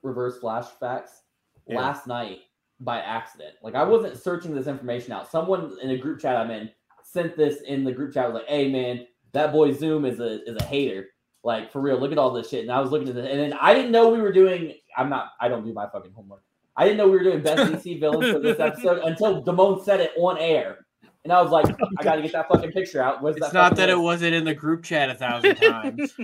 reverse 0.03 0.39
flash 0.39 0.65
facts 0.79 1.21
Yeah. 1.67 1.77
last 1.79 2.05
night 2.07 2.39
by 2.79 2.99
accident. 2.99 3.55
Like 3.61 3.75
I 3.75 3.83
wasn't 3.83 4.21
searching 4.21 4.53
this 4.53 4.67
information 4.67 5.11
out. 5.11 5.29
Someone 5.31 5.77
in 5.81 5.91
a 5.91 5.97
group 5.97 6.19
chat 6.19 6.35
I'm 6.35 6.51
in 6.51 6.69
sent 7.03 7.35
this 7.35 7.61
in 7.61 7.83
the 7.83 7.91
group 7.91 8.13
chat. 8.13 8.31
Was 8.31 8.41
like, 8.41 8.49
"Hey 8.49 8.71
man, 8.71 9.05
that 9.33 9.51
boy 9.51 9.73
Zoom 9.73 10.05
is 10.05 10.19
a 10.19 10.43
is 10.49 10.57
a 10.59 10.63
hater. 10.63 11.07
Like 11.43 11.71
for 11.71 11.81
real. 11.81 11.99
Look 11.99 12.11
at 12.11 12.17
all 12.17 12.31
this 12.31 12.49
shit." 12.49 12.61
And 12.61 12.71
I 12.71 12.79
was 12.79 12.91
looking 12.91 13.09
at 13.09 13.15
this, 13.15 13.29
and 13.29 13.39
then 13.39 13.53
I 13.59 13.73
didn't 13.73 13.91
know 13.91 14.09
we 14.09 14.21
were 14.21 14.33
doing. 14.33 14.73
I'm 14.95 15.09
not. 15.09 15.31
I 15.39 15.47
don't 15.47 15.65
do 15.65 15.73
my 15.73 15.87
fucking 15.89 16.11
homework. 16.11 16.43
I 16.75 16.83
didn't 16.83 16.97
know 16.97 17.05
we 17.05 17.17
were 17.17 17.23
doing 17.23 17.41
best 17.41 17.71
DC 17.71 17.99
villains 17.99 18.31
for 18.31 18.39
this 18.39 18.59
episode 18.59 18.99
until 19.03 19.43
Damone 19.43 19.83
said 19.83 19.99
it 19.99 20.11
on 20.17 20.37
air. 20.37 20.85
And 21.23 21.33
I 21.33 21.41
was 21.41 21.51
like, 21.51 21.65
I 21.99 22.03
got 22.03 22.15
to 22.15 22.21
get 22.21 22.31
that 22.33 22.47
fucking 22.47 22.71
picture 22.71 23.01
out. 23.01 23.21
Where's 23.21 23.35
It's 23.35 23.47
that 23.47 23.53
not 23.53 23.75
that 23.75 23.89
it 23.89 23.99
wasn't 23.99 24.33
in 24.33 24.45
the 24.45 24.53
group 24.53 24.83
chat 24.83 25.09
a 25.09 25.15
thousand 25.15 25.55
times. 25.61 26.15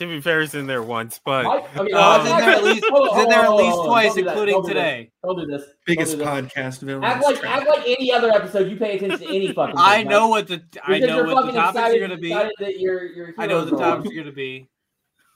To 0.00 0.06
be 0.06 0.20
fair, 0.20 0.40
it's 0.40 0.54
in 0.54 0.66
there 0.66 0.82
once, 0.82 1.20
but 1.24 1.44
Mike, 1.44 1.76
I 1.78 1.82
mean, 1.82 1.94
Uh, 1.94 2.00
Oh, 2.00 2.20
it's 2.22 2.30
in 2.30 2.36
there 2.40 2.50
at 2.54 2.64
least, 2.64 2.84
Hold 2.88 3.08
on, 3.10 3.20
in 3.22 3.28
there 3.28 3.38
at 3.40 3.50
least 3.52 3.70
hold 3.70 3.80
on, 3.80 3.86
twice, 3.86 4.06
don't 4.06 4.16
do 4.16 4.22
that, 4.24 4.30
including 4.30 4.52
don't 4.54 4.62
do 4.62 4.68
this, 4.68 4.74
today. 4.74 5.10
Don't 5.22 5.38
do 5.38 5.46
this. 5.46 5.62
Biggest 5.84 6.18
Don't 6.18 6.44
this. 6.44 6.52
podcast 6.54 6.80
villain. 6.80 7.04
Act 7.04 7.22
like 7.24 7.44
act 7.44 7.68
like 7.68 7.82
any 7.86 8.12
other 8.12 8.30
episode. 8.30 8.70
You 8.70 8.76
pay 8.76 8.96
attention 8.96 9.18
to 9.18 9.26
any 9.28 9.52
fucking. 9.52 9.76
Thing, 9.76 9.84
I 9.86 10.02
know 10.02 10.28
what 10.28 10.48
the 10.48 10.62
I 10.84 10.98
know 11.00 11.18
what 11.22 11.28
the 11.28 11.34
fucking 11.34 11.54
topics 11.54 11.76
excited, 11.78 11.96
are 12.02 12.06
going 12.08 12.10
to 12.10 12.16
be. 12.16 12.28
That 12.64 12.80
you're, 12.80 13.04
you're 13.06 13.34
I 13.38 13.46
know 13.46 13.58
what 13.58 13.64
the 13.70 13.76
heroes 13.76 13.80
are. 13.82 13.90
topics 13.96 14.10
are 14.10 14.14
going 14.14 14.26
to 14.26 14.32
be. 14.32 14.68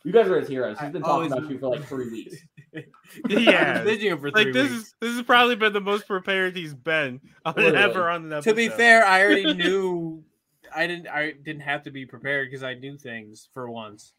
You 0.05 0.13
guys 0.13 0.29
are 0.29 0.39
his 0.41 0.49
heroes. 0.49 0.79
He's 0.81 0.91
been 0.91 1.05
I 1.05 1.07
talking 1.09 1.13
always- 1.15 1.33
about 1.33 1.51
you 1.51 1.59
for 1.59 1.69
like 1.69 1.85
three 1.87 2.11
weeks. 2.11 2.37
yeah, 3.29 3.75
I've 3.79 3.85
been 3.85 4.01
here 4.01 4.17
for 4.17 4.31
three 4.31 4.45
like 4.47 4.53
this 4.55 4.71
weeks. 4.71 4.83
is 4.85 4.95
this 4.99 5.13
has 5.15 5.23
probably 5.23 5.57
been 5.57 5.73
the 5.75 5.81
most 5.81 6.07
prepared 6.07 6.57
he's 6.57 6.75
been 6.75 7.21
on 7.45 7.55
Literally. 7.55 7.77
ever 7.77 8.09
on 8.09 8.25
an 8.25 8.33
episode. 8.33 8.51
To 8.51 8.57
be 8.57 8.69
fair, 8.71 9.05
I 9.05 9.23
already 9.23 9.53
knew. 9.53 10.25
I 10.75 10.87
didn't. 10.87 11.07
I 11.07 11.33
didn't 11.33 11.61
have 11.61 11.83
to 11.85 11.91
be 11.91 12.07
prepared 12.07 12.51
because 12.51 12.65
I 12.65 12.75
knew 12.75 12.97
things 12.97 13.49
for 13.53 13.71
once. 13.71 14.13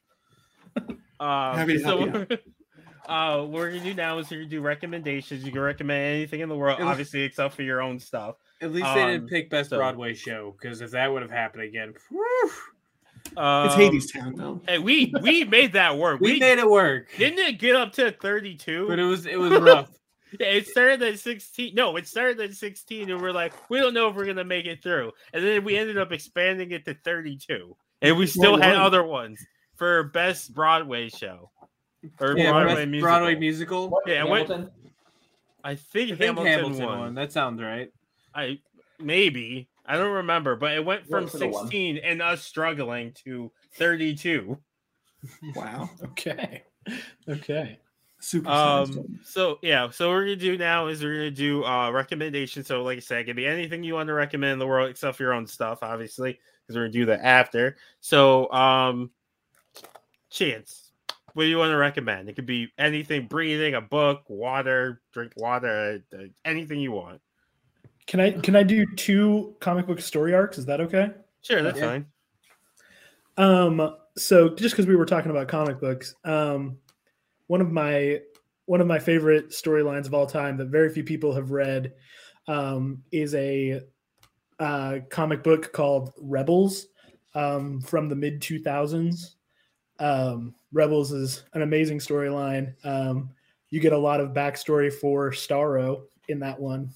Um, 1.18 1.56
Happy 1.56 1.78
to 1.78 1.80
so, 1.80 1.98
help 2.10 2.32
uh, 3.08 3.38
what 3.40 3.50
we're 3.52 3.72
gonna 3.72 3.84
do 3.86 3.94
now 3.94 4.18
is 4.18 4.30
we're 4.30 4.40
gonna 4.40 4.50
do 4.50 4.60
recommendations. 4.60 5.46
You 5.46 5.52
can 5.54 5.62
recommend 5.62 6.14
anything 6.16 6.42
in 6.42 6.50
the 6.50 6.58
world, 6.58 6.78
It 6.78 6.84
was- 6.84 6.92
obviously, 6.92 7.22
except 7.22 7.54
for 7.56 7.62
your 7.64 7.82
own 7.82 8.00
stuff. 8.00 8.36
At 8.62 8.74
least 8.74 8.86
they 8.94 9.06
didn't 9.06 9.22
Um, 9.24 9.28
pick 9.30 9.50
best 9.50 9.70
so- 9.70 9.78
Broadway 9.78 10.14
show 10.14 10.56
because 10.60 10.82
if 10.82 10.92
that 10.92 11.10
would 11.12 11.22
have 11.22 11.32
happened 11.32 11.64
again, 11.64 11.94
whew, 12.10 12.52
Um, 13.38 13.66
It's 13.68 13.76
Hadestown 13.76 14.36
though. 14.36 14.62
Hey, 14.68 14.78
we 14.80 15.14
we 15.22 15.44
made 15.58 15.72
that 15.74 15.98
work. 15.98 16.20
we, 16.20 16.34
We, 16.34 16.40
made 16.40 16.60
it 16.60 16.70
work. 16.70 17.08
didn't 17.18 17.40
it 17.40 17.60
get 17.60 17.78
up 17.78 17.94
to 17.94 18.12
thirty-two. 18.12 18.88
But 18.90 19.00
it 19.00 19.04
was 19.04 19.26
it 19.26 19.40
was 19.40 19.52
rough. 19.54 19.90
Yeah, 20.38 20.48
it 20.48 20.68
started 20.68 21.02
at 21.02 21.18
16. 21.18 21.74
No, 21.76 21.96
it 21.96 22.08
started 22.10 22.42
at 22.42 22.54
16, 22.56 23.10
and 23.10 23.22
we're 23.22 23.32
like, 23.32 23.54
we 23.70 23.80
don't 23.80 23.94
know 23.94 24.10
if 24.10 24.16
we're 24.18 24.26
gonna 24.26 24.44
make 24.44 24.66
it 24.66 24.84
through. 24.84 25.14
And 25.34 25.42
then 25.46 25.64
we 25.64 25.78
ended 25.78 25.98
up 25.98 26.12
expanding 26.12 26.72
it 26.72 26.84
to 26.86 26.94
32. 26.94 27.78
And 28.02 28.18
we 28.18 28.28
still 28.28 28.54
Well 28.54 28.62
had 28.62 28.74
done. 28.74 28.82
other 28.82 29.04
ones 29.04 29.40
for 29.76 30.04
best 30.04 30.54
Broadway 30.54 31.10
show. 31.10 31.52
Or 32.20 32.38
yeah, 32.38 32.52
Broadway 32.52 32.76
best 32.76 32.88
musical. 32.90 33.02
Broadway 33.10 33.36
musical. 33.36 33.90
What, 33.90 34.04
Yeah, 34.08 34.24
what- 34.24 34.52
I 35.64 35.74
think, 35.76 36.12
I 36.12 36.16
think 36.16 36.20
Hamilton, 36.20 36.46
Hamilton, 36.46 36.86
won. 36.86 37.00
won. 37.00 37.16
That 37.16 37.32
sounds 37.32 37.62
right. 37.62 37.92
I 38.36 38.60
maybe. 39.00 39.68
I 39.88 39.98
don't 39.98 40.14
remember, 40.14 40.56
but 40.56 40.74
it 40.74 40.86
went 40.86 41.08
from 41.08 41.24
What 41.24 41.32
for 41.32 41.38
the 41.40 41.48
one? 41.48 41.64
16 41.66 41.98
and 41.98 42.22
us 42.22 42.44
struggling 42.44 43.14
to 43.26 43.52
32. 43.78 44.58
Wow. 45.56 45.90
Okay. 46.04 46.62
Okay. 47.28 47.80
Super. 48.20 48.50
Um. 48.50 49.18
So 49.24 49.58
yeah. 49.64 49.90
So 49.90 50.10
what 50.10 50.14
we're 50.16 50.26
gonna 50.26 50.36
do 50.36 50.56
now 50.56 50.86
is 50.88 51.04
we're 51.04 51.16
gonna 51.16 51.32
do 51.32 51.64
uh 51.64 51.90
recommendations. 51.90 52.68
So 52.68 52.84
like 52.84 52.98
I 52.98 53.02
said, 53.02 53.22
it 53.22 53.24
can 53.26 53.36
be 53.36 53.48
anything 53.48 53.84
you 53.84 53.96
want 53.96 54.06
to 54.08 54.14
recommend 54.14 54.54
in 54.54 54.60
the 54.60 54.68
world 54.68 54.90
except 54.92 55.18
for 55.18 55.24
your 55.24 55.34
own 55.34 55.48
stuff, 55.48 55.80
obviously, 55.82 56.40
because 56.62 56.76
we're 56.76 56.84
gonna 56.84 56.94
do 56.94 57.06
that 57.08 57.22
after. 57.26 57.78
So 58.02 58.52
um, 58.52 59.10
chance. 60.36 60.92
What 61.34 61.44
do 61.44 61.50
you 61.50 61.58
want 61.58 61.72
to 61.72 61.78
recommend? 61.78 62.30
It 62.30 62.36
could 62.36 62.46
be 62.46 62.72
anything: 62.78 63.28
breathing, 63.28 63.74
a 63.76 63.82
book, 63.82 64.24
water, 64.28 65.02
drink 65.12 65.34
water, 65.36 66.02
uh, 66.14 66.24
anything 66.46 66.80
you 66.80 66.92
want. 66.92 67.22
Can 68.08 68.20
I 68.20 68.32
can 68.32 68.56
I 68.56 68.64
do 68.64 68.86
two 68.96 69.56
comic 69.60 69.88
book 69.88 70.00
story 70.00 70.34
arcs? 70.34 70.58
Is 70.58 70.66
that 70.68 70.80
okay? 70.82 71.12
Sure, 71.42 71.62
that's 71.62 71.80
Yeah. 71.80 71.88
fine. 71.88 72.06
Um, 73.38 73.96
so 74.18 74.56
just 74.56 74.76
because 74.76 74.88
we 74.88 74.96
were 74.96 75.06
talking 75.06 75.32
about 75.32 75.48
comic 75.48 75.80
books, 75.80 76.16
um, 76.24 76.78
one 77.48 77.62
of 77.62 77.72
my 77.72 78.22
one 78.66 78.82
of 78.82 78.88
my 78.88 79.00
favorite 79.00 79.50
storylines 79.50 80.06
of 80.06 80.14
all 80.14 80.26
time 80.26 80.58
that 80.58 80.68
very 80.68 80.90
few 80.90 81.04
people 81.04 81.34
have 81.34 81.52
read 81.52 81.94
um, 82.48 83.04
is 83.12 83.36
a 83.36 83.82
uh, 84.60 85.00
comic 85.10 85.44
book 85.44 85.74
called 85.74 86.14
Rebels 86.18 86.88
um, 87.34 87.82
from 87.82 88.10
the 88.10 88.16
mid 88.16 88.42
two 88.42 88.60
thousands. 88.60 89.35
Um, 90.00 90.56
Rebels 90.72 91.12
is 91.12 91.44
an 91.54 91.62
amazing 91.62 92.00
storyline. 92.00 92.74
Um, 92.84 93.30
you 93.70 93.80
get 93.80 93.94
a 93.94 93.98
lot 93.98 94.20
of 94.20 94.34
backstory 94.34 94.92
for 94.92 95.32
Starro 95.32 96.04
in 96.28 96.40
that 96.40 96.60
one. 96.60 96.90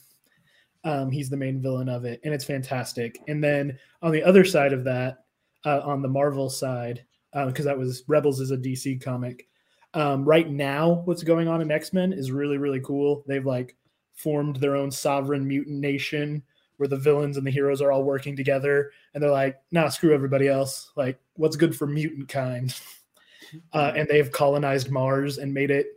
Um, 0.84 1.12
he's 1.12 1.30
the 1.30 1.38
main 1.38 1.62
villain 1.62 1.89
of 1.89 2.06
it, 2.06 2.22
and 2.24 2.34
it's 2.34 2.45
fantastic. 2.45 3.20
And 3.28 3.43
then 3.43 3.78
on 4.02 4.12
the 4.12 4.24
other 4.24 4.45
side 4.45 4.74
of 4.74 4.84
that, 4.86 5.26
uh, 5.66 5.82
on 5.84 6.02
the 6.02 6.08
Marvel 6.08 6.50
side, 6.50 7.04
because 7.34 7.66
that 7.66 7.78
was 7.78 8.04
Rebels 8.08 8.39
is 8.39 8.52
a 8.52 8.58
DC 8.58 9.02
comic. 9.02 9.47
Um, 9.93 10.24
right 10.24 10.50
now, 10.50 11.02
what's 11.06 11.24
going 11.24 11.47
on 11.47 11.62
in 11.62 11.72
X 11.72 11.93
Men 11.93 12.14
is 12.14 12.32
really 12.32 12.58
really 12.58 12.80
cool. 12.80 13.24
They've 13.28 13.45
like 13.45 13.76
formed 14.14 14.58
their 14.58 14.76
own 14.76 14.91
sovereign 14.91 15.47
mutant 15.47 15.80
nation 15.80 16.43
where 16.80 16.88
the 16.88 16.98
villains 16.98 17.38
and 17.38 17.46
the 17.46 17.52
heroes 17.52 17.82
are 17.82 17.92
all 17.92 18.04
working 18.04 18.36
together, 18.36 18.92
and 19.14 19.22
they're 19.22 19.30
like, 19.30 19.58
"Nah, 19.72 19.90
screw 19.90 20.14
everybody 20.14 20.48
else. 20.48 20.92
Like, 20.96 21.20
what's 21.36 21.56
good 21.56 21.76
for 21.76 21.88
mutant 21.88 22.30
kind?" 22.30 22.74
Uh, 23.74 23.92
and 23.96 24.08
they've 24.08 24.32
colonized 24.32 24.92
Mars 24.92 25.40
and 25.40 25.52
made 25.52 25.72
it 25.72 25.88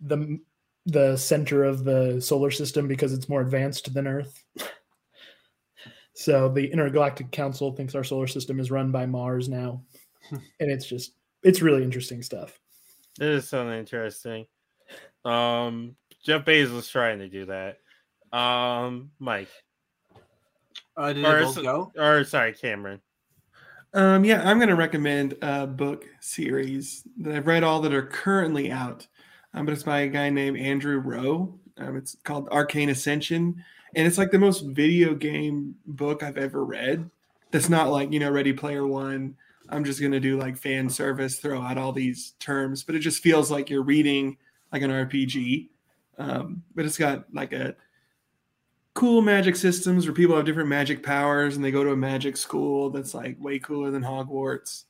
the 0.00 0.38
the 0.86 1.16
center 1.16 1.64
of 1.64 1.82
the 1.82 2.20
solar 2.20 2.52
system 2.52 2.86
because 2.86 3.12
it's 3.12 3.28
more 3.28 3.40
advanced 3.40 3.92
than 3.92 4.06
Earth. 4.06 4.44
So 6.14 6.48
the 6.48 6.70
Intergalactic 6.70 7.32
Council 7.32 7.72
thinks 7.72 7.96
our 7.96 8.04
solar 8.04 8.28
system 8.28 8.60
is 8.60 8.70
run 8.70 8.92
by 8.92 9.04
Mars 9.04 9.48
now, 9.48 9.82
and 10.30 10.70
it's 10.70 10.86
just 10.86 11.14
it's 11.42 11.60
really 11.60 11.82
interesting 11.82 12.22
stuff. 12.22 12.58
This 13.18 13.42
is 13.42 13.50
something 13.50 13.76
interesting. 13.76 14.46
Um, 15.24 15.96
Jeff 16.24 16.44
Bezos 16.44 16.90
trying 16.90 17.18
to 17.18 17.28
do 17.28 17.46
that. 17.46 17.78
Um, 18.36 19.10
Mike, 19.18 19.48
Uh, 20.96 21.12
did 21.12 21.24
Or 21.24 21.38
it 21.38 21.40
both 21.40 21.60
go? 21.62 21.92
or 21.96 22.24
sorry, 22.24 22.52
Cameron. 22.54 23.00
Um, 23.92 24.24
yeah, 24.24 24.42
I'm 24.48 24.58
going 24.58 24.68
to 24.68 24.74
recommend 24.76 25.36
a 25.40 25.66
book 25.66 26.04
series 26.20 27.06
that 27.18 27.34
I've 27.34 27.46
read 27.46 27.62
all 27.62 27.80
that 27.82 27.94
are 27.94 28.06
currently 28.06 28.70
out. 28.70 29.06
Um, 29.52 29.66
but 29.66 29.72
it's 29.72 29.84
by 29.84 30.00
a 30.00 30.08
guy 30.08 30.30
named 30.30 30.58
Andrew 30.58 30.98
Rowe. 30.98 31.58
Um, 31.78 31.96
it's 31.96 32.16
called 32.24 32.48
Arcane 32.50 32.88
Ascension, 32.88 33.62
and 33.94 34.06
it's 34.06 34.18
like 34.18 34.32
the 34.32 34.38
most 34.38 34.62
video 34.62 35.14
game 35.14 35.76
book 35.86 36.22
I've 36.24 36.38
ever 36.38 36.64
read. 36.64 37.08
That's 37.52 37.68
not 37.68 37.90
like 37.90 38.12
you 38.12 38.18
know 38.18 38.30
Ready 38.30 38.52
Player 38.52 38.84
One. 38.86 39.36
I'm 39.68 39.84
just 39.84 40.00
going 40.00 40.12
to 40.12 40.20
do 40.20 40.36
like 40.38 40.56
fan 40.56 40.90
service, 40.90 41.38
throw 41.38 41.60
out 41.62 41.78
all 41.78 41.92
these 41.92 42.32
terms, 42.40 42.82
but 42.82 42.96
it 42.96 42.98
just 43.00 43.22
feels 43.22 43.50
like 43.50 43.70
you're 43.70 43.82
reading 43.84 44.36
like 44.72 44.82
an 44.82 44.90
RPG. 44.90 45.68
Um, 46.18 46.62
but 46.74 46.84
it's 46.84 46.98
got 46.98 47.32
like 47.32 47.52
a 47.52 47.76
cool 48.94 49.20
magic 49.20 49.56
systems 49.56 50.06
where 50.06 50.14
people 50.14 50.36
have 50.36 50.44
different 50.44 50.68
magic 50.68 51.02
powers 51.02 51.56
and 51.56 51.64
they 51.64 51.72
go 51.72 51.82
to 51.82 51.90
a 51.90 51.96
magic 51.96 52.36
school 52.36 52.90
that's 52.90 53.12
like 53.12 53.36
way 53.40 53.58
cooler 53.58 53.90
than 53.90 54.02
Hogwarts. 54.02 54.84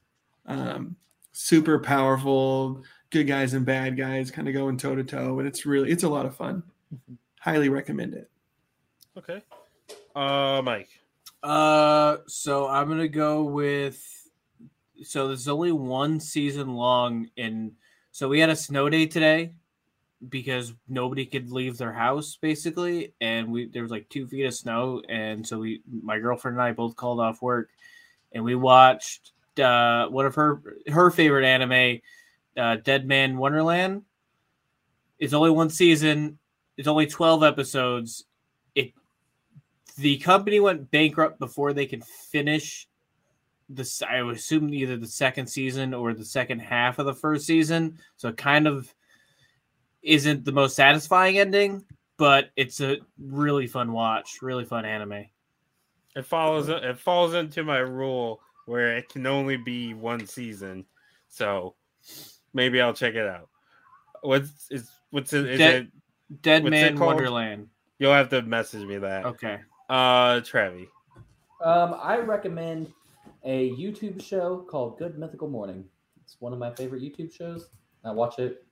Um, 0.47 0.97
super 1.33 1.79
powerful, 1.79 2.83
good 3.11 3.27
guys 3.27 3.55
and 3.55 3.65
bad 3.65 3.97
guys 3.97 4.31
kind 4.31 4.47
of 4.47 4.55
going 4.55 4.77
toe 4.77 4.95
to 4.95 5.05
toe, 5.05 5.39
and 5.39 5.49
it's 5.49 5.65
really 5.65 5.91
it's 5.91 6.03
a 6.03 6.09
lot 6.09 6.27
of 6.27 6.37
fun. 6.37 6.63
Highly 7.41 7.71
recommend 7.71 8.15
it. 8.15 8.31
Okay. 9.17 9.43
Uh, 10.15 10.61
Mike. 10.63 10.91
Uh, 11.43 12.19
so 12.27 12.69
I'm 12.69 12.89
gonna 12.89 13.09
go 13.09 13.43
with. 13.43 14.03
So 15.03 15.29
there's 15.29 15.49
only 15.49 15.73
one 15.73 16.21
season 16.21 16.75
long, 16.75 17.29
and 17.37 17.73
so 18.13 18.29
we 18.29 18.39
had 18.39 18.51
a 18.51 18.57
snow 18.57 18.89
day 18.89 19.07
today 19.07 19.55
because 20.29 20.73
nobody 20.89 21.27
could 21.27 21.51
leave 21.51 21.79
their 21.79 21.93
house 21.93 22.37
basically, 22.41 23.13
and 23.21 23.51
we 23.51 23.67
there 23.69 23.83
was 23.83 23.91
like 23.91 24.09
two 24.09 24.27
feet 24.27 24.45
of 24.45 24.55
snow, 24.55 25.03
and 25.09 25.47
so 25.47 25.59
we, 25.59 25.83
my 26.03 26.19
girlfriend 26.19 26.57
and 26.57 26.63
I, 26.63 26.73
both 26.73 26.97
called 26.97 27.21
off 27.21 27.43
work, 27.43 27.71
and 28.33 28.45
we 28.45 28.55
watched 28.55 29.33
uh 29.61 30.07
one 30.09 30.27
of 30.27 30.35
her 30.35 30.63
her 30.89 31.11
favorite 31.11 31.45
anime, 31.45 32.01
uh, 32.57 32.77
Deadman 32.77 33.37
Wonderland. 33.37 34.03
It's 35.19 35.33
only 35.35 35.51
one 35.51 35.71
season. 35.71 36.39
It's 36.77 36.89
only 36.89 37.07
twelve 37.07 37.43
episodes. 37.43 38.25
It 38.75 38.93
the 39.97 40.19
company 40.19 40.61
went 40.61 40.91
bankrupt 40.91 41.39
before 41.39 41.73
they 41.73 41.87
could 41.87 42.05
finish 42.05 42.89
this 43.71 44.03
i 44.03 44.17
assume 44.19 44.73
either 44.75 44.97
the 44.97 45.07
second 45.07 45.47
season 45.47 45.95
or 45.95 46.13
the 46.13 46.25
second 46.25 46.59
half 46.59 46.99
of 46.99 47.07
the 47.07 47.15
first 47.15 47.47
season 47.47 47.99
so 48.17 48.31
kind 48.33 48.67
of 48.67 48.93
isn't 50.05 50.45
the 50.45 50.53
most 50.53 50.77
satisfying 50.77 51.39
ending 51.39 51.85
but 52.17 52.51
it's 52.57 52.81
a 52.81 52.99
really 53.19 53.67
fun 53.67 53.93
watch 53.93 54.39
really 54.43 54.65
fun 54.65 54.85
anime 54.85 55.25
It 56.17 56.25
follows. 56.25 56.69
It 56.69 56.97
falls 56.99 57.35
into 57.35 57.65
my 57.65 57.79
rule 57.79 58.41
where 58.67 58.97
it 58.97 59.09
can 59.09 59.27
only 59.27 59.57
be 59.57 59.95
one 59.95 60.25
season, 60.27 60.87
so 61.29 61.75
maybe 62.53 62.81
I'll 62.81 62.95
check 62.95 63.15
it 63.17 63.27
out. 63.27 63.49
What's 64.23 64.71
is 64.71 64.91
what's 65.11 65.33
it? 65.33 65.45
Is 65.47 65.59
Dead- 65.59 65.91
it? 66.31 66.43
dead 66.43 66.63
What's 66.63 66.77
it 66.77 66.95
man 66.95 66.99
wonderland 67.01 67.69
You'll 67.99 68.13
have 68.15 68.29
to 68.31 68.43
message 68.43 68.87
me 68.87 68.97
that. 68.99 69.25
okay 69.27 69.59
Uh, 69.91 70.41
Trevi. 70.41 70.87
Um, 71.63 71.97
I 72.01 72.19
recommend 72.19 72.93
a 73.43 73.71
YouTube 73.73 74.23
show 74.23 74.59
called 74.71 74.99
Good 74.99 75.19
Mythical 75.19 75.49
Morning. 75.49 75.85
It's 76.23 76.37
one 76.41 76.53
of 76.53 76.59
my 76.61 76.71
favorite 76.75 77.03
YouTube 77.03 77.33
shows. 77.33 77.71
I 78.05 78.13
watch 78.13 78.39
it 78.39 78.65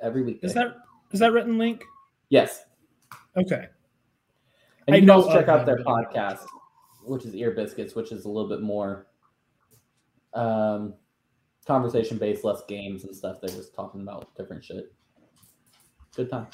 every 0.00 0.22
week. 0.22 0.40
Is 0.42 0.54
that 0.54 0.76
is 1.12 1.20
that 1.20 1.32
written 1.32 1.58
link? 1.58 1.84
yes? 2.28 2.64
Okay. 3.36 3.66
And 4.86 4.94
I 4.94 4.98
you 4.98 5.02
can 5.02 5.10
also 5.10 5.32
check 5.32 5.48
out 5.48 5.66
their 5.66 5.82
but 5.82 5.88
I 5.88 6.02
don't 6.02 6.14
podcast, 6.14 6.46
which 7.04 7.24
is 7.24 7.34
Ear 7.34 7.52
Biscuits, 7.52 7.94
which 7.94 8.10
is 8.10 8.24
a 8.24 8.28
little 8.28 8.48
bit 8.48 8.62
more 8.62 9.06
um, 10.34 10.94
conversation 11.66 12.18
based, 12.18 12.44
less 12.44 12.62
games 12.68 13.04
and 13.04 13.14
stuff. 13.14 13.38
They're 13.40 13.54
just 13.54 13.74
talking 13.74 14.00
about 14.00 14.34
different 14.34 14.64
shit. 14.64 14.92
Good 16.16 16.30
time. 16.30 16.46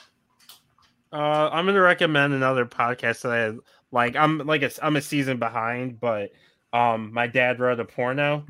Uh, 1.12 1.49
I'm 1.53 1.65
gonna 1.65 1.81
recommend 1.81 2.35
another 2.35 2.66
podcast 2.66 3.23
that 3.23 3.33
I 3.33 3.57
like. 3.93 4.16
I'm 4.16 4.39
like 4.39 4.62
a, 4.62 4.71
I'm 4.83 4.97
a 4.97 5.01
season 5.01 5.39
behind, 5.39 6.01
but 6.01 6.31
um, 6.73 7.12
my 7.12 7.29
dad 7.29 7.61
wrote 7.61 7.79
a 7.79 7.85
porno. 7.85 8.45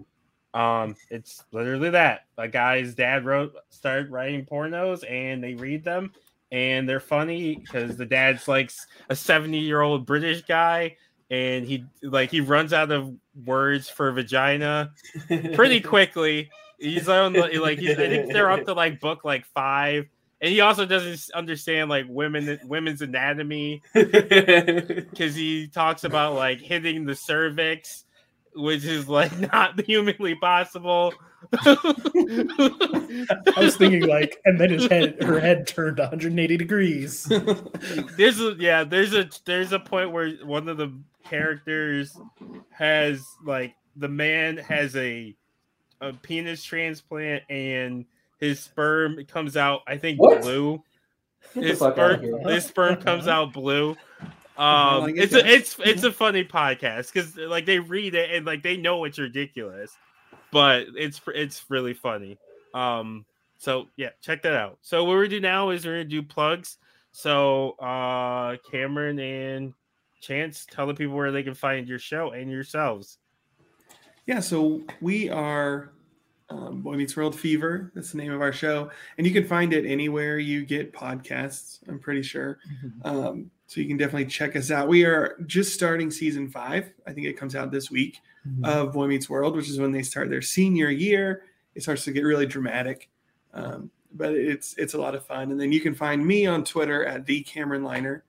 Um, 0.55 0.95
it's 1.11 1.45
literally 1.53 1.91
that 1.91 2.27
a 2.39 2.47
guy's 2.49 2.95
dad 2.95 3.25
wrote 3.27 3.55
started 3.71 4.11
writing 4.11 4.47
pornos, 4.47 5.05
and 5.11 5.43
they 5.43 5.55
read 5.55 5.83
them, 5.85 6.13
and 6.53 6.89
they're 6.89 7.01
funny 7.01 7.57
because 7.57 7.97
the 7.97 8.07
dad's 8.07 8.47
like 8.47 8.71
a 9.11 9.17
70 9.17 9.59
year 9.59 9.81
old 9.81 10.07
British 10.07 10.43
guy, 10.43 10.97
and 11.29 11.67
he 11.67 11.85
like 12.03 12.31
he 12.31 12.41
runs 12.41 12.73
out 12.73 12.93
of 12.93 13.13
words 13.45 13.89
for 13.89 14.13
vagina 14.13 14.93
pretty 15.55 15.81
quickly. 15.81 16.51
He's 16.79 17.09
on 17.09 17.33
the- 17.33 17.59
like 17.61 17.79
he's, 17.81 17.99
I 17.99 18.09
think 18.09 18.33
they're 18.33 18.51
up 18.51 18.65
to 18.67 18.75
like 18.75 19.01
book 19.01 19.25
like 19.25 19.47
five, 19.47 20.07
and 20.41 20.53
he 20.53 20.61
also 20.61 20.87
doesn't 20.87 21.35
understand 21.35 21.91
like 21.91 22.07
women 22.09 22.61
women's 22.65 23.03
anatomy 23.03 23.83
because 23.93 25.35
he 25.35 25.67
talks 25.69 26.05
about 26.05 26.35
like 26.35 26.61
hitting 26.61 27.05
the 27.07 27.15
cervix, 27.15 28.05
which 28.55 28.85
is 28.85 29.09
like 29.09 29.37
not 29.53 29.81
humanly 29.83 30.35
possible. 30.37 31.13
I 31.53 31.77
was 33.57 33.77
thinking 33.77 34.07
like, 34.07 34.41
and 34.45 34.59
then 34.61 34.71
his 34.71 34.87
head, 34.87 35.23
her 35.23 35.39
head 35.39 35.67
turned 35.67 35.99
180 35.99 36.57
degrees. 36.57 37.25
there's 38.17 38.41
a 38.41 38.55
yeah, 38.59 38.85
there's 38.85 39.13
a 39.15 39.29
there's 39.45 39.73
a 39.73 39.79
point 39.81 40.13
where 40.13 40.31
one 40.45 40.69
of 40.69 40.77
the 40.77 40.93
characters 41.25 42.17
has 42.71 43.25
like 43.45 43.75
the 43.97 44.09
man 44.09 44.57
has 44.59 44.95
a 44.97 45.35
a 46.01 46.13
penis 46.13 46.63
transplant 46.63 47.43
and 47.49 48.05
his 48.39 48.61
sperm 48.61 49.25
comes 49.27 49.57
out 49.57 49.81
I 49.87 49.97
think 49.97 50.21
What? 50.21 50.43
blue. 50.43 50.83
Get 51.55 51.65
His 51.65 51.79
fuck 51.79 51.99
out 51.99 52.11
of 52.13 52.19
sperm, 52.19 52.41
here. 52.41 52.49
his 52.55 52.65
sperm 52.65 52.97
comes 52.97 53.27
uh-huh. 53.29 53.43
out 53.43 53.53
blue. 53.53 53.97
Well, 54.59 54.67
Um, 54.67 55.05
I 55.05 55.11
guess 55.13 55.25
it's 55.25 55.35
a, 55.35 55.47
it's 55.47 55.77
it's 55.81 56.03
a 56.05 56.13
funny 56.13 56.45
podcast 56.45 57.13
because 57.13 57.37
like 57.37 57.67
they 57.67 57.79
read 57.79 58.15
it 58.15 58.31
and 58.31 58.47
like 58.47 58.63
they 58.63 58.77
know 58.77 59.05
it's 59.05 59.19
ridiculous, 59.19 59.97
but 60.51 60.87
it's 60.97 61.21
it's 61.35 61.65
really 61.69 61.95
funny. 61.95 62.39
Um, 62.73 63.25
so 63.59 63.89
yeah, 63.97 64.11
check 64.21 64.43
that 64.43 64.55
out. 64.55 64.79
So 64.83 65.05
what 65.05 65.19
we 65.19 65.29
do 65.29 65.41
now 65.41 65.71
is 65.71 65.85
we're 65.85 65.93
gonna 65.93 66.05
do 66.05 66.23
plugs. 66.23 66.79
So 67.13 67.73
uh, 67.73 68.57
Cameron 68.71 69.19
and 69.19 69.73
Chance, 70.21 70.67
tell 70.71 70.87
the 70.87 70.95
people 70.95 71.15
where 71.15 71.33
they 71.33 71.43
can 71.43 71.55
find 71.55 71.87
your 71.89 71.99
show 71.99 72.31
and 72.31 72.51
yourselves. 72.51 73.19
Yeah, 74.27 74.41
so 74.41 74.83
we 75.03 75.29
are 75.29 75.93
um, 76.49 76.81
Boy 76.81 76.97
Meets 76.97 77.17
World 77.17 77.39
Fever. 77.39 77.93
That's 77.95 78.13
the 78.13 78.19
name 78.19 78.33
of 78.33 78.41
our 78.41 78.53
show, 78.53 78.91
and 79.19 79.27
you 79.27 79.33
can 79.33 79.47
find 79.47 79.73
it 79.75 79.85
anywhere 79.85 80.39
you 80.39 80.65
get 80.65 80.93
podcasts. 80.93 81.81
I'm 81.89 81.99
pretty 81.99 82.23
sure. 82.23 82.59
Um, 83.05 83.51
so 83.67 83.81
you 83.81 83.89
can 83.89 83.97
definitely 83.97 84.27
check 84.27 84.57
us 84.57 84.71
out. 84.71 84.89
We 84.89 85.05
are 85.05 85.37
just 85.47 85.75
starting 85.75 86.11
season 86.11 86.49
five. 86.49 86.93
I 87.07 87.13
think 87.13 87.27
it 87.27 87.35
comes 87.35 87.57
out 87.57 87.71
this 87.71 87.91
week 87.91 88.21
of 88.63 88.93
Boy 88.93 89.07
Meets 89.07 89.31
World, 89.31 89.57
which 89.57 89.71
is 89.71 89.81
when 89.81 89.91
they 89.91 90.03
start 90.03 90.29
their 90.29 90.43
senior 90.43 90.91
year. 90.91 91.45
It 91.75 91.83
starts 91.83 92.05
to 92.05 92.13
get 92.13 92.23
really 92.23 92.47
dramatic, 92.47 93.09
um, 93.55 93.91
but 94.13 94.33
it's 94.33 94.75
it's 94.77 94.95
a 94.95 94.99
lot 94.99 95.15
of 95.15 95.27
fun. 95.27 95.51
And 95.51 95.61
then 95.61 95.73
you 95.73 95.81
can 95.81 95.95
find 95.95 96.25
me 96.25 96.47
on 96.47 96.63
Twitter 96.63 97.05
at 97.05 97.27
the 97.27 97.43
Cameron 97.43 97.83
Liner. 97.83 98.25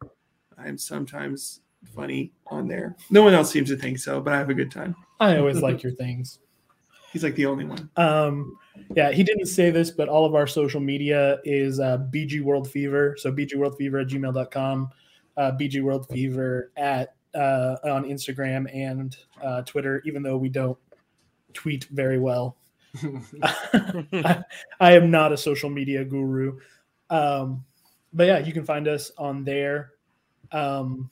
I'm 0.58 0.78
sometimes 0.78 1.62
funny 1.94 2.32
on 2.48 2.68
there. 2.68 2.96
No 3.10 3.22
one 3.22 3.34
else 3.34 3.52
seems 3.52 3.70
to 3.70 3.76
think 3.76 4.00
so, 4.00 4.22
but 4.22 4.34
I 4.34 4.38
have 4.38 4.50
a 4.50 4.54
good 4.54 4.72
time. 4.72 4.96
I 5.20 5.38
always 5.38 5.62
like 5.62 5.84
your 5.84 5.94
things. 5.94 6.40
He's 7.12 7.24
like 7.24 7.36
the 7.36 7.46
only 7.46 7.64
one. 7.64 7.90
Um, 7.96 8.58
yeah, 8.94 9.12
he 9.12 9.24
didn't 9.24 9.46
say 9.46 9.70
this, 9.70 9.90
but 9.90 10.10
all 10.10 10.26
of 10.26 10.36
our 10.36 10.48
social 10.48 10.82
media 10.82 11.40
is 11.46 11.80
uh, 11.80 12.00
BG 12.12 12.42
World 12.42 12.70
Fever. 12.70 13.16
So 13.18 13.32
BG 13.32 13.56
World 13.56 13.78
Fever 13.78 14.00
at 14.00 14.08
gmail.com, 14.08 14.90
uh, 15.38 15.52
BG 15.52 15.82
World 15.82 16.08
Fever 16.10 16.72
at 16.78 17.16
uh, 17.34 17.76
on 17.84 18.06
Instagram 18.06 18.74
and 18.74 19.16
uh, 19.44 19.62
Twitter, 19.64 20.02
even 20.06 20.24
though 20.24 20.38
we 20.38 20.50
don't 20.50 20.78
tweet 21.54 21.86
very 21.86 22.20
well. 22.20 22.58
I, 23.44 24.44
I 24.80 24.94
am 24.94 25.12
not 25.12 25.34
a 25.34 25.38
social 25.38 25.70
media 25.70 26.06
guru. 26.06 26.60
Um, 27.10 27.66
but 28.14 28.28
yeah, 28.28 28.40
you 28.40 28.54
can 28.54 28.64
find 28.64 28.88
us 28.88 29.12
on 29.18 29.44
there. 29.44 29.92
Um, 30.52 31.10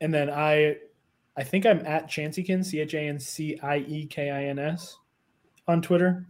and 0.00 0.12
then 0.12 0.28
I 0.28 0.76
I 1.36 1.44
think 1.44 1.64
I'm 1.64 1.84
at 1.86 2.08
Chanciekins, 2.08 2.70
C 2.70 2.80
H 2.80 2.94
A 2.94 3.00
N 3.00 3.18
C 3.18 3.58
I 3.62 3.78
E 3.78 4.06
K 4.06 4.30
I 4.30 4.44
N 4.44 4.58
S 4.58 4.98
on 5.66 5.80
Twitter. 5.80 6.26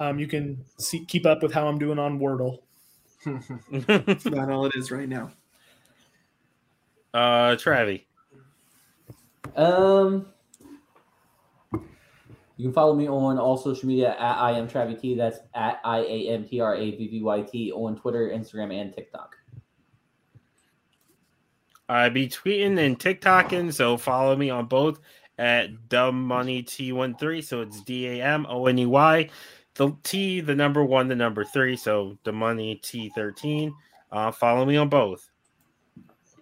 Um, 0.00 0.18
you 0.18 0.26
can 0.26 0.64
see 0.78 1.04
keep 1.04 1.26
up 1.26 1.42
with 1.42 1.52
how 1.52 1.68
I'm 1.68 1.78
doing 1.78 1.98
on 1.98 2.18
Wordle. 2.18 2.58
That's 3.86 4.26
about 4.26 4.50
all 4.50 4.66
it 4.66 4.72
is 4.74 4.90
right 4.90 5.08
now. 5.08 5.30
Uh, 7.14 7.56
Travi. 7.56 8.04
Um, 9.56 10.26
you 12.56 12.68
can 12.68 12.72
follow 12.72 12.94
me 12.94 13.08
on 13.08 13.38
all 13.38 13.56
social 13.56 13.88
media 13.88 14.10
at 14.12 14.38
I 14.38 14.52
am 14.52 14.68
Travi 14.68 15.00
T. 15.00 15.14
That's 15.14 15.40
at 15.54 15.80
I 15.84 15.98
A 16.00 16.28
M 16.28 16.44
T 16.44 16.60
R 16.60 16.76
A 16.76 16.90
V 16.92 17.08
V 17.08 17.22
Y 17.22 17.42
T 17.42 17.72
on 17.72 17.96
Twitter, 17.96 18.28
Instagram, 18.28 18.72
and 18.72 18.94
TikTok. 18.94 19.36
I 21.88 22.08
be 22.08 22.28
tweeting 22.28 22.78
and 22.78 22.98
TikToking, 22.98 23.74
so 23.74 23.96
follow 23.96 24.36
me 24.36 24.48
on 24.48 24.66
both 24.66 25.00
at 25.38 25.70
Damoney 25.88 26.64
T13. 26.64 27.44
So 27.44 27.62
it's 27.62 27.82
D 27.82 28.06
A 28.06 28.22
M 28.22 28.46
O 28.48 28.66
N 28.66 28.78
E 28.78 28.86
Y, 28.86 29.28
the 29.74 29.90
T, 30.02 30.40
the 30.40 30.54
number 30.54 30.84
one, 30.84 31.08
the 31.08 31.16
number 31.16 31.44
three. 31.44 31.76
So 31.76 32.16
the 32.24 32.32
money 32.32 32.80
T13. 32.82 33.72
Uh, 34.10 34.30
follow 34.30 34.64
me 34.64 34.76
on 34.76 34.88
both. 34.88 35.31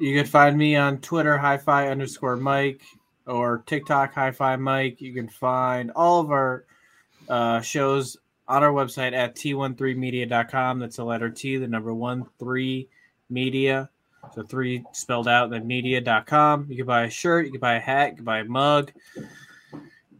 You 0.01 0.17
can 0.17 0.25
find 0.25 0.57
me 0.57 0.77
on 0.77 0.97
Twitter, 1.03 1.37
hi-fi 1.37 1.89
underscore 1.89 2.37
Mike, 2.37 2.81
or 3.27 3.63
TikTok, 3.67 4.15
hi-fi 4.15 4.57
Mike. 4.57 5.03
You 5.03 5.13
can 5.13 5.29
find 5.29 5.91
all 5.95 6.21
of 6.21 6.31
our 6.31 6.65
uh, 7.29 7.61
shows 7.61 8.17
on 8.49 8.63
our 8.63 8.73
website 8.73 9.13
at 9.13 9.37
t13media.com. 9.37 10.79
That's 10.79 10.97
the 10.97 11.05
letter 11.05 11.29
T, 11.29 11.59
the 11.59 11.69
number 11.69 11.93
one, 11.93 12.25
three 12.39 12.89
media. 13.29 13.91
So 14.35 14.43
three 14.43 14.83
spelled 14.93 15.29
out, 15.29 15.51
then 15.51 15.67
media.com. 15.67 16.69
You 16.71 16.79
can 16.79 16.87
buy 16.87 17.03
a 17.03 17.11
shirt, 17.11 17.45
you 17.45 17.53
can 17.53 17.61
buy 17.61 17.75
a 17.75 17.81
hat, 17.81 18.13
you 18.13 18.17
can 18.17 18.25
buy 18.25 18.39
a 18.39 18.45
mug. 18.45 18.93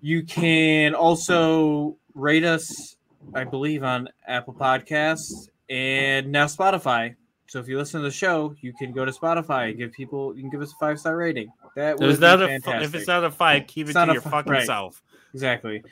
You 0.03 0.25
can 0.25 0.95
also 0.95 1.97
rate 2.15 2.45
us, 2.45 2.97
I 3.35 3.45
believe, 3.45 3.83
on 3.83 4.11
Apple 4.27 4.53
Podcasts 4.53 5.49
and 5.71 6.31
now 6.31 6.45
Spotify. 6.45 7.17
So 7.51 7.59
if 7.59 7.67
you 7.67 7.77
listen 7.79 8.01
to 8.01 8.05
the 8.05 8.13
show, 8.13 8.55
you 8.61 8.73
can 8.73 8.93
go 8.93 9.05
to 9.05 9.11
Spotify 9.11 9.71
and 9.71 9.77
give 9.77 9.91
people 9.91 10.37
you 10.37 10.41
can 10.43 10.51
give 10.51 10.63
us 10.63 10.73
a 10.73 10.77
five 10.79 11.01
star 11.01 11.17
rating. 11.17 11.51
That 11.75 11.95
If 11.95 12.01
would 12.01 12.11
it's 12.11 12.21
be 12.21 12.27
not 12.27 12.41
a, 12.43 12.47
fantastic. 12.47 12.83
if 12.85 12.95
it's 12.95 13.09
not 13.09 13.25
a 13.25 13.31
five, 13.33 13.67
keep 13.67 13.89
It's 13.89 13.97
it 13.97 14.07
to 14.07 14.13
your 14.13 14.23
fi- 14.23 14.31
fucking 14.31 14.53
right. 14.53 14.65
self. 14.65 15.03
exactly. 15.35 15.83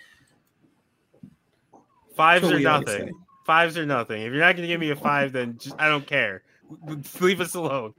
Fives 2.15 2.49
or 2.49 2.61
nothing. 2.61 3.13
Fives 3.45 3.77
or 3.77 3.85
nothing. 3.87 4.23
If 4.23 4.33
you're 4.33 4.41
not 4.41 4.55
gonna 4.55 4.69
give 4.69 4.79
me 4.79 4.91
a 4.91 4.97
five, 4.97 5.33
then 5.33 5.59
just, 5.59 5.75
I 5.81 5.89
don't 5.89 6.07
care. 6.07 6.45
Leave 7.21 7.41
us 7.41 7.57
alone. 7.57 7.93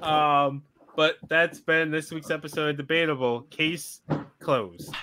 Um, 0.00 0.62
but 0.94 1.16
that's 1.28 1.60
been 1.60 1.90
this 1.90 2.12
week's 2.12 2.30
episode 2.30 2.70
of 2.70 2.76
Debatable. 2.76 3.42
Case 3.50 4.00
closed. 4.38 4.94